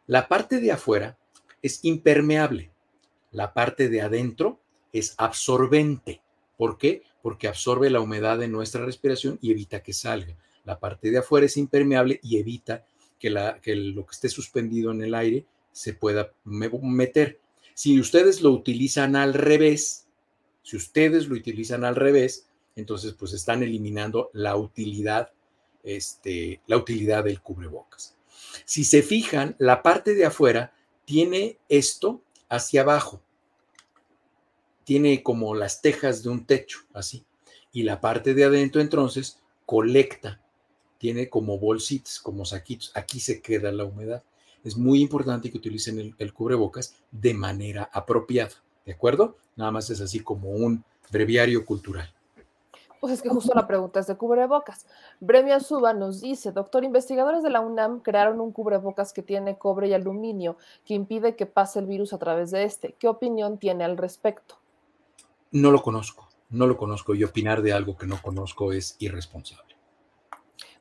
La 0.06 0.28
parte 0.28 0.60
de 0.60 0.72
afuera 0.72 1.18
es 1.62 1.84
impermeable, 1.84 2.70
la 3.30 3.52
parte 3.52 3.88
de 3.88 4.00
adentro 4.00 4.60
es 4.92 5.14
absorbente. 5.18 6.22
¿Por 6.56 6.78
qué? 6.78 7.02
Porque 7.22 7.48
absorbe 7.48 7.90
la 7.90 8.00
humedad 8.00 8.38
de 8.38 8.48
nuestra 8.48 8.84
respiración 8.84 9.38
y 9.42 9.50
evita 9.50 9.82
que 9.82 9.92
salga. 9.92 10.36
La 10.64 10.78
parte 10.78 11.10
de 11.10 11.18
afuera 11.18 11.46
es 11.46 11.56
impermeable 11.56 12.20
y 12.22 12.38
evita 12.38 12.84
que, 13.18 13.30
la, 13.30 13.60
que 13.60 13.74
lo 13.74 14.06
que 14.06 14.12
esté 14.12 14.28
suspendido 14.28 14.92
en 14.92 15.02
el 15.02 15.14
aire 15.14 15.46
se 15.72 15.94
pueda 15.94 16.32
meter. 16.44 17.40
Si 17.74 17.98
ustedes 17.98 18.40
lo 18.40 18.50
utilizan 18.50 19.16
al 19.16 19.34
revés, 19.34 20.06
si 20.62 20.76
ustedes 20.76 21.28
lo 21.28 21.34
utilizan 21.34 21.84
al 21.84 21.96
revés, 21.96 22.46
entonces 22.76 23.14
pues 23.14 23.32
están 23.32 23.62
eliminando 23.62 24.30
la 24.32 24.56
utilidad 24.56 25.32
este, 25.84 26.60
la 26.66 26.76
utilidad 26.76 27.24
del 27.24 27.40
cubrebocas. 27.40 28.16
Si 28.64 28.84
se 28.84 29.02
fijan, 29.02 29.54
la 29.58 29.82
parte 29.82 30.14
de 30.14 30.24
afuera 30.24 30.72
tiene 31.04 31.58
esto 31.68 32.22
hacia 32.48 32.82
abajo. 32.82 33.22
Tiene 34.84 35.22
como 35.22 35.54
las 35.54 35.80
tejas 35.80 36.22
de 36.22 36.30
un 36.30 36.46
techo, 36.46 36.80
así. 36.92 37.24
Y 37.72 37.82
la 37.82 38.00
parte 38.00 38.34
de 38.34 38.44
adentro, 38.44 38.80
entonces, 38.80 39.38
colecta. 39.66 40.40
Tiene 40.98 41.28
como 41.28 41.58
bolsitas, 41.58 42.18
como 42.20 42.44
saquitos. 42.44 42.92
Aquí 42.94 43.20
se 43.20 43.42
queda 43.42 43.72
la 43.72 43.84
humedad. 43.84 44.22
Es 44.62 44.76
muy 44.76 45.00
importante 45.00 45.50
que 45.50 45.58
utilicen 45.58 45.98
el, 45.98 46.14
el 46.18 46.32
cubrebocas 46.32 46.94
de 47.10 47.34
manera 47.34 47.90
apropiada. 47.92 48.62
¿De 48.86 48.92
acuerdo? 48.92 49.36
Nada 49.56 49.70
más 49.70 49.90
es 49.90 50.00
así 50.00 50.20
como 50.20 50.50
un 50.50 50.84
breviario 51.10 51.64
cultural. 51.66 52.14
Pues 53.04 53.16
es 53.16 53.22
que 53.22 53.28
justo 53.28 53.52
la 53.54 53.66
pregunta 53.66 54.00
es 54.00 54.06
de 54.06 54.16
cubrebocas. 54.16 54.86
Bremia 55.20 55.60
Suba 55.60 55.92
nos 55.92 56.22
dice, 56.22 56.52
doctor, 56.52 56.84
investigadores 56.84 57.42
de 57.42 57.50
la 57.50 57.60
UNAM 57.60 58.00
crearon 58.00 58.40
un 58.40 58.50
cubrebocas 58.50 59.12
que 59.12 59.20
tiene 59.20 59.58
cobre 59.58 59.88
y 59.88 59.92
aluminio 59.92 60.56
que 60.86 60.94
impide 60.94 61.36
que 61.36 61.44
pase 61.44 61.80
el 61.80 61.84
virus 61.84 62.14
a 62.14 62.18
través 62.18 62.50
de 62.50 62.64
este. 62.64 62.94
¿Qué 62.98 63.06
opinión 63.06 63.58
tiene 63.58 63.84
al 63.84 63.98
respecto? 63.98 64.56
No 65.50 65.70
lo 65.70 65.82
conozco, 65.82 66.30
no 66.48 66.66
lo 66.66 66.78
conozco 66.78 67.14
y 67.14 67.24
opinar 67.24 67.60
de 67.60 67.74
algo 67.74 67.94
que 67.98 68.06
no 68.06 68.22
conozco 68.22 68.72
es 68.72 68.96
irresponsable. 68.98 69.73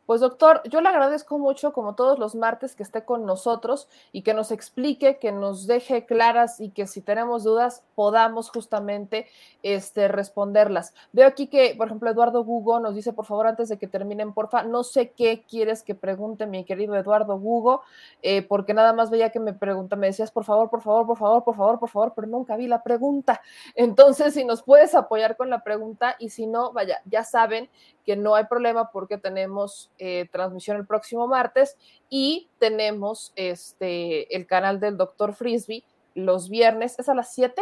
Pues 0.05 0.19
doctor, 0.19 0.61
yo 0.69 0.81
le 0.81 0.89
agradezco 0.89 1.39
mucho, 1.39 1.71
como 1.71 1.95
todos 1.95 2.19
los 2.19 2.35
martes, 2.35 2.75
que 2.75 2.83
esté 2.83 3.05
con 3.05 3.25
nosotros 3.25 3.87
y 4.11 4.21
que 4.21 4.33
nos 4.33 4.51
explique, 4.51 5.17
que 5.17 5.31
nos 5.31 5.65
deje 5.65 6.05
claras 6.05 6.59
y 6.59 6.71
que 6.71 6.87
si 6.87 7.01
tenemos 7.01 7.43
dudas 7.45 7.83
podamos 7.95 8.49
justamente 8.49 9.27
este, 9.61 10.09
responderlas. 10.09 10.93
Veo 11.13 11.25
aquí 11.25 11.47
que, 11.47 11.75
por 11.77 11.87
ejemplo, 11.87 12.09
Eduardo 12.09 12.41
Hugo 12.41 12.81
nos 12.81 12.95
dice, 12.95 13.13
por 13.13 13.25
favor, 13.25 13.47
antes 13.47 13.69
de 13.69 13.77
que 13.77 13.87
terminen, 13.87 14.33
porfa, 14.33 14.63
no 14.63 14.83
sé 14.83 15.11
qué 15.11 15.45
quieres 15.47 15.83
que 15.83 15.95
pregunte 15.95 16.47
mi 16.47 16.65
querido 16.65 16.95
Eduardo 16.95 17.35
Hugo, 17.35 17.81
eh, 18.21 18.41
porque 18.41 18.73
nada 18.73 18.91
más 18.91 19.09
veía 19.09 19.29
que 19.29 19.39
me 19.39 19.53
pregunta, 19.53 19.95
me 19.95 20.07
decías, 20.07 20.31
por 20.31 20.43
favor, 20.43 20.69
por 20.69 20.81
favor, 20.81 21.07
por 21.07 21.17
favor, 21.17 21.43
por 21.43 21.55
favor, 21.55 21.79
por 21.79 21.89
favor, 21.89 22.13
pero 22.13 22.27
nunca 22.27 22.57
vi 22.57 22.67
la 22.67 22.83
pregunta. 22.83 23.41
Entonces, 23.75 24.33
si 24.33 24.43
nos 24.43 24.63
puedes 24.63 24.95
apoyar 24.95 25.37
con 25.37 25.49
la 25.49 25.63
pregunta 25.63 26.17
y 26.19 26.29
si 26.29 26.45
no, 26.45 26.73
vaya, 26.73 27.01
ya 27.05 27.23
saben 27.23 27.69
que 28.05 28.15
no 28.15 28.35
hay 28.35 28.45
problema 28.45 28.91
porque 28.91 29.17
tenemos 29.17 29.89
eh, 29.97 30.27
transmisión 30.31 30.77
el 30.77 30.85
próximo 30.85 31.27
martes 31.27 31.77
y 32.09 32.49
tenemos 32.59 33.33
este, 33.35 34.35
el 34.35 34.45
canal 34.45 34.79
del 34.79 34.97
doctor 34.97 35.33
Frisby 35.33 35.83
los 36.15 36.49
viernes. 36.49 36.99
¿Es 36.99 37.09
a 37.09 37.15
las 37.15 37.33
7? 37.33 37.61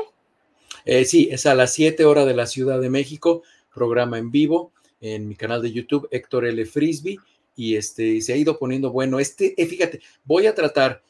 Eh, 0.85 1.05
sí, 1.05 1.29
es 1.31 1.45
a 1.45 1.55
las 1.55 1.73
7 1.73 2.05
horas 2.05 2.25
de 2.25 2.33
la 2.33 2.47
Ciudad 2.47 2.79
de 2.79 2.89
México, 2.89 3.43
programa 3.73 4.17
en 4.17 4.31
vivo 4.31 4.71
en 5.01 5.27
mi 5.27 5.35
canal 5.35 5.61
de 5.61 5.71
YouTube, 5.71 6.07
Héctor 6.11 6.45
L. 6.45 6.63
Frisby, 6.65 7.19
y 7.55 7.75
este, 7.75 8.21
se 8.21 8.33
ha 8.33 8.37
ido 8.37 8.57
poniendo 8.57 8.91
bueno. 8.91 9.19
Este, 9.19 9.59
eh, 9.61 9.65
fíjate, 9.65 10.01
voy 10.23 10.45
a 10.45 10.55
tratar, 10.55 11.03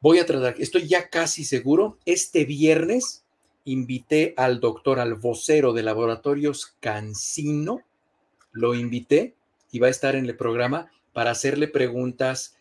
voy 0.00 0.18
a 0.18 0.26
tratar, 0.26 0.54
estoy 0.58 0.86
ya 0.86 1.10
casi 1.10 1.44
seguro, 1.44 1.98
este 2.06 2.44
viernes 2.44 3.24
invité 3.64 4.32
al 4.36 4.60
doctor, 4.60 5.00
al 5.00 5.14
vocero 5.14 5.72
de 5.72 5.82
laboratorios 5.82 6.76
Cancino, 6.78 7.82
lo 8.56 8.74
invité 8.74 9.34
y 9.70 9.78
va 9.78 9.88
a 9.88 9.90
estar 9.90 10.16
en 10.16 10.26
el 10.26 10.36
programa 10.36 10.90
para 11.12 11.30
hacerle 11.30 11.68
preguntas, 11.68 12.56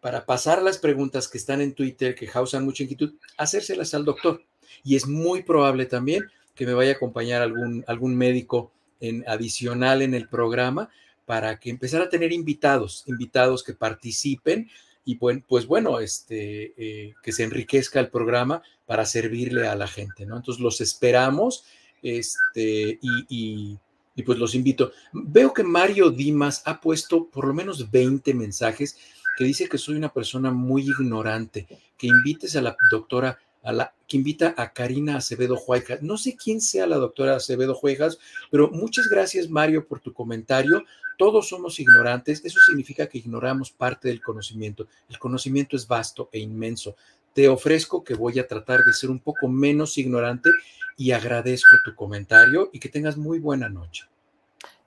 para 0.00 0.26
pasar 0.26 0.62
las 0.62 0.78
preguntas 0.78 1.28
que 1.28 1.38
están 1.38 1.60
en 1.60 1.74
Twitter, 1.74 2.14
que 2.14 2.26
causan 2.26 2.64
mucha 2.64 2.82
inquietud, 2.82 3.14
hacérselas 3.36 3.94
al 3.94 4.04
doctor. 4.04 4.42
Y 4.82 4.96
es 4.96 5.06
muy 5.06 5.42
probable 5.42 5.86
también 5.86 6.24
que 6.54 6.66
me 6.66 6.74
vaya 6.74 6.92
a 6.92 6.94
acompañar 6.94 7.42
algún, 7.42 7.84
algún 7.86 8.16
médico 8.16 8.72
en, 9.00 9.24
adicional 9.28 10.02
en 10.02 10.14
el 10.14 10.28
programa 10.28 10.90
para 11.26 11.58
que 11.60 11.70
empezar 11.70 12.02
a 12.02 12.08
tener 12.08 12.32
invitados, 12.32 13.04
invitados 13.06 13.62
que 13.62 13.74
participen 13.74 14.68
y 15.04 15.16
pues, 15.16 15.66
bueno, 15.66 16.00
este, 16.00 16.74
eh, 16.76 17.14
que 17.22 17.32
se 17.32 17.44
enriquezca 17.44 17.98
el 17.98 18.10
programa 18.10 18.62
para 18.86 19.06
servirle 19.06 19.66
a 19.66 19.74
la 19.74 19.88
gente, 19.88 20.26
¿no? 20.26 20.36
Entonces 20.36 20.62
los 20.62 20.80
esperamos 20.80 21.64
este, 22.02 22.98
y 23.02 23.78
pues 24.22 24.38
los 24.38 24.54
invito. 24.54 24.92
Veo 25.12 25.52
que 25.52 25.62
Mario 25.62 26.10
Dimas 26.10 26.62
ha 26.66 26.80
puesto 26.80 27.26
por 27.26 27.46
lo 27.46 27.54
menos 27.54 27.90
20 27.90 28.34
mensajes 28.34 28.96
que 29.36 29.44
dice 29.44 29.68
que 29.68 29.78
soy 29.78 29.96
una 29.96 30.12
persona 30.12 30.50
muy 30.50 30.82
ignorante, 30.82 31.66
que 31.96 32.06
invites 32.06 32.56
a 32.56 32.60
la 32.62 32.76
doctora, 32.90 33.38
a 33.62 33.72
la, 33.72 33.94
que 34.06 34.16
invita 34.16 34.54
a 34.56 34.72
Karina 34.72 35.16
Acevedo 35.16 35.56
Juejas. 35.56 36.02
No 36.02 36.18
sé 36.18 36.36
quién 36.36 36.60
sea 36.60 36.86
la 36.86 36.96
doctora 36.96 37.36
Acevedo 37.36 37.74
Juejas, 37.74 38.18
pero 38.50 38.70
muchas 38.70 39.08
gracias 39.08 39.48
Mario 39.48 39.86
por 39.86 40.00
tu 40.00 40.12
comentario. 40.12 40.84
Todos 41.16 41.48
somos 41.48 41.78
ignorantes, 41.78 42.44
eso 42.44 42.58
significa 42.66 43.06
que 43.06 43.18
ignoramos 43.18 43.70
parte 43.70 44.08
del 44.08 44.22
conocimiento. 44.22 44.88
El 45.08 45.18
conocimiento 45.18 45.76
es 45.76 45.86
vasto 45.86 46.28
e 46.32 46.38
inmenso. 46.38 46.96
Te 47.32 47.48
ofrezco 47.48 48.02
que 48.02 48.14
voy 48.14 48.38
a 48.38 48.48
tratar 48.48 48.80
de 48.84 48.92
ser 48.92 49.10
un 49.10 49.20
poco 49.20 49.46
menos 49.46 49.96
ignorante 49.98 50.50
y 50.96 51.12
agradezco 51.12 51.76
tu 51.84 51.94
comentario 51.94 52.68
y 52.72 52.78
que 52.78 52.90
tengas 52.90 53.16
muy 53.16 53.38
buena 53.38 53.68
noche. 53.68 54.09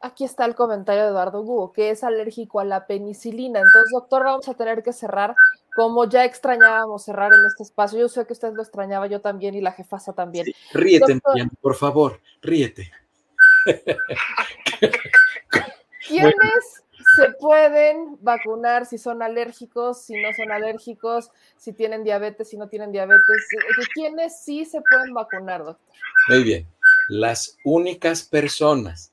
Aquí 0.06 0.26
está 0.26 0.44
el 0.44 0.54
comentario 0.54 1.04
de 1.04 1.10
Eduardo 1.12 1.40
Hugo, 1.40 1.72
que 1.72 1.90
es 1.90 2.04
alérgico 2.04 2.60
a 2.60 2.66
la 2.66 2.88
penicilina. 2.88 3.60
Entonces, 3.60 3.90
doctor, 3.94 4.26
vamos 4.26 4.50
a 4.50 4.54
tener 4.54 4.84
que 4.84 4.92
cerrar 4.92 5.34
como 5.78 6.04
ya 6.10 6.26
extrañábamos 6.26 7.06
cerrar 7.06 7.32
en 7.32 7.46
este 7.46 7.64
espacio. 7.64 8.00
Yo 8.00 8.10
sé 8.10 8.28
que 8.28 8.34
usted 8.34 8.52
lo 8.52 8.64
extrañaba, 8.64 9.08
yo 9.08 9.22
también 9.22 9.56
y 9.56 9.62
la 9.62 9.72
jefasa 9.72 10.12
también. 10.12 10.48
ríete, 10.74 11.22
por 11.62 11.76
favor, 11.76 12.20
ríete. 12.42 12.92
¿Quiénes 16.06 16.84
se 17.16 17.30
pueden 17.40 18.18
vacunar 18.20 18.86
si 18.86 18.98
son 18.98 19.24
alérgicos, 19.24 20.02
si 20.02 20.22
no 20.22 20.34
son 20.36 20.52
alérgicos, 20.52 21.32
si 21.56 21.72
tienen 21.72 22.04
diabetes, 22.04 22.50
si 22.50 22.58
no 22.58 22.68
tienen 22.68 22.92
diabetes? 22.92 23.48
¿Quiénes 23.94 24.44
sí 24.44 24.66
se 24.66 24.82
pueden 24.82 25.14
vacunar, 25.14 25.64
doctor? 25.64 25.96
Muy 26.28 26.44
bien. 26.44 26.68
Las 27.08 27.58
únicas 27.64 28.24
personas 28.24 29.13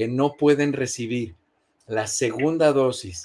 que 0.00 0.08
no 0.08 0.32
pueden 0.38 0.72
recibir 0.72 1.34
la 1.86 2.06
segunda 2.06 2.72
dosis 2.72 3.22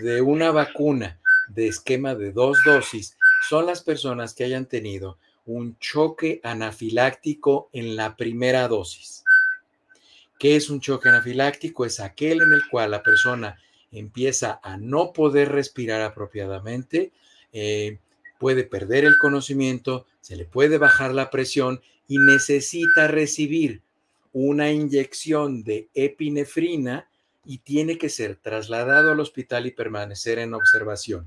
de 0.00 0.22
una 0.22 0.52
vacuna 0.52 1.20
de 1.48 1.68
esquema 1.68 2.14
de 2.14 2.32
dos 2.32 2.56
dosis 2.64 3.18
son 3.46 3.66
las 3.66 3.82
personas 3.82 4.32
que 4.32 4.44
hayan 4.44 4.64
tenido 4.64 5.18
un 5.44 5.78
choque 5.80 6.40
anafiláctico 6.42 7.68
en 7.74 7.94
la 7.94 8.16
primera 8.16 8.66
dosis. 8.68 9.22
¿Qué 10.38 10.56
es 10.56 10.70
un 10.70 10.80
choque 10.80 11.10
anafiláctico? 11.10 11.84
Es 11.84 12.00
aquel 12.00 12.40
en 12.40 12.54
el 12.54 12.62
cual 12.70 12.92
la 12.92 13.02
persona 13.02 13.58
empieza 13.92 14.60
a 14.62 14.78
no 14.78 15.12
poder 15.12 15.52
respirar 15.52 16.00
apropiadamente, 16.00 17.12
eh, 17.52 17.98
puede 18.38 18.64
perder 18.64 19.04
el 19.04 19.18
conocimiento, 19.18 20.06
se 20.22 20.36
le 20.36 20.46
puede 20.46 20.78
bajar 20.78 21.12
la 21.12 21.28
presión 21.28 21.82
y 22.08 22.16
necesita 22.16 23.08
recibir 23.08 23.82
una 24.34 24.70
inyección 24.72 25.62
de 25.62 25.88
epinefrina 25.94 27.08
y 27.46 27.58
tiene 27.58 27.96
que 27.96 28.08
ser 28.08 28.36
trasladado 28.36 29.12
al 29.12 29.20
hospital 29.20 29.66
y 29.66 29.70
permanecer 29.70 30.40
en 30.40 30.54
observación. 30.54 31.26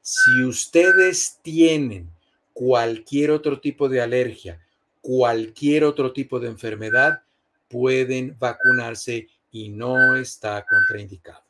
Si 0.00 0.42
ustedes 0.42 1.38
tienen 1.42 2.10
cualquier 2.54 3.30
otro 3.30 3.60
tipo 3.60 3.88
de 3.88 4.00
alergia, 4.00 4.58
cualquier 5.02 5.84
otro 5.84 6.12
tipo 6.12 6.40
de 6.40 6.48
enfermedad, 6.48 7.22
pueden 7.68 8.34
vacunarse 8.38 9.28
y 9.50 9.68
no 9.68 10.16
está 10.16 10.64
contraindicado. 10.64 11.42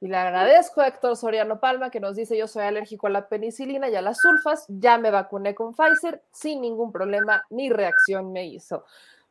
Y 0.00 0.06
le 0.06 0.16
agradezco 0.16 0.80
a 0.80 0.86
Héctor 0.86 1.16
Soriano 1.16 1.58
Palma 1.58 1.90
que 1.90 1.98
nos 1.98 2.14
dice 2.14 2.38
yo 2.38 2.46
soy 2.46 2.62
alérgico 2.62 3.08
a 3.08 3.10
la 3.10 3.28
penicilina 3.28 3.88
y 3.88 3.96
a 3.96 4.02
las 4.02 4.20
sulfas, 4.20 4.64
ya 4.68 4.96
me 4.96 5.10
vacuné 5.10 5.56
con 5.56 5.74
Pfizer 5.74 6.22
sin 6.30 6.60
ningún 6.60 6.92
problema 6.92 7.44
ni 7.50 7.68
reacción 7.68 8.32
me 8.32 8.46
hizo. 8.46 8.84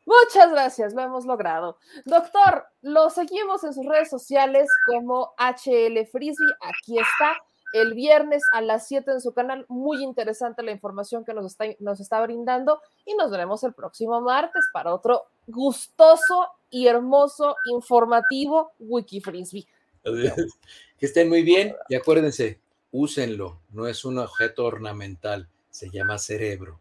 Muchas 0.08 0.50
gracias, 0.50 0.94
lo 0.94 1.02
hemos 1.02 1.26
logrado. 1.26 1.76
Doctor, 2.06 2.64
lo 2.80 3.10
seguimos 3.10 3.62
en 3.62 3.74
sus 3.74 3.84
redes 3.84 4.08
sociales 4.08 4.66
como 4.86 5.34
HL 5.36 6.06
Frisbee, 6.10 6.54
aquí 6.62 6.98
está. 6.98 7.36
El 7.74 7.92
viernes 7.92 8.42
a 8.54 8.62
las 8.62 8.88
7 8.88 9.10
en 9.10 9.20
su 9.20 9.34
canal, 9.34 9.66
muy 9.68 10.02
interesante 10.02 10.62
la 10.62 10.70
información 10.70 11.26
que 11.26 11.34
nos 11.34 12.00
está, 12.00 12.22
brindando 12.22 12.80
y 13.04 13.14
nos 13.16 13.30
veremos 13.30 13.62
el 13.64 13.74
próximo 13.74 14.22
martes 14.22 14.64
para 14.72 14.94
otro 14.94 15.24
gustoso 15.46 16.48
y 16.70 16.86
hermoso, 16.86 17.56
informativo 17.70 18.72
Wiki 18.78 19.20
Frisbee. 19.20 19.66
Que 20.02 21.04
estén 21.04 21.28
muy 21.28 21.42
bien 21.42 21.76
y 21.90 21.96
acuérdense, 21.96 22.58
úsenlo, 22.90 23.60
no 23.68 23.86
es 23.86 24.06
un 24.06 24.18
objeto 24.18 24.64
ornamental, 24.64 25.46
se 25.68 25.90
llama 25.90 26.16
cerebro. 26.16 26.80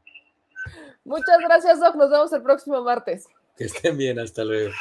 Muchas 1.08 1.40
gracias, 1.40 1.80
Doc. 1.80 1.96
Nos 1.96 2.12
vemos 2.12 2.34
el 2.34 2.42
próximo 2.44 2.82
martes. 2.82 3.28
Que 3.56 3.64
estén 3.64 3.98
bien, 3.98 4.20
hasta 4.20 4.44
luego. 4.44 4.74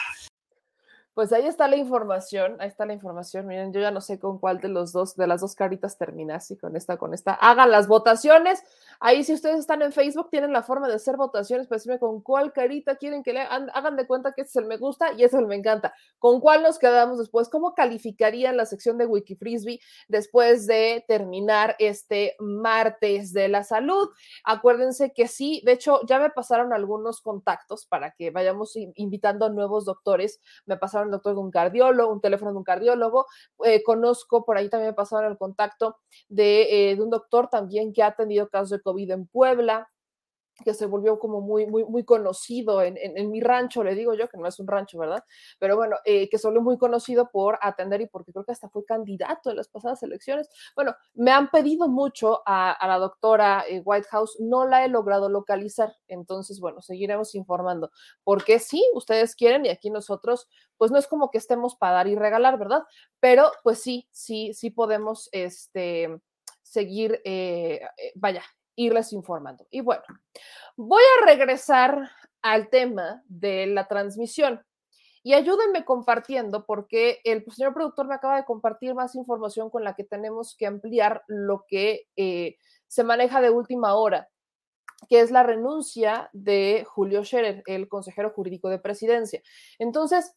Pues 1.17 1.33
ahí 1.33 1.47
está 1.47 1.67
la 1.67 1.77
información, 1.77 2.57
ahí 2.59 2.69
está 2.69 2.85
la 2.85 2.93
información. 2.93 3.47
Miren, 3.47 3.73
yo 3.73 3.81
ya 3.81 3.91
no 3.91 4.03
sé 4.03 4.19
con 4.19 4.39
cuál 4.39 4.61
de 4.61 4.69
los 4.69 4.93
dos, 4.93 5.17
de 5.17 5.27
las 5.27 5.41
dos 5.41 5.55
caritas 5.55 5.97
termina, 5.97 6.41
si 6.41 6.59
con 6.59 6.77
esta, 6.77 6.99
con 6.99 7.15
esta. 7.15 7.33
Hagan 7.33 7.71
las 7.71 7.89
votaciones. 7.89 8.63
Ahí, 9.01 9.25
si 9.25 9.33
ustedes 9.33 9.61
están 9.61 9.81
en 9.81 9.93
Facebook, 9.93 10.29
tienen 10.29 10.53
la 10.53 10.63
forma 10.63 10.89
de 10.89 10.95
hacer 10.97 11.17
votaciones, 11.17 11.69
pues 11.69 11.85
dime 11.85 11.99
con 11.99 12.21
cuál 12.21 12.53
carita 12.53 12.97
quieren 12.97 13.23
que 13.23 13.33
le 13.33 13.41
hagan, 13.41 13.97
de 13.97 14.07
cuenta 14.07 14.33
que 14.33 14.43
este 14.43 14.59
es 14.59 14.63
el 14.63 14.67
me 14.67 14.77
gusta 14.77 15.15
y 15.15 15.25
ese 15.25 15.37
es 15.37 15.41
el 15.41 15.47
me 15.47 15.55
encanta. 15.55 15.95
¿Con 16.19 16.39
cuál 16.39 16.63
nos 16.63 16.79
quedamos 16.79 17.17
después? 17.17 17.49
¿Cómo 17.49 17.75
calificarían 17.75 18.59
la 18.59 18.67
sección 18.67 18.99
de 18.99 19.07
Wiki 19.07 19.37
Frisbee 19.37 19.81
después 20.09 20.67
de 20.67 21.03
terminar 21.09 21.77
este 21.79 22.37
martes 22.41 23.33
de 23.33 23.49
la 23.49 23.65
salud? 23.65 24.11
Acuérdense 24.45 25.15
que 25.15 25.29
sí, 25.29 25.63
de 25.65 25.73
hecho, 25.73 26.01
ya 26.07 26.19
me 26.19 26.29
pasaron 26.29 26.75
algunos 26.75 27.23
contactos 27.23 27.87
para 27.87 28.11
que 28.11 28.31
vayamos 28.31 28.77
invitando 28.97 29.47
a 29.47 29.49
nuevos 29.49 29.87
doctores. 29.87 30.41
Me 30.67 30.77
pasaron 30.77 31.06
el 31.07 31.13
doctor 31.13 31.35
de 31.35 31.41
un 31.41 31.51
cardiólogo, 31.51 32.13
un 32.13 32.21
teléfono 32.21 32.53
de 32.53 32.59
un 32.59 32.65
cardiólogo. 32.65 33.27
Eh, 33.65 33.83
conozco, 33.83 34.45
por 34.45 34.57
ahí 34.57 34.69
también 34.69 34.91
me 34.91 34.95
pasaron 34.95 35.31
el 35.33 35.39
contacto 35.39 35.97
de, 36.29 36.91
eh, 36.91 36.97
de 36.97 37.03
un 37.03 37.11
doctor 37.11 37.49
también 37.49 37.93
que 37.93 38.03
ha 38.03 38.15
tenido 38.15 38.49
casos 38.49 38.71
de 38.71 38.81
COVID 38.81 39.11
en 39.11 39.27
Puebla 39.27 39.89
que 40.65 40.75
se 40.75 40.87
volvió 40.87 41.19
como 41.19 41.41
muy, 41.41 41.67
muy, 41.67 41.85
muy 41.85 42.05
conocido 42.05 42.83
en, 42.83 42.97
en, 42.99 43.31
mi 43.31 43.41
rancho, 43.41 43.85
le 43.85 43.95
digo 43.95 44.15
yo, 44.15 44.29
que 44.29 44.39
no 44.39 44.47
es 44.47 44.59
un 44.59 44.67
rancho, 44.67 44.99
¿verdad? 44.99 45.23
Pero 45.59 45.77
bueno, 45.77 45.97
eh, 46.05 46.29
que 46.29 46.39
volvió 46.47 46.63
muy 46.63 46.79
conocido 46.79 47.31
por 47.31 47.59
atender 47.61 48.01
y 48.01 48.07
porque 48.07 48.33
creo 48.33 48.45
que 48.45 48.53
hasta 48.53 48.69
fue 48.69 48.85
candidato 48.85 49.51
en 49.51 49.57
las 49.57 49.69
pasadas 49.69 50.03
elecciones. 50.03 50.49
Bueno, 50.75 50.95
me 51.15 51.31
han 51.31 51.51
pedido 51.51 51.89
mucho 51.89 52.43
a, 52.47 52.77
la 52.87 52.99
doctora 52.99 53.65
eh, 53.69 53.83
Whitehouse, 53.85 54.39
no 54.41 54.67
la 54.67 54.85
he 54.85 54.89
logrado 54.89 55.29
localizar, 55.29 55.95
entonces, 56.09 56.61
bueno, 56.61 56.81
seguiremos 56.81 57.35
informando, 57.35 57.91
porque 58.25 58.59
sí, 58.59 58.85
ustedes 58.95 59.35
quieren 59.35 59.67
y 59.67 59.69
aquí 59.69 59.91
nosotros, 59.91 60.49
pues 60.77 60.91
no 60.91 60.99
es 60.99 61.07
como 61.07 61.31
que 61.31 61.39
estemos 61.39 61.77
para 61.77 61.95
dar 61.95 62.09
y 62.09 62.15
regalar, 62.15 62.59
¿verdad? 62.59 62.83
Pero 63.21 63.51
pues 63.63 63.81
sí, 63.83 64.09
sí, 64.13 64.55
sí 64.55 64.71
podemos, 64.71 65.29
este 65.33 66.21
seguir, 66.63 67.21
eh, 67.25 67.81
vaya, 68.17 68.43
irles 68.77 69.13
informando. 69.13 69.67
Y 69.71 69.81
bueno, 69.81 70.05
voy 70.77 71.03
a 71.03 71.27
regresar 71.27 72.11
al 72.43 72.69
tema 72.69 73.23
de 73.27 73.67
la 73.67 73.89
transmisión. 73.89 74.65
Y 75.23 75.35
ayúdenme 75.35 75.85
compartiendo 75.85 76.65
porque 76.65 77.21
el 77.25 77.45
señor 77.51 77.75
productor 77.75 78.07
me 78.07 78.15
acaba 78.15 78.37
de 78.37 78.45
compartir 78.45 78.95
más 78.95 79.17
información 79.17 79.71
con 79.71 79.83
la 79.83 79.95
que 79.95 80.05
tenemos 80.05 80.55
que 80.57 80.67
ampliar 80.67 81.25
lo 81.27 81.65
que 81.67 82.07
eh, 82.15 82.59
se 82.87 83.03
maneja 83.03 83.41
de 83.41 83.51
última 83.51 83.97
hora, 83.97 84.29
que 85.09 85.19
es 85.21 85.33
la 85.33 85.43
renuncia 85.43 86.31
de 86.33 86.87
Julio 86.89 87.25
Scherer, 87.25 87.65
el 87.67 87.89
consejero 87.89 88.31
jurídico 88.31 88.69
de 88.69 88.79
presidencia. 88.79 89.43
Entonces, 89.81 90.33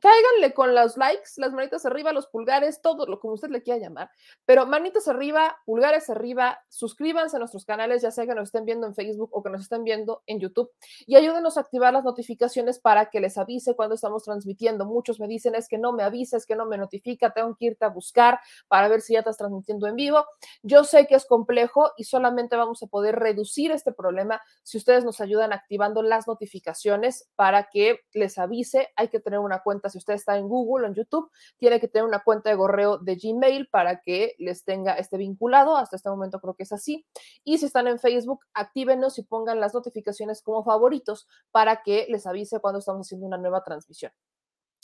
cáiganle 0.00 0.54
con 0.54 0.74
los 0.74 0.96
likes, 0.96 1.30
las 1.36 1.52
manitas 1.52 1.84
arriba, 1.84 2.12
los 2.12 2.28
pulgares, 2.28 2.80
todo 2.80 3.06
lo 3.06 3.18
como 3.18 3.34
usted 3.34 3.48
le 3.48 3.62
quiera 3.62 3.80
llamar, 3.80 4.10
pero 4.44 4.66
manitas 4.66 5.08
arriba, 5.08 5.58
pulgares 5.64 6.08
arriba, 6.10 6.60
suscríbanse 6.68 7.36
a 7.36 7.38
nuestros 7.38 7.64
canales, 7.64 8.02
ya 8.02 8.10
sea 8.10 8.26
que 8.26 8.34
nos 8.34 8.48
estén 8.48 8.64
viendo 8.64 8.86
en 8.86 8.94
Facebook 8.94 9.30
o 9.32 9.42
que 9.42 9.50
nos 9.50 9.62
estén 9.62 9.82
viendo 9.82 10.22
en 10.26 10.38
YouTube, 10.38 10.70
y 11.06 11.16
ayúdenos 11.16 11.56
a 11.56 11.60
activar 11.60 11.92
las 11.92 12.04
notificaciones 12.04 12.78
para 12.78 13.10
que 13.10 13.20
les 13.20 13.36
avise 13.38 13.74
cuando 13.74 13.94
estamos 13.94 14.22
transmitiendo. 14.22 14.84
Muchos 14.84 15.18
me 15.18 15.26
dicen 15.26 15.54
es 15.54 15.68
que 15.68 15.78
no 15.78 15.92
me 15.92 16.02
avises, 16.02 16.46
que 16.46 16.56
no 16.56 16.66
me 16.66 16.78
notifica, 16.78 17.32
tengo 17.32 17.56
que 17.56 17.66
irte 17.66 17.84
a 17.84 17.88
buscar 17.88 18.40
para 18.68 18.88
ver 18.88 19.00
si 19.00 19.14
ya 19.14 19.20
estás 19.20 19.36
transmitiendo 19.36 19.86
en 19.86 19.96
vivo. 19.96 20.24
Yo 20.62 20.84
sé 20.84 21.06
que 21.06 21.14
es 21.14 21.26
complejo 21.26 21.92
y 21.96 22.04
solamente 22.04 22.56
vamos 22.56 22.82
a 22.82 22.86
poder 22.86 23.16
reducir 23.16 23.72
este 23.72 23.92
problema 23.92 24.40
si 24.62 24.78
ustedes 24.78 25.04
nos 25.04 25.20
ayudan 25.20 25.52
activando 25.52 26.02
las 26.02 26.26
notificaciones 26.26 27.28
para 27.34 27.68
que 27.70 28.00
les 28.12 28.38
avise. 28.38 28.88
Hay 28.96 29.08
que 29.08 29.20
tener 29.20 29.40
una 29.40 29.62
cuenta 29.62 29.79
si 29.88 29.98
usted 29.98 30.14
está 30.14 30.36
en 30.36 30.48
Google 30.48 30.86
o 30.86 30.88
en 30.88 30.94
YouTube, 30.94 31.30
tiene 31.56 31.80
que 31.80 31.88
tener 31.88 32.06
una 32.06 32.22
cuenta 32.22 32.50
de 32.50 32.56
correo 32.56 32.98
de 32.98 33.16
Gmail 33.16 33.68
para 33.68 34.00
que 34.00 34.34
les 34.38 34.64
tenga 34.64 34.94
este 34.94 35.16
vinculado. 35.16 35.76
Hasta 35.76 35.96
este 35.96 36.10
momento 36.10 36.40
creo 36.40 36.54
que 36.54 36.64
es 36.64 36.72
así. 36.72 37.06
Y 37.44 37.58
si 37.58 37.66
están 37.66 37.86
en 37.86 37.98
Facebook, 37.98 38.40
actívenos 38.52 39.18
y 39.18 39.22
pongan 39.22 39.60
las 39.60 39.74
notificaciones 39.74 40.42
como 40.42 40.64
favoritos 40.64 41.26
para 41.50 41.82
que 41.82 42.06
les 42.08 42.26
avise 42.26 42.60
cuando 42.60 42.80
estamos 42.80 43.06
haciendo 43.06 43.26
una 43.26 43.38
nueva 43.38 43.62
transmisión. 43.62 44.12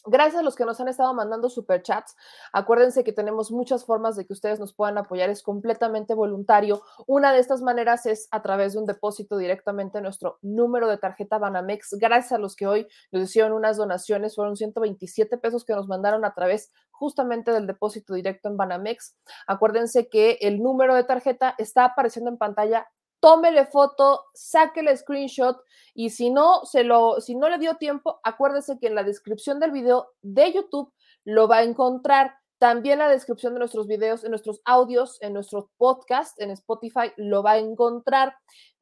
Gracias 0.06 0.40
a 0.40 0.42
los 0.42 0.54
que 0.54 0.64
nos 0.64 0.80
han 0.80 0.88
estado 0.88 1.12
mandando 1.14 1.48
superchats. 1.48 2.16
Acuérdense 2.52 3.02
que 3.02 3.12
tenemos 3.12 3.50
muchas 3.50 3.84
formas 3.84 4.16
de 4.16 4.24
que 4.24 4.32
ustedes 4.32 4.60
nos 4.60 4.72
puedan 4.72 4.98
apoyar. 4.98 5.30
Es 5.30 5.42
completamente 5.42 6.14
voluntario. 6.14 6.82
Una 7.06 7.32
de 7.32 7.40
estas 7.40 7.60
maneras 7.60 8.06
es 8.06 8.28
a 8.30 8.40
través 8.42 8.72
de 8.72 8.78
un 8.78 8.86
depósito 8.86 9.36
directamente 9.36 9.98
a 9.98 10.00
nuestro 10.00 10.38
número 10.42 10.88
de 10.88 10.98
tarjeta 10.98 11.38
Banamex. 11.38 11.96
Gracias 11.98 12.32
a 12.32 12.38
los 12.38 12.54
que 12.54 12.66
hoy 12.66 12.86
nos 13.10 13.24
hicieron 13.24 13.52
unas 13.52 13.76
donaciones. 13.76 14.36
Fueron 14.36 14.56
127 14.56 15.38
pesos 15.38 15.64
que 15.64 15.74
nos 15.74 15.88
mandaron 15.88 16.24
a 16.24 16.34
través 16.34 16.72
justamente 16.90 17.50
del 17.50 17.66
depósito 17.66 18.14
directo 18.14 18.48
en 18.48 18.56
Banamex. 18.56 19.16
Acuérdense 19.46 20.08
que 20.08 20.38
el 20.40 20.62
número 20.62 20.94
de 20.94 21.04
tarjeta 21.04 21.54
está 21.58 21.84
apareciendo 21.84 22.30
en 22.30 22.38
pantalla 22.38 22.88
tómele 23.20 23.66
foto, 23.66 24.24
sáquele 24.34 24.96
screenshot 24.96 25.56
y 25.94 26.10
si 26.10 26.30
no 26.30 26.64
se 26.64 26.84
lo 26.84 27.20
si 27.20 27.34
no 27.34 27.48
le 27.48 27.58
dio 27.58 27.74
tiempo, 27.74 28.20
acuérdese 28.22 28.78
que 28.78 28.86
en 28.88 28.94
la 28.94 29.02
descripción 29.02 29.58
del 29.60 29.72
video 29.72 30.08
de 30.22 30.52
YouTube 30.52 30.92
lo 31.24 31.48
va 31.48 31.58
a 31.58 31.64
encontrar. 31.64 32.34
También 32.58 33.00
la 33.00 33.08
descripción 33.08 33.52
de 33.52 33.58
nuestros 33.58 33.86
videos, 33.86 34.24
en 34.24 34.30
nuestros 34.30 34.62
audios, 34.64 35.18
en 35.20 35.34
nuestros 35.34 35.66
podcasts, 35.76 36.40
en 36.40 36.50
Spotify, 36.52 37.12
lo 37.16 37.42
va 37.42 37.52
a 37.52 37.58
encontrar. 37.58 38.34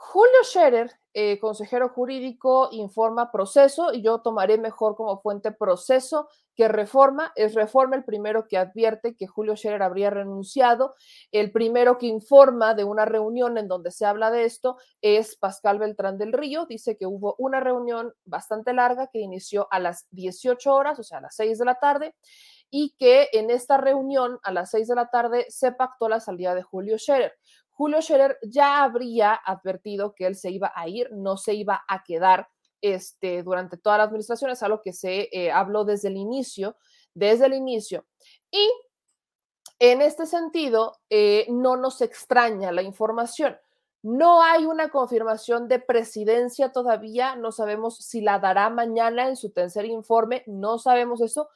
Julio 0.03 0.43
Scherer, 0.45 0.91
eh, 1.13 1.39
consejero 1.39 1.91
jurídico, 1.91 2.71
informa 2.73 3.31
proceso 3.31 3.93
y 3.93 4.01
yo 4.01 4.23
tomaré 4.23 4.57
mejor 4.57 4.97
como 4.97 5.21
fuente 5.21 5.53
proceso 5.53 6.27
que 6.57 6.69
reforma. 6.69 7.33
Es 7.37 7.55
reforma 7.55 7.97
el 7.97 8.05
primero 8.05 8.49
que 8.49 8.57
advierte 8.57 9.15
que 9.15 9.27
Julio 9.27 9.57
Scherer 9.57 9.83
habría 9.83 10.09
renunciado. 10.09 10.95
El 11.33 11.53
primero 11.53 11.99
que 11.99 12.07
informa 12.07 12.75
de 12.75 12.85
una 12.85 13.05
reunión 13.05 13.59
en 13.59 13.69
donde 13.69 13.91
se 13.91 14.07
habla 14.07 14.31
de 14.31 14.47
esto 14.47 14.79
es 15.03 15.37
Pascal 15.37 15.79
Beltrán 15.79 16.17
del 16.17 16.33
Río. 16.33 16.65
Dice 16.65 16.97
que 16.97 17.07
hubo 17.07 17.35
una 17.37 17.61
reunión 17.61 18.15
bastante 18.25 18.73
larga 18.73 19.09
que 19.09 19.21
inició 19.21 19.69
a 19.71 19.81
las 19.81 20.07
18 20.13 20.75
horas, 20.75 20.99
o 20.99 21.03
sea, 21.03 21.19
a 21.19 21.23
las 21.23 21.37
6 21.37 21.59
de 21.59 21.65
la 21.67 21.75
tarde 21.75 22.15
y 22.71 22.95
que 22.99 23.29
en 23.33 23.51
esta 23.51 23.77
reunión 23.77 24.39
a 24.43 24.53
las 24.53 24.71
6 24.71 24.89
de 24.89 24.95
la 24.95 25.11
tarde 25.11 25.47
se 25.49 25.73
pactó 25.73 26.09
la 26.09 26.21
salida 26.21 26.55
de 26.55 26.63
Julio 26.63 26.99
Scherer. 26.99 27.35
Julio 27.81 28.03
Scherer 28.03 28.37
ya 28.43 28.83
habría 28.83 29.33
advertido 29.33 30.15
que 30.15 30.27
él 30.27 30.37
se 30.37 30.51
iba 30.51 30.71
a 30.77 30.87
ir, 30.87 31.09
no 31.13 31.39
se 31.39 31.55
iba 31.55 31.83
a 31.89 32.05
quedar 32.05 32.47
este, 32.83 33.43
durante 33.43 33.79
toda 33.79 33.97
la 33.97 34.05
administración, 34.05 34.51
es 34.51 34.63
algo 34.63 34.83
que 34.83 34.93
se 34.93 35.31
eh, 35.33 35.51
habló 35.51 35.87
desde 35.87 36.09
el 36.09 36.19
inicio, 36.19 36.77
desde 37.15 37.47
el 37.47 37.55
inicio. 37.55 38.05
Y 38.51 38.71
en 39.79 40.03
este 40.03 40.27
sentido, 40.27 40.99
eh, 41.09 41.47
no 41.49 41.79
nos 41.79 42.03
extraña 42.03 42.71
la 42.71 42.83
información. 42.83 43.57
No 44.03 44.43
hay 44.43 44.67
una 44.67 44.91
confirmación 44.91 45.67
de 45.67 45.79
presidencia 45.79 46.73
todavía, 46.73 47.35
no 47.35 47.51
sabemos 47.51 47.97
si 47.97 48.21
la 48.21 48.39
dará 48.41 48.69
mañana 48.69 49.27
en 49.27 49.37
su 49.37 49.53
tercer 49.53 49.87
informe, 49.87 50.45
no 50.47 50.79
sabemos 50.79 51.23
eso, 51.23 51.49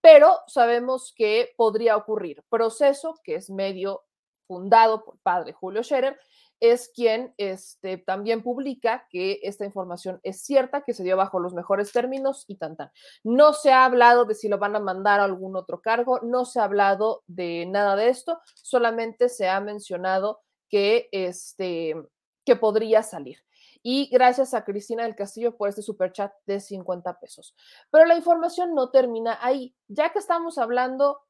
pero 0.00 0.38
sabemos 0.46 1.12
que 1.16 1.52
podría 1.56 1.96
ocurrir. 1.96 2.44
Proceso, 2.48 3.16
que 3.24 3.34
es 3.34 3.50
medio 3.50 4.04
fundado 4.46 5.04
por 5.04 5.18
padre 5.20 5.52
Julio 5.52 5.82
Scherer, 5.82 6.18
es 6.62 6.90
quien 6.94 7.34
este, 7.38 7.98
también 7.98 8.40
publica 8.40 9.08
que 9.10 9.40
esta 9.42 9.64
información 9.64 10.20
es 10.22 10.42
cierta, 10.42 10.82
que 10.82 10.94
se 10.94 11.02
dio 11.02 11.16
bajo 11.16 11.40
los 11.40 11.54
mejores 11.54 11.90
términos 11.90 12.44
y 12.46 12.54
tan 12.54 12.76
tan. 12.76 12.92
No 13.24 13.52
se 13.52 13.72
ha 13.72 13.84
hablado 13.84 14.26
de 14.26 14.36
si 14.36 14.48
lo 14.48 14.58
van 14.58 14.76
a 14.76 14.80
mandar 14.80 15.18
a 15.18 15.24
algún 15.24 15.56
otro 15.56 15.82
cargo, 15.82 16.20
no 16.22 16.44
se 16.44 16.60
ha 16.60 16.64
hablado 16.64 17.24
de 17.26 17.66
nada 17.66 17.96
de 17.96 18.10
esto, 18.10 18.38
solamente 18.54 19.28
se 19.28 19.48
ha 19.48 19.60
mencionado 19.60 20.40
que, 20.68 21.08
este, 21.10 21.96
que 22.44 22.54
podría 22.54 23.02
salir. 23.02 23.38
Y 23.82 24.08
gracias 24.12 24.54
a 24.54 24.64
Cristina 24.64 25.02
del 25.02 25.16
Castillo 25.16 25.56
por 25.56 25.68
este 25.68 25.82
super 25.82 26.12
chat 26.12 26.32
de 26.46 26.60
50 26.60 27.18
pesos. 27.18 27.56
Pero 27.90 28.04
la 28.04 28.14
información 28.14 28.72
no 28.76 28.90
termina 28.90 29.36
ahí. 29.42 29.74
Ya 29.88 30.12
que 30.12 30.20
estamos 30.20 30.58
hablando 30.58 31.22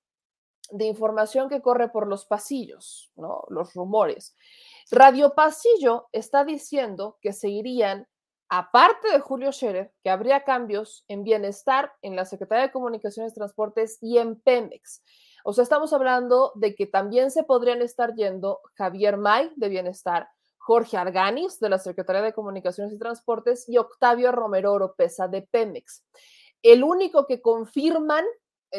de 0.70 0.86
información 0.86 1.48
que 1.48 1.60
corre 1.60 1.89
por 1.89 2.06
los 2.06 2.26
pasillos. 2.26 3.12
Los 3.48 3.74
rumores. 3.74 4.36
Radio 4.90 5.34
Pasillo 5.34 6.09
está 6.12 6.44
diciendo 6.44 7.18
que 7.20 7.32
se 7.32 7.48
irían, 7.48 8.09
aparte 8.48 9.10
de 9.10 9.20
Julio 9.20 9.52
Scherer, 9.52 9.93
que 10.02 10.10
habría 10.10 10.44
cambios 10.44 11.05
en 11.09 11.24
bienestar, 11.24 11.93
en 12.02 12.16
la 12.16 12.24
Secretaría 12.24 12.64
de 12.64 12.72
Comunicaciones, 12.72 13.34
Transportes 13.34 13.98
y 14.01 14.18
en 14.18 14.40
Pemex. 14.40 15.02
O 15.44 15.52
sea, 15.52 15.62
estamos 15.62 15.93
hablando 15.93 16.52
de 16.55 16.74
que 16.74 16.86
también 16.86 17.30
se 17.30 17.43
podrían 17.43 17.82
estar 17.82 18.14
yendo 18.14 18.60
Javier 18.74 19.16
May 19.16 19.51
de 19.56 19.68
Bienestar, 19.68 20.28
Jorge 20.59 20.97
Arganis 20.97 21.59
de 21.59 21.68
la 21.68 21.78
Secretaría 21.78 22.22
de 22.22 22.32
Comunicaciones 22.32 22.93
y 22.93 22.98
Transportes 22.98 23.68
y 23.68 23.78
Octavio 23.78 24.30
Romero 24.30 24.72
Oropesa 24.72 25.26
de 25.26 25.43
Pemex. 25.43 26.05
El 26.62 26.84
único 26.84 27.26
que 27.26 27.43
confirman 27.43 28.24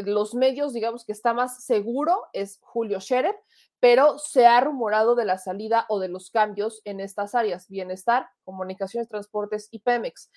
los 0.06 0.34
medios, 0.34 0.74
digamos 0.74 1.06
que 1.06 1.12
está 1.12 1.34
más 1.34 1.64
seguro 1.64 2.24
es 2.34 2.60
Julio 2.62 3.00
Scherer, 3.00 3.36
pero 3.80 4.18
se 4.18 4.46
ha 4.46 4.62
rumorado 4.62 5.14
de 5.16 5.26
la 5.26 5.38
salida 5.38 5.86
o 5.90 6.00
de 6.00 6.08
los 6.08 6.30
cambios 6.30 6.82
en 6.86 7.00
estas 7.00 7.36
áreas, 7.36 7.68
bienestar, 7.68 8.30
comunicaciones, 8.46 9.10
transportes 9.10 9.68
y 9.72 9.80
Pemex. 9.80 10.32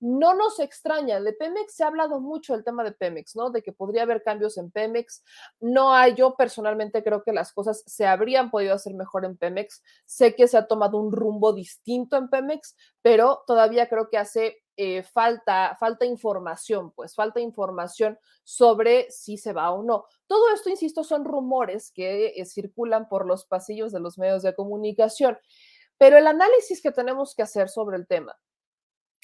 No 0.00 0.34
nos 0.34 0.58
extraña, 0.60 1.20
de 1.20 1.34
Pemex 1.34 1.74
se 1.74 1.84
ha 1.84 1.88
hablado 1.88 2.20
mucho 2.20 2.54
el 2.54 2.64
tema 2.64 2.82
de 2.84 2.92
Pemex, 2.92 3.36
¿no? 3.36 3.50
De 3.50 3.62
que 3.62 3.72
podría 3.72 4.02
haber 4.02 4.22
cambios 4.22 4.56
en 4.56 4.70
Pemex. 4.70 5.22
No 5.60 5.92
hay, 5.94 6.14
yo 6.14 6.36
personalmente 6.36 7.04
creo 7.04 7.22
que 7.22 7.34
las 7.34 7.52
cosas 7.52 7.82
se 7.86 8.06
habrían 8.06 8.50
podido 8.50 8.74
hacer 8.74 8.94
mejor 8.94 9.26
en 9.26 9.36
Pemex. 9.36 9.82
Sé 10.06 10.34
que 10.34 10.48
se 10.48 10.56
ha 10.56 10.66
tomado 10.66 10.96
un 10.98 11.12
rumbo 11.12 11.52
distinto 11.52 12.16
en 12.16 12.30
Pemex, 12.30 12.76
pero 13.02 13.44
todavía 13.46 13.90
creo 13.90 14.08
que 14.08 14.16
hace 14.16 14.62
eh, 14.82 15.02
falta, 15.02 15.76
falta 15.78 16.06
información, 16.06 16.90
pues 16.92 17.14
falta 17.14 17.38
información 17.38 18.18
sobre 18.44 19.10
si 19.10 19.36
se 19.36 19.52
va 19.52 19.70
o 19.72 19.82
no. 19.82 20.06
Todo 20.26 20.48
esto, 20.54 20.70
insisto, 20.70 21.04
son 21.04 21.26
rumores 21.26 21.92
que 21.92 22.28
eh, 22.28 22.46
circulan 22.46 23.06
por 23.06 23.26
los 23.26 23.44
pasillos 23.44 23.92
de 23.92 24.00
los 24.00 24.16
medios 24.16 24.42
de 24.42 24.54
comunicación, 24.54 25.36
pero 25.98 26.16
el 26.16 26.26
análisis 26.26 26.80
que 26.80 26.92
tenemos 26.92 27.34
que 27.34 27.42
hacer 27.42 27.68
sobre 27.68 27.98
el 27.98 28.06
tema 28.06 28.34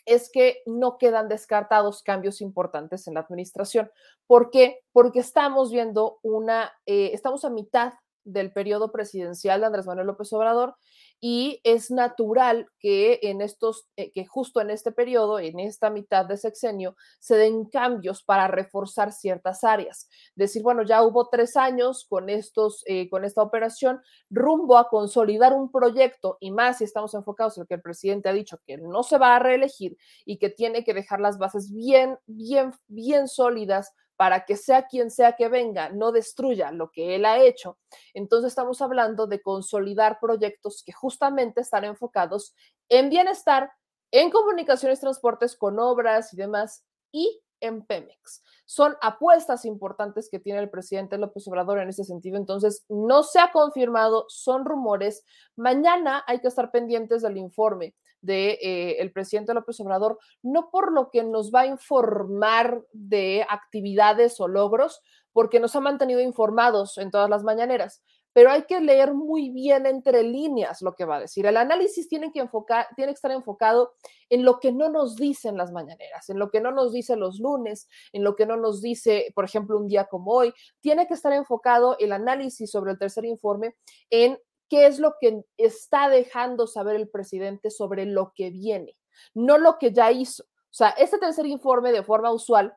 es 0.04 0.28
que 0.30 0.58
no 0.66 0.98
quedan 0.98 1.26
descartados 1.26 2.02
cambios 2.02 2.42
importantes 2.42 3.08
en 3.08 3.14
la 3.14 3.20
administración. 3.20 3.90
¿Por 4.26 4.50
qué? 4.50 4.80
Porque 4.92 5.20
estamos 5.20 5.72
viendo 5.72 6.18
una, 6.22 6.70
eh, 6.84 7.12
estamos 7.14 7.46
a 7.46 7.50
mitad 7.50 7.94
del 8.24 8.52
periodo 8.52 8.92
presidencial 8.92 9.60
de 9.60 9.66
Andrés 9.68 9.86
Manuel 9.86 10.08
López 10.08 10.30
Obrador 10.34 10.76
y 11.20 11.60
es 11.64 11.90
natural 11.90 12.68
que 12.78 13.20
en 13.22 13.40
estos, 13.40 13.88
eh, 13.96 14.12
que 14.12 14.26
justo 14.26 14.60
en 14.60 14.70
este 14.70 14.92
periodo, 14.92 15.38
en 15.38 15.58
esta 15.60 15.90
mitad 15.90 16.26
de 16.26 16.36
sexenio, 16.36 16.96
se 17.18 17.36
den 17.36 17.64
cambios 17.66 18.22
para 18.22 18.48
reforzar 18.48 19.12
ciertas 19.12 19.64
áreas. 19.64 20.08
Decir, 20.34 20.62
bueno, 20.62 20.82
ya 20.82 21.02
hubo 21.02 21.28
tres 21.28 21.56
años 21.56 22.06
con 22.08 22.28
estos, 22.28 22.82
eh, 22.86 23.08
con 23.08 23.24
esta 23.24 23.42
operación, 23.42 24.00
rumbo 24.30 24.78
a 24.78 24.88
consolidar 24.88 25.52
un 25.52 25.70
proyecto 25.70 26.36
y 26.40 26.50
más 26.50 26.78
si 26.78 26.84
estamos 26.84 27.14
enfocados 27.14 27.56
en 27.56 27.62
lo 27.62 27.66
que 27.66 27.74
el 27.74 27.82
presidente 27.82 28.28
ha 28.28 28.32
dicho, 28.32 28.58
que 28.66 28.76
no 28.76 29.02
se 29.02 29.18
va 29.18 29.36
a 29.36 29.38
reelegir 29.38 29.96
y 30.24 30.38
que 30.38 30.50
tiene 30.50 30.84
que 30.84 30.94
dejar 30.94 31.20
las 31.20 31.38
bases 31.38 31.72
bien, 31.72 32.18
bien, 32.26 32.72
bien 32.88 33.28
sólidas 33.28 33.92
para 34.16 34.44
que 34.44 34.56
sea 34.56 34.86
quien 34.86 35.10
sea 35.10 35.36
que 35.36 35.48
venga, 35.48 35.90
no 35.90 36.12
destruya 36.12 36.72
lo 36.72 36.90
que 36.90 37.14
él 37.14 37.24
ha 37.24 37.38
hecho. 37.38 37.78
Entonces 38.14 38.48
estamos 38.48 38.80
hablando 38.80 39.26
de 39.26 39.42
consolidar 39.42 40.18
proyectos 40.20 40.82
que 40.84 40.92
justamente 40.92 41.60
están 41.60 41.84
enfocados 41.84 42.54
en 42.88 43.10
bienestar, 43.10 43.70
en 44.10 44.30
comunicaciones, 44.30 45.00
transportes 45.00 45.56
con 45.56 45.78
obras 45.78 46.32
y 46.32 46.36
demás, 46.36 46.84
y 47.12 47.42
en 47.60 47.84
Pemex. 47.84 48.42
Son 48.64 48.96
apuestas 49.00 49.64
importantes 49.64 50.28
que 50.30 50.38
tiene 50.38 50.60
el 50.60 50.70
presidente 50.70 51.18
López 51.18 51.46
Obrador 51.48 51.78
en 51.78 51.88
ese 51.88 52.04
sentido, 52.04 52.36
entonces 52.36 52.84
no 52.88 53.22
se 53.22 53.38
ha 53.38 53.52
confirmado, 53.52 54.26
son 54.28 54.64
rumores. 54.64 55.24
Mañana 55.56 56.24
hay 56.26 56.40
que 56.40 56.48
estar 56.48 56.70
pendientes 56.70 57.22
del 57.22 57.36
informe 57.36 57.94
del 58.20 58.58
de, 58.58 59.00
eh, 59.00 59.10
presidente 59.10 59.54
López 59.54 59.78
Obrador, 59.80 60.18
no 60.42 60.70
por 60.70 60.92
lo 60.92 61.10
que 61.10 61.22
nos 61.22 61.52
va 61.52 61.60
a 61.60 61.66
informar 61.66 62.82
de 62.92 63.46
actividades 63.48 64.40
o 64.40 64.48
logros, 64.48 65.00
porque 65.32 65.60
nos 65.60 65.76
ha 65.76 65.80
mantenido 65.80 66.20
informados 66.20 66.98
en 66.98 67.10
todas 67.10 67.28
las 67.28 67.44
mañaneras, 67.44 68.02
pero 68.36 68.50
hay 68.50 68.64
que 68.64 68.82
leer 68.82 69.14
muy 69.14 69.48
bien 69.48 69.86
entre 69.86 70.22
líneas 70.22 70.82
lo 70.82 70.94
que 70.94 71.06
va 71.06 71.16
a 71.16 71.20
decir. 71.20 71.46
El 71.46 71.56
análisis 71.56 72.06
tiene 72.06 72.32
que, 72.32 72.40
enfocar, 72.40 72.86
tiene 72.94 73.12
que 73.12 73.14
estar 73.14 73.30
enfocado 73.30 73.94
en 74.28 74.44
lo 74.44 74.60
que 74.60 74.72
no 74.72 74.90
nos 74.90 75.16
dicen 75.16 75.56
las 75.56 75.72
mañaneras, 75.72 76.28
en 76.28 76.38
lo 76.38 76.50
que 76.50 76.60
no 76.60 76.70
nos 76.70 76.92
dice 76.92 77.16
los 77.16 77.40
lunes, 77.40 77.88
en 78.12 78.24
lo 78.24 78.36
que 78.36 78.44
no 78.44 78.58
nos 78.58 78.82
dice, 78.82 79.32
por 79.34 79.46
ejemplo, 79.46 79.78
un 79.78 79.88
día 79.88 80.04
como 80.04 80.32
hoy. 80.32 80.52
Tiene 80.82 81.06
que 81.06 81.14
estar 81.14 81.32
enfocado 81.32 81.96
el 81.98 82.12
análisis 82.12 82.70
sobre 82.70 82.92
el 82.92 82.98
tercer 82.98 83.24
informe 83.24 83.74
en 84.10 84.38
qué 84.68 84.86
es 84.86 84.98
lo 84.98 85.14
que 85.18 85.40
está 85.56 86.10
dejando 86.10 86.66
saber 86.66 86.96
el 86.96 87.08
presidente 87.08 87.70
sobre 87.70 88.04
lo 88.04 88.34
que 88.34 88.50
viene, 88.50 88.98
no 89.32 89.56
lo 89.56 89.78
que 89.78 89.94
ya 89.94 90.12
hizo. 90.12 90.42
O 90.42 90.74
sea, 90.76 90.90
este 90.90 91.16
tercer 91.16 91.46
informe 91.46 91.90
de 91.90 92.02
forma 92.02 92.30
usual 92.30 92.76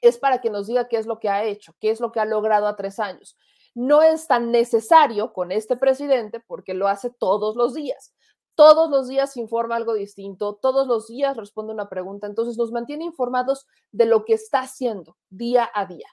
es 0.00 0.16
para 0.16 0.40
que 0.40 0.50
nos 0.50 0.68
diga 0.68 0.86
qué 0.86 0.98
es 0.98 1.06
lo 1.06 1.18
que 1.18 1.28
ha 1.28 1.42
hecho, 1.42 1.74
qué 1.80 1.90
es 1.90 1.98
lo 1.98 2.12
que 2.12 2.20
ha 2.20 2.24
logrado 2.24 2.68
a 2.68 2.76
tres 2.76 3.00
años 3.00 3.36
no 3.76 4.00
es 4.00 4.26
tan 4.26 4.50
necesario 4.50 5.34
con 5.34 5.52
este 5.52 5.76
presidente 5.76 6.40
porque 6.40 6.72
lo 6.72 6.88
hace 6.88 7.10
todos 7.10 7.56
los 7.56 7.74
días. 7.74 8.14
Todos 8.54 8.88
los 8.90 9.06
días 9.06 9.36
informa 9.36 9.76
algo 9.76 9.92
distinto, 9.92 10.54
todos 10.54 10.86
los 10.86 11.08
días 11.08 11.36
responde 11.36 11.74
una 11.74 11.90
pregunta, 11.90 12.26
entonces 12.26 12.56
nos 12.56 12.72
mantiene 12.72 13.04
informados 13.04 13.66
de 13.92 14.06
lo 14.06 14.24
que 14.24 14.32
está 14.32 14.60
haciendo 14.60 15.18
día 15.28 15.70
a 15.74 15.84
día 15.84 16.08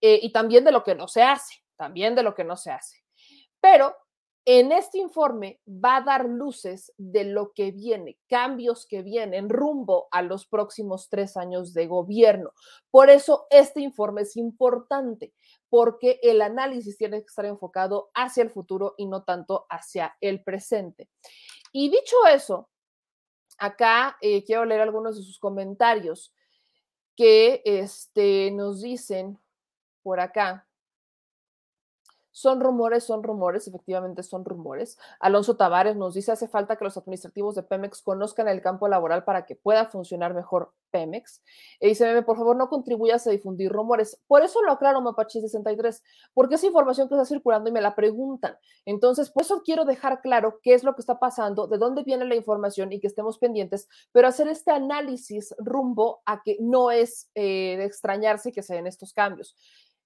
eh, 0.00 0.20
y 0.22 0.30
también 0.30 0.64
de 0.64 0.70
lo 0.70 0.84
que 0.84 0.94
no 0.94 1.08
se 1.08 1.24
hace, 1.24 1.64
también 1.76 2.14
de 2.14 2.22
lo 2.22 2.36
que 2.36 2.44
no 2.44 2.56
se 2.56 2.70
hace. 2.70 2.98
Pero 3.60 3.96
en 4.46 4.72
este 4.72 4.98
informe 4.98 5.58
va 5.66 5.96
a 5.96 6.00
dar 6.02 6.26
luces 6.26 6.92
de 6.98 7.24
lo 7.24 7.52
que 7.54 7.70
viene, 7.72 8.18
cambios 8.28 8.86
que 8.86 9.02
vienen 9.02 9.48
rumbo 9.48 10.06
a 10.10 10.20
los 10.20 10.46
próximos 10.46 11.08
tres 11.08 11.38
años 11.38 11.72
de 11.72 11.86
gobierno. 11.86 12.52
Por 12.90 13.08
eso 13.08 13.46
este 13.48 13.80
informe 13.80 14.22
es 14.22 14.36
importante, 14.36 15.32
porque 15.74 16.20
el 16.22 16.40
análisis 16.40 16.96
tiene 16.96 17.18
que 17.18 17.26
estar 17.26 17.44
enfocado 17.46 18.12
hacia 18.14 18.44
el 18.44 18.50
futuro 18.50 18.94
y 18.96 19.06
no 19.06 19.24
tanto 19.24 19.66
hacia 19.68 20.16
el 20.20 20.40
presente. 20.40 21.08
Y 21.72 21.90
dicho 21.90 22.14
eso, 22.32 22.70
acá 23.58 24.16
eh, 24.20 24.44
quiero 24.44 24.64
leer 24.64 24.82
algunos 24.82 25.16
de 25.16 25.24
sus 25.24 25.40
comentarios 25.40 26.32
que 27.16 27.60
este, 27.64 28.52
nos 28.52 28.82
dicen 28.82 29.36
por 30.04 30.20
acá. 30.20 30.64
Son 32.36 32.58
rumores, 32.58 33.04
son 33.04 33.22
rumores, 33.22 33.68
efectivamente 33.68 34.24
son 34.24 34.44
rumores. 34.44 34.98
Alonso 35.20 35.56
Tavares 35.56 35.94
nos 35.94 36.14
dice, 36.14 36.32
hace 36.32 36.48
falta 36.48 36.74
que 36.74 36.82
los 36.82 36.96
administrativos 36.96 37.54
de 37.54 37.62
Pemex 37.62 38.02
conozcan 38.02 38.48
el 38.48 38.60
campo 38.60 38.88
laboral 38.88 39.22
para 39.22 39.46
que 39.46 39.54
pueda 39.54 39.86
funcionar 39.86 40.34
mejor 40.34 40.72
Pemex. 40.90 41.44
E 41.78 41.86
dice, 41.86 42.22
por 42.22 42.36
favor, 42.36 42.56
no 42.56 42.68
contribuyas 42.68 43.24
a 43.28 43.30
difundir 43.30 43.70
rumores. 43.70 44.20
Por 44.26 44.42
eso 44.42 44.60
lo 44.62 44.72
aclaro, 44.72 45.00
Mapache 45.00 45.40
63, 45.40 46.02
porque 46.32 46.56
es 46.56 46.64
información 46.64 47.08
que 47.08 47.14
está 47.14 47.24
circulando 47.24 47.70
y 47.70 47.72
me 47.72 47.80
la 47.80 47.94
preguntan. 47.94 48.56
Entonces, 48.84 49.30
por 49.30 49.44
eso 49.44 49.62
quiero 49.64 49.84
dejar 49.84 50.20
claro 50.20 50.58
qué 50.60 50.74
es 50.74 50.82
lo 50.82 50.96
que 50.96 51.02
está 51.02 51.20
pasando, 51.20 51.68
de 51.68 51.78
dónde 51.78 52.02
viene 52.02 52.24
la 52.24 52.34
información 52.34 52.92
y 52.92 52.98
que 52.98 53.06
estemos 53.06 53.38
pendientes, 53.38 53.88
pero 54.10 54.26
hacer 54.26 54.48
este 54.48 54.72
análisis 54.72 55.54
rumbo 55.58 56.20
a 56.26 56.42
que 56.42 56.56
no 56.58 56.90
es 56.90 57.30
eh, 57.36 57.76
de 57.78 57.84
extrañarse 57.84 58.50
que 58.50 58.64
se 58.64 58.74
den 58.74 58.88
estos 58.88 59.12
cambios. 59.12 59.56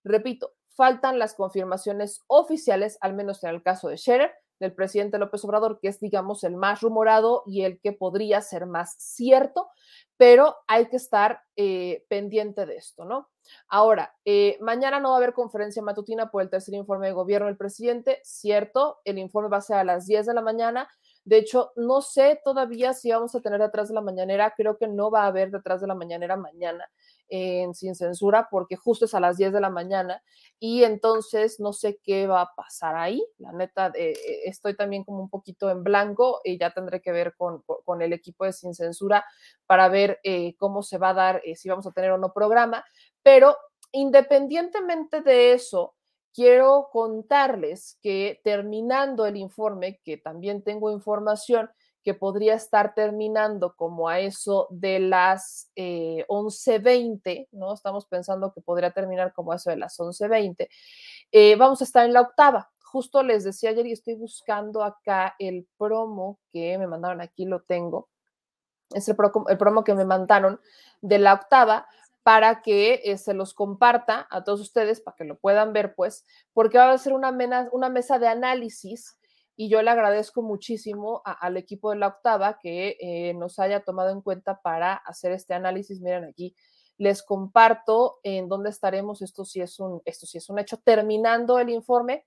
Repito, 0.05 0.53
faltan 0.79 1.19
las 1.19 1.35
confirmaciones 1.35 2.23
oficiales, 2.29 2.99
al 3.01 3.13
menos 3.13 3.43
en 3.43 3.51
el 3.51 3.65
caso 3.65 3.89
de 3.89 3.97
Scherer, 3.99 4.33
del 4.61 4.73
presidente 4.73 5.19
López 5.19 5.45
Obrador, 5.45 5.81
que 5.81 5.89
es, 5.89 5.99
digamos, 5.99 6.45
el 6.45 6.55
más 6.55 6.83
rumorado 6.83 7.43
y 7.47 7.65
el 7.65 7.81
que 7.81 7.91
podría 7.91 8.41
ser 8.43 8.67
más 8.67 8.95
cierto, 8.97 9.71
pero 10.17 10.55
hay 10.69 10.87
que 10.87 10.95
estar 10.97 11.41
eh, 11.57 12.05
pendiente 12.09 12.65
de 12.65 12.77
esto, 12.77 13.05
¿no? 13.05 13.29
Ahora, 13.67 14.15
eh, 14.25 14.57
mañana 14.61 15.01
no 15.01 15.09
va 15.09 15.15
a 15.17 15.19
haber 15.19 15.33
conferencia 15.33 15.83
matutina 15.83 16.31
por 16.31 16.43
el 16.43 16.51
tercer 16.51 16.75
informe 16.75 17.09
de 17.09 17.13
gobierno 17.13 17.49
del 17.49 17.57
presidente, 17.57 18.21
cierto, 18.23 19.01
el 19.05 19.19
informe 19.19 19.49
va 19.49 19.57
a 19.57 19.63
ser 19.63 19.79
a 19.79 19.85
las 19.85 20.07
10 20.07 20.27
de 20.27 20.35
la 20.35 20.43
mañana. 20.43 20.89
De 21.25 21.39
hecho, 21.39 21.73
no 21.75 22.03
sé 22.03 22.41
todavía 22.45 22.93
si 22.93 23.11
vamos 23.11 23.35
a 23.35 23.41
tener 23.41 23.61
detrás 23.61 23.89
de 23.89 23.95
la 23.95 24.01
mañanera, 24.01 24.55
creo 24.57 24.79
que 24.79 24.87
no 24.87 25.11
va 25.11 25.25
a 25.25 25.27
haber 25.27 25.51
detrás 25.51 25.81
de 25.81 25.89
la 25.89 25.97
mañanera 25.97 26.37
mañana 26.37 26.89
en 27.29 27.75
Sin 27.75 27.95
Censura 27.95 28.49
porque 28.51 28.77
justo 28.77 29.05
es 29.05 29.15
a 29.15 29.21
las 29.21 29.37
10 29.37 29.53
de 29.53 29.61
la 29.61 29.71
mañana 29.71 30.23
y 30.59 30.85
entonces 30.85 31.61
no 31.61 31.73
sé 31.73 32.01
qué 32.03 32.27
va 32.27 32.43
a 32.43 32.55
pasar 32.55 32.97
ahí. 32.97 33.25
La 33.39 33.53
neta, 33.53 33.93
eh, 33.95 34.13
eh, 34.13 34.41
estoy 34.45 34.77
también 34.77 35.05
como 35.05 35.21
un 35.21 35.31
poquito 35.31 35.71
en 35.71 35.85
blanco 35.85 36.41
y 36.45 36.59
ya 36.59 36.73
tendré 36.73 37.01
que 37.01 37.13
ver 37.13 37.35
con, 37.37 37.63
con 37.85 38.03
el 38.03 38.13
equipo 38.13 38.45
de 38.45 38.53
Sin 38.53 38.75
Censura 38.75 39.25
para 39.67 39.89
ver 39.89 40.21
eh, 40.23 40.57
cómo 40.57 40.83
se 40.83 40.99
va 40.99 41.11
a 41.11 41.15
dar, 41.15 41.43
si 41.55 41.69
vamos 41.69 41.87
a 41.87 41.93
tener 41.93 42.11
o 42.13 42.19
no 42.19 42.33
programa, 42.33 42.85
pero 43.23 43.57
independientemente 43.93 45.21
de 45.23 45.53
eso, 45.53 45.95
quiero 46.35 46.89
contarles 46.93 47.99
que 48.03 48.41
terminando 48.45 49.27
el 49.27 49.37
informe, 49.37 50.01
que 50.05 50.19
también 50.19 50.63
tengo 50.63 50.91
información, 50.91 51.71
que 52.09 52.15
podría 52.15 52.55
estar 52.55 52.95
terminando 52.95 53.77
como 53.77 54.09
a 54.09 54.19
eso 54.19 54.67
de 54.71 54.99
las 54.99 55.71
eh, 55.77 56.25
11.20, 56.31 57.49
¿no? 57.53 57.75
Estamos 57.75 58.07
pensando 58.07 58.51
que 58.55 58.63
podría 58.63 58.93
terminar 58.93 59.35
como 59.35 59.53
a 59.53 59.57
eso 59.57 59.69
de 59.69 59.77
las 59.77 60.01
11.20. 60.01 60.71
Eh, 61.33 61.57
vamos 61.57 61.83
a 61.83 61.85
estar 61.85 62.07
en 62.07 62.15
la 62.15 62.23
octava. 62.23 62.71
Justo 62.83 63.23
les 63.23 63.45
decía 63.45 63.69
ayer 63.69 63.89
y 63.89 63.93
estoy 63.93 64.15
buscando 64.15 64.83
acá 64.83 65.37
el 65.39 65.69
promo 65.77 66.39
que 66.51 66.79
me 66.79 66.87
mandaron, 66.87 67.21
aquí 67.21 67.45
lo 67.45 67.61
tengo. 67.61 68.09
Es 68.95 69.07
el, 69.11 69.17
el 69.51 69.59
promo 69.59 69.85
que 69.85 69.93
me 69.95 70.07
mandaron 70.07 70.63
de 71.03 71.19
la 71.19 71.35
octava 71.35 71.89
para 72.23 72.63
que 72.63 73.03
eh, 73.05 73.19
se 73.19 73.35
los 73.35 73.53
comparta 73.53 74.27
a 74.31 74.45
todos 74.45 74.63
ustedes, 74.63 75.03
para 75.03 75.15
que 75.15 75.25
lo 75.25 75.37
puedan 75.37 75.75
ver, 75.75 75.95
pues, 75.95 76.25
porque 76.55 76.79
va 76.79 76.91
a 76.91 76.97
ser 76.97 77.13
una 77.13 77.33
mesa 77.91 78.19
de 78.19 78.29
análisis 78.29 79.19
y 79.61 79.69
yo 79.69 79.83
le 79.83 79.91
agradezco 79.91 80.41
muchísimo 80.41 81.21
al 81.25 81.57
equipo 81.57 81.91
de 81.91 81.97
la 81.97 82.07
octava 82.07 82.61
que 82.61 82.97
eh, 83.01 83.35
nos 83.35 83.59
haya 83.59 83.81
tomado 83.81 84.11
en 84.11 84.21
cuenta 84.21 84.63
para 84.63 84.95
hacer 84.95 85.33
este 85.33 85.53
análisis. 85.53 86.01
Miren 86.01 86.27
aquí, 86.27 86.55
les 86.97 87.25
comparto 87.25 88.21
en 88.23 88.49
dónde 88.49 88.71
estaremos. 88.71 89.21
Esto 89.21 89.45
sí 89.45 89.61
es 89.61 89.81
un, 89.81 90.01
esto 90.05 90.27
sí 90.27 90.39
es 90.39 90.49
un 90.49 90.61
hecho. 90.61 90.77
Terminando 90.77 91.59
el 91.59 91.71
informe, 91.71 92.25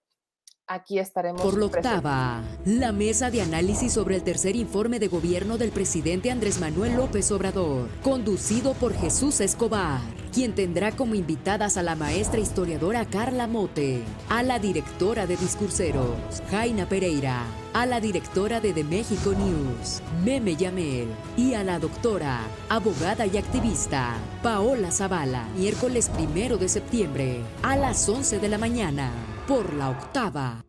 aquí 0.73 0.99
estaremos. 0.99 1.41
Por 1.41 1.57
la 1.57 1.65
octava, 1.65 2.41
la 2.65 2.91
mesa 2.91 3.29
de 3.29 3.41
análisis 3.41 3.93
sobre 3.93 4.15
el 4.15 4.23
tercer 4.23 4.55
informe 4.55 4.99
de 4.99 5.07
gobierno 5.07 5.57
del 5.57 5.71
presidente 5.71 6.31
Andrés 6.31 6.59
Manuel 6.59 6.95
López 6.95 7.31
Obrador, 7.31 7.89
conducido 8.01 8.73
por 8.73 8.93
Jesús 8.93 9.41
Escobar, 9.41 10.01
quien 10.33 10.53
tendrá 10.55 10.91
como 10.91 11.15
invitadas 11.15 11.77
a 11.77 11.83
la 11.83 11.95
maestra 11.95 12.39
historiadora 12.39 13.05
Carla 13.05 13.47
Mote, 13.47 14.01
a 14.29 14.43
la 14.43 14.59
directora 14.59 15.27
de 15.27 15.37
Discurseros, 15.37 16.41
Jaina 16.49 16.87
Pereira, 16.87 17.43
a 17.73 17.85
la 17.85 17.99
directora 17.99 18.59
de 18.59 18.73
The 18.73 18.83
México 18.83 19.33
News, 19.33 20.01
Meme 20.23 20.55
Yamel, 20.55 21.07
y 21.37 21.53
a 21.53 21.63
la 21.63 21.79
doctora, 21.79 22.41
abogada 22.69 23.25
y 23.25 23.37
activista, 23.37 24.15
Paola 24.41 24.91
Zavala, 24.91 25.47
miércoles 25.57 26.09
primero 26.09 26.57
de 26.57 26.69
septiembre, 26.69 27.41
a 27.61 27.75
las 27.75 28.07
11 28.07 28.39
de 28.39 28.49
la 28.49 28.57
mañana, 28.57 29.11
por 29.51 29.73
la 29.73 29.89
octava. 29.89 30.63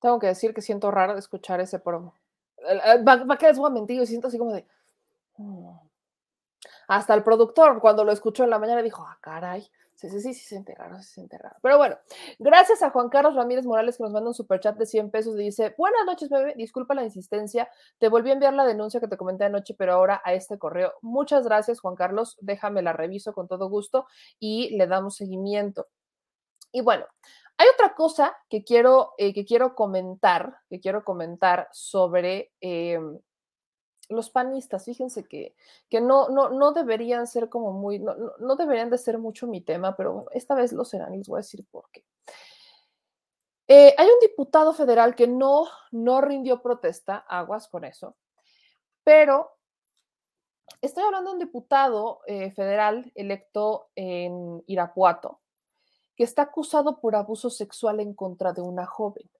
Tengo 0.00 0.18
que 0.18 0.26
decir 0.26 0.52
que 0.52 0.60
siento 0.60 0.90
raro 0.90 1.12
de 1.12 1.20
escuchar 1.20 1.60
ese 1.60 1.78
promo. 1.78 2.14
Va, 3.06 3.24
va 3.24 3.38
que 3.38 3.52
voy 3.52 3.70
a 3.70 3.74
mentir, 3.74 3.96
yo 3.98 4.06
siento 4.06 4.26
así 4.26 4.38
como 4.38 4.52
de. 4.52 4.66
"Mm". 5.36 5.70
Hasta 6.88 7.14
el 7.14 7.22
productor, 7.22 7.80
cuando 7.80 8.02
lo 8.02 8.10
escuchó 8.10 8.42
en 8.42 8.50
la 8.50 8.58
mañana, 8.58 8.82
dijo: 8.82 9.04
Ah, 9.06 9.18
caray. 9.20 9.62
Sí, 9.94 10.10
sí, 10.10 10.20
sí, 10.20 10.34
sí, 10.34 10.40
se 10.40 10.48
siente 10.48 10.74
raro, 10.74 10.96
se 10.98 11.14
siente 11.14 11.38
raro. 11.38 11.56
Pero 11.62 11.78
bueno, 11.78 11.96
gracias 12.38 12.82
a 12.82 12.90
Juan 12.90 13.08
Carlos 13.08 13.34
Ramírez 13.34 13.64
Morales 13.64 13.96
que 13.96 14.02
nos 14.02 14.12
manda 14.12 14.28
un 14.28 14.34
superchat 14.34 14.76
de 14.76 14.84
100 14.84 15.10
pesos. 15.10 15.38
y 15.38 15.44
Dice: 15.44 15.74
Buenas 15.78 16.04
noches, 16.06 16.28
bebé. 16.28 16.54
Disculpa 16.56 16.94
la 16.94 17.04
insistencia. 17.04 17.68
Te 17.98 18.08
volví 18.08 18.30
a 18.30 18.32
enviar 18.34 18.52
la 18.52 18.66
denuncia 18.66 18.98
que 19.00 19.08
te 19.08 19.16
comenté 19.16 19.44
anoche, 19.44 19.74
pero 19.74 19.92
ahora 19.94 20.20
a 20.24 20.34
este 20.34 20.58
correo. 20.58 20.94
Muchas 21.02 21.44
gracias, 21.44 21.80
Juan 21.80 21.94
Carlos. 21.94 22.36
Déjame 22.40 22.82
la 22.82 22.92
reviso 22.92 23.32
con 23.32 23.46
todo 23.46 23.68
gusto 23.70 24.06
y 24.40 24.76
le 24.76 24.88
damos 24.88 25.14
seguimiento. 25.16 25.86
Y 26.72 26.80
bueno, 26.80 27.06
hay 27.58 27.68
otra 27.72 27.94
cosa 27.94 28.36
que 28.50 28.64
quiero, 28.64 29.14
eh, 29.16 29.32
que 29.32 29.46
quiero 29.46 29.74
comentar, 29.74 30.58
que 30.68 30.78
quiero 30.78 31.04
comentar 31.04 31.68
sobre 31.72 32.52
eh, 32.60 33.00
los 34.10 34.30
panistas. 34.30 34.84
Fíjense 34.84 35.24
que, 35.24 35.54
que 35.88 36.00
no, 36.00 36.28
no, 36.28 36.50
no 36.50 36.72
deberían 36.72 37.26
ser 37.26 37.48
como 37.48 37.72
muy, 37.72 37.98
no, 37.98 38.14
no, 38.38 38.56
deberían 38.56 38.90
de 38.90 38.98
ser 38.98 39.18
mucho 39.18 39.46
mi 39.46 39.62
tema, 39.62 39.96
pero 39.96 40.26
esta 40.32 40.54
vez 40.54 40.72
lo 40.72 40.84
serán 40.84 41.14
y 41.14 41.18
les 41.18 41.28
voy 41.28 41.38
a 41.38 41.44
decir 41.44 41.64
por 41.70 41.90
qué. 41.90 42.04
Eh, 43.68 43.94
hay 43.96 44.06
un 44.06 44.20
diputado 44.20 44.74
federal 44.74 45.14
que 45.14 45.26
no, 45.26 45.66
no 45.92 46.20
rindió 46.20 46.62
protesta, 46.62 47.16
aguas 47.16 47.68
con 47.68 47.84
eso, 47.84 48.16
pero 49.02 49.56
estoy 50.82 51.04
hablando 51.04 51.30
de 51.30 51.34
un 51.34 51.40
diputado 51.40 52.20
federal 52.54 53.10
electo 53.16 53.88
en 53.96 54.62
Irapuato, 54.66 55.40
que 56.16 56.24
está 56.24 56.42
acusado 56.42 56.98
por 57.00 57.14
abuso 57.14 57.50
sexual 57.50 58.00
en 58.00 58.14
contra 58.14 58.52
de 58.52 58.62
una 58.62 58.86
joven. 58.86 59.30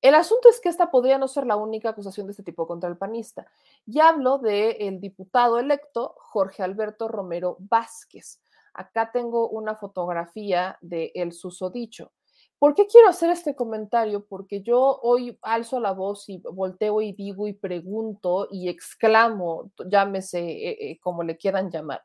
El 0.00 0.16
asunto 0.16 0.48
es 0.48 0.60
que 0.60 0.68
esta 0.68 0.90
podría 0.90 1.18
no 1.18 1.28
ser 1.28 1.46
la 1.46 1.56
única 1.56 1.90
acusación 1.90 2.26
de 2.26 2.32
este 2.32 2.42
tipo 2.42 2.66
contra 2.66 2.88
el 2.88 2.96
panista. 2.96 3.46
Y 3.86 4.00
hablo 4.00 4.38
del 4.38 5.00
diputado 5.00 5.60
electo 5.60 6.16
Jorge 6.18 6.62
Alberto 6.64 7.06
Romero 7.06 7.56
Vázquez. 7.60 8.40
Acá 8.74 9.10
tengo 9.12 9.48
una 9.48 9.76
fotografía 9.76 10.76
de 10.80 11.12
el 11.14 11.32
susodicho. 11.32 12.12
¿Por 12.58 12.74
qué 12.74 12.86
quiero 12.86 13.08
hacer 13.08 13.30
este 13.30 13.54
comentario? 13.54 14.24
Porque 14.24 14.62
yo 14.62 14.98
hoy 15.02 15.38
alzo 15.42 15.78
la 15.78 15.92
voz 15.92 16.28
y 16.28 16.38
volteo 16.38 17.00
y 17.00 17.12
digo 17.12 17.46
y 17.46 17.52
pregunto 17.52 18.48
y 18.50 18.68
exclamo, 18.68 19.70
llámese 19.86 20.38
eh, 20.40 20.76
eh, 20.80 20.98
como 21.00 21.22
le 21.22 21.36
quieran 21.36 21.70
llamar. 21.70 22.02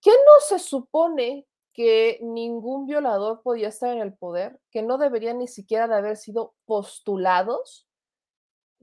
¿Qué 0.00 0.10
no 0.10 0.40
se 0.46 0.58
supone 0.58 1.46
que 1.78 2.18
ningún 2.22 2.88
violador 2.88 3.40
podía 3.40 3.68
estar 3.68 3.94
en 3.94 4.02
el 4.02 4.12
poder, 4.12 4.58
que 4.72 4.82
no 4.82 4.98
deberían 4.98 5.38
ni 5.38 5.46
siquiera 5.46 5.86
de 5.86 5.94
haber 5.94 6.16
sido 6.16 6.56
postulados. 6.64 7.86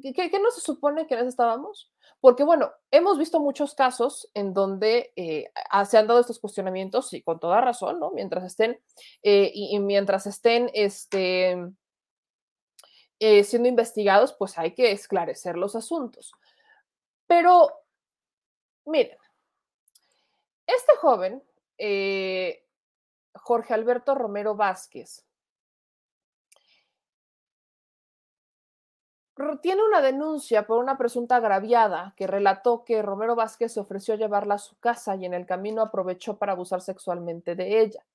¿Qué, 0.02 0.14
qué 0.14 0.40
no 0.40 0.50
se 0.50 0.62
supone 0.62 1.06
que 1.06 1.16
en 1.16 1.20
eso 1.20 1.28
estábamos? 1.28 1.92
Porque 2.22 2.46
bueno, 2.46 2.72
hemos 2.92 3.18
visto 3.18 3.42
muchos 3.42 3.76
casos 3.76 4.32
en 4.34 4.54
donde 4.54 5.12
eh, 5.18 5.52
se 5.90 5.98
han 5.98 6.08
dado 6.08 6.22
estos 6.22 6.40
cuestionamientos 6.40 7.12
y 7.12 7.22
con 7.22 7.38
toda 7.38 7.60
razón, 7.60 8.00
¿no? 8.00 8.12
Mientras 8.12 8.46
estén, 8.46 8.80
eh, 9.24 9.52
y, 9.54 9.78
mientras 9.80 10.26
estén 10.26 10.72
este, 10.74 11.58
eh, 13.20 13.44
siendo 13.44 13.68
investigados, 13.68 14.32
pues 14.40 14.58
hay 14.58 14.74
que 14.74 14.94
esclarecer 14.94 15.58
los 15.58 15.76
asuntos. 15.76 16.32
Pero, 17.28 17.70
miren, 18.86 19.18
este 20.66 20.96
joven, 20.96 21.44
eh, 21.78 22.65
Jorge 23.36 23.74
Alberto 23.74 24.16
Romero 24.16 24.56
Vázquez, 24.56 25.26
tiene 29.62 29.84
una 29.84 30.00
denuncia 30.02 30.66
por 30.66 30.80
una 30.80 30.98
presunta 30.98 31.36
agraviada 31.36 32.14
que 32.16 32.26
relató 32.26 32.86
que 32.86 33.02
Romero 33.02 33.36
Vázquez 33.36 33.74
se 33.74 33.82
ofreció 33.82 34.14
a 34.14 34.18
llevarla 34.18 34.56
a 34.56 34.60
su 34.60 34.78
casa 34.80 35.16
y 35.16 35.26
en 35.26 35.34
el 35.34 35.46
camino 35.46 35.82
aprovechó 35.82 36.38
para 36.38 36.54
abusar 36.54 36.82
sexualmente 36.82 37.56
de 37.56 37.82
ella. 37.82 38.06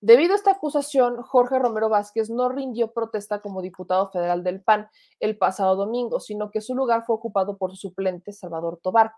Debido 0.00 0.32
a 0.32 0.36
esta 0.36 0.52
acusación, 0.52 1.20
Jorge 1.20 1.58
Romero 1.58 1.90
Vázquez 1.90 2.30
no 2.30 2.48
rindió 2.48 2.92
protesta 2.92 3.40
como 3.40 3.60
diputado 3.60 4.10
federal 4.10 4.42
del 4.42 4.62
PAN 4.62 4.88
el 5.18 5.36
pasado 5.36 5.76
domingo, 5.76 6.20
sino 6.20 6.50
que 6.50 6.62
su 6.62 6.74
lugar 6.74 7.04
fue 7.04 7.16
ocupado 7.16 7.58
por 7.58 7.72
su 7.72 7.88
suplente, 7.88 8.32
Salvador 8.32 8.80
Tobar. 8.82 9.12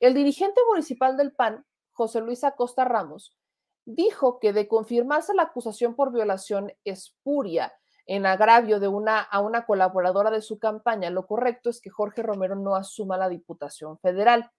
El 0.00 0.14
dirigente 0.14 0.62
municipal 0.70 1.18
del 1.18 1.32
PAN, 1.32 1.66
José 1.92 2.22
Luis 2.22 2.44
Acosta 2.44 2.86
Ramos, 2.86 3.36
dijo 3.84 4.38
que 4.38 4.52
de 4.52 4.68
confirmarse 4.68 5.34
la 5.34 5.44
acusación 5.44 5.94
por 5.94 6.12
violación 6.12 6.72
espuria 6.84 7.72
en 8.06 8.26
agravio 8.26 8.80
de 8.80 8.88
una, 8.88 9.20
a 9.20 9.40
una 9.40 9.64
colaboradora 9.64 10.30
de 10.30 10.42
su 10.42 10.58
campaña, 10.58 11.10
lo 11.10 11.26
correcto 11.26 11.70
es 11.70 11.80
que 11.80 11.90
Jorge 11.90 12.22
Romero 12.22 12.56
no 12.56 12.74
asuma 12.74 13.16
la 13.16 13.28
Diputación 13.28 13.98
Federal. 13.98 14.50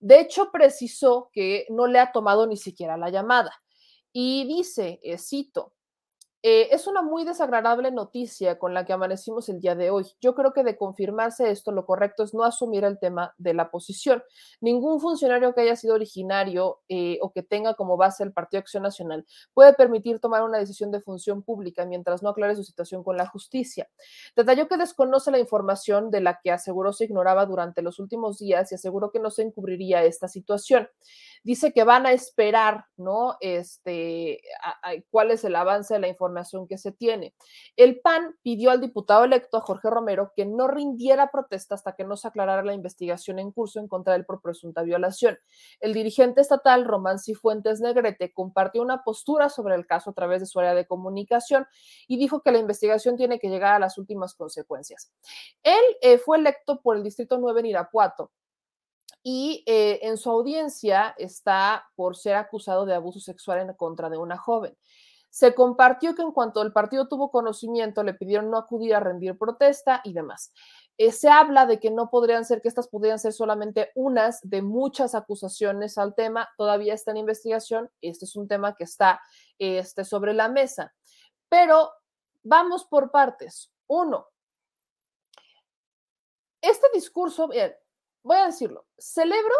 De 0.00 0.20
hecho, 0.20 0.50
precisó 0.50 1.30
que 1.32 1.66
no 1.70 1.86
le 1.86 2.00
ha 2.00 2.10
tomado 2.10 2.46
ni 2.46 2.56
siquiera 2.56 2.96
la 2.96 3.10
llamada. 3.10 3.52
Y 4.12 4.46
dice, 4.46 5.00
eh, 5.02 5.16
cito, 5.16 5.74
eh, 6.44 6.68
es 6.72 6.88
una 6.88 7.02
muy 7.02 7.24
desagradable 7.24 7.92
noticia 7.92 8.58
con 8.58 8.74
la 8.74 8.84
que 8.84 8.92
amanecimos 8.92 9.48
el 9.48 9.60
día 9.60 9.76
de 9.76 9.90
hoy. 9.90 10.04
Yo 10.20 10.34
creo 10.34 10.52
que 10.52 10.64
de 10.64 10.76
confirmarse 10.76 11.50
esto, 11.50 11.70
lo 11.70 11.86
correcto 11.86 12.24
es 12.24 12.34
no 12.34 12.42
asumir 12.42 12.82
el 12.82 12.98
tema 12.98 13.32
de 13.38 13.54
la 13.54 13.70
posición. 13.70 14.24
Ningún 14.60 15.00
funcionario 15.00 15.54
que 15.54 15.60
haya 15.60 15.76
sido 15.76 15.94
originario 15.94 16.80
eh, 16.88 17.18
o 17.22 17.30
que 17.30 17.44
tenga 17.44 17.74
como 17.74 17.96
base 17.96 18.24
el 18.24 18.32
Partido 18.32 18.60
Acción 18.60 18.82
Nacional 18.82 19.24
puede 19.54 19.72
permitir 19.74 20.18
tomar 20.18 20.42
una 20.42 20.58
decisión 20.58 20.90
de 20.90 21.00
función 21.00 21.42
pública 21.42 21.86
mientras 21.86 22.24
no 22.24 22.30
aclare 22.30 22.56
su 22.56 22.64
situación 22.64 23.04
con 23.04 23.16
la 23.16 23.26
justicia. 23.26 23.88
Detalló 24.34 24.66
que 24.66 24.76
desconoce 24.76 25.30
la 25.30 25.38
información 25.38 26.10
de 26.10 26.22
la 26.22 26.40
que 26.42 26.50
aseguró 26.50 26.92
se 26.92 27.04
ignoraba 27.04 27.46
durante 27.46 27.82
los 27.82 28.00
últimos 28.00 28.38
días 28.38 28.72
y 28.72 28.74
aseguró 28.74 29.12
que 29.12 29.20
no 29.20 29.30
se 29.30 29.42
encubriría 29.42 30.02
esta 30.02 30.26
situación. 30.26 30.88
Dice 31.44 31.72
que 31.72 31.84
van 31.84 32.06
a 32.06 32.12
esperar, 32.12 32.84
¿no? 32.96 33.36
Este, 33.40 34.40
cuál 35.10 35.30
es 35.30 35.44
el 35.44 35.56
avance 35.56 35.94
de 35.94 36.00
la 36.00 36.08
información 36.08 36.68
que 36.68 36.78
se 36.78 36.92
tiene. 36.92 37.34
El 37.76 38.00
PAN 38.00 38.36
pidió 38.42 38.70
al 38.70 38.80
diputado 38.80 39.24
electo, 39.24 39.56
a 39.56 39.60
Jorge 39.60 39.90
Romero, 39.90 40.32
que 40.36 40.46
no 40.46 40.68
rindiera 40.68 41.30
protesta 41.30 41.74
hasta 41.74 41.94
que 41.94 42.04
no 42.04 42.16
se 42.16 42.28
aclarara 42.28 42.62
la 42.62 42.74
investigación 42.74 43.38
en 43.38 43.50
curso 43.50 43.80
en 43.80 43.88
contra 43.88 44.12
de 44.12 44.20
él 44.20 44.26
por 44.26 44.40
presunta 44.40 44.82
violación. 44.82 45.38
El 45.80 45.94
dirigente 45.94 46.40
estatal, 46.40 46.84
Román 46.84 47.18
Cifuentes 47.18 47.80
Negrete, 47.80 48.32
compartió 48.32 48.82
una 48.82 49.02
postura 49.02 49.48
sobre 49.48 49.74
el 49.74 49.86
caso 49.86 50.10
a 50.10 50.14
través 50.14 50.40
de 50.40 50.46
su 50.46 50.60
área 50.60 50.74
de 50.74 50.86
comunicación 50.86 51.66
y 52.06 52.18
dijo 52.18 52.42
que 52.42 52.52
la 52.52 52.58
investigación 52.58 53.16
tiene 53.16 53.38
que 53.38 53.48
llegar 53.48 53.74
a 53.74 53.78
las 53.78 53.98
últimas 53.98 54.34
consecuencias. 54.34 55.12
Él 55.62 55.82
eh, 56.00 56.18
fue 56.18 56.38
electo 56.38 56.80
por 56.80 56.96
el 56.96 57.02
Distrito 57.02 57.38
9 57.38 57.60
en 57.60 57.66
Irapuato, 57.66 58.30
y 59.22 59.62
eh, 59.66 60.00
en 60.02 60.16
su 60.16 60.30
audiencia 60.30 61.14
está 61.18 61.86
por 61.94 62.16
ser 62.16 62.34
acusado 62.34 62.86
de 62.86 62.94
abuso 62.94 63.20
sexual 63.20 63.60
en 63.60 63.74
contra 63.74 64.10
de 64.10 64.18
una 64.18 64.36
joven. 64.36 64.76
Se 65.30 65.54
compartió 65.54 66.14
que 66.14 66.22
en 66.22 66.32
cuanto 66.32 66.60
el 66.60 66.72
partido 66.72 67.08
tuvo 67.08 67.30
conocimiento, 67.30 68.02
le 68.02 68.12
pidieron 68.12 68.50
no 68.50 68.58
acudir 68.58 68.94
a 68.94 69.00
rendir 69.00 69.38
protesta 69.38 70.02
y 70.04 70.12
demás. 70.12 70.52
Eh, 70.98 71.10
se 71.10 71.30
habla 71.30 71.64
de 71.64 71.80
que 71.80 71.90
no 71.90 72.10
podrían 72.10 72.44
ser, 72.44 72.60
que 72.60 72.68
estas 72.68 72.88
podrían 72.88 73.18
ser 73.18 73.32
solamente 73.32 73.90
unas 73.94 74.40
de 74.42 74.60
muchas 74.60 75.14
acusaciones 75.14 75.96
al 75.96 76.14
tema. 76.14 76.50
Todavía 76.58 76.92
está 76.92 77.12
en 77.12 77.16
investigación. 77.18 77.90
Este 78.02 78.26
es 78.26 78.36
un 78.36 78.46
tema 78.46 78.74
que 78.74 78.84
está 78.84 79.20
este, 79.58 80.04
sobre 80.04 80.34
la 80.34 80.48
mesa. 80.48 80.92
Pero 81.48 81.90
vamos 82.42 82.84
por 82.84 83.10
partes. 83.10 83.72
Uno, 83.86 84.26
este 86.60 86.86
discurso, 86.94 87.48
voy 88.22 88.36
a 88.36 88.46
decirlo, 88.46 88.86
celebro, 88.98 89.54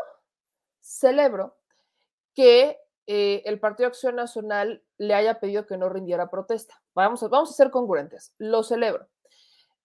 celebro 0.81 1.57
que 2.35 2.79
eh, 3.07 3.43
el 3.45 3.61
Partido 3.61 3.89
Acción 3.89 4.17
Nacional 4.17 4.85
le 4.99 5.15
haya 5.15 5.41
pedido 5.41 5.67
que 5.67 5.77
no 5.77 5.89
rindiera 5.89 6.31
protesta. 6.31 6.81
Vamos 6.95 7.23
a, 7.23 7.29
vamos 7.29 7.51
a 7.51 7.55
ser 7.55 7.71
congruentes, 7.71 8.35
lo 8.39 8.63
celebro. 8.63 9.09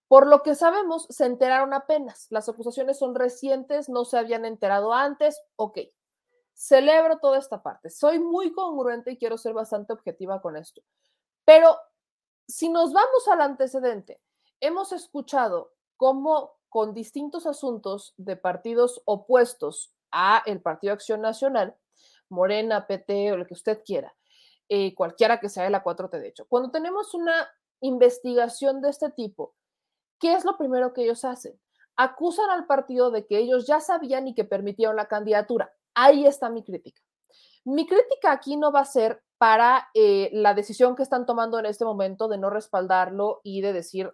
Por 0.08 0.28
lo 0.28 0.42
que 0.42 0.56
sabemos, 0.56 1.06
se 1.10 1.26
enteraron 1.26 1.74
apenas. 1.74 2.28
Las 2.30 2.48
acusaciones 2.48 2.98
son 2.98 3.14
recientes, 3.14 3.90
no 3.90 4.06
se 4.06 4.18
habían 4.18 4.46
enterado 4.46 4.94
antes. 4.94 5.42
Ok, 5.58 5.80
celebro 6.54 7.20
toda 7.20 7.38
esta 7.38 7.62
parte. 7.62 7.90
Soy 7.90 8.20
muy 8.20 8.54
congruente 8.54 9.12
y 9.12 9.18
quiero 9.18 9.38
ser 9.38 9.54
bastante 9.54 9.92
objetiva 9.94 10.42
con 10.42 10.56
esto. 10.56 10.82
Pero 11.44 11.78
si 12.48 12.70
nos 12.70 12.94
vamos 12.94 13.28
al 13.28 13.42
antecedente, 13.42 14.22
hemos 14.62 14.94
escuchado 14.94 15.74
cómo 15.98 16.57
con 16.70 16.94
distintos 16.94 17.46
asuntos 17.46 18.14
de 18.18 18.36
partidos 18.36 19.02
opuestos 19.06 19.94
a 20.12 20.44
el 20.46 20.62
Partido 20.62 20.94
Acción 20.94 21.22
Nacional, 21.22 21.76
Morena, 22.30 22.88
PT 22.88 23.32
o 23.32 23.38
lo 23.38 23.46
que 23.46 23.54
usted 23.54 23.82
quiera, 23.86 24.16
eh, 24.70 24.94
cualquiera 24.96 25.40
que 25.40 25.50
sea 25.50 25.64
de 25.64 25.70
la 25.70 25.84
4T, 25.84 26.20
de 26.20 26.28
hecho, 26.28 26.46
cuando 26.48 26.72
tenemos 26.72 27.14
una 27.14 27.48
investigación 27.82 28.82
de 28.82 28.90
este 28.90 29.10
tipo, 29.12 29.56
¿qué 30.20 30.34
es 30.34 30.44
lo 30.44 30.58
primero 30.58 30.94
que 30.94 31.04
ellos 31.04 31.24
hacen? 31.24 31.60
Acusan 31.96 32.50
al 32.50 32.66
partido 32.66 33.12
de 33.12 33.26
que 33.26 33.38
ellos 33.38 33.66
ya 33.66 33.80
sabían 33.80 34.28
y 34.28 34.36
que 34.36 34.44
permitieron 34.44 34.96
la 34.96 35.08
candidatura. 35.08 35.74
Ahí 35.94 36.28
está 36.28 36.50
mi 36.50 36.64
crítica. 36.64 37.02
Mi 37.64 37.88
crítica 37.88 38.32
aquí 38.32 38.56
no 38.56 38.72
va 38.72 38.82
a 38.82 38.86
ser 38.86 39.24
para 39.38 39.90
eh, 39.94 40.30
la 40.34 40.54
decisión 40.54 40.96
que 40.96 41.04
están 41.04 41.26
tomando 41.26 41.60
en 41.60 41.66
este 41.66 41.86
momento 41.86 42.28
de 42.28 42.38
no 42.38 42.50
respaldarlo 42.50 43.42
y 43.44 43.62
de 43.62 43.74
decir, 43.74 44.12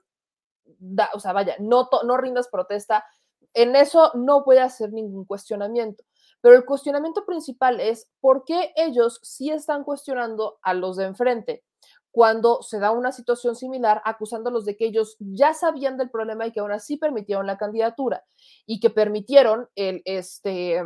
o 1.14 1.19
sea, 1.19 1.34
vaya, 1.34 1.56
no, 1.60 1.90
no 2.06 2.18
rindas 2.18 2.48
protesta. 2.48 3.06
En 3.53 3.76
eso 3.76 4.11
no 4.15 4.44
a 4.57 4.65
hacer 4.65 4.91
ningún 4.91 5.26
cuestionamiento. 5.26 6.03
Pero 6.41 6.56
el 6.56 6.65
cuestionamiento 6.65 7.26
principal 7.26 7.80
es 7.80 8.10
por 8.19 8.44
qué 8.44 8.73
ellos 8.76 9.19
sí 9.23 9.49
están 9.49 9.84
cuestionando 9.84 10.60
a 10.61 10.73
los 10.73 10.98
de 10.98 11.06
enfrente 11.06 11.64
cuando 12.11 12.61
se 12.61 12.80
da 12.80 12.91
una 12.91 13.11
situación 13.11 13.56
similar, 13.56 13.99
acusándolos 14.06 14.65
de 14.65 14.77
que 14.77 14.85
ellos 14.85 15.15
ya 15.19 15.56
sabían 15.56 15.98
del 15.98 16.11
problema 16.11 16.45
y 16.45 16.52
que 16.52 16.60
aún 16.60 16.72
así 16.72 16.95
permitieron 16.95 17.48
la 17.48 17.57
candidatura 17.57 18.23
y 18.68 18.80
que 18.80 18.91
permitieron 18.91 19.68
este, 19.76 20.84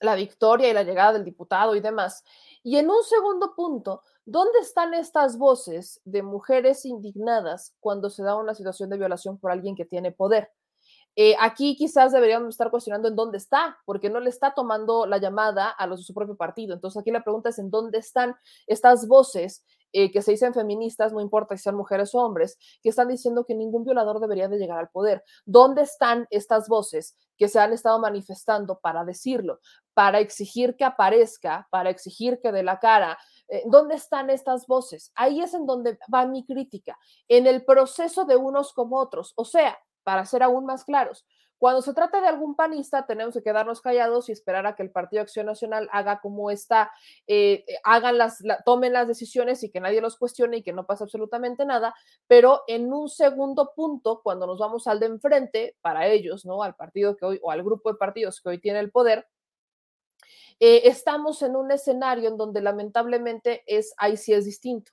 la 0.00 0.16
victoria 0.16 0.68
y 0.68 0.72
la 0.72 0.82
llegada 0.82 1.12
del 1.12 1.24
diputado 1.24 1.76
y 1.76 1.80
demás. 1.80 2.24
Y 2.64 2.76
en 2.76 2.90
un 2.90 3.04
segundo 3.04 3.54
punto, 3.54 4.02
¿dónde 4.24 4.58
están 4.60 4.94
estas 4.94 5.38
voces 5.38 6.00
de 6.04 6.22
mujeres 6.22 6.84
indignadas 6.84 7.74
cuando 7.80 8.10
se 8.10 8.22
da 8.22 8.36
una 8.36 8.54
situación 8.54 8.90
de 8.90 8.98
violación 8.98 9.38
por 9.38 9.50
alguien 9.50 9.74
que 9.76 9.84
tiene 9.84 10.12
poder? 10.12 10.50
Eh, 11.14 11.34
aquí 11.38 11.76
quizás 11.76 12.12
deberíamos 12.12 12.50
estar 12.50 12.70
cuestionando 12.70 13.08
en 13.08 13.16
dónde 13.16 13.36
está, 13.36 13.78
porque 13.84 14.08
no 14.08 14.18
le 14.18 14.30
está 14.30 14.54
tomando 14.54 15.04
la 15.06 15.18
llamada 15.18 15.68
a 15.68 15.86
los 15.86 16.00
de 16.00 16.04
su 16.04 16.14
propio 16.14 16.36
partido. 16.36 16.74
Entonces 16.74 17.00
aquí 17.00 17.10
la 17.10 17.22
pregunta 17.22 17.50
es 17.50 17.58
en 17.58 17.70
dónde 17.70 17.98
están 17.98 18.34
estas 18.66 19.06
voces 19.06 19.62
eh, 19.92 20.10
que 20.10 20.22
se 20.22 20.30
dicen 20.30 20.54
feministas, 20.54 21.12
no 21.12 21.20
importa 21.20 21.54
si 21.54 21.64
sean 21.64 21.76
mujeres 21.76 22.14
o 22.14 22.18
hombres, 22.18 22.58
que 22.82 22.88
están 22.88 23.08
diciendo 23.08 23.44
que 23.44 23.54
ningún 23.54 23.84
violador 23.84 24.20
debería 24.20 24.48
de 24.48 24.56
llegar 24.56 24.78
al 24.78 24.88
poder. 24.88 25.22
¿Dónde 25.44 25.82
están 25.82 26.26
estas 26.30 26.66
voces 26.66 27.14
que 27.36 27.48
se 27.48 27.60
han 27.60 27.74
estado 27.74 27.98
manifestando 27.98 28.78
para 28.80 29.04
decirlo, 29.04 29.60
para 29.92 30.18
exigir 30.20 30.76
que 30.76 30.84
aparezca, 30.84 31.68
para 31.70 31.90
exigir 31.90 32.40
que 32.42 32.52
dé 32.52 32.62
la 32.62 32.78
cara? 32.78 33.18
Eh, 33.52 33.64
¿Dónde 33.66 33.96
están 33.96 34.30
estas 34.30 34.66
voces? 34.66 35.12
Ahí 35.14 35.42
es 35.42 35.52
en 35.52 35.66
donde 35.66 35.98
va 36.12 36.24
mi 36.24 36.42
crítica, 36.46 36.98
en 37.28 37.46
el 37.46 37.66
proceso 37.66 38.24
de 38.24 38.36
unos 38.36 38.72
como 38.72 38.98
otros. 38.98 39.34
O 39.36 39.44
sea, 39.44 39.78
para 40.04 40.24
ser 40.24 40.42
aún 40.42 40.64
más 40.64 40.86
claros, 40.86 41.26
cuando 41.58 41.82
se 41.82 41.92
trata 41.92 42.22
de 42.22 42.28
algún 42.28 42.56
panista, 42.56 43.04
tenemos 43.04 43.34
que 43.34 43.42
quedarnos 43.42 43.82
callados 43.82 44.30
y 44.30 44.32
esperar 44.32 44.66
a 44.66 44.74
que 44.74 44.82
el 44.82 44.90
Partido 44.90 45.20
Acción 45.20 45.44
Nacional 45.44 45.86
haga 45.92 46.18
como 46.20 46.50
está, 46.50 46.90
eh, 47.26 47.62
eh, 47.68 47.74
hagan 47.84 48.16
las, 48.16 48.42
tomen 48.64 48.94
las 48.94 49.06
decisiones 49.06 49.62
y 49.62 49.70
que 49.70 49.80
nadie 49.80 50.00
los 50.00 50.16
cuestione 50.16 50.56
y 50.56 50.62
que 50.62 50.72
no 50.72 50.86
pase 50.86 51.04
absolutamente 51.04 51.66
nada. 51.66 51.94
Pero 52.26 52.62
en 52.68 52.90
un 52.90 53.10
segundo 53.10 53.74
punto, 53.76 54.22
cuando 54.24 54.46
nos 54.46 54.58
vamos 54.58 54.86
al 54.86 54.98
de 54.98 55.06
enfrente, 55.06 55.76
para 55.82 56.06
ellos, 56.06 56.46
¿no? 56.46 56.62
Al 56.62 56.74
partido 56.74 57.16
que 57.18 57.26
hoy, 57.26 57.38
o 57.42 57.50
al 57.50 57.62
grupo 57.62 57.92
de 57.92 57.98
partidos 57.98 58.40
que 58.40 58.48
hoy 58.48 58.58
tiene 58.58 58.80
el 58.80 58.90
poder, 58.90 59.28
eh, 60.64 60.88
estamos 60.88 61.42
en 61.42 61.56
un 61.56 61.72
escenario 61.72 62.28
en 62.28 62.36
donde 62.36 62.60
lamentablemente 62.60 63.64
es, 63.66 63.94
ahí 63.96 64.16
sí 64.16 64.32
es 64.32 64.44
distinto. 64.44 64.92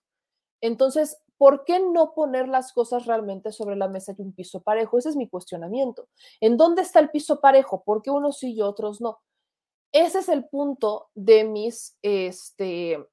Entonces, 0.62 1.22
¿por 1.38 1.64
qué 1.64 1.80
no 1.80 2.16
poner 2.16 2.48
las 2.48 2.74
cosas 2.74 3.06
realmente 3.06 3.52
sobre 3.52 3.76
la 3.76 3.88
mesa 3.88 4.16
y 4.18 4.22
un 4.24 4.34
piso 4.34 4.64
parejo? 4.64 4.98
Ese 4.98 5.10
es 5.10 5.16
mi 5.16 5.30
cuestionamiento. 5.30 6.08
¿En 6.42 6.58
dónde 6.58 6.82
está 6.82 7.00
el 7.00 7.12
piso 7.12 7.40
parejo? 7.40 7.84
¿Por 7.84 8.02
qué 8.02 8.10
unos 8.10 8.40
sí 8.40 8.56
y 8.56 8.64
otros 8.64 9.00
no? 9.00 9.20
Ese 9.92 10.18
es 10.18 10.30
el 10.30 10.50
punto 10.50 11.12
de 11.14 11.44
mis, 11.44 11.96
este, 12.02 13.08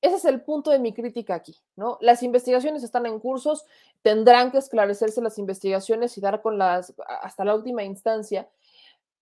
ese 0.00 0.14
es 0.14 0.24
el 0.26 0.42
punto 0.42 0.70
de 0.70 0.78
mi 0.78 0.92
crítica 0.92 1.34
aquí, 1.34 1.56
¿no? 1.74 1.98
Las 2.02 2.22
investigaciones 2.22 2.84
están 2.84 3.06
en 3.06 3.18
cursos, 3.18 3.64
tendrán 4.02 4.52
que 4.52 4.58
esclarecerse 4.58 5.20
las 5.20 5.40
investigaciones 5.40 6.16
y 6.16 6.20
dar 6.20 6.40
con 6.40 6.56
las 6.56 6.94
hasta 7.20 7.44
la 7.44 7.56
última 7.56 7.82
instancia, 7.82 8.48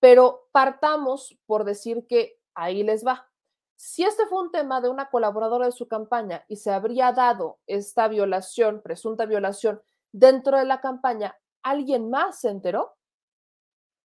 pero 0.02 0.48
partamos 0.50 1.38
por 1.46 1.62
decir 1.62 2.08
que 2.08 2.36
ahí 2.56 2.82
les 2.82 3.06
va. 3.06 3.30
Si 3.76 4.02
este 4.02 4.26
fue 4.26 4.42
un 4.42 4.50
tema 4.50 4.80
de 4.80 4.88
una 4.88 5.08
colaboradora 5.10 5.66
de 5.66 5.70
su 5.70 5.86
campaña 5.86 6.44
y 6.48 6.56
se 6.56 6.72
habría 6.72 7.12
dado 7.12 7.60
esta 7.68 8.08
violación, 8.08 8.82
presunta 8.82 9.26
violación, 9.26 9.80
dentro 10.10 10.58
de 10.58 10.64
la 10.64 10.80
campaña, 10.80 11.38
¿alguien 11.62 12.10
más 12.10 12.40
se 12.40 12.48
enteró? 12.48 12.96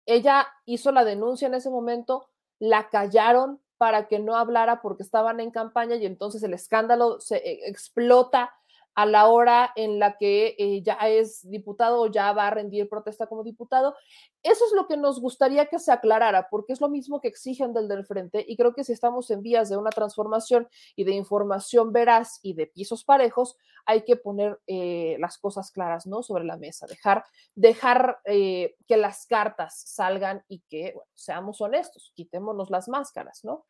Ella 0.04 0.46
hizo 0.66 0.92
la 0.92 1.04
denuncia 1.04 1.48
en 1.48 1.54
ese 1.54 1.70
momento, 1.70 2.28
la 2.58 2.90
callaron 2.90 3.58
para 3.78 4.08
que 4.08 4.18
no 4.18 4.36
hablara 4.36 4.82
porque 4.82 5.02
estaban 5.02 5.40
en 5.40 5.50
campaña 5.50 5.96
y 5.96 6.04
entonces 6.04 6.42
el 6.42 6.52
escándalo 6.52 7.18
se 7.18 7.36
eh, 7.38 7.60
explota 7.64 8.52
a 8.94 9.06
la 9.06 9.28
hora 9.28 9.72
en 9.76 9.98
la 9.98 10.16
que 10.16 10.56
eh, 10.58 10.82
ya 10.82 10.94
es 10.94 11.48
diputado 11.48 12.00
o 12.00 12.06
ya 12.08 12.32
va 12.32 12.48
a 12.48 12.50
rendir 12.50 12.88
protesta 12.88 13.26
como 13.26 13.44
diputado. 13.44 13.94
Eso 14.42 14.64
es 14.66 14.72
lo 14.72 14.86
que 14.86 14.96
nos 14.96 15.20
gustaría 15.20 15.66
que 15.66 15.78
se 15.78 15.92
aclarara, 15.92 16.48
porque 16.50 16.72
es 16.72 16.80
lo 16.80 16.88
mismo 16.88 17.20
que 17.20 17.28
exigen 17.28 17.72
del 17.72 17.88
del 17.88 18.04
frente 18.04 18.44
y 18.46 18.56
creo 18.56 18.74
que 18.74 18.84
si 18.84 18.92
estamos 18.92 19.30
en 19.30 19.42
vías 19.42 19.68
de 19.68 19.76
una 19.76 19.90
transformación 19.90 20.68
y 20.96 21.04
de 21.04 21.12
información 21.12 21.92
veraz 21.92 22.40
y 22.42 22.54
de 22.54 22.66
pisos 22.66 23.04
parejos, 23.04 23.56
hay 23.86 24.02
que 24.02 24.16
poner 24.16 24.60
eh, 24.66 25.16
las 25.18 25.38
cosas 25.38 25.70
claras, 25.70 26.06
¿no? 26.06 26.22
Sobre 26.22 26.44
la 26.44 26.56
mesa, 26.56 26.86
dejar, 26.86 27.24
dejar 27.54 28.18
eh, 28.24 28.76
que 28.86 28.96
las 28.96 29.26
cartas 29.26 29.82
salgan 29.86 30.44
y 30.48 30.60
que 30.68 30.94
seamos 31.14 31.60
honestos, 31.60 32.12
quitémonos 32.14 32.70
las 32.70 32.88
máscaras, 32.88 33.44
¿no? 33.44 33.64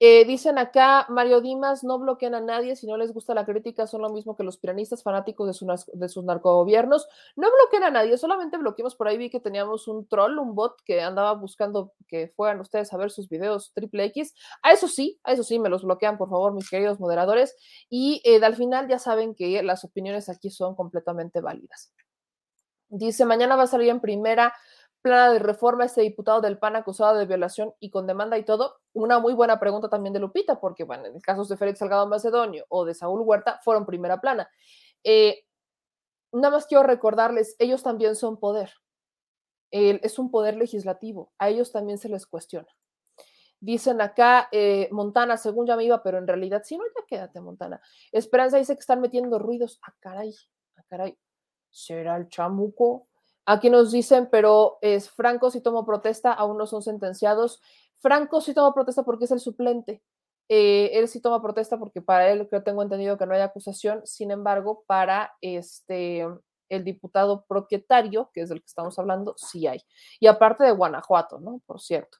Eh, 0.00 0.24
dicen 0.26 0.58
acá, 0.58 1.06
Mario 1.08 1.40
Dimas, 1.40 1.82
no 1.82 1.98
bloquean 1.98 2.36
a 2.36 2.40
nadie, 2.40 2.76
si 2.76 2.86
no 2.86 2.96
les 2.96 3.12
gusta 3.12 3.34
la 3.34 3.44
crítica, 3.44 3.88
son 3.88 4.02
lo 4.02 4.10
mismo 4.10 4.36
que 4.36 4.44
los 4.44 4.56
piranistas 4.56 5.02
fanáticos 5.02 5.58
de, 5.58 5.76
de 5.94 6.08
sus 6.08 6.24
narcogobiernos. 6.24 7.08
No 7.34 7.48
bloquean 7.50 7.82
a 7.82 7.90
nadie, 7.90 8.16
solamente 8.16 8.58
bloqueamos 8.58 8.94
por 8.94 9.08
ahí, 9.08 9.18
vi 9.18 9.28
que 9.28 9.40
teníamos 9.40 9.88
un 9.88 10.06
troll, 10.06 10.38
un 10.38 10.54
bot 10.54 10.80
que 10.84 11.00
andaba 11.00 11.32
buscando 11.32 11.94
que 12.06 12.32
fueran 12.36 12.60
ustedes 12.60 12.92
a 12.92 12.96
ver 12.96 13.10
sus 13.10 13.28
videos 13.28 13.72
triple 13.74 14.04
X. 14.04 14.34
A 14.62 14.72
eso 14.72 14.86
sí, 14.86 15.18
a 15.24 15.32
eso 15.32 15.42
sí, 15.42 15.58
me 15.58 15.68
los 15.68 15.82
bloquean, 15.82 16.16
por 16.16 16.30
favor, 16.30 16.54
mis 16.54 16.70
queridos 16.70 17.00
moderadores. 17.00 17.56
Y 17.90 18.22
eh, 18.24 18.40
al 18.44 18.54
final 18.54 18.86
ya 18.88 19.00
saben 19.00 19.34
que 19.34 19.62
las 19.64 19.84
opiniones 19.84 20.28
aquí 20.28 20.50
son 20.50 20.76
completamente 20.76 21.40
válidas. 21.40 21.92
Dice, 22.90 23.26
mañana 23.26 23.56
va 23.56 23.64
a 23.64 23.66
salir 23.66 23.90
en 23.90 24.00
primera 24.00 24.54
plana 25.02 25.32
de 25.32 25.38
reforma 25.38 25.84
este 25.84 26.02
diputado 26.02 26.40
del 26.40 26.58
PAN 26.58 26.76
acusado 26.76 27.16
de 27.16 27.26
violación 27.26 27.72
y 27.80 27.90
con 27.90 28.06
demanda 28.06 28.38
y 28.38 28.44
todo? 28.44 28.80
Una 28.92 29.18
muy 29.18 29.34
buena 29.34 29.58
pregunta 29.60 29.88
también 29.88 30.12
de 30.12 30.20
Lupita, 30.20 30.60
porque 30.60 30.84
bueno, 30.84 31.06
en 31.06 31.14
el 31.14 31.22
caso 31.22 31.44
de 31.44 31.56
Félix 31.56 31.78
Salgado 31.78 32.06
Macedonio 32.06 32.64
o 32.68 32.84
de 32.84 32.94
Saúl 32.94 33.22
Huerta 33.22 33.60
fueron 33.64 33.86
primera 33.86 34.20
plana. 34.20 34.48
Eh, 35.04 35.44
nada 36.32 36.50
más 36.50 36.66
quiero 36.66 36.82
recordarles, 36.84 37.56
ellos 37.58 37.82
también 37.82 38.16
son 38.16 38.38
poder. 38.38 38.72
es 39.70 40.18
un 40.18 40.30
poder 40.30 40.56
legislativo, 40.56 41.32
a 41.38 41.50
ellos 41.50 41.72
también 41.72 41.98
se 41.98 42.08
les 42.08 42.26
cuestiona. 42.26 42.68
Dicen 43.60 44.00
acá, 44.00 44.48
eh, 44.52 44.88
Montana, 44.92 45.36
según 45.36 45.66
ya 45.66 45.76
me 45.76 45.84
iba, 45.84 46.00
pero 46.02 46.18
en 46.18 46.28
realidad, 46.28 46.62
si 46.64 46.78
no, 46.78 46.84
ya 46.84 47.04
quédate, 47.06 47.40
Montana. 47.40 47.80
Esperanza 48.12 48.56
dice 48.56 48.74
que 48.74 48.80
están 48.80 49.00
metiendo 49.00 49.38
ruidos. 49.38 49.80
Ah, 49.82 49.94
caray, 49.98 50.32
ah, 50.76 50.82
caray. 50.88 51.18
¿Será 51.68 52.16
el 52.16 52.28
chamuco? 52.28 53.07
Aquí 53.50 53.70
nos 53.70 53.90
dicen, 53.90 54.28
pero 54.30 54.76
es 54.82 55.08
Franco 55.08 55.50
si 55.50 55.62
tomó 55.62 55.86
protesta, 55.86 56.34
aún 56.34 56.58
no 56.58 56.66
son 56.66 56.82
sentenciados. 56.82 57.62
Franco 57.96 58.42
sí 58.42 58.52
toma 58.52 58.74
protesta 58.74 59.04
porque 59.04 59.24
es 59.24 59.30
el 59.30 59.40
suplente. 59.40 60.02
Eh, 60.50 60.90
él 60.92 61.08
sí 61.08 61.22
toma 61.22 61.40
protesta 61.40 61.78
porque 61.78 62.02
para 62.02 62.30
él, 62.30 62.46
creo 62.46 62.62
tengo 62.62 62.82
entendido 62.82 63.16
que 63.16 63.24
no 63.24 63.32
hay 63.32 63.40
acusación. 63.40 64.02
Sin 64.04 64.30
embargo, 64.30 64.84
para 64.86 65.32
este 65.40 66.26
el 66.68 66.84
diputado 66.84 67.46
propietario, 67.46 68.30
que 68.34 68.42
es 68.42 68.50
del 68.50 68.60
que 68.60 68.66
estamos 68.66 68.98
hablando, 68.98 69.34
sí 69.38 69.66
hay. 69.66 69.80
Y 70.20 70.26
aparte 70.26 70.64
de 70.64 70.72
Guanajuato, 70.72 71.40
¿no? 71.40 71.62
Por 71.64 71.80
cierto. 71.80 72.18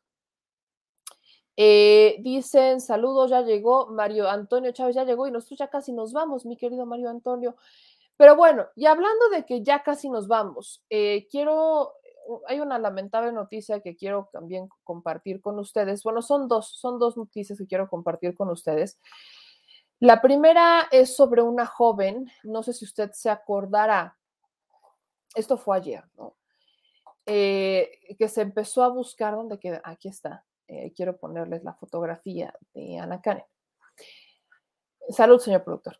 Eh, 1.58 2.16
dicen, 2.20 2.80
saludos, 2.80 3.28
ya 3.28 3.42
llegó 3.42 3.88
Mario 3.88 4.30
Antonio 4.30 4.72
Chávez, 4.72 4.94
ya 4.94 5.04
llegó 5.04 5.26
y 5.26 5.30
nosotros 5.30 5.58
ya 5.58 5.68
casi 5.68 5.92
nos 5.92 6.14
vamos, 6.14 6.46
mi 6.46 6.56
querido 6.56 6.86
Mario 6.86 7.10
Antonio. 7.10 7.56
Pero 8.18 8.34
bueno, 8.34 8.66
y 8.74 8.86
hablando 8.86 9.28
de 9.30 9.46
que 9.46 9.62
ya 9.62 9.84
casi 9.84 10.10
nos 10.10 10.26
vamos, 10.26 10.84
eh, 10.90 11.28
quiero, 11.30 11.94
hay 12.48 12.58
una 12.58 12.78
lamentable 12.80 13.32
noticia 13.32 13.80
que 13.80 13.96
quiero 13.96 14.28
también 14.32 14.68
compartir 14.82 15.40
con 15.40 15.56
ustedes. 15.60 16.02
Bueno, 16.02 16.20
son 16.20 16.48
dos, 16.48 16.68
son 16.68 16.98
dos 16.98 17.16
noticias 17.16 17.56
que 17.58 17.68
quiero 17.68 17.88
compartir 17.88 18.34
con 18.34 18.50
ustedes. 18.50 18.98
La 20.00 20.20
primera 20.20 20.88
es 20.90 21.14
sobre 21.14 21.42
una 21.42 21.64
joven, 21.64 22.28
no 22.42 22.64
sé 22.64 22.72
si 22.72 22.84
usted 22.84 23.12
se 23.12 23.30
acordará, 23.30 24.16
esto 25.34 25.56
fue 25.56 25.76
ayer, 25.76 26.04
¿no? 26.16 26.36
Eh, 27.24 28.16
que 28.18 28.28
se 28.28 28.42
empezó 28.42 28.82
a 28.82 28.88
buscar, 28.88 29.34
¿dónde 29.34 29.60
queda? 29.60 29.80
Aquí 29.84 30.08
está, 30.08 30.44
eh, 30.66 30.92
quiero 30.92 31.18
ponerles 31.18 31.62
la 31.62 31.74
fotografía 31.74 32.52
de 32.74 32.98
Ana 32.98 33.20
Karen 33.20 33.44
Salud, 35.10 35.38
señor 35.38 35.64
productor. 35.64 35.98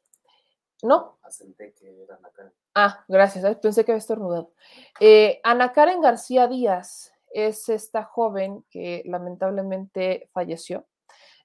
¿No? 0.83 1.19
Asenté 1.23 1.75
que 1.75 2.03
era 2.03 2.17
Ana 2.17 2.31
Karen. 2.31 2.53
Ah, 2.75 3.05
gracias. 3.09 3.57
Pensé 3.57 3.85
que 3.85 3.93
había 3.93 3.99
estornudado. 3.99 4.53
Eh, 5.01 5.41
Ana 5.43 5.73
Karen 5.73 6.01
García 6.01 6.47
Díaz 6.47 7.13
es 7.33 7.69
esta 7.69 8.05
joven 8.05 8.65
que 8.71 9.03
lamentablemente 9.07 10.29
falleció. 10.33 10.87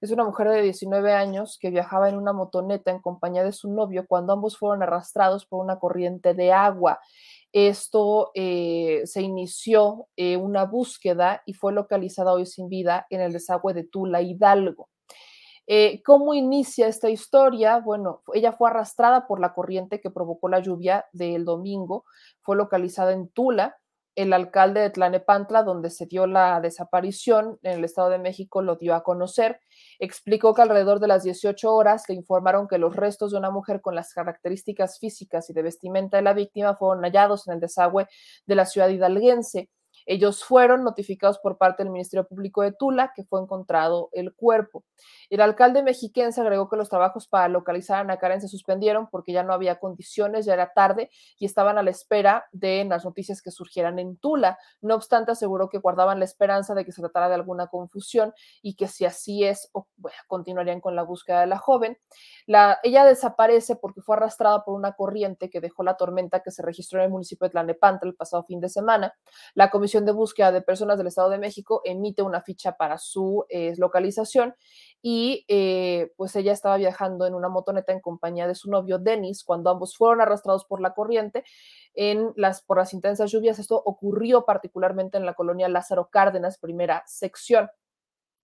Es 0.02 0.12
una 0.12 0.26
mujer 0.26 0.50
de 0.50 0.62
19 0.62 1.14
años 1.14 1.58
que 1.60 1.70
viajaba 1.70 2.10
en 2.10 2.18
una 2.18 2.34
motoneta 2.34 2.92
en 2.92 3.00
compañía 3.00 3.44
de 3.44 3.54
su 3.54 3.72
novio 3.72 4.06
cuando 4.06 4.34
ambos 4.34 4.58
fueron 4.58 4.84
arrastrados 4.84 5.46
por 5.46 5.64
una 5.64 5.80
corriente 5.80 6.34
de 6.34 6.52
agua. 6.52 7.00
Esto 7.54 8.32
eh, 8.34 9.04
se 9.06 9.22
inició 9.22 10.08
eh, 10.18 10.36
una 10.36 10.66
búsqueda 10.66 11.42
y 11.46 11.54
fue 11.54 11.72
localizada 11.72 12.34
hoy 12.34 12.46
sin 12.46 12.68
vida 12.68 13.08
en 13.10 13.22
el 13.22 13.32
desagüe 13.32 13.74
de 13.74 13.86
Tula 13.86 14.22
Hidalgo. 14.22 14.90
Eh, 15.68 16.02
¿Cómo 16.04 16.34
inicia 16.34 16.88
esta 16.88 17.10
historia? 17.10 17.80
Bueno, 17.80 18.22
ella 18.34 18.52
fue 18.52 18.70
arrastrada 18.70 19.28
por 19.28 19.40
la 19.40 19.54
corriente 19.54 20.02
que 20.02 20.12
provocó 20.12 20.50
la 20.50 20.60
lluvia 20.60 21.06
del 21.14 21.46
domingo, 21.46 22.06
fue 22.42 22.58
localizada 22.58 23.14
en 23.14 23.30
Tula. 23.30 23.78
El 24.16 24.32
alcalde 24.34 24.82
de 24.82 24.92
Tlanepantla, 24.92 25.64
donde 25.64 25.90
se 25.90 26.06
dio 26.06 26.28
la 26.28 26.62
desaparición 26.62 27.58
en 27.64 27.80
el 27.80 27.84
Estado 27.84 28.10
de 28.12 28.20
México, 28.20 28.62
lo 28.62 28.76
dio 28.76 28.94
a 28.94 29.02
conocer. 29.02 29.60
Explicó 29.98 30.54
que 30.54 30.62
alrededor 30.62 31.00
de 31.00 31.08
las 31.08 31.24
18 31.24 31.74
horas 31.74 32.08
le 32.10 32.14
informaron 32.16 32.68
que 32.68 32.78
los 32.78 32.96
restos 32.96 33.32
de 33.32 33.40
una 33.40 33.50
mujer 33.50 33.82
con 33.82 33.96
las 33.96 34.14
características 34.14 35.00
físicas 35.00 35.50
y 35.50 35.54
de 35.54 35.64
vestimenta 35.64 36.18
de 36.18 36.24
la 36.24 36.34
víctima 36.34 36.76
fueron 36.76 37.04
hallados 37.04 37.48
en 37.48 37.56
el 37.56 37.60
desagüe 37.60 38.08
de 38.46 38.56
la 38.56 38.68
ciudad 38.68 38.90
hidalguense. 38.90 39.72
Ellos 40.06 40.44
fueron 40.44 40.84
notificados 40.84 41.40
por 41.40 41.58
parte 41.58 41.84
del 41.84 41.92
Ministerio 41.92 42.28
Público 42.28 42.62
de 42.62 42.72
Tula 42.72 43.12
que 43.16 43.24
fue 43.24 43.42
encontrado 43.42 44.10
el 44.14 44.34
cuerpo. 44.34 44.84
El 45.30 45.42
alcalde 45.42 45.84
mexiquense 45.84 46.42
agregó 46.42 46.70
que 46.70 46.78
los 46.78 46.90
trabajos 46.90 47.28
para 47.28 47.48
localizar 47.48 47.98
a 47.98 48.00
Ana 48.02 48.18
Karen 48.18 48.42
se 48.42 48.48
suspendieron 48.48 49.08
porque 49.10 49.34
ya 49.34 49.44
no 49.44 49.54
había 49.54 49.80
condiciones, 49.80 50.46
ya 50.46 50.54
era 50.54 50.74
tarde 50.74 51.10
y 51.38 51.46
estaban 51.46 51.78
a 51.78 51.84
la 51.84 51.92
espera 51.92 52.46
de 52.52 52.86
las 52.86 53.06
noticias 53.06 53.42
que 53.42 53.52
surgieran 53.52 54.00
en 54.00 54.18
Tula. 54.18 54.58
No 54.82 54.96
obstante, 54.96 55.32
aseguró 55.32 55.70
que 55.70 55.78
guardaban 55.78 56.20
la 56.20 56.26
esperanza 56.26 56.74
de 56.74 56.86
que 56.86 56.92
se 56.92 57.02
tratara 57.02 57.30
de 57.30 57.36
alguna 57.36 57.68
confusión 57.68 58.34
y 58.62 58.76
que 58.76 58.88
si 58.88 59.06
así 59.06 59.44
es, 59.44 59.72
continuarían 60.28 60.82
con 60.82 60.96
la 60.96 61.04
búsqueda 61.04 61.42
de 61.42 61.48
la 61.48 61.58
joven. 61.58 61.98
La, 62.46 62.80
ella 62.84 63.06
desaparece 63.06 63.76
porque 63.76 64.02
fue 64.02 64.16
arrastrada 64.16 64.64
por 64.64 64.76
una 64.76 64.94
corriente 64.94 65.50
que 65.50 65.62
dejó 65.62 65.84
la 65.84 65.98
tormenta 65.98 66.42
que 66.42 66.52
se 66.52 66.62
registró 66.62 67.00
en 67.00 67.06
el 67.06 67.12
municipio 67.12 67.46
de 67.46 67.52
Tlanepantla 67.52 68.10
el 68.10 68.16
pasado 68.16 68.44
fin 68.44 68.60
de 68.60 68.70
semana. 68.70 69.14
La 69.54 69.70
Comisión 69.70 69.93
de 70.02 70.12
Búsqueda 70.12 70.52
de 70.52 70.62
Personas 70.62 70.98
del 70.98 71.08
Estado 71.08 71.30
de 71.30 71.38
México 71.38 71.82
emite 71.86 72.24
una 72.24 72.42
ficha 72.42 72.76
para 72.76 72.98
su 72.98 73.46
eh, 73.50 73.74
localización 73.78 74.56
y 75.02 75.46
eh, 75.48 76.12
pues 76.18 76.36
ella 76.36 76.52
estaba 76.52 76.78
viajando 76.78 77.28
en 77.28 77.36
una 77.36 77.50
motoneta 77.50 77.94
en 77.94 78.02
compañía 78.02 78.48
de 78.48 78.56
su 78.56 78.70
novio 78.72 78.98
Denis 78.98 79.44
cuando 79.44 79.70
ambos 79.70 79.96
fueron 79.96 80.22
arrastrados 80.22 80.66
por 80.66 80.82
la 80.82 80.94
corriente 80.94 81.44
en 81.94 82.34
las, 82.36 82.64
por 82.64 82.78
las 82.78 82.94
intensas 82.94 83.32
lluvias. 83.32 83.60
Esto 83.60 83.82
ocurrió 83.86 84.46
particularmente 84.46 85.18
en 85.18 85.26
la 85.26 85.36
colonia 85.36 85.70
Lázaro 85.70 86.10
Cárdenas, 86.10 86.58
primera 86.58 87.04
sección. 87.06 87.70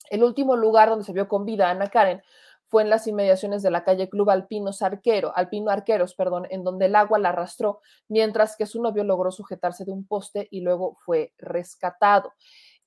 El 0.09 0.23
último 0.23 0.55
lugar 0.55 0.89
donde 0.89 1.05
se 1.05 1.13
vio 1.13 1.27
con 1.27 1.45
vida 1.45 1.69
Ana 1.69 1.89
Karen 1.89 2.21
fue 2.69 2.83
en 2.83 2.89
las 2.89 3.07
inmediaciones 3.07 3.63
de 3.63 3.71
la 3.71 3.83
calle 3.83 4.09
Club 4.09 4.29
Alpinos 4.29 4.81
Arquero, 4.81 5.35
Alpino 5.35 5.71
Arqueros, 5.71 6.13
perdón, 6.13 6.45
en 6.51 6.63
donde 6.63 6.85
el 6.85 6.95
agua 6.95 7.17
la 7.17 7.29
arrastró, 7.29 7.81
mientras 8.07 8.55
que 8.55 8.67
su 8.67 8.81
novio 8.81 9.03
logró 9.03 9.31
sujetarse 9.31 9.85
de 9.85 9.91
un 9.91 10.05
poste 10.05 10.47
y 10.51 10.61
luego 10.61 10.95
fue 11.03 11.33
rescatado. 11.39 12.31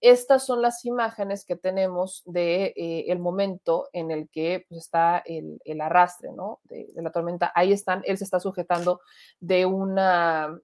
Estas 0.01 0.45
son 0.45 0.63
las 0.63 0.85
imágenes 0.85 1.45
que 1.45 1.55
tenemos 1.55 2.23
de 2.27 2.73
eh, 2.77 3.15
momento 3.17 3.89
en 3.93 4.11
el 4.11 4.29
que 4.29 4.67
pues, 4.69 4.83
está 4.83 5.23
el, 5.25 5.61
el 5.65 5.81
arrastre 5.81 6.33
¿no? 6.33 6.59
de, 6.65 6.89
la 6.97 7.11
tormenta. 7.11 7.53
Ahí 7.55 7.73
están, 7.73 8.03
él 8.05 8.19
se 8.19 8.25
está 8.25 8.41
sujetando 8.41 9.01
de, 9.39 9.65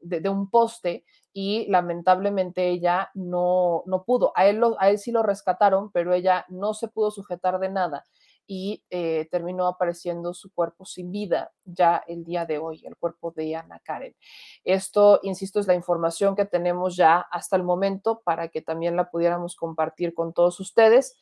de, 0.01 0.29
un 0.29 0.51
poste 0.51 1.05
y 1.33 1.67
lamentablemente 1.71 2.69
ella 2.69 3.11
no, 3.15 3.85
no 3.87 4.03
pudo. 4.03 4.33
A 4.35 4.47
él, 4.47 4.61
a 4.79 4.91
él 4.91 4.99
sí 4.99 5.13
lo 5.13 5.23
rescataron, 5.23 5.93
pero 5.93 6.15
ella 6.15 6.45
no 6.49 6.75
se 6.75 6.89
pudo 6.89 7.13
sujetar 7.13 7.61
de 7.61 7.69
nada 7.69 8.05
y 8.51 8.83
eh, 8.89 9.29
terminó 9.31 9.67
apareciendo 9.67 10.33
su 10.33 10.51
cuerpo 10.51 10.87
sin 10.87 11.13
vida 11.13 11.53
ya 11.65 12.03
el 12.09 12.25
día 12.25 12.47
de 12.47 12.57
hoy, 12.57 12.83
el 12.87 12.97
cuerpo 12.97 13.31
de 13.31 13.55
Ana 13.55 13.79
Karen. 13.79 14.17
Esto, 14.65 15.21
insisto, 15.23 15.61
es 15.61 15.67
la 15.67 15.75
información 15.75 16.35
que 16.35 16.47
tenemos 16.47 16.97
ya 16.97 17.19
hasta 17.31 17.57
el 17.57 17.63
momento 17.63 18.23
para 18.25 18.49
que 18.49 18.63
también 18.63 18.97
la 18.97 19.11
pudiéramos 19.11 19.55
compartir 19.55 20.15
con 20.15 20.33
todos 20.33 20.59
ustedes 20.61 21.19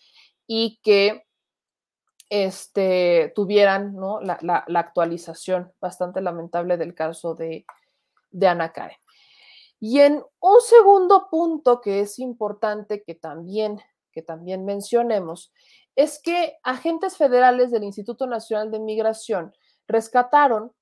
y 0.47 0.79
que 0.85 1.27
este, 2.31 3.33
tuvieran 3.35 3.97
¿no? 3.97 4.21
la, 4.21 4.39
la, 4.41 4.65
la, 4.69 4.81
actualización 4.81 5.73
bastante 5.81 6.21
lamentable 6.21 6.77
del 6.77 6.95
caso 6.95 7.35
de, 7.35 7.67
de 8.31 8.47
Ana 8.47 8.73
Karen. 8.73 8.99
Y 9.81 9.99
en 9.99 10.23
un 10.41 10.61
segundo 10.61 11.29
punto 11.29 11.81
que 11.81 12.01
es 12.01 12.21
importante 12.21 13.03
que 13.03 13.17
también, 13.17 13.81
que 14.13 14.23
también 14.23 14.65
mencionemos 14.65 15.53
es 15.97 16.21
que 16.21 16.59
agentes 16.63 17.17
federales 17.17 17.71
del 17.71 17.85
Instituto 17.85 18.27
Nacional 18.27 18.71
de 18.71 18.79
Migración 18.79 19.55
rescataron 19.89 20.73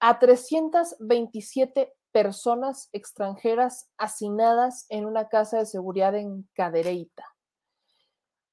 a 0.00 0.18
327 0.18 1.94
personas 2.12 2.88
extranjeras 2.92 3.90
hacinadas 3.98 4.86
en 4.88 5.06
una 5.06 5.28
casa 5.28 5.58
de 5.58 5.66
seguridad 5.66 6.14
en 6.14 6.48
Cadereyta. 6.54 7.24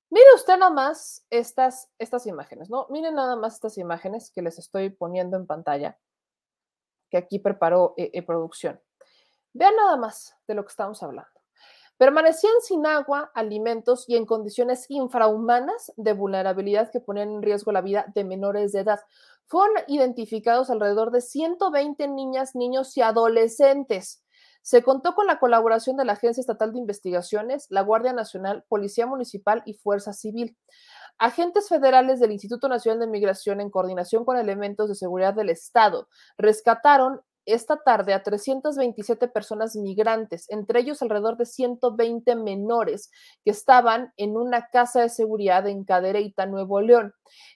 Mire 0.10 0.28
usted 0.36 0.58
nada 0.58 0.72
más 0.72 1.26
estas, 1.30 1.90
estas 1.98 2.28
imágenes, 2.28 2.70
¿no? 2.70 2.88
Miren 2.90 3.16
nada 3.16 3.36
más 3.36 3.56
estas 3.56 3.78
imágenes 3.78 4.32
que 4.32 4.42
les 4.42 4.60
estoy 4.60 4.90
poniendo 4.90 5.38
en 5.38 5.48
pantalla, 5.48 5.98
que 7.10 7.18
aquí 7.18 7.40
preparó 7.40 7.94
eh, 7.98 8.12
eh, 8.14 8.22
producción. 8.22 8.80
Vean 9.54 9.76
nada 9.76 9.98
más 9.98 10.36
de 10.48 10.56
lo 10.56 10.64
que 10.64 10.70
estamos 10.70 11.02
hablando. 11.02 11.35
Permanecían 11.98 12.54
sin 12.62 12.86
agua, 12.86 13.32
alimentos 13.34 14.04
y 14.08 14.18
en 14.18 14.26
condiciones 14.26 14.86
infrahumanas 14.90 15.94
de 15.96 16.12
vulnerabilidad 16.12 16.92
que 16.92 17.00
ponían 17.00 17.30
en 17.30 17.42
riesgo 17.42 17.72
la 17.72 17.82
vida 17.82 18.06
de 18.14 18.26
menores 18.26 18.74
de 18.74 18.82
edad. 18.82 19.00
Fueron 19.46 19.78
identificados 19.88 20.70
alrededor 20.70 21.12
de 21.12 21.22
120 21.22 22.08
niñas, 22.10 22.54
niños 22.54 22.98
y 22.98 23.02
adolescentes. 23.02 24.24
Se 24.62 24.84
contó 24.84 25.14
con 25.14 25.28
la 25.28 25.40
colaboración 25.40 25.96
de 25.96 26.04
la 26.04 26.14
Agencia 26.14 26.42
Estatal 26.42 26.74
de 26.74 26.80
Investigaciones, 26.80 27.68
la 27.70 27.82
Guardia 27.82 28.12
Nacional, 28.12 28.66
Policía 28.68 29.06
Municipal 29.06 29.62
y 29.66 29.76
Fuerza 29.76 30.12
Civil. 30.12 30.58
Agentes 31.18 31.70
federales 31.70 32.20
del 32.20 32.34
Instituto 32.34 32.68
Nacional 32.68 33.00
de 33.00 33.08
Migración, 33.08 33.62
en 33.62 33.70
coordinación 33.70 34.26
con 34.26 34.38
elementos 34.38 34.90
de 34.90 34.96
seguridad 34.96 35.34
del 35.34 35.50
Estado, 35.50 36.10
rescataron 36.38 37.22
esta 37.46 37.78
tarde 37.78 38.14
a 38.14 38.24
327 38.24 39.28
personas 39.28 39.76
migrantes, 39.76 40.50
entre 40.50 40.80
ellos 40.80 41.02
alrededor 41.02 41.38
de 41.38 41.46
120 41.46 42.36
menores 42.36 43.12
que 43.44 43.52
estaban 43.52 44.14
en 44.18 44.38
una 44.38 44.68
casa 44.68 45.02
de 45.02 45.10
seguridad 45.10 45.68
en 45.68 45.84
Cadereyta, 45.84 46.46
Nuevo 46.46 46.82
León. 46.82 47.14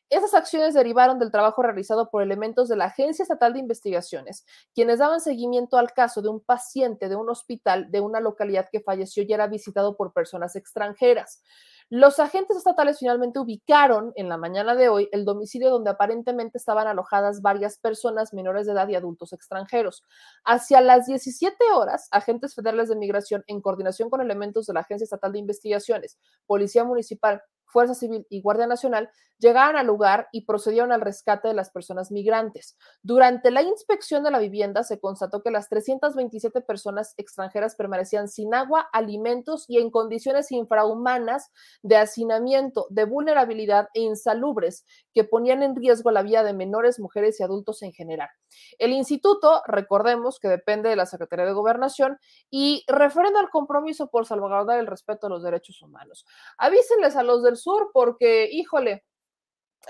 Esas 0.09 0.33
acciones 0.33 0.73
derivaron 0.73 1.19
del 1.19 1.31
trabajo 1.31 1.61
realizado 1.61 2.09
por 2.09 2.23
elementos 2.23 2.67
de 2.67 2.75
la 2.75 2.85
Agencia 2.85 3.23
Estatal 3.23 3.53
de 3.53 3.59
Investigaciones, 3.59 4.45
quienes 4.73 4.99
daban 4.99 5.21
seguimiento 5.21 5.77
al 5.77 5.93
caso 5.93 6.21
de 6.21 6.29
un 6.29 6.39
paciente 6.39 7.09
de 7.09 7.15
un 7.15 7.29
hospital 7.29 7.91
de 7.91 8.01
una 8.01 8.19
localidad 8.19 8.67
que 8.71 8.81
falleció 8.81 9.23
y 9.23 9.33
era 9.33 9.47
visitado 9.47 9.95
por 9.95 10.13
personas 10.13 10.55
extranjeras. 10.55 11.43
Los 11.91 12.19
agentes 12.19 12.55
estatales 12.55 12.99
finalmente 12.99 13.39
ubicaron 13.39 14.13
en 14.15 14.29
la 14.29 14.37
mañana 14.37 14.75
de 14.75 14.89
hoy 14.89 15.09
el 15.11 15.25
domicilio 15.25 15.71
donde 15.71 15.89
aparentemente 15.89 16.59
estaban 16.59 16.85
alojadas 16.85 17.41
varias 17.41 17.79
personas 17.79 18.31
menores 18.31 18.67
de 18.67 18.73
edad 18.73 18.87
y 18.89 18.95
adultos 18.95 19.33
extranjeros. 19.33 20.03
Hacia 20.45 20.81
las 20.81 21.07
17 21.07 21.55
horas, 21.73 22.07
agentes 22.11 22.53
federales 22.53 22.89
de 22.89 22.95
migración, 22.95 23.43
en 23.47 23.59
coordinación 23.59 24.11
con 24.11 24.21
elementos 24.21 24.67
de 24.67 24.73
la 24.73 24.81
Agencia 24.81 25.05
Estatal 25.05 25.31
de 25.31 25.39
Investigaciones, 25.39 26.19
Policía 26.45 26.83
Municipal, 26.83 27.41
Fuerza 27.69 27.93
Civil 27.93 28.25
y 28.29 28.41
Guardia 28.41 28.67
Nacional 28.67 29.09
llegaron 29.39 29.77
al 29.77 29.87
lugar 29.87 30.27
y 30.31 30.45
procedieron 30.45 30.91
al 30.91 31.01
rescate 31.01 31.47
de 31.47 31.53
las 31.53 31.71
personas 31.71 32.11
migrantes. 32.11 32.77
Durante 33.01 33.51
la 33.51 33.61
inspección 33.61 34.23
de 34.23 34.31
la 34.31 34.39
vivienda 34.39 34.83
se 34.83 34.99
constató 34.99 35.41
que 35.41 35.51
las 35.51 35.69
327 35.69 36.61
personas 36.61 37.13
extranjeras 37.17 37.75
permanecían 37.75 38.27
sin 38.27 38.53
agua, 38.53 38.89
alimentos 38.91 39.65
y 39.67 39.77
en 39.79 39.91
condiciones 39.91 40.51
infrahumanas 40.51 41.51
de 41.81 41.95
hacinamiento, 41.95 42.87
de 42.89 43.05
vulnerabilidad 43.05 43.87
e 43.93 44.01
insalubres 44.01 44.85
que 45.13 45.23
ponían 45.23 45.63
en 45.63 45.75
riesgo 45.75 46.11
la 46.11 46.21
vida 46.21 46.43
de 46.43 46.53
menores, 46.53 46.99
mujeres 46.99 47.39
y 47.39 47.43
adultos 47.43 47.81
en 47.81 47.93
general. 47.93 48.29
El 48.77 48.91
instituto, 48.91 49.61
recordemos 49.67 50.39
que 50.39 50.47
depende 50.47 50.89
de 50.89 50.95
la 50.95 51.05
Secretaría 51.05 51.45
de 51.45 51.53
Gobernación 51.53 52.19
y 52.49 52.83
refrenda 52.87 53.39
el 53.39 53.49
compromiso 53.49 54.09
por 54.09 54.25
salvaguardar 54.25 54.79
el 54.79 54.87
respeto 54.87 55.27
a 55.27 55.29
los 55.29 55.43
derechos 55.43 55.81
humanos. 55.81 56.25
Avísenles 56.57 57.15
a 57.15 57.23
los 57.23 57.43
del 57.43 57.57
sur 57.59 57.91
porque, 57.93 58.49
híjole, 58.51 59.05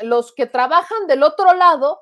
los 0.01 0.33
que 0.33 0.45
trabajan 0.45 1.07
del 1.07 1.23
otro 1.23 1.53
lado 1.53 2.01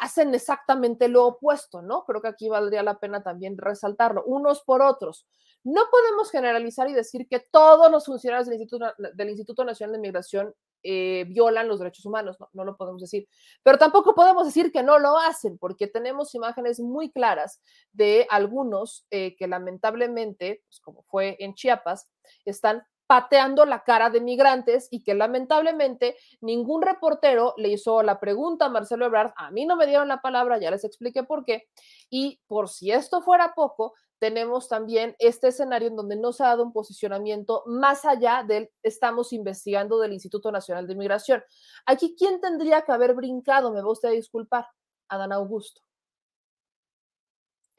hacen 0.00 0.34
exactamente 0.34 1.08
lo 1.08 1.26
opuesto, 1.26 1.82
¿no? 1.82 2.04
Creo 2.04 2.22
que 2.22 2.28
aquí 2.28 2.48
valdría 2.48 2.82
la 2.82 2.98
pena 2.98 3.22
también 3.22 3.58
resaltarlo, 3.58 4.24
unos 4.24 4.62
por 4.62 4.82
otros. 4.82 5.26
No 5.62 5.82
podemos 5.90 6.30
generalizar 6.30 6.88
y 6.88 6.94
decir 6.94 7.26
que 7.28 7.40
todos 7.40 7.90
los 7.90 8.06
funcionarios 8.06 8.48
del 8.48 9.28
Instituto, 9.28 9.64
Nacional 9.64 9.92
de 9.92 10.00
Migración 10.00 10.54
eh, 10.82 11.26
violan 11.28 11.68
los 11.68 11.78
derechos 11.78 12.06
humanos, 12.06 12.38
no, 12.40 12.48
no, 12.54 12.64
lo 12.64 12.76
podemos 12.76 13.02
decir. 13.02 13.28
Pero 13.62 13.76
tampoco 13.76 14.14
podemos 14.14 14.46
decir 14.46 14.72
que 14.72 14.82
no 14.82 14.98
lo 14.98 15.18
hacen, 15.18 15.58
porque 15.58 15.86
tenemos 15.86 16.34
imágenes 16.34 16.80
muy 16.80 17.10
claras 17.10 17.60
de 17.92 18.26
algunos 18.30 19.06
eh, 19.10 19.36
que 19.36 19.46
lamentablemente, 19.48 20.62
pues 20.66 20.80
como 20.80 21.02
fue 21.02 21.36
en 21.40 21.54
Chiapas, 21.54 22.10
están 22.46 22.82
pateando 23.10 23.66
la 23.66 23.82
cara 23.82 24.08
de 24.08 24.20
migrantes 24.20 24.86
y 24.88 25.02
que 25.02 25.14
lamentablemente 25.14 26.16
ningún 26.40 26.80
reportero 26.80 27.54
le 27.56 27.70
hizo 27.70 28.04
la 28.04 28.20
pregunta 28.20 28.66
a 28.66 28.68
Marcelo 28.68 29.04
Ebrard. 29.04 29.32
A 29.34 29.50
mí 29.50 29.66
no 29.66 29.74
me 29.74 29.88
dieron 29.88 30.06
la 30.06 30.20
palabra, 30.20 30.58
ya 30.58 30.70
les 30.70 30.84
expliqué 30.84 31.24
por 31.24 31.44
qué. 31.44 31.66
Y 32.08 32.40
por 32.46 32.68
si 32.68 32.92
esto 32.92 33.20
fuera 33.20 33.52
poco, 33.56 33.94
tenemos 34.20 34.68
también 34.68 35.16
este 35.18 35.48
escenario 35.48 35.88
en 35.88 35.96
donde 35.96 36.14
no 36.14 36.32
se 36.32 36.44
ha 36.44 36.50
dado 36.50 36.62
un 36.62 36.72
posicionamiento 36.72 37.64
más 37.66 38.04
allá 38.04 38.44
del 38.46 38.70
estamos 38.80 39.32
investigando 39.32 39.98
del 39.98 40.12
Instituto 40.12 40.52
Nacional 40.52 40.86
de 40.86 40.94
Migración. 40.94 41.42
Aquí, 41.86 42.14
¿quién 42.16 42.40
tendría 42.40 42.82
que 42.82 42.92
haber 42.92 43.14
brincado? 43.14 43.72
Me 43.72 43.82
va 43.82 43.90
usted 43.90 44.10
a 44.10 44.12
disculpar. 44.12 44.68
Adán 45.08 45.32
Augusto. 45.32 45.82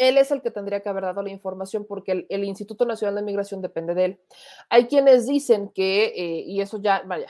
Él 0.01 0.17
es 0.17 0.31
el 0.31 0.41
que 0.41 0.49
tendría 0.49 0.79
que 0.79 0.89
haber 0.89 1.03
dado 1.03 1.21
la 1.21 1.29
información 1.29 1.85
porque 1.85 2.25
el, 2.27 2.43
Instituto 2.43 2.85
Nacional 2.85 3.13
de 3.17 3.21
Migración 3.21 3.61
depende 3.61 3.93
de 3.93 4.05
él. 4.05 4.19
Hay 4.67 4.87
quienes 4.87 5.27
dicen 5.27 5.69
que, 5.69 6.05
eh, 6.05 6.43
y 6.47 6.59
eso 6.59 6.81
ya, 6.81 7.03
vaya, 7.05 7.27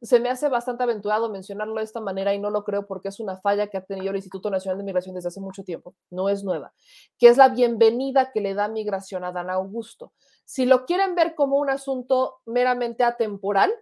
se 0.00 0.20
me 0.20 0.30
hace 0.30 0.48
bastante 0.48 0.84
aventurado 0.84 1.28
mencionarlo 1.28 1.74
de 1.74 1.82
esta 1.82 2.00
manera 2.00 2.32
y 2.34 2.38
no 2.38 2.50
lo 2.50 2.62
creo 2.62 2.86
porque 2.86 3.08
es 3.08 3.18
una 3.18 3.36
falla 3.36 3.66
que 3.66 3.78
ha 3.78 3.84
tenido 3.84 4.10
el 4.10 4.16
Instituto 4.16 4.48
Nacional 4.48 4.78
de 4.78 4.84
Migración 4.84 5.16
desde 5.16 5.26
hace 5.26 5.40
mucho 5.40 5.64
tiempo, 5.64 5.96
no 6.08 6.28
es 6.28 6.44
nueva, 6.44 6.72
que 7.18 7.26
es 7.26 7.36
la 7.36 7.48
bienvenida 7.48 8.30
que 8.30 8.40
le 8.40 8.54
da 8.54 8.68
migración 8.68 9.24
a 9.24 9.32
Dan 9.32 9.50
Augusto. 9.50 10.12
Si 10.44 10.66
lo 10.66 10.86
quieren 10.86 11.16
ver 11.16 11.34
como 11.34 11.56
un 11.56 11.68
asunto 11.68 12.36
meramente 12.46 13.02
atemporal, 13.02 13.72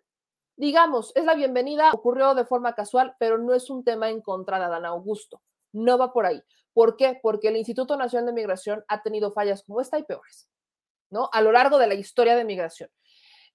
digamos, 0.56 1.12
es 1.16 1.24
la 1.26 1.34
bienvenida, 1.34 1.90
ocurrió 1.92 2.34
de 2.34 2.46
forma 2.46 2.74
casual, 2.74 3.14
pero 3.18 3.36
no 3.36 3.52
es 3.52 3.68
un 3.68 3.84
tema 3.84 4.08
en 4.08 4.22
contra 4.22 4.58
de 4.58 4.68
Dan 4.70 4.86
Augusto, 4.86 5.42
no 5.72 5.98
va 5.98 6.14
por 6.14 6.24
ahí. 6.24 6.42
¿Por 6.80 6.96
qué? 6.96 7.20
Porque 7.22 7.48
el 7.48 7.58
Instituto 7.58 7.94
Nacional 7.94 8.24
de 8.24 8.32
Migración 8.32 8.82
ha 8.88 9.02
tenido 9.02 9.32
fallas 9.32 9.62
como 9.64 9.82
esta 9.82 9.98
y 9.98 10.02
peores, 10.02 10.48
¿no? 11.10 11.28
A 11.30 11.42
lo 11.42 11.52
largo 11.52 11.76
de 11.76 11.86
la 11.86 11.92
historia 11.92 12.34
de 12.34 12.46
migración. 12.46 12.88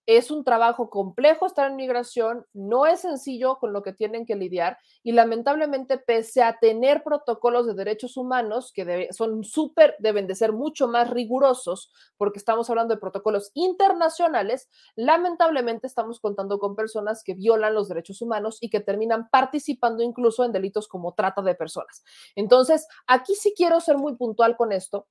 Es 0.06 0.30
un 0.30 0.44
trabajo 0.44 0.90
complejo 0.90 1.46
estar 1.46 1.70
en 1.70 1.76
migración, 1.76 2.46
no 2.54 2.86
es 2.86 3.00
sencillo 3.00 3.58
con 3.58 3.74
lo 3.74 3.82
que 3.82 3.92
tienen 3.92 4.26
que 4.26 4.36
lidiar 4.36 4.78
y 5.02 5.14
lamentablemente 5.14 5.98
pese 5.98 6.44
a 6.44 6.60
tener 6.60 7.04
protocolos 7.04 7.66
de 7.66 7.74
derechos 7.74 8.16
humanos 8.16 8.72
que 8.72 9.10
son 9.12 9.44
súper, 9.44 9.96
deben 10.00 10.28
de 10.28 10.36
ser 10.36 10.54
mucho 10.54 10.88
más 10.88 11.10
rigurosos 11.10 11.92
porque 12.18 12.38
estamos 12.38 12.70
hablando 12.70 12.94
de 12.94 13.00
protocolos 13.00 13.52
internacionales, 13.56 14.70
lamentablemente 14.96 15.88
estamos 15.88 16.20
contando 16.20 16.60
con 16.60 16.76
personas 16.76 17.24
que 17.24 17.34
violan 17.34 17.74
los 17.74 17.88
derechos 17.88 18.22
humanos 18.22 18.60
y 18.62 18.70
que 18.70 18.80
terminan 18.80 19.30
participando 19.30 20.04
incluso 20.04 20.46
en 20.46 20.52
delitos 20.52 20.88
como 20.88 21.14
trata 21.14 21.42
de 21.42 21.56
personas. 21.56 22.04
Entonces, 22.36 22.88
aquí 23.08 23.34
sí 23.36 23.54
quiero 23.56 23.80
ser 23.80 23.98
muy 23.98 24.16
puntual 24.16 24.56
con 24.56 24.72
esto 24.72 25.08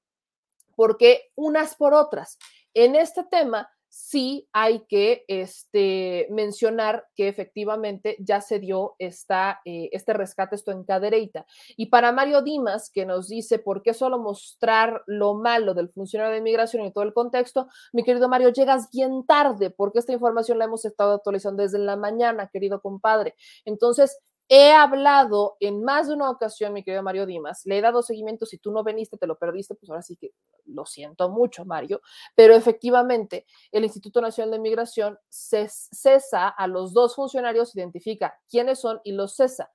porque 0.76 1.30
unas 1.34 1.74
por 1.76 1.94
otras. 1.94 2.38
En 2.74 2.96
este 2.96 3.24
tema, 3.24 3.70
sí 3.94 4.48
hay 4.52 4.80
que 4.88 5.24
este, 5.28 6.26
mencionar 6.28 7.06
que 7.14 7.28
efectivamente 7.28 8.16
ya 8.18 8.40
se 8.40 8.58
dio 8.58 8.96
esta, 8.98 9.60
eh, 9.64 9.88
este 9.92 10.12
rescate, 10.12 10.56
esto 10.56 10.72
en 10.72 10.82
cadereita. 10.82 11.46
Y 11.76 11.86
para 11.86 12.10
Mario 12.10 12.42
Dimas, 12.42 12.90
que 12.90 13.06
nos 13.06 13.28
dice 13.28 13.60
por 13.60 13.82
qué 13.82 13.94
solo 13.94 14.18
mostrar 14.18 15.04
lo 15.06 15.34
malo 15.34 15.74
del 15.74 15.90
funcionario 15.90 16.34
de 16.34 16.40
migración 16.40 16.84
y 16.84 16.92
todo 16.92 17.04
el 17.04 17.14
contexto, 17.14 17.68
mi 17.92 18.02
querido 18.02 18.28
Mario, 18.28 18.48
llegas 18.48 18.90
bien 18.90 19.24
tarde, 19.26 19.70
porque 19.70 20.00
esta 20.00 20.12
información 20.12 20.58
la 20.58 20.64
hemos 20.64 20.84
estado 20.84 21.14
actualizando 21.14 21.62
desde 21.62 21.78
la 21.78 21.94
mañana, 21.94 22.50
querido 22.52 22.80
compadre. 22.80 23.36
Entonces, 23.64 24.18
He 24.48 24.72
hablado 24.72 25.56
en 25.58 25.82
más 25.82 26.08
de 26.08 26.14
una 26.14 26.30
ocasión, 26.30 26.74
mi 26.74 26.82
querido 26.82 27.02
Mario 27.02 27.24
Dimas, 27.24 27.64
le 27.64 27.78
he 27.78 27.80
dado 27.80 28.02
seguimiento, 28.02 28.44
si 28.44 28.58
tú 28.58 28.72
no 28.72 28.84
veniste, 28.84 29.16
te 29.16 29.26
lo 29.26 29.38
perdiste, 29.38 29.74
pues 29.74 29.88
ahora 29.88 30.02
sí 30.02 30.16
que 30.16 30.32
lo 30.66 30.84
siento 30.84 31.30
mucho, 31.30 31.64
Mario, 31.64 32.02
pero 32.34 32.54
efectivamente 32.54 33.46
el 33.72 33.84
Instituto 33.84 34.20
Nacional 34.20 34.50
de 34.50 34.58
Migración 34.58 35.18
cesa 35.30 36.48
a 36.48 36.66
los 36.66 36.92
dos 36.92 37.14
funcionarios, 37.14 37.74
identifica 37.74 38.38
quiénes 38.48 38.80
son 38.80 39.00
y 39.02 39.12
los 39.12 39.34
cesa. 39.34 39.72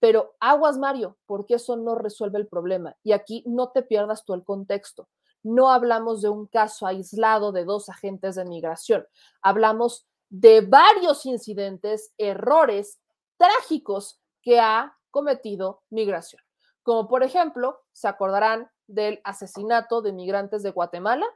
Pero 0.00 0.34
aguas, 0.40 0.78
Mario, 0.78 1.18
porque 1.26 1.54
eso 1.54 1.76
no 1.76 1.94
resuelve 1.94 2.38
el 2.38 2.46
problema. 2.46 2.96
Y 3.02 3.12
aquí 3.12 3.44
no 3.46 3.68
te 3.68 3.82
pierdas 3.82 4.24
tú 4.24 4.32
el 4.32 4.44
contexto. 4.44 5.08
No 5.42 5.70
hablamos 5.70 6.22
de 6.22 6.30
un 6.30 6.46
caso 6.46 6.86
aislado 6.86 7.52
de 7.52 7.64
dos 7.64 7.90
agentes 7.90 8.34
de 8.34 8.46
migración. 8.46 9.06
Hablamos 9.42 10.06
de 10.30 10.62
varios 10.62 11.26
incidentes, 11.26 12.12
errores 12.16 12.98
trágicos 13.40 14.20
que 14.42 14.60
ha 14.60 14.98
cometido 15.10 15.82
migración. 15.88 16.42
Como 16.82 17.08
por 17.08 17.22
ejemplo, 17.22 17.80
se 17.92 18.06
acordarán 18.06 18.70
del 18.86 19.22
asesinato 19.24 20.02
de 20.02 20.12
migrantes 20.12 20.62
de 20.62 20.70
Guatemala, 20.70 21.26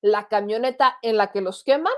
la 0.00 0.28
camioneta 0.28 0.98
en 1.02 1.16
la 1.16 1.32
que 1.32 1.40
los 1.40 1.64
queman, 1.64 1.92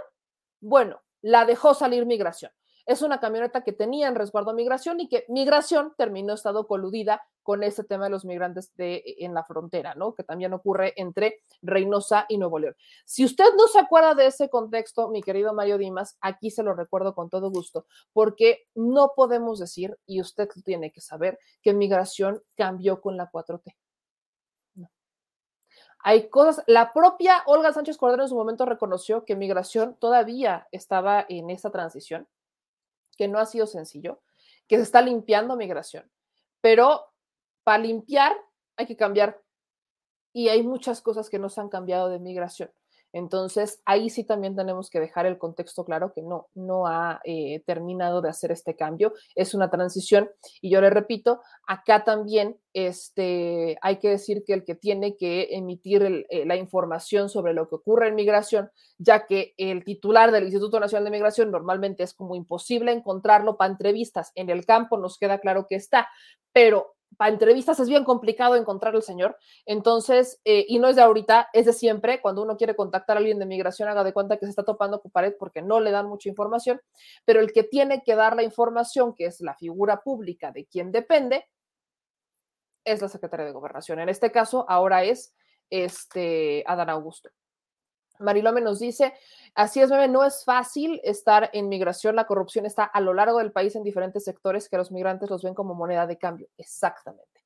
bueno, 0.61 1.03
la 1.21 1.45
dejó 1.45 1.75
salir 1.75 2.07
migración 2.07 2.51
es 2.91 3.03
una 3.03 3.21
camioneta 3.21 3.63
que 3.63 3.73
tenía 3.73 4.09
en 4.09 4.17
resguardo 4.17 4.53
migración 4.53 4.99
y 4.99 5.09
que 5.09 5.25
migración 5.29 5.95
terminó 5.97 6.35
estado 6.35 6.67
coludida 6.67 7.23
con 7.45 7.63
ese 7.63 7.85
tema 7.85 8.07
de 8.07 8.11
los 8.11 8.25
migrantes 8.25 8.75
de, 8.75 8.97
e, 8.97 9.25
en 9.25 9.33
la 9.33 9.45
frontera, 9.45 9.95
¿no? 9.95 10.17
Que 10.17 10.25
también 10.25 10.53
ocurre 10.55 10.93
entre 10.97 11.41
Reynosa 11.63 12.27
y 12.29 12.37
Nuevo 12.37 12.59
León. 12.59 12.75
Si 13.05 13.25
usted 13.25 13.45
no 13.57 13.69
se 13.69 13.79
acuerda 13.79 14.17
de 14.17 14.27
ese 14.27 14.51
contexto, 14.51 15.09
mi 15.09 15.23
querido 15.23 15.55
Mario 15.55 15.79
Dimas, 15.79 16.19
aquí 16.21 16.51
se 16.51 16.65
lo 16.65 16.75
recuerdo 16.75 17.15
con 17.15 17.31
todo 17.31 17.49
gusto, 17.51 17.87
porque 18.13 18.65
no 18.75 19.13
podemos 19.15 19.61
decir, 19.61 19.97
y 20.05 20.21
usted 20.21 20.49
tiene 20.65 20.91
que 20.91 21.01
saber, 21.01 21.39
que 21.63 21.73
migración 21.73 22.43
cambió 22.57 23.01
con 23.01 23.17
la 23.17 23.31
4T 23.31 23.73
hay 26.03 26.31
cosas, 26.31 26.65
la 26.67 26.93
propia 26.93 27.43
Olga 27.47 27.73
Sánchez 27.73 27.99
Cordero 27.99 28.23
en 28.23 28.29
su 28.31 28.35
momento 28.35 28.65
reconoció 28.65 29.25
que 29.27 29.37
migración 29.37 29.97
todavía 30.01 30.67
estaba 30.73 31.27
en 31.29 31.51
esa 31.51 31.71
transición, 31.71 32.27
que 33.21 33.29
no 33.29 33.39
ha 33.39 33.45
sido 33.45 33.67
sencillo, 33.67 34.23
que 34.67 34.77
se 34.77 34.83
está 34.83 35.03
limpiando 35.03 35.55
migración, 35.55 36.11
pero 36.63 37.13
para 37.65 37.83
limpiar 37.83 38.35
hay 38.79 38.87
que 38.87 38.97
cambiar 38.97 39.43
y 40.33 40.49
hay 40.49 40.63
muchas 40.63 41.03
cosas 41.03 41.29
que 41.29 41.39
no 41.39 41.51
se 41.51 41.61
han 41.61 41.69
cambiado 41.69 42.09
de 42.09 42.19
migración. 42.19 42.71
Entonces, 43.13 43.83
ahí 43.85 44.11
sí 44.11 44.25
también 44.25 44.57
tenemos 44.57 44.91
que 44.91 45.01
dejar 45.01 45.27
el 45.27 45.39
contexto 45.39 45.85
claro 45.85 46.13
que 46.13 46.23
no, 46.23 46.49
no 46.55 46.87
ha 46.87 47.21
eh, 47.25 47.63
terminado 47.67 48.21
de 48.21 48.29
hacer 48.29 48.53
este 48.53 48.77
cambio, 48.77 49.13
es 49.35 49.55
una 49.55 49.71
transición. 49.71 50.31
Y 50.61 50.71
yo 50.71 50.81
le 50.81 50.91
repito, 50.91 51.41
acá 51.67 52.05
también 52.05 52.59
este, 52.73 53.79
hay 53.83 53.99
que 53.99 54.11
decir 54.11 54.45
que 54.47 54.55
el 54.55 54.65
que 54.65 54.75
tiene 54.75 55.17
que 55.17 55.49
emitir 55.51 56.27
eh, 56.31 56.45
la 56.47 56.57
información 56.57 57.29
sobre 57.29 57.53
lo 57.53 57.69
que 57.69 57.77
ocurre 57.77 58.09
en 58.09 58.15
migración, 58.15 58.71
ya 58.99 59.27
que 59.27 59.55
el 59.57 59.85
titular 59.85 60.31
del 60.31 60.45
Instituto 60.45 60.79
Nacional 60.79 61.05
de 61.05 61.11
Migración 61.11 61.51
normalmente 61.51 62.03
es 62.03 62.15
como 62.15 62.35
imposible 62.37 62.93
encontrarlo 62.93 63.57
para 63.57 63.73
entrevistas, 63.73 64.33
en 64.35 64.51
el 64.51 64.65
campo 64.65 64.99
nos 64.99 65.19
queda 65.19 65.39
claro 65.39 65.67
que 65.69 65.77
está, 65.77 66.09
pero 66.53 66.95
para 67.17 67.33
entrevistas 67.33 67.79
es 67.81 67.89
bien 67.89 68.05
complicado 68.05 68.57
encontrar 68.57 68.95
al 68.95 69.03
señor. 69.03 69.37
Entonces, 69.67 70.41
eh, 70.45 70.65
y 70.69 70.79
no 70.79 70.89
es 70.89 70.97
de 70.97 71.03
ahorita, 71.03 71.49
es 71.53 71.67
de 71.67 71.73
siempre. 71.73 72.21
Cuando 72.21 72.43
uno 72.43 72.57
quiere 72.57 72.77
contactar 72.77 73.17
a 73.17 73.21
alguien 73.21 73.39
de 73.39 73.47
migración, 73.47 73.89
haga 73.89 74.05
de 74.05 74.13
cuenta 74.13 74.37
que 74.37 74.47
se 74.47 74.51
está 74.51 74.65
topando 74.65 75.01
con 75.01 75.11
pared 75.11 75.35
porque 75.39 75.63
no 75.63 75.81
le 75.81 75.91
dan 75.91 76.07
mucha 76.07 76.29
información. 76.29 76.81
Pero 77.25 77.41
el 77.41 77.53
que 77.53 77.63
tiene 77.63 78.03
que 78.05 78.15
dar 78.15 78.37
la 78.37 78.43
información, 78.43 79.15
que 79.15 79.27
es 79.27 79.41
la 79.41 79.55
figura 79.55 80.01
pública 80.03 80.53
de 80.53 80.67
quien 80.67 80.93
depende, 80.93 81.47
es 82.85 83.03
la 83.03 83.09
secretaria 83.09 83.47
de 83.47 83.53
Gobernación. 83.53 84.01
En 84.01 84.09
este 84.09 84.33
caso, 84.33 84.65
ahora 84.69 85.05
es 85.05 85.35
este 85.71 86.65
Adán 86.67 86.91
Augusto. 86.91 87.31
Marilome 88.21 88.61
nos 88.61 88.79
dice, 88.79 89.15
así 89.55 89.81
es, 89.81 89.91
bebé, 89.91 90.09
no 90.09 90.25
es 90.25 90.45
fácil 90.45 91.01
estar 91.03 91.51
en 91.53 91.69
migración, 91.69 92.17
la 92.17 92.27
corrupción 92.27 92.67
está 92.67 92.85
a 92.85 93.01
lo 93.01 93.15
largo 93.15 93.39
del 93.39 93.53
país 93.53 93.75
en 93.77 93.83
diferentes 93.83 94.25
sectores 94.25 94.69
que 94.69 94.77
los 94.77 94.93
migrantes 94.93 95.31
los 95.31 95.43
ven 95.43 95.55
como 95.55 95.75
moneda 95.75 96.07
de 96.07 96.19
cambio. 96.19 96.49
Exactamente. 96.57 97.41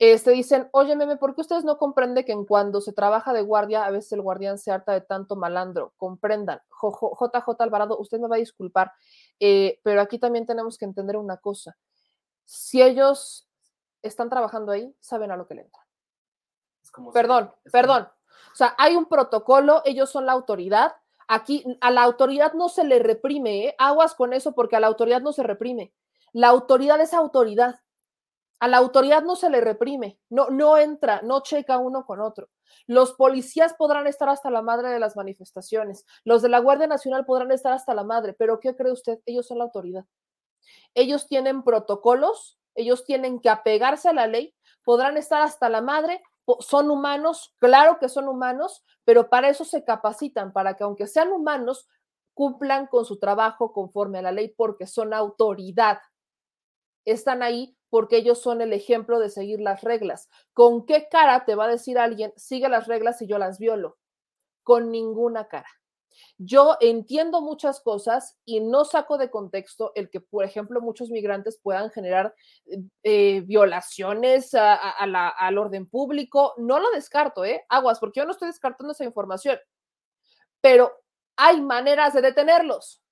Este 0.00 0.30
dicen, 0.30 0.66
oye, 0.72 0.96
meme, 0.96 1.18
¿por 1.18 1.34
qué 1.34 1.42
ustedes 1.42 1.62
no 1.62 1.76
comprenden 1.76 2.24
que 2.24 2.32
en 2.32 2.46
cuando 2.46 2.80
se 2.80 2.94
trabaja 2.94 3.34
de 3.34 3.42
guardia, 3.42 3.84
a 3.84 3.90
veces 3.90 4.12
el 4.12 4.22
guardián 4.22 4.56
se 4.56 4.70
harta 4.72 4.92
de 4.92 5.02
tanto 5.02 5.36
malandro? 5.36 5.92
Comprendan. 5.98 6.58
JJ 6.80 7.56
Alvarado, 7.58 7.98
usted 7.98 8.18
me 8.18 8.26
va 8.26 8.36
a 8.36 8.38
disculpar, 8.38 8.92
eh, 9.38 9.78
pero 9.82 10.00
aquí 10.00 10.18
también 10.18 10.46
tenemos 10.46 10.78
que 10.78 10.86
entender 10.86 11.18
una 11.18 11.36
cosa. 11.36 11.76
Si 12.46 12.80
ellos 12.80 13.46
están 14.00 14.30
trabajando 14.30 14.72
ahí, 14.72 14.96
saben 15.00 15.32
a 15.32 15.36
lo 15.36 15.46
que 15.46 15.56
le 15.56 15.62
entran. 15.62 15.84
perdón, 17.12 17.52
perdón. 17.70 18.08
O 18.52 18.54
sea, 18.54 18.74
hay 18.78 18.96
un 18.96 19.06
protocolo, 19.06 19.82
ellos 19.84 20.10
son 20.10 20.26
la 20.26 20.32
autoridad. 20.32 20.94
Aquí 21.28 21.64
a 21.80 21.90
la 21.90 22.02
autoridad 22.02 22.54
no 22.54 22.68
se 22.68 22.84
le 22.84 22.98
reprime, 22.98 23.66
¿eh? 23.66 23.74
aguas 23.78 24.14
con 24.14 24.32
eso 24.32 24.52
porque 24.52 24.76
a 24.76 24.80
la 24.80 24.88
autoridad 24.88 25.20
no 25.20 25.32
se 25.32 25.42
reprime. 25.42 25.92
La 26.32 26.48
autoridad 26.48 27.00
es 27.00 27.14
autoridad. 27.14 27.80
A 28.58 28.68
la 28.68 28.76
autoridad 28.76 29.22
no 29.22 29.36
se 29.36 29.48
le 29.48 29.62
reprime, 29.62 30.18
no, 30.28 30.50
no 30.50 30.76
entra, 30.76 31.22
no 31.22 31.40
checa 31.40 31.78
uno 31.78 32.04
con 32.04 32.20
otro. 32.20 32.50
Los 32.86 33.14
policías 33.14 33.72
podrán 33.72 34.06
estar 34.06 34.28
hasta 34.28 34.50
la 34.50 34.60
madre 34.60 34.90
de 34.90 34.98
las 34.98 35.16
manifestaciones, 35.16 36.04
los 36.24 36.42
de 36.42 36.50
la 36.50 36.58
Guardia 36.58 36.86
Nacional 36.86 37.24
podrán 37.24 37.50
estar 37.52 37.72
hasta 37.72 37.94
la 37.94 38.04
madre, 38.04 38.34
pero 38.34 38.60
¿qué 38.60 38.76
cree 38.76 38.92
usted? 38.92 39.18
Ellos 39.24 39.46
son 39.46 39.58
la 39.58 39.64
autoridad. 39.64 40.04
Ellos 40.94 41.26
tienen 41.26 41.62
protocolos, 41.62 42.58
ellos 42.74 43.04
tienen 43.04 43.40
que 43.40 43.48
apegarse 43.48 44.10
a 44.10 44.12
la 44.12 44.26
ley, 44.26 44.54
podrán 44.84 45.16
estar 45.16 45.40
hasta 45.40 45.70
la 45.70 45.80
madre, 45.80 46.22
son 46.60 46.90
humanos, 46.90 47.54
claro 47.58 47.98
que 47.98 48.08
son 48.08 48.28
humanos, 48.28 48.84
pero 49.04 49.28
para 49.28 49.48
eso 49.48 49.64
se 49.64 49.84
capacitan, 49.84 50.52
para 50.52 50.74
que 50.74 50.84
aunque 50.84 51.06
sean 51.06 51.32
humanos, 51.32 51.88
cumplan 52.34 52.86
con 52.86 53.04
su 53.04 53.18
trabajo 53.18 53.72
conforme 53.72 54.18
a 54.18 54.22
la 54.22 54.32
ley 54.32 54.48
porque 54.56 54.86
son 54.86 55.12
autoridad. 55.12 55.98
Están 57.04 57.42
ahí 57.42 57.76
porque 57.90 58.16
ellos 58.16 58.40
son 58.40 58.60
el 58.60 58.72
ejemplo 58.72 59.18
de 59.18 59.30
seguir 59.30 59.60
las 59.60 59.82
reglas. 59.82 60.28
¿Con 60.52 60.86
qué 60.86 61.08
cara 61.10 61.44
te 61.44 61.54
va 61.54 61.64
a 61.64 61.68
decir 61.70 61.98
alguien, 61.98 62.32
sigue 62.36 62.68
las 62.68 62.86
reglas 62.86 63.20
y 63.20 63.26
yo 63.26 63.38
las 63.38 63.58
violo? 63.58 63.98
Con 64.62 64.90
ninguna 64.90 65.48
cara. 65.48 65.68
Yo 66.38 66.76
entiendo 66.80 67.40
muchas 67.40 67.80
cosas 67.80 68.38
y 68.44 68.60
no 68.60 68.84
saco 68.84 69.18
de 69.18 69.30
contexto 69.30 69.92
el 69.94 70.10
que, 70.10 70.20
por 70.20 70.44
ejemplo, 70.44 70.80
muchos 70.80 71.10
migrantes 71.10 71.58
puedan 71.62 71.90
generar 71.90 72.34
eh, 73.02 73.42
violaciones 73.42 74.54
al 74.54 75.58
orden 75.58 75.86
público. 75.86 76.54
No 76.56 76.80
lo 76.80 76.90
descarto, 76.90 77.44
¿eh? 77.44 77.64
Aguas, 77.68 77.98
porque 77.98 78.20
yo 78.20 78.26
no 78.26 78.32
estoy 78.32 78.48
descartando 78.48 78.92
esa 78.92 79.04
información. 79.04 79.58
Pero 80.60 80.92
hay 81.36 81.60
maneras 81.60 82.12
de 82.12 82.20
detenerlos, 82.20 83.02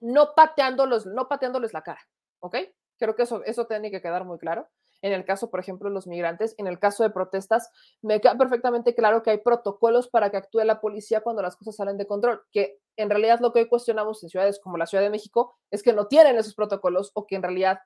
no 0.00 0.34
pateándolos, 0.34 1.06
no 1.06 1.28
pateándoles 1.28 1.72
la 1.72 1.82
cara, 1.82 2.00
¿ok? 2.40 2.56
Creo 2.98 3.14
que 3.14 3.22
eso, 3.22 3.44
eso 3.44 3.66
tiene 3.66 3.90
que 3.90 4.02
quedar 4.02 4.24
muy 4.24 4.38
claro. 4.38 4.68
En 5.02 5.12
el 5.12 5.24
caso, 5.24 5.50
por 5.50 5.60
ejemplo, 5.60 5.88
de 5.88 5.94
los 5.94 6.06
migrantes, 6.06 6.54
en 6.58 6.66
el 6.66 6.78
caso 6.78 7.02
de 7.02 7.10
protestas, 7.10 7.70
me 8.02 8.20
queda 8.20 8.36
perfectamente 8.36 8.94
claro 8.94 9.22
que 9.22 9.30
hay 9.30 9.38
protocolos 9.38 10.08
para 10.08 10.30
que 10.30 10.36
actúe 10.36 10.60
la 10.64 10.80
policía 10.80 11.22
cuando 11.22 11.42
las 11.42 11.56
cosas 11.56 11.76
salen 11.76 11.96
de 11.96 12.06
control, 12.06 12.42
que 12.52 12.78
en 12.96 13.08
realidad 13.08 13.40
lo 13.40 13.52
que 13.52 13.60
hoy 13.60 13.68
cuestionamos 13.68 14.22
en 14.22 14.28
ciudades 14.28 14.60
como 14.60 14.76
la 14.76 14.86
Ciudad 14.86 15.02
de 15.02 15.10
México 15.10 15.56
es 15.70 15.82
que 15.82 15.92
no 15.92 16.06
tienen 16.06 16.36
esos 16.36 16.54
protocolos 16.54 17.12
o 17.14 17.26
que 17.26 17.36
en 17.36 17.42
realidad 17.42 17.80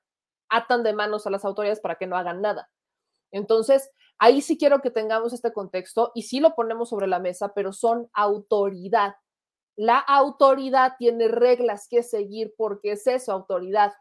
atan 0.49 0.83
de 0.83 0.93
manos 0.93 1.25
a 1.25 1.29
las 1.29 1.45
autoridades 1.45 1.79
para 1.79 1.95
que 1.95 2.07
no 2.07 2.17
hagan 2.17 2.41
nada. 2.41 2.69
Entonces, 3.31 3.91
ahí 4.19 4.41
sí 4.41 4.57
quiero 4.57 4.81
que 4.81 4.91
tengamos 4.91 5.33
este 5.33 5.53
contexto 5.53 6.11
y 6.15 6.23
sí 6.23 6.39
lo 6.39 6.55
ponemos 6.55 6.89
sobre 6.89 7.07
la 7.07 7.19
mesa, 7.19 7.53
pero 7.53 7.73
son 7.73 8.09
autoridad. 8.13 9.15
La 9.77 9.99
autoridad 9.99 10.93
tiene 10.97 11.27
reglas 11.27 11.87
que 11.89 12.03
seguir 12.03 12.53
porque 12.57 12.93
es 12.93 13.07
eso, 13.07 13.31
autoridad 13.31 13.93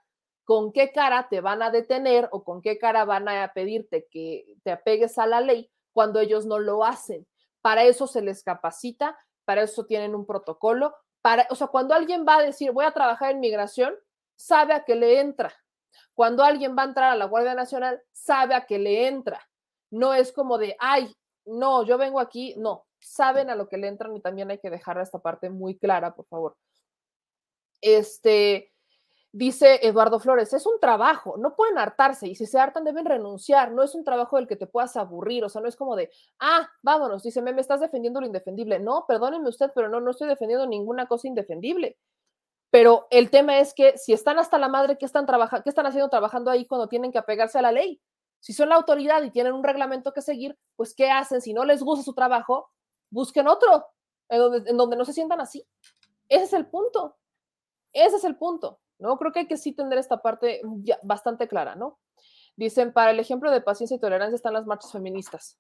con 0.45 0.73
qué 0.73 0.93
cara 0.93 1.29
te 1.29 1.41
van 1.41 1.63
a 1.63 1.71
detener 1.71 2.29
o 2.31 2.45
con 2.45 2.61
qué 2.63 2.79
cara 2.79 3.05
van 3.05 3.29
a 3.29 3.53
pedirte 3.55 4.07
que 4.11 4.57
te 4.63 4.73
apegues 4.73 5.19
a 5.19 5.27
la 5.27 5.41
ley 5.41 5.71
cuando 5.93 6.21
ellos 6.21 6.47
no 6.47 6.59
lo 6.59 6.85
hacen. 6.85 7.27
Para 7.63 7.85
eso 7.85 8.07
se 8.07 8.21
les 8.21 8.43
capacita, 8.43 9.19
para 9.45 9.63
eso 9.63 9.87
tienen 9.87 10.15
un 10.15 10.27
protocolo, 10.27 10.95
para, 11.23 11.47
o 11.49 11.55
sea, 11.55 11.69
cuando 11.69 11.95
alguien 11.95 12.27
va 12.29 12.37
a 12.37 12.43
decir 12.43 12.73
voy 12.73 12.85
a 12.85 12.93
trabajar 12.93 13.31
en 13.31 13.41
migración, 13.41 13.95
sabe 14.37 14.75
a 14.75 14.85
qué 14.85 14.95
le 14.95 15.21
entra. 15.21 15.55
Cuando 16.13 16.45
alguien 16.45 16.77
va 16.77 16.83
a 16.83 16.87
entrar 16.87 17.11
a 17.11 17.17
la 17.17 17.25
Guardia 17.25 17.55
Nacional, 17.55 18.03
sabe 18.13 18.55
a 18.55 18.67
qué 18.67 18.79
le 18.79 19.09
entra. 19.09 19.41
No 19.91 20.13
es 20.13 20.33
como 20.33 20.59
de, 20.59 20.77
ay, 20.79 21.11
no, 21.47 21.85
yo 21.85 21.97
vengo 21.97 22.21
aquí, 22.21 22.55
no, 22.59 22.87
saben 22.99 23.49
a 23.49 23.57
lo 23.57 23.69
que 23.69 23.79
le 23.79 23.89
entran 23.89 24.15
y 24.15 24.21
también 24.21 24.51
hay 24.51 24.59
que 24.59 24.71
dejar 24.71 24.99
esta 24.99 25.19
parte 25.19 25.49
muy 25.49 25.79
clara, 25.79 26.15
por 26.15 26.27
favor. 26.27 26.57
Este, 27.81 28.74
Dice 29.37 29.85
Eduardo 29.85 30.21
Flores, 30.21 30.53
es 30.53 30.65
un 30.65 30.79
trabajo, 30.79 31.35
no 31.39 31.57
pueden 31.57 31.77
hartarse 31.77 32.29
y 32.29 32.37
si 32.37 32.47
se 32.47 32.57
hartan 32.61 32.85
deben 32.85 33.05
renunciar, 33.05 33.73
no 33.73 33.83
es 33.83 33.97
un 33.97 34.05
trabajo 34.05 34.37
del 34.37 34.47
que 34.47 34.55
te 34.55 34.69
puedas 34.69 34.97
aburrir, 34.97 35.43
o 35.45 35.49
sea, 35.49 35.61
no 35.61 35.67
es 35.67 35.75
como 35.75 35.97
de, 35.97 36.09
ah, 36.39 36.71
vámonos, 36.83 37.25
dice, 37.25 37.43
me, 37.43 37.51
estás 37.61 37.81
defendiendo 37.81 38.21
lo 38.21 38.29
indefendible. 38.29 38.79
No, 38.79 39.07
perdónenme 39.09 39.49
usted, 39.49 39.73
pero 39.75 39.89
no, 39.89 40.01
no 40.01 40.13
estoy 40.13 40.29
defendiendo 40.29 40.69
ninguna 40.69 41.07
cosa 41.09 41.27
indefendible. 41.27 41.99
Pero 42.71 43.09
el 43.11 43.29
tema 43.29 43.59
es 43.59 43.75
que 43.75 43.99
si 43.99 44.13
están 44.13 44.39
hasta 44.39 44.57
la 44.57 44.69
madre, 44.69 44.99
¿qué 44.99 45.05
están, 45.05 45.27
¿qué 45.27 45.69
están 45.69 45.87
haciendo 45.87 46.11
trabajando 46.11 46.53
ahí 46.53 46.65
cuando 46.69 46.87
tienen 46.87 47.11
que 47.11 47.19
apegarse 47.19 47.59
a 47.59 47.63
la 47.63 47.73
ley? 47.73 48.01
Si 48.39 48.53
son 48.53 48.69
la 48.69 48.77
autoridad 48.77 49.21
y 49.25 49.33
tienen 49.33 49.55
un 49.55 49.65
reglamento 49.65 50.13
que 50.13 50.23
seguir, 50.23 50.57
pues 50.77 50.95
¿qué 50.95 51.11
hacen? 51.11 51.41
Si 51.41 51.55
no 51.55 51.65
les 51.65 51.83
gusta 51.83 52.05
su 52.05 52.15
trabajo, 52.15 52.71
busquen 53.11 53.49
otro, 53.49 53.85
en 54.29 54.39
donde, 54.39 54.71
en 54.71 54.77
donde 54.77 54.97
no 54.97 55.05
se 55.05 55.13
sientan 55.13 55.41
así. 55.41 55.67
Ese 56.29 56.45
es 56.45 56.53
el 56.53 56.67
punto. 56.67 57.17
Ese 57.93 58.19
es 58.19 58.23
el 58.23 58.37
punto. 58.37 58.79
¿No? 58.99 59.19
Creo 59.19 59.33
que 59.33 59.41
hay 59.41 59.47
que 59.47 59.57
sí 59.57 59.73
tener 59.73 59.99
esta 59.99 60.23
parte 60.23 60.61
bastante 61.03 61.49
clara, 61.49 61.75
¿no? 61.75 61.99
Dicen, 62.57 62.93
para 62.93 63.11
el 63.11 63.19
ejemplo 63.19 63.51
de 63.51 63.61
paciencia 63.61 63.97
y 63.97 64.01
tolerancia 64.01 64.37
están 64.37 64.53
las 64.53 64.67
marchas 64.67 64.93
feministas, 64.93 65.59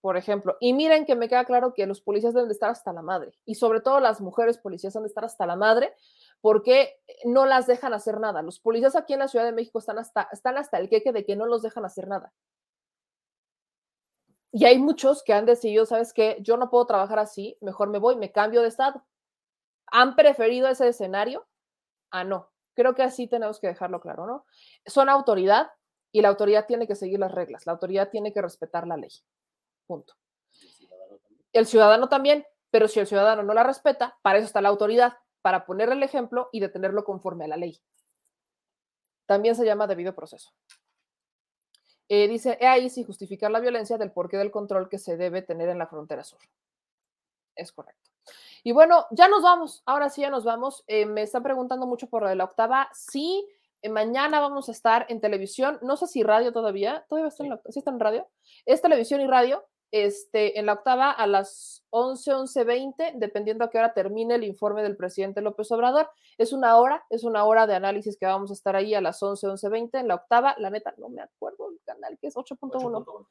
por 0.00 0.16
ejemplo. 0.16 0.56
Y 0.60 0.72
miren 0.72 1.04
que 1.04 1.16
me 1.16 1.28
queda 1.28 1.44
claro 1.44 1.74
que 1.74 1.86
los 1.86 2.00
policías 2.00 2.34
deben 2.34 2.48
de 2.48 2.54
estar 2.54 2.70
hasta 2.70 2.92
la 2.92 3.02
madre, 3.02 3.32
y 3.44 3.56
sobre 3.56 3.80
todo 3.80 4.00
las 4.00 4.20
mujeres 4.20 4.58
policías 4.58 4.92
deben 4.92 5.04
de 5.04 5.08
estar 5.08 5.24
hasta 5.24 5.46
la 5.46 5.56
madre, 5.56 5.94
porque 6.40 7.00
no 7.24 7.46
las 7.46 7.66
dejan 7.66 7.94
hacer 7.94 8.20
nada. 8.20 8.42
Los 8.42 8.60
policías 8.60 8.96
aquí 8.96 9.12
en 9.12 9.20
la 9.20 9.28
Ciudad 9.28 9.44
de 9.44 9.52
México 9.52 9.78
están 9.78 9.98
hasta, 9.98 10.28
están 10.32 10.58
hasta 10.58 10.78
el 10.78 10.88
queque 10.88 11.12
de 11.12 11.24
que 11.24 11.36
no 11.36 11.46
los 11.46 11.62
dejan 11.62 11.84
hacer 11.84 12.08
nada. 12.08 12.32
Y 14.52 14.66
hay 14.66 14.78
muchos 14.78 15.22
que 15.22 15.32
han 15.32 15.46
decidido, 15.46 15.86
¿sabes 15.86 16.12
qué? 16.12 16.36
Yo 16.40 16.58
no 16.58 16.68
puedo 16.68 16.86
trabajar 16.86 17.18
así, 17.18 17.56
mejor 17.62 17.88
me 17.88 17.98
voy, 17.98 18.16
me 18.16 18.32
cambio 18.32 18.60
de 18.60 18.68
estado. 18.68 19.02
Han 19.86 20.14
preferido 20.14 20.68
ese 20.68 20.88
escenario 20.88 21.46
ah, 22.12 22.24
no. 22.24 22.50
Creo 22.74 22.94
que 22.94 23.02
así 23.02 23.26
tenemos 23.26 23.60
que 23.60 23.66
dejarlo 23.66 24.00
claro, 24.00 24.26
¿no? 24.26 24.46
Son 24.86 25.08
autoridad 25.08 25.70
y 26.12 26.22
la 26.22 26.28
autoridad 26.28 26.66
tiene 26.66 26.86
que 26.86 26.94
seguir 26.94 27.18
las 27.18 27.32
reglas, 27.32 27.66
la 27.66 27.72
autoridad 27.72 28.10
tiene 28.10 28.32
que 28.32 28.40
respetar 28.40 28.86
la 28.86 28.96
ley. 28.96 29.10
Punto. 29.86 30.14
El 31.52 31.66
ciudadano 31.66 32.08
también, 32.08 32.46
pero 32.70 32.88
si 32.88 33.00
el 33.00 33.06
ciudadano 33.06 33.42
no 33.42 33.52
la 33.52 33.62
respeta, 33.62 34.18
para 34.22 34.38
eso 34.38 34.46
está 34.46 34.60
la 34.60 34.68
autoridad, 34.68 35.14
para 35.42 35.66
ponerle 35.66 35.96
el 35.96 36.02
ejemplo 36.02 36.48
y 36.52 36.60
detenerlo 36.60 37.04
conforme 37.04 37.44
a 37.44 37.48
la 37.48 37.56
ley. 37.56 37.82
También 39.26 39.54
se 39.54 39.64
llama 39.64 39.86
debido 39.86 40.14
proceso. 40.14 40.52
Eh, 42.08 42.28
dice, 42.28 42.58
he 42.60 42.66
ahí 42.66 42.90
sin 42.90 43.04
justificar 43.04 43.50
la 43.50 43.60
violencia 43.60 43.98
del 43.98 44.12
porqué 44.12 44.36
del 44.36 44.50
control 44.50 44.88
que 44.88 44.98
se 44.98 45.16
debe 45.16 45.42
tener 45.42 45.68
en 45.68 45.78
la 45.78 45.86
frontera 45.86 46.24
sur. 46.24 46.40
Es 47.54 47.72
correcto. 47.72 48.11
Y 48.64 48.72
bueno, 48.72 49.06
ya 49.10 49.28
nos 49.28 49.42
vamos, 49.42 49.82
ahora 49.86 50.08
sí 50.08 50.20
ya 50.20 50.30
nos 50.30 50.44
vamos. 50.44 50.84
Eh, 50.86 51.06
me 51.06 51.22
están 51.22 51.42
preguntando 51.42 51.86
mucho 51.86 52.08
por 52.08 52.22
lo 52.22 52.28
de 52.28 52.36
la 52.36 52.44
octava. 52.44 52.88
Sí, 52.92 53.46
eh, 53.82 53.88
mañana 53.88 54.40
vamos 54.40 54.68
a 54.68 54.72
estar 54.72 55.06
en 55.08 55.20
televisión, 55.20 55.78
no 55.82 55.96
sé 55.96 56.06
si 56.06 56.22
radio 56.22 56.52
todavía, 56.52 57.04
todavía 57.08 57.28
está 57.28 57.42
en, 57.42 57.50
la, 57.50 57.60
¿sí 57.68 57.78
está 57.80 57.90
en 57.90 58.00
radio. 58.00 58.28
Es 58.64 58.80
televisión 58.80 59.20
y 59.20 59.26
radio, 59.26 59.66
este, 59.90 60.58
en 60.58 60.66
la 60.66 60.74
octava 60.74 61.10
a 61.10 61.26
las 61.26 61.84
11, 61.90 62.32
11.20, 62.32 63.12
dependiendo 63.16 63.64
a 63.64 63.70
qué 63.70 63.78
hora 63.78 63.92
termine 63.92 64.36
el 64.36 64.44
informe 64.44 64.82
del 64.82 64.96
presidente 64.96 65.42
López 65.42 65.70
Obrador. 65.72 66.08
Es 66.38 66.52
una 66.52 66.76
hora, 66.76 67.04
es 67.10 67.24
una 67.24 67.44
hora 67.44 67.66
de 67.66 67.74
análisis 67.74 68.16
que 68.16 68.26
vamos 68.26 68.50
a 68.50 68.54
estar 68.54 68.74
ahí 68.76 68.94
a 68.94 69.00
las 69.00 69.22
11, 69.22 69.48
11.20 69.48 70.00
en 70.00 70.08
la 70.08 70.14
octava. 70.14 70.54
La 70.58 70.70
neta, 70.70 70.94
no 70.96 71.08
me 71.08 71.20
acuerdo 71.20 71.70
el 71.70 71.80
canal 71.84 72.18
que 72.18 72.28
es 72.28 72.36
8.1. 72.36 73.26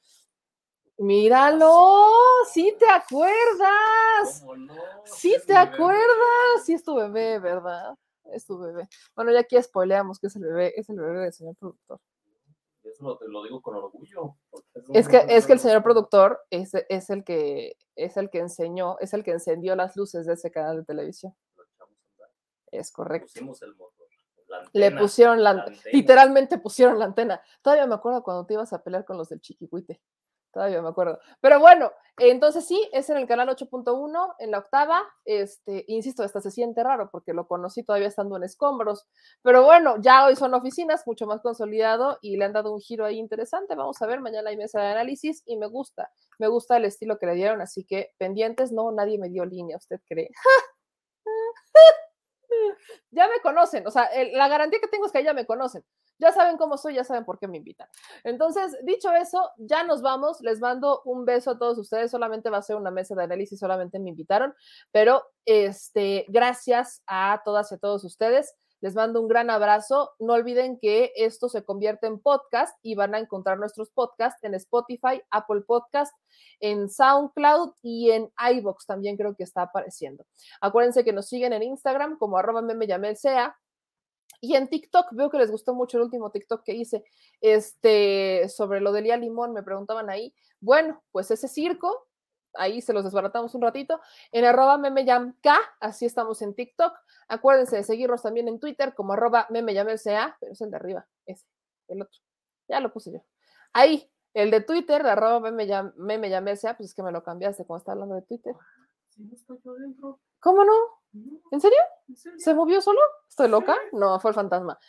Míralo, 0.97 2.05
sí 2.51 2.76
te 2.77 2.88
acuerdas. 2.88 4.45
Sí 5.05 5.35
te 5.47 5.55
acuerdas. 5.55 6.65
Sí 6.65 6.73
es 6.73 6.84
tu 6.84 6.95
bebé, 6.95 7.39
¿verdad? 7.39 7.95
Es 8.26 8.45
tu 8.45 8.59
bebé. 8.59 8.88
Bueno, 9.15 9.31
ya 9.31 9.39
aquí 9.39 9.61
spoileamos 9.61 10.19
que 10.19 10.27
es 10.27 10.35
el 10.35 10.43
bebé, 10.43 10.73
es 10.76 10.89
el 10.89 10.99
bebé 10.99 11.19
del 11.19 11.34
señor 11.34 11.55
productor. 11.55 11.99
Eso 12.84 13.18
te 13.18 13.27
lo 13.27 13.43
digo 13.43 13.61
con 13.61 13.76
orgullo. 13.76 14.35
Es 14.93 15.07
que, 15.07 15.26
es 15.30 15.45
que 15.45 15.53
el 15.53 15.59
señor 15.59 15.84
productor 15.84 16.39
es, 16.49 16.72
es, 16.89 17.09
el 17.09 17.23
que, 17.23 17.77
es 17.95 18.18
el 18.18 18.30
que 18.30 18.39
enseñó, 18.39 18.97
es 18.99 19.13
el 19.13 19.23
que 19.23 19.31
encendió 19.31 19.76
las 19.76 19.95
luces 19.95 20.26
de 20.26 20.34
ese 20.34 20.51
canal 20.51 20.77
de 20.77 20.85
televisión. 20.85 21.35
Es 22.72 22.91
correcto. 22.91 23.31
Le 24.73 24.91
pusieron 24.91 25.43
la, 25.43 25.65
literalmente 25.91 26.57
pusieron 26.57 26.99
la 26.99 27.05
antena. 27.05 27.41
Todavía 27.61 27.88
me 27.88 27.95
acuerdo 27.95 28.23
cuando 28.23 28.45
te 28.45 28.53
ibas 28.53 28.73
a 28.73 28.84
pelear 28.84 29.05
con 29.05 29.18
los 29.18 29.30
del 29.30 29.41
chiquihuite. 29.41 30.01
Todavía 30.52 30.82
me 30.82 30.90
acuerdo. 30.90 31.19
Pero 31.40 31.60
bueno, 31.60 31.91
entonces 32.18 32.68
sí, 32.68 32.90
es 32.91 33.10
en 33.10 33.18
el 33.18 33.28
canal 33.28 33.49
8.1, 33.49 34.36
en 34.40 34.52
la 34.52 34.60
octava. 34.60 35.03
Este, 35.23 35.86
insisto, 35.88 36.23
hasta 36.23 36.41
se 36.41 36.52
siente 36.52 36.84
raro 36.84 37.10
porque 37.10 37.34
lo 37.34 37.48
conocí 37.48 37.84
todavía 37.84 38.10
estando 38.10 38.36
en 38.36 38.44
escombros. 38.44 39.07
Pero 39.41 39.64
bueno, 39.64 39.95
ya 39.99 40.26
hoy 40.26 40.36
son 40.36 40.53
oficinas, 40.53 41.07
mucho 41.07 41.26
más 41.26 41.41
consolidado 41.41 42.18
y 42.22 42.38
le 42.38 42.45
han 42.45 42.53
dado 42.53 42.73
un 42.73 42.82
giro 42.82 43.06
ahí 43.06 43.18
interesante. 43.18 43.76
Vamos 43.76 44.02
a 44.02 44.07
ver, 44.07 44.19
mañana 44.19 44.49
hay 44.49 44.57
mesa 44.57 44.82
de 44.82 44.88
análisis 44.88 45.44
y 45.45 45.56
me 45.57 45.68
gusta, 45.68 46.11
me 46.38 46.48
gusta 46.48 46.78
el 46.78 46.86
estilo 46.86 47.18
que 47.18 47.28
le 47.28 47.36
dieron. 47.36 47.61
Así 47.61 47.86
que 47.86 48.11
pendientes, 48.18 48.72
no, 48.72 48.91
nadie 48.91 49.18
me 49.18 49.30
dio 49.30 49.45
línea, 49.45 49.78
¿usted 49.78 50.02
cree? 50.07 50.30
ya 53.11 53.28
me 53.28 53.40
conocen, 53.41 53.86
o 53.88 53.91
sea, 53.91 54.10
la 54.34 54.48
garantía 54.48 54.80
que 54.80 54.88
tengo 54.88 55.06
es 55.06 55.11
que 55.11 55.23
ya 55.23 55.34
me 55.34 55.45
conocen. 55.45 55.84
Ya 56.19 56.32
saben 56.32 56.57
cómo 56.57 56.78
soy, 56.78 56.94
ya 56.94 57.03
saben 57.03 57.26
por 57.26 57.40
qué 57.40 57.48
me 57.48 57.57
invitan. 57.57 57.88
Entonces, 58.23 58.78
dicho 58.84 59.11
eso, 59.11 59.49
ya 59.57 59.84
nos 59.84 60.03
vamos. 60.03 60.40
Les 60.41 60.60
mando 60.60 61.02
un 61.03 61.26
beso 61.26 61.52
a 61.52 61.57
todos 61.57 61.80
ustedes. 61.80 62.11
Solamente 62.11 62.52
va 62.52 62.57
a 62.57 62.61
ser 62.61 62.76
una 62.76 62.91
mesa 62.91 63.15
de 63.15 63.23
análisis, 63.23 63.60
solamente 63.60 63.98
me 63.98 64.10
invitaron, 64.10 64.53
pero 64.91 65.23
este, 65.45 66.26
gracias 66.28 67.02
a 67.07 67.41
todas 67.44 67.72
y 67.72 67.76
a 67.76 67.78
todos 67.80 68.03
ustedes. 68.03 68.56
Les 68.81 68.95
mando 68.95 69.21
un 69.21 69.27
gran 69.27 69.49
abrazo. 69.49 70.11
No 70.19 70.33
olviden 70.33 70.79
que 70.79 71.13
esto 71.15 71.49
se 71.49 71.63
convierte 71.63 72.07
en 72.07 72.19
podcast 72.19 72.77
y 72.81 72.95
van 72.95 73.15
a 73.15 73.19
encontrar 73.19 73.57
nuestros 73.59 73.91
podcasts 73.91 74.43
en 74.43 74.55
Spotify, 74.55 75.21
Apple 75.29 75.61
Podcast, 75.61 76.13
en 76.59 76.89
SoundCloud 76.89 77.75
y 77.81 78.11
en 78.11 78.31
iBox 78.55 78.85
también 78.85 79.17
creo 79.17 79.35
que 79.35 79.43
está 79.43 79.63
apareciendo. 79.63 80.25
Acuérdense 80.59 81.03
que 81.03 81.13
nos 81.13 81.27
siguen 81.27 81.53
en 81.53 81.63
Instagram 81.63 82.17
como 82.17 82.37
arroba 82.37 82.61
sea 83.15 83.55
y 84.43 84.55
en 84.55 84.67
TikTok, 84.67 85.09
veo 85.11 85.29
que 85.29 85.37
les 85.37 85.51
gustó 85.51 85.75
mucho 85.75 85.97
el 85.97 86.03
último 86.05 86.31
TikTok 86.31 86.63
que 86.63 86.73
hice, 86.73 87.03
este, 87.41 88.49
sobre 88.49 88.81
lo 88.81 88.91
de 88.91 89.03
Lía 89.03 89.15
Limón, 89.15 89.53
me 89.53 89.61
preguntaban 89.61 90.09
ahí. 90.09 90.33
Bueno, 90.59 91.03
pues 91.11 91.29
ese 91.29 91.47
circo, 91.47 92.07
ahí 92.56 92.82
se 92.82 92.94
los 92.94 93.03
desbaratamos 93.03 93.56
un 93.56 93.61
ratito, 93.61 93.99
en 94.32 94.45
arroba 94.45 94.78
memeyamk, 94.78 95.36
así 95.80 96.06
estamos 96.06 96.41
en 96.41 96.53
TikTok. 96.53 96.94
Acuérdense 97.28 97.78
de 97.78 97.84
seguirnos 97.84 98.22
también 98.22 98.48
en 98.48 98.60
Twitter 98.60 98.94
como 98.94 99.14
arroba 99.14 99.48
memeyamca, 99.49 100.38
pero 100.40 100.53
es 100.53 100.61
el 100.61 100.72
de 100.72 100.76
arriba, 100.76 101.07
ese, 101.26 101.45
el 101.88 102.02
otro. 102.02 102.19
Ya 102.68 102.80
lo 102.80 102.91
puse 102.91 103.11
yo. 103.11 103.19
Ahí, 103.73 104.10
el 104.34 104.52
de 104.52 104.61
Twitter, 104.61 105.03
de 105.03 105.10
arroba 105.10 105.40
memeyamca, 105.52 106.78
pues 106.78 106.90
es 106.90 106.95
que 106.95 107.03
me 107.03 107.11
lo 107.11 107.23
cambiaste 107.23 107.65
cuando 107.65 107.82
está 107.82 107.91
hablando 107.94 108.15
de 108.15 108.22
Twitter. 108.23 108.56
¿Cómo 110.40 110.64
no? 110.64 111.01
¿En 111.13 111.59
serio? 111.59 111.77
¿Se 112.38 112.53
movió 112.53 112.81
solo? 112.81 112.99
¿Estoy 113.27 113.49
loca? 113.49 113.75
No, 113.91 114.19
fue 114.19 114.31
el 114.31 114.35
fantasma. 114.35 114.79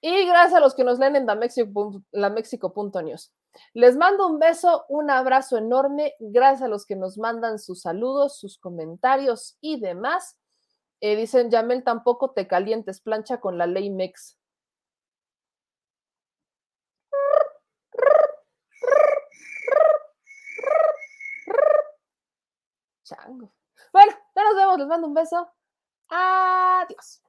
Y 0.00 0.26
gracias 0.26 0.54
a 0.54 0.60
los 0.60 0.74
que 0.74 0.84
nos 0.84 0.98
leen 0.98 1.16
en 1.16 1.26
lamexico.news. 1.26 3.32
Les 3.74 3.96
mando 3.96 4.28
un 4.28 4.38
beso, 4.38 4.84
un 4.88 5.10
abrazo 5.10 5.56
enorme. 5.56 6.14
Gracias 6.20 6.62
a 6.62 6.68
los 6.68 6.86
que 6.86 6.96
nos 6.96 7.18
mandan 7.18 7.58
sus 7.58 7.82
saludos, 7.82 8.38
sus 8.38 8.58
comentarios 8.58 9.56
y 9.60 9.80
demás. 9.80 10.38
Eh, 11.00 11.16
dicen, 11.16 11.50
Yamel, 11.50 11.82
tampoco 11.82 12.30
te 12.30 12.46
calientes, 12.46 13.00
plancha 13.00 13.40
con 13.40 13.58
la 13.58 13.66
ley 13.66 13.90
MEX. 13.90 14.38
Chango. 23.04 23.52
Bueno, 23.92 24.12
ya 24.34 24.44
nos 24.44 24.56
vemos, 24.56 24.78
les 24.78 24.86
mando 24.86 25.08
un 25.08 25.14
beso. 25.14 25.50
Adiós. 26.12 27.22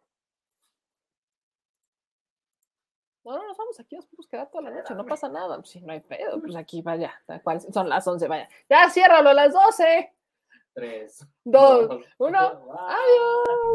No, 3.23 3.38
no 3.38 3.47
nos 3.47 3.57
vamos 3.57 3.80
aquí, 3.80 3.95
nos 3.95 4.05
podemos 4.05 4.27
quedar 4.27 4.51
toda 4.51 4.64
la 4.65 4.72
noche, 4.72 4.93
no 4.93 5.05
pasa 5.05 5.30
nada. 5.30 5.64
Si 5.64 5.80
no 5.80 5.93
hay 5.93 6.01
pedo, 6.01 6.41
pues 6.41 6.57
aquí 6.57 6.81
vaya. 6.81 7.14
Son 7.72 7.88
las 7.88 8.05
11, 8.05 8.27
vaya. 8.27 8.49
Ya 8.69 8.89
ciérralo 8.89 9.30
a 9.30 9.34
las 9.34 9.53
12. 9.53 10.14
3, 10.73 11.27
2, 11.45 12.05
1. 12.18 12.39
Adiós. 12.39 12.60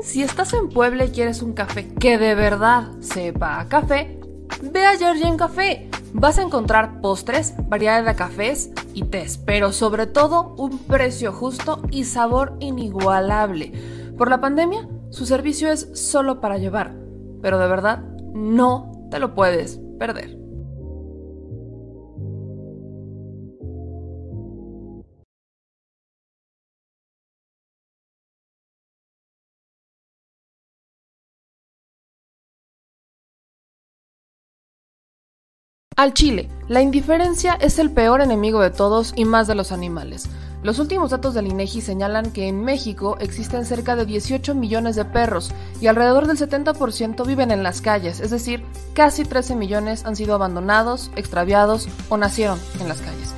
Si 0.02 0.22
estás 0.22 0.52
en 0.52 0.68
Puebla 0.68 1.06
y 1.06 1.12
quieres 1.12 1.40
un 1.40 1.54
café 1.54 1.94
que 1.94 2.18
de 2.18 2.34
verdad 2.34 2.90
sepa 3.00 3.60
a 3.60 3.68
café, 3.68 4.20
ve 4.60 4.84
a 4.84 4.98
Georgian 4.98 5.38
Café. 5.38 5.88
Vas 6.12 6.38
a 6.38 6.42
encontrar 6.42 7.00
postres, 7.00 7.54
variedad 7.68 8.04
de 8.04 8.16
cafés 8.16 8.70
y 8.92 9.04
tés, 9.04 9.38
pero 9.38 9.72
sobre 9.72 10.06
todo 10.06 10.54
un 10.58 10.78
precio 10.86 11.32
justo 11.32 11.80
y 11.90 12.04
sabor 12.04 12.56
inigualable. 12.60 13.72
Por 14.18 14.28
la 14.28 14.40
pandemia, 14.40 14.88
su 15.10 15.26
servicio 15.26 15.70
es 15.70 15.90
solo 15.94 16.40
para 16.40 16.58
llevar, 16.58 16.94
pero 17.42 17.58
de 17.58 17.68
verdad 17.68 18.02
no 18.34 19.08
te 19.10 19.18
lo 19.18 19.34
puedes 19.34 19.80
perder. 19.98 20.38
Al 35.98 36.14
chile, 36.14 36.48
la 36.68 36.80
indiferencia 36.80 37.54
es 37.60 37.80
el 37.80 37.90
peor 37.90 38.20
enemigo 38.20 38.60
de 38.60 38.70
todos 38.70 39.12
y 39.16 39.24
más 39.24 39.48
de 39.48 39.56
los 39.56 39.72
animales. 39.72 40.28
Los 40.62 40.80
últimos 40.80 41.10
datos 41.10 41.34
del 41.34 41.46
INEGI 41.46 41.80
señalan 41.80 42.32
que 42.32 42.48
en 42.48 42.64
México 42.64 43.16
existen 43.20 43.64
cerca 43.64 43.94
de 43.94 44.06
18 44.06 44.56
millones 44.56 44.96
de 44.96 45.04
perros 45.04 45.52
y 45.80 45.86
alrededor 45.86 46.26
del 46.26 46.36
70% 46.36 47.24
viven 47.24 47.52
en 47.52 47.62
las 47.62 47.80
calles, 47.80 48.18
es 48.18 48.30
decir, 48.30 48.64
casi 48.92 49.24
13 49.24 49.54
millones 49.54 50.04
han 50.04 50.16
sido 50.16 50.34
abandonados, 50.34 51.12
extraviados 51.14 51.88
o 52.08 52.16
nacieron 52.16 52.58
en 52.80 52.88
las 52.88 53.00
calles. 53.00 53.37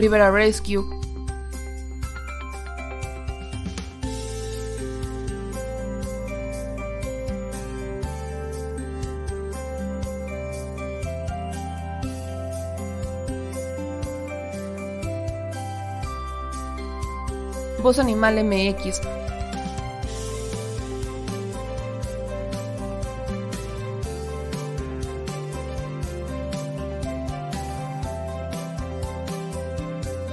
Rivera 0.00 0.30
Rescue. 0.30 0.82
Voz 17.82 17.98
Animal 17.98 18.42
MX, 18.42 19.00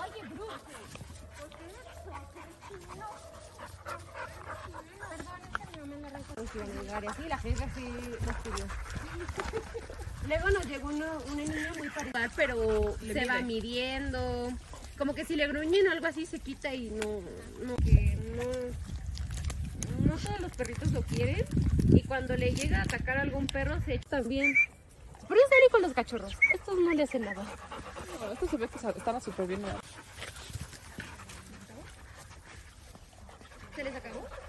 Oye, 0.00 0.22
Bruce. 0.28 0.60
¿Por 1.38 1.48
qué 1.48 1.56
Así, 7.08 7.22
la 7.28 7.38
gente 7.38 7.64
así 7.64 7.80
nos 8.26 8.36
pidió. 8.36 8.66
Luego 10.26 10.50
nos 10.50 10.66
llegó 10.66 10.88
una, 10.88 11.18
una 11.18 11.42
niña 11.42 11.72
muy 11.78 11.88
parecida, 11.88 12.30
pero 12.36 12.94
se 13.00 13.24
va 13.24 13.40
midiendo. 13.40 14.52
Como 14.98 15.14
que 15.14 15.24
si 15.24 15.36
le 15.36 15.48
gruñen 15.48 15.88
o 15.88 15.92
algo 15.92 16.06
así 16.06 16.26
se 16.26 16.40
quita 16.40 16.74
y 16.74 16.90
no, 16.90 17.22
no, 17.64 17.74
que 17.76 18.18
no, 18.36 18.44
no 20.06 20.18
todos 20.18 20.40
los 20.40 20.52
perritos 20.52 20.92
lo 20.92 21.00
quieren. 21.02 21.46
Y 21.88 22.02
cuando 22.02 22.36
le 22.36 22.52
llega 22.52 22.80
a 22.80 22.82
atacar 22.82 23.16
a 23.18 23.22
algún 23.22 23.46
perro 23.46 23.80
se 23.82 23.94
echa 23.94 24.08
también. 24.08 24.52
Pero 25.28 25.40
es 25.40 25.52
ahí 25.52 25.70
con 25.70 25.82
los 25.82 25.92
cachorros. 25.92 26.36
Estos 26.52 26.76
no 26.78 26.92
le 26.92 27.04
hacen 27.04 27.22
nada. 27.22 27.46
Bueno, 28.18 28.32
esto 28.34 28.46
se 28.48 28.56
ve 28.56 28.68
que 28.68 28.76
estaba 28.76 29.20
súper 29.20 29.46
bien. 29.46 29.62
¿Se 33.74 33.84
les 33.84 33.94
acabó? 33.94 34.39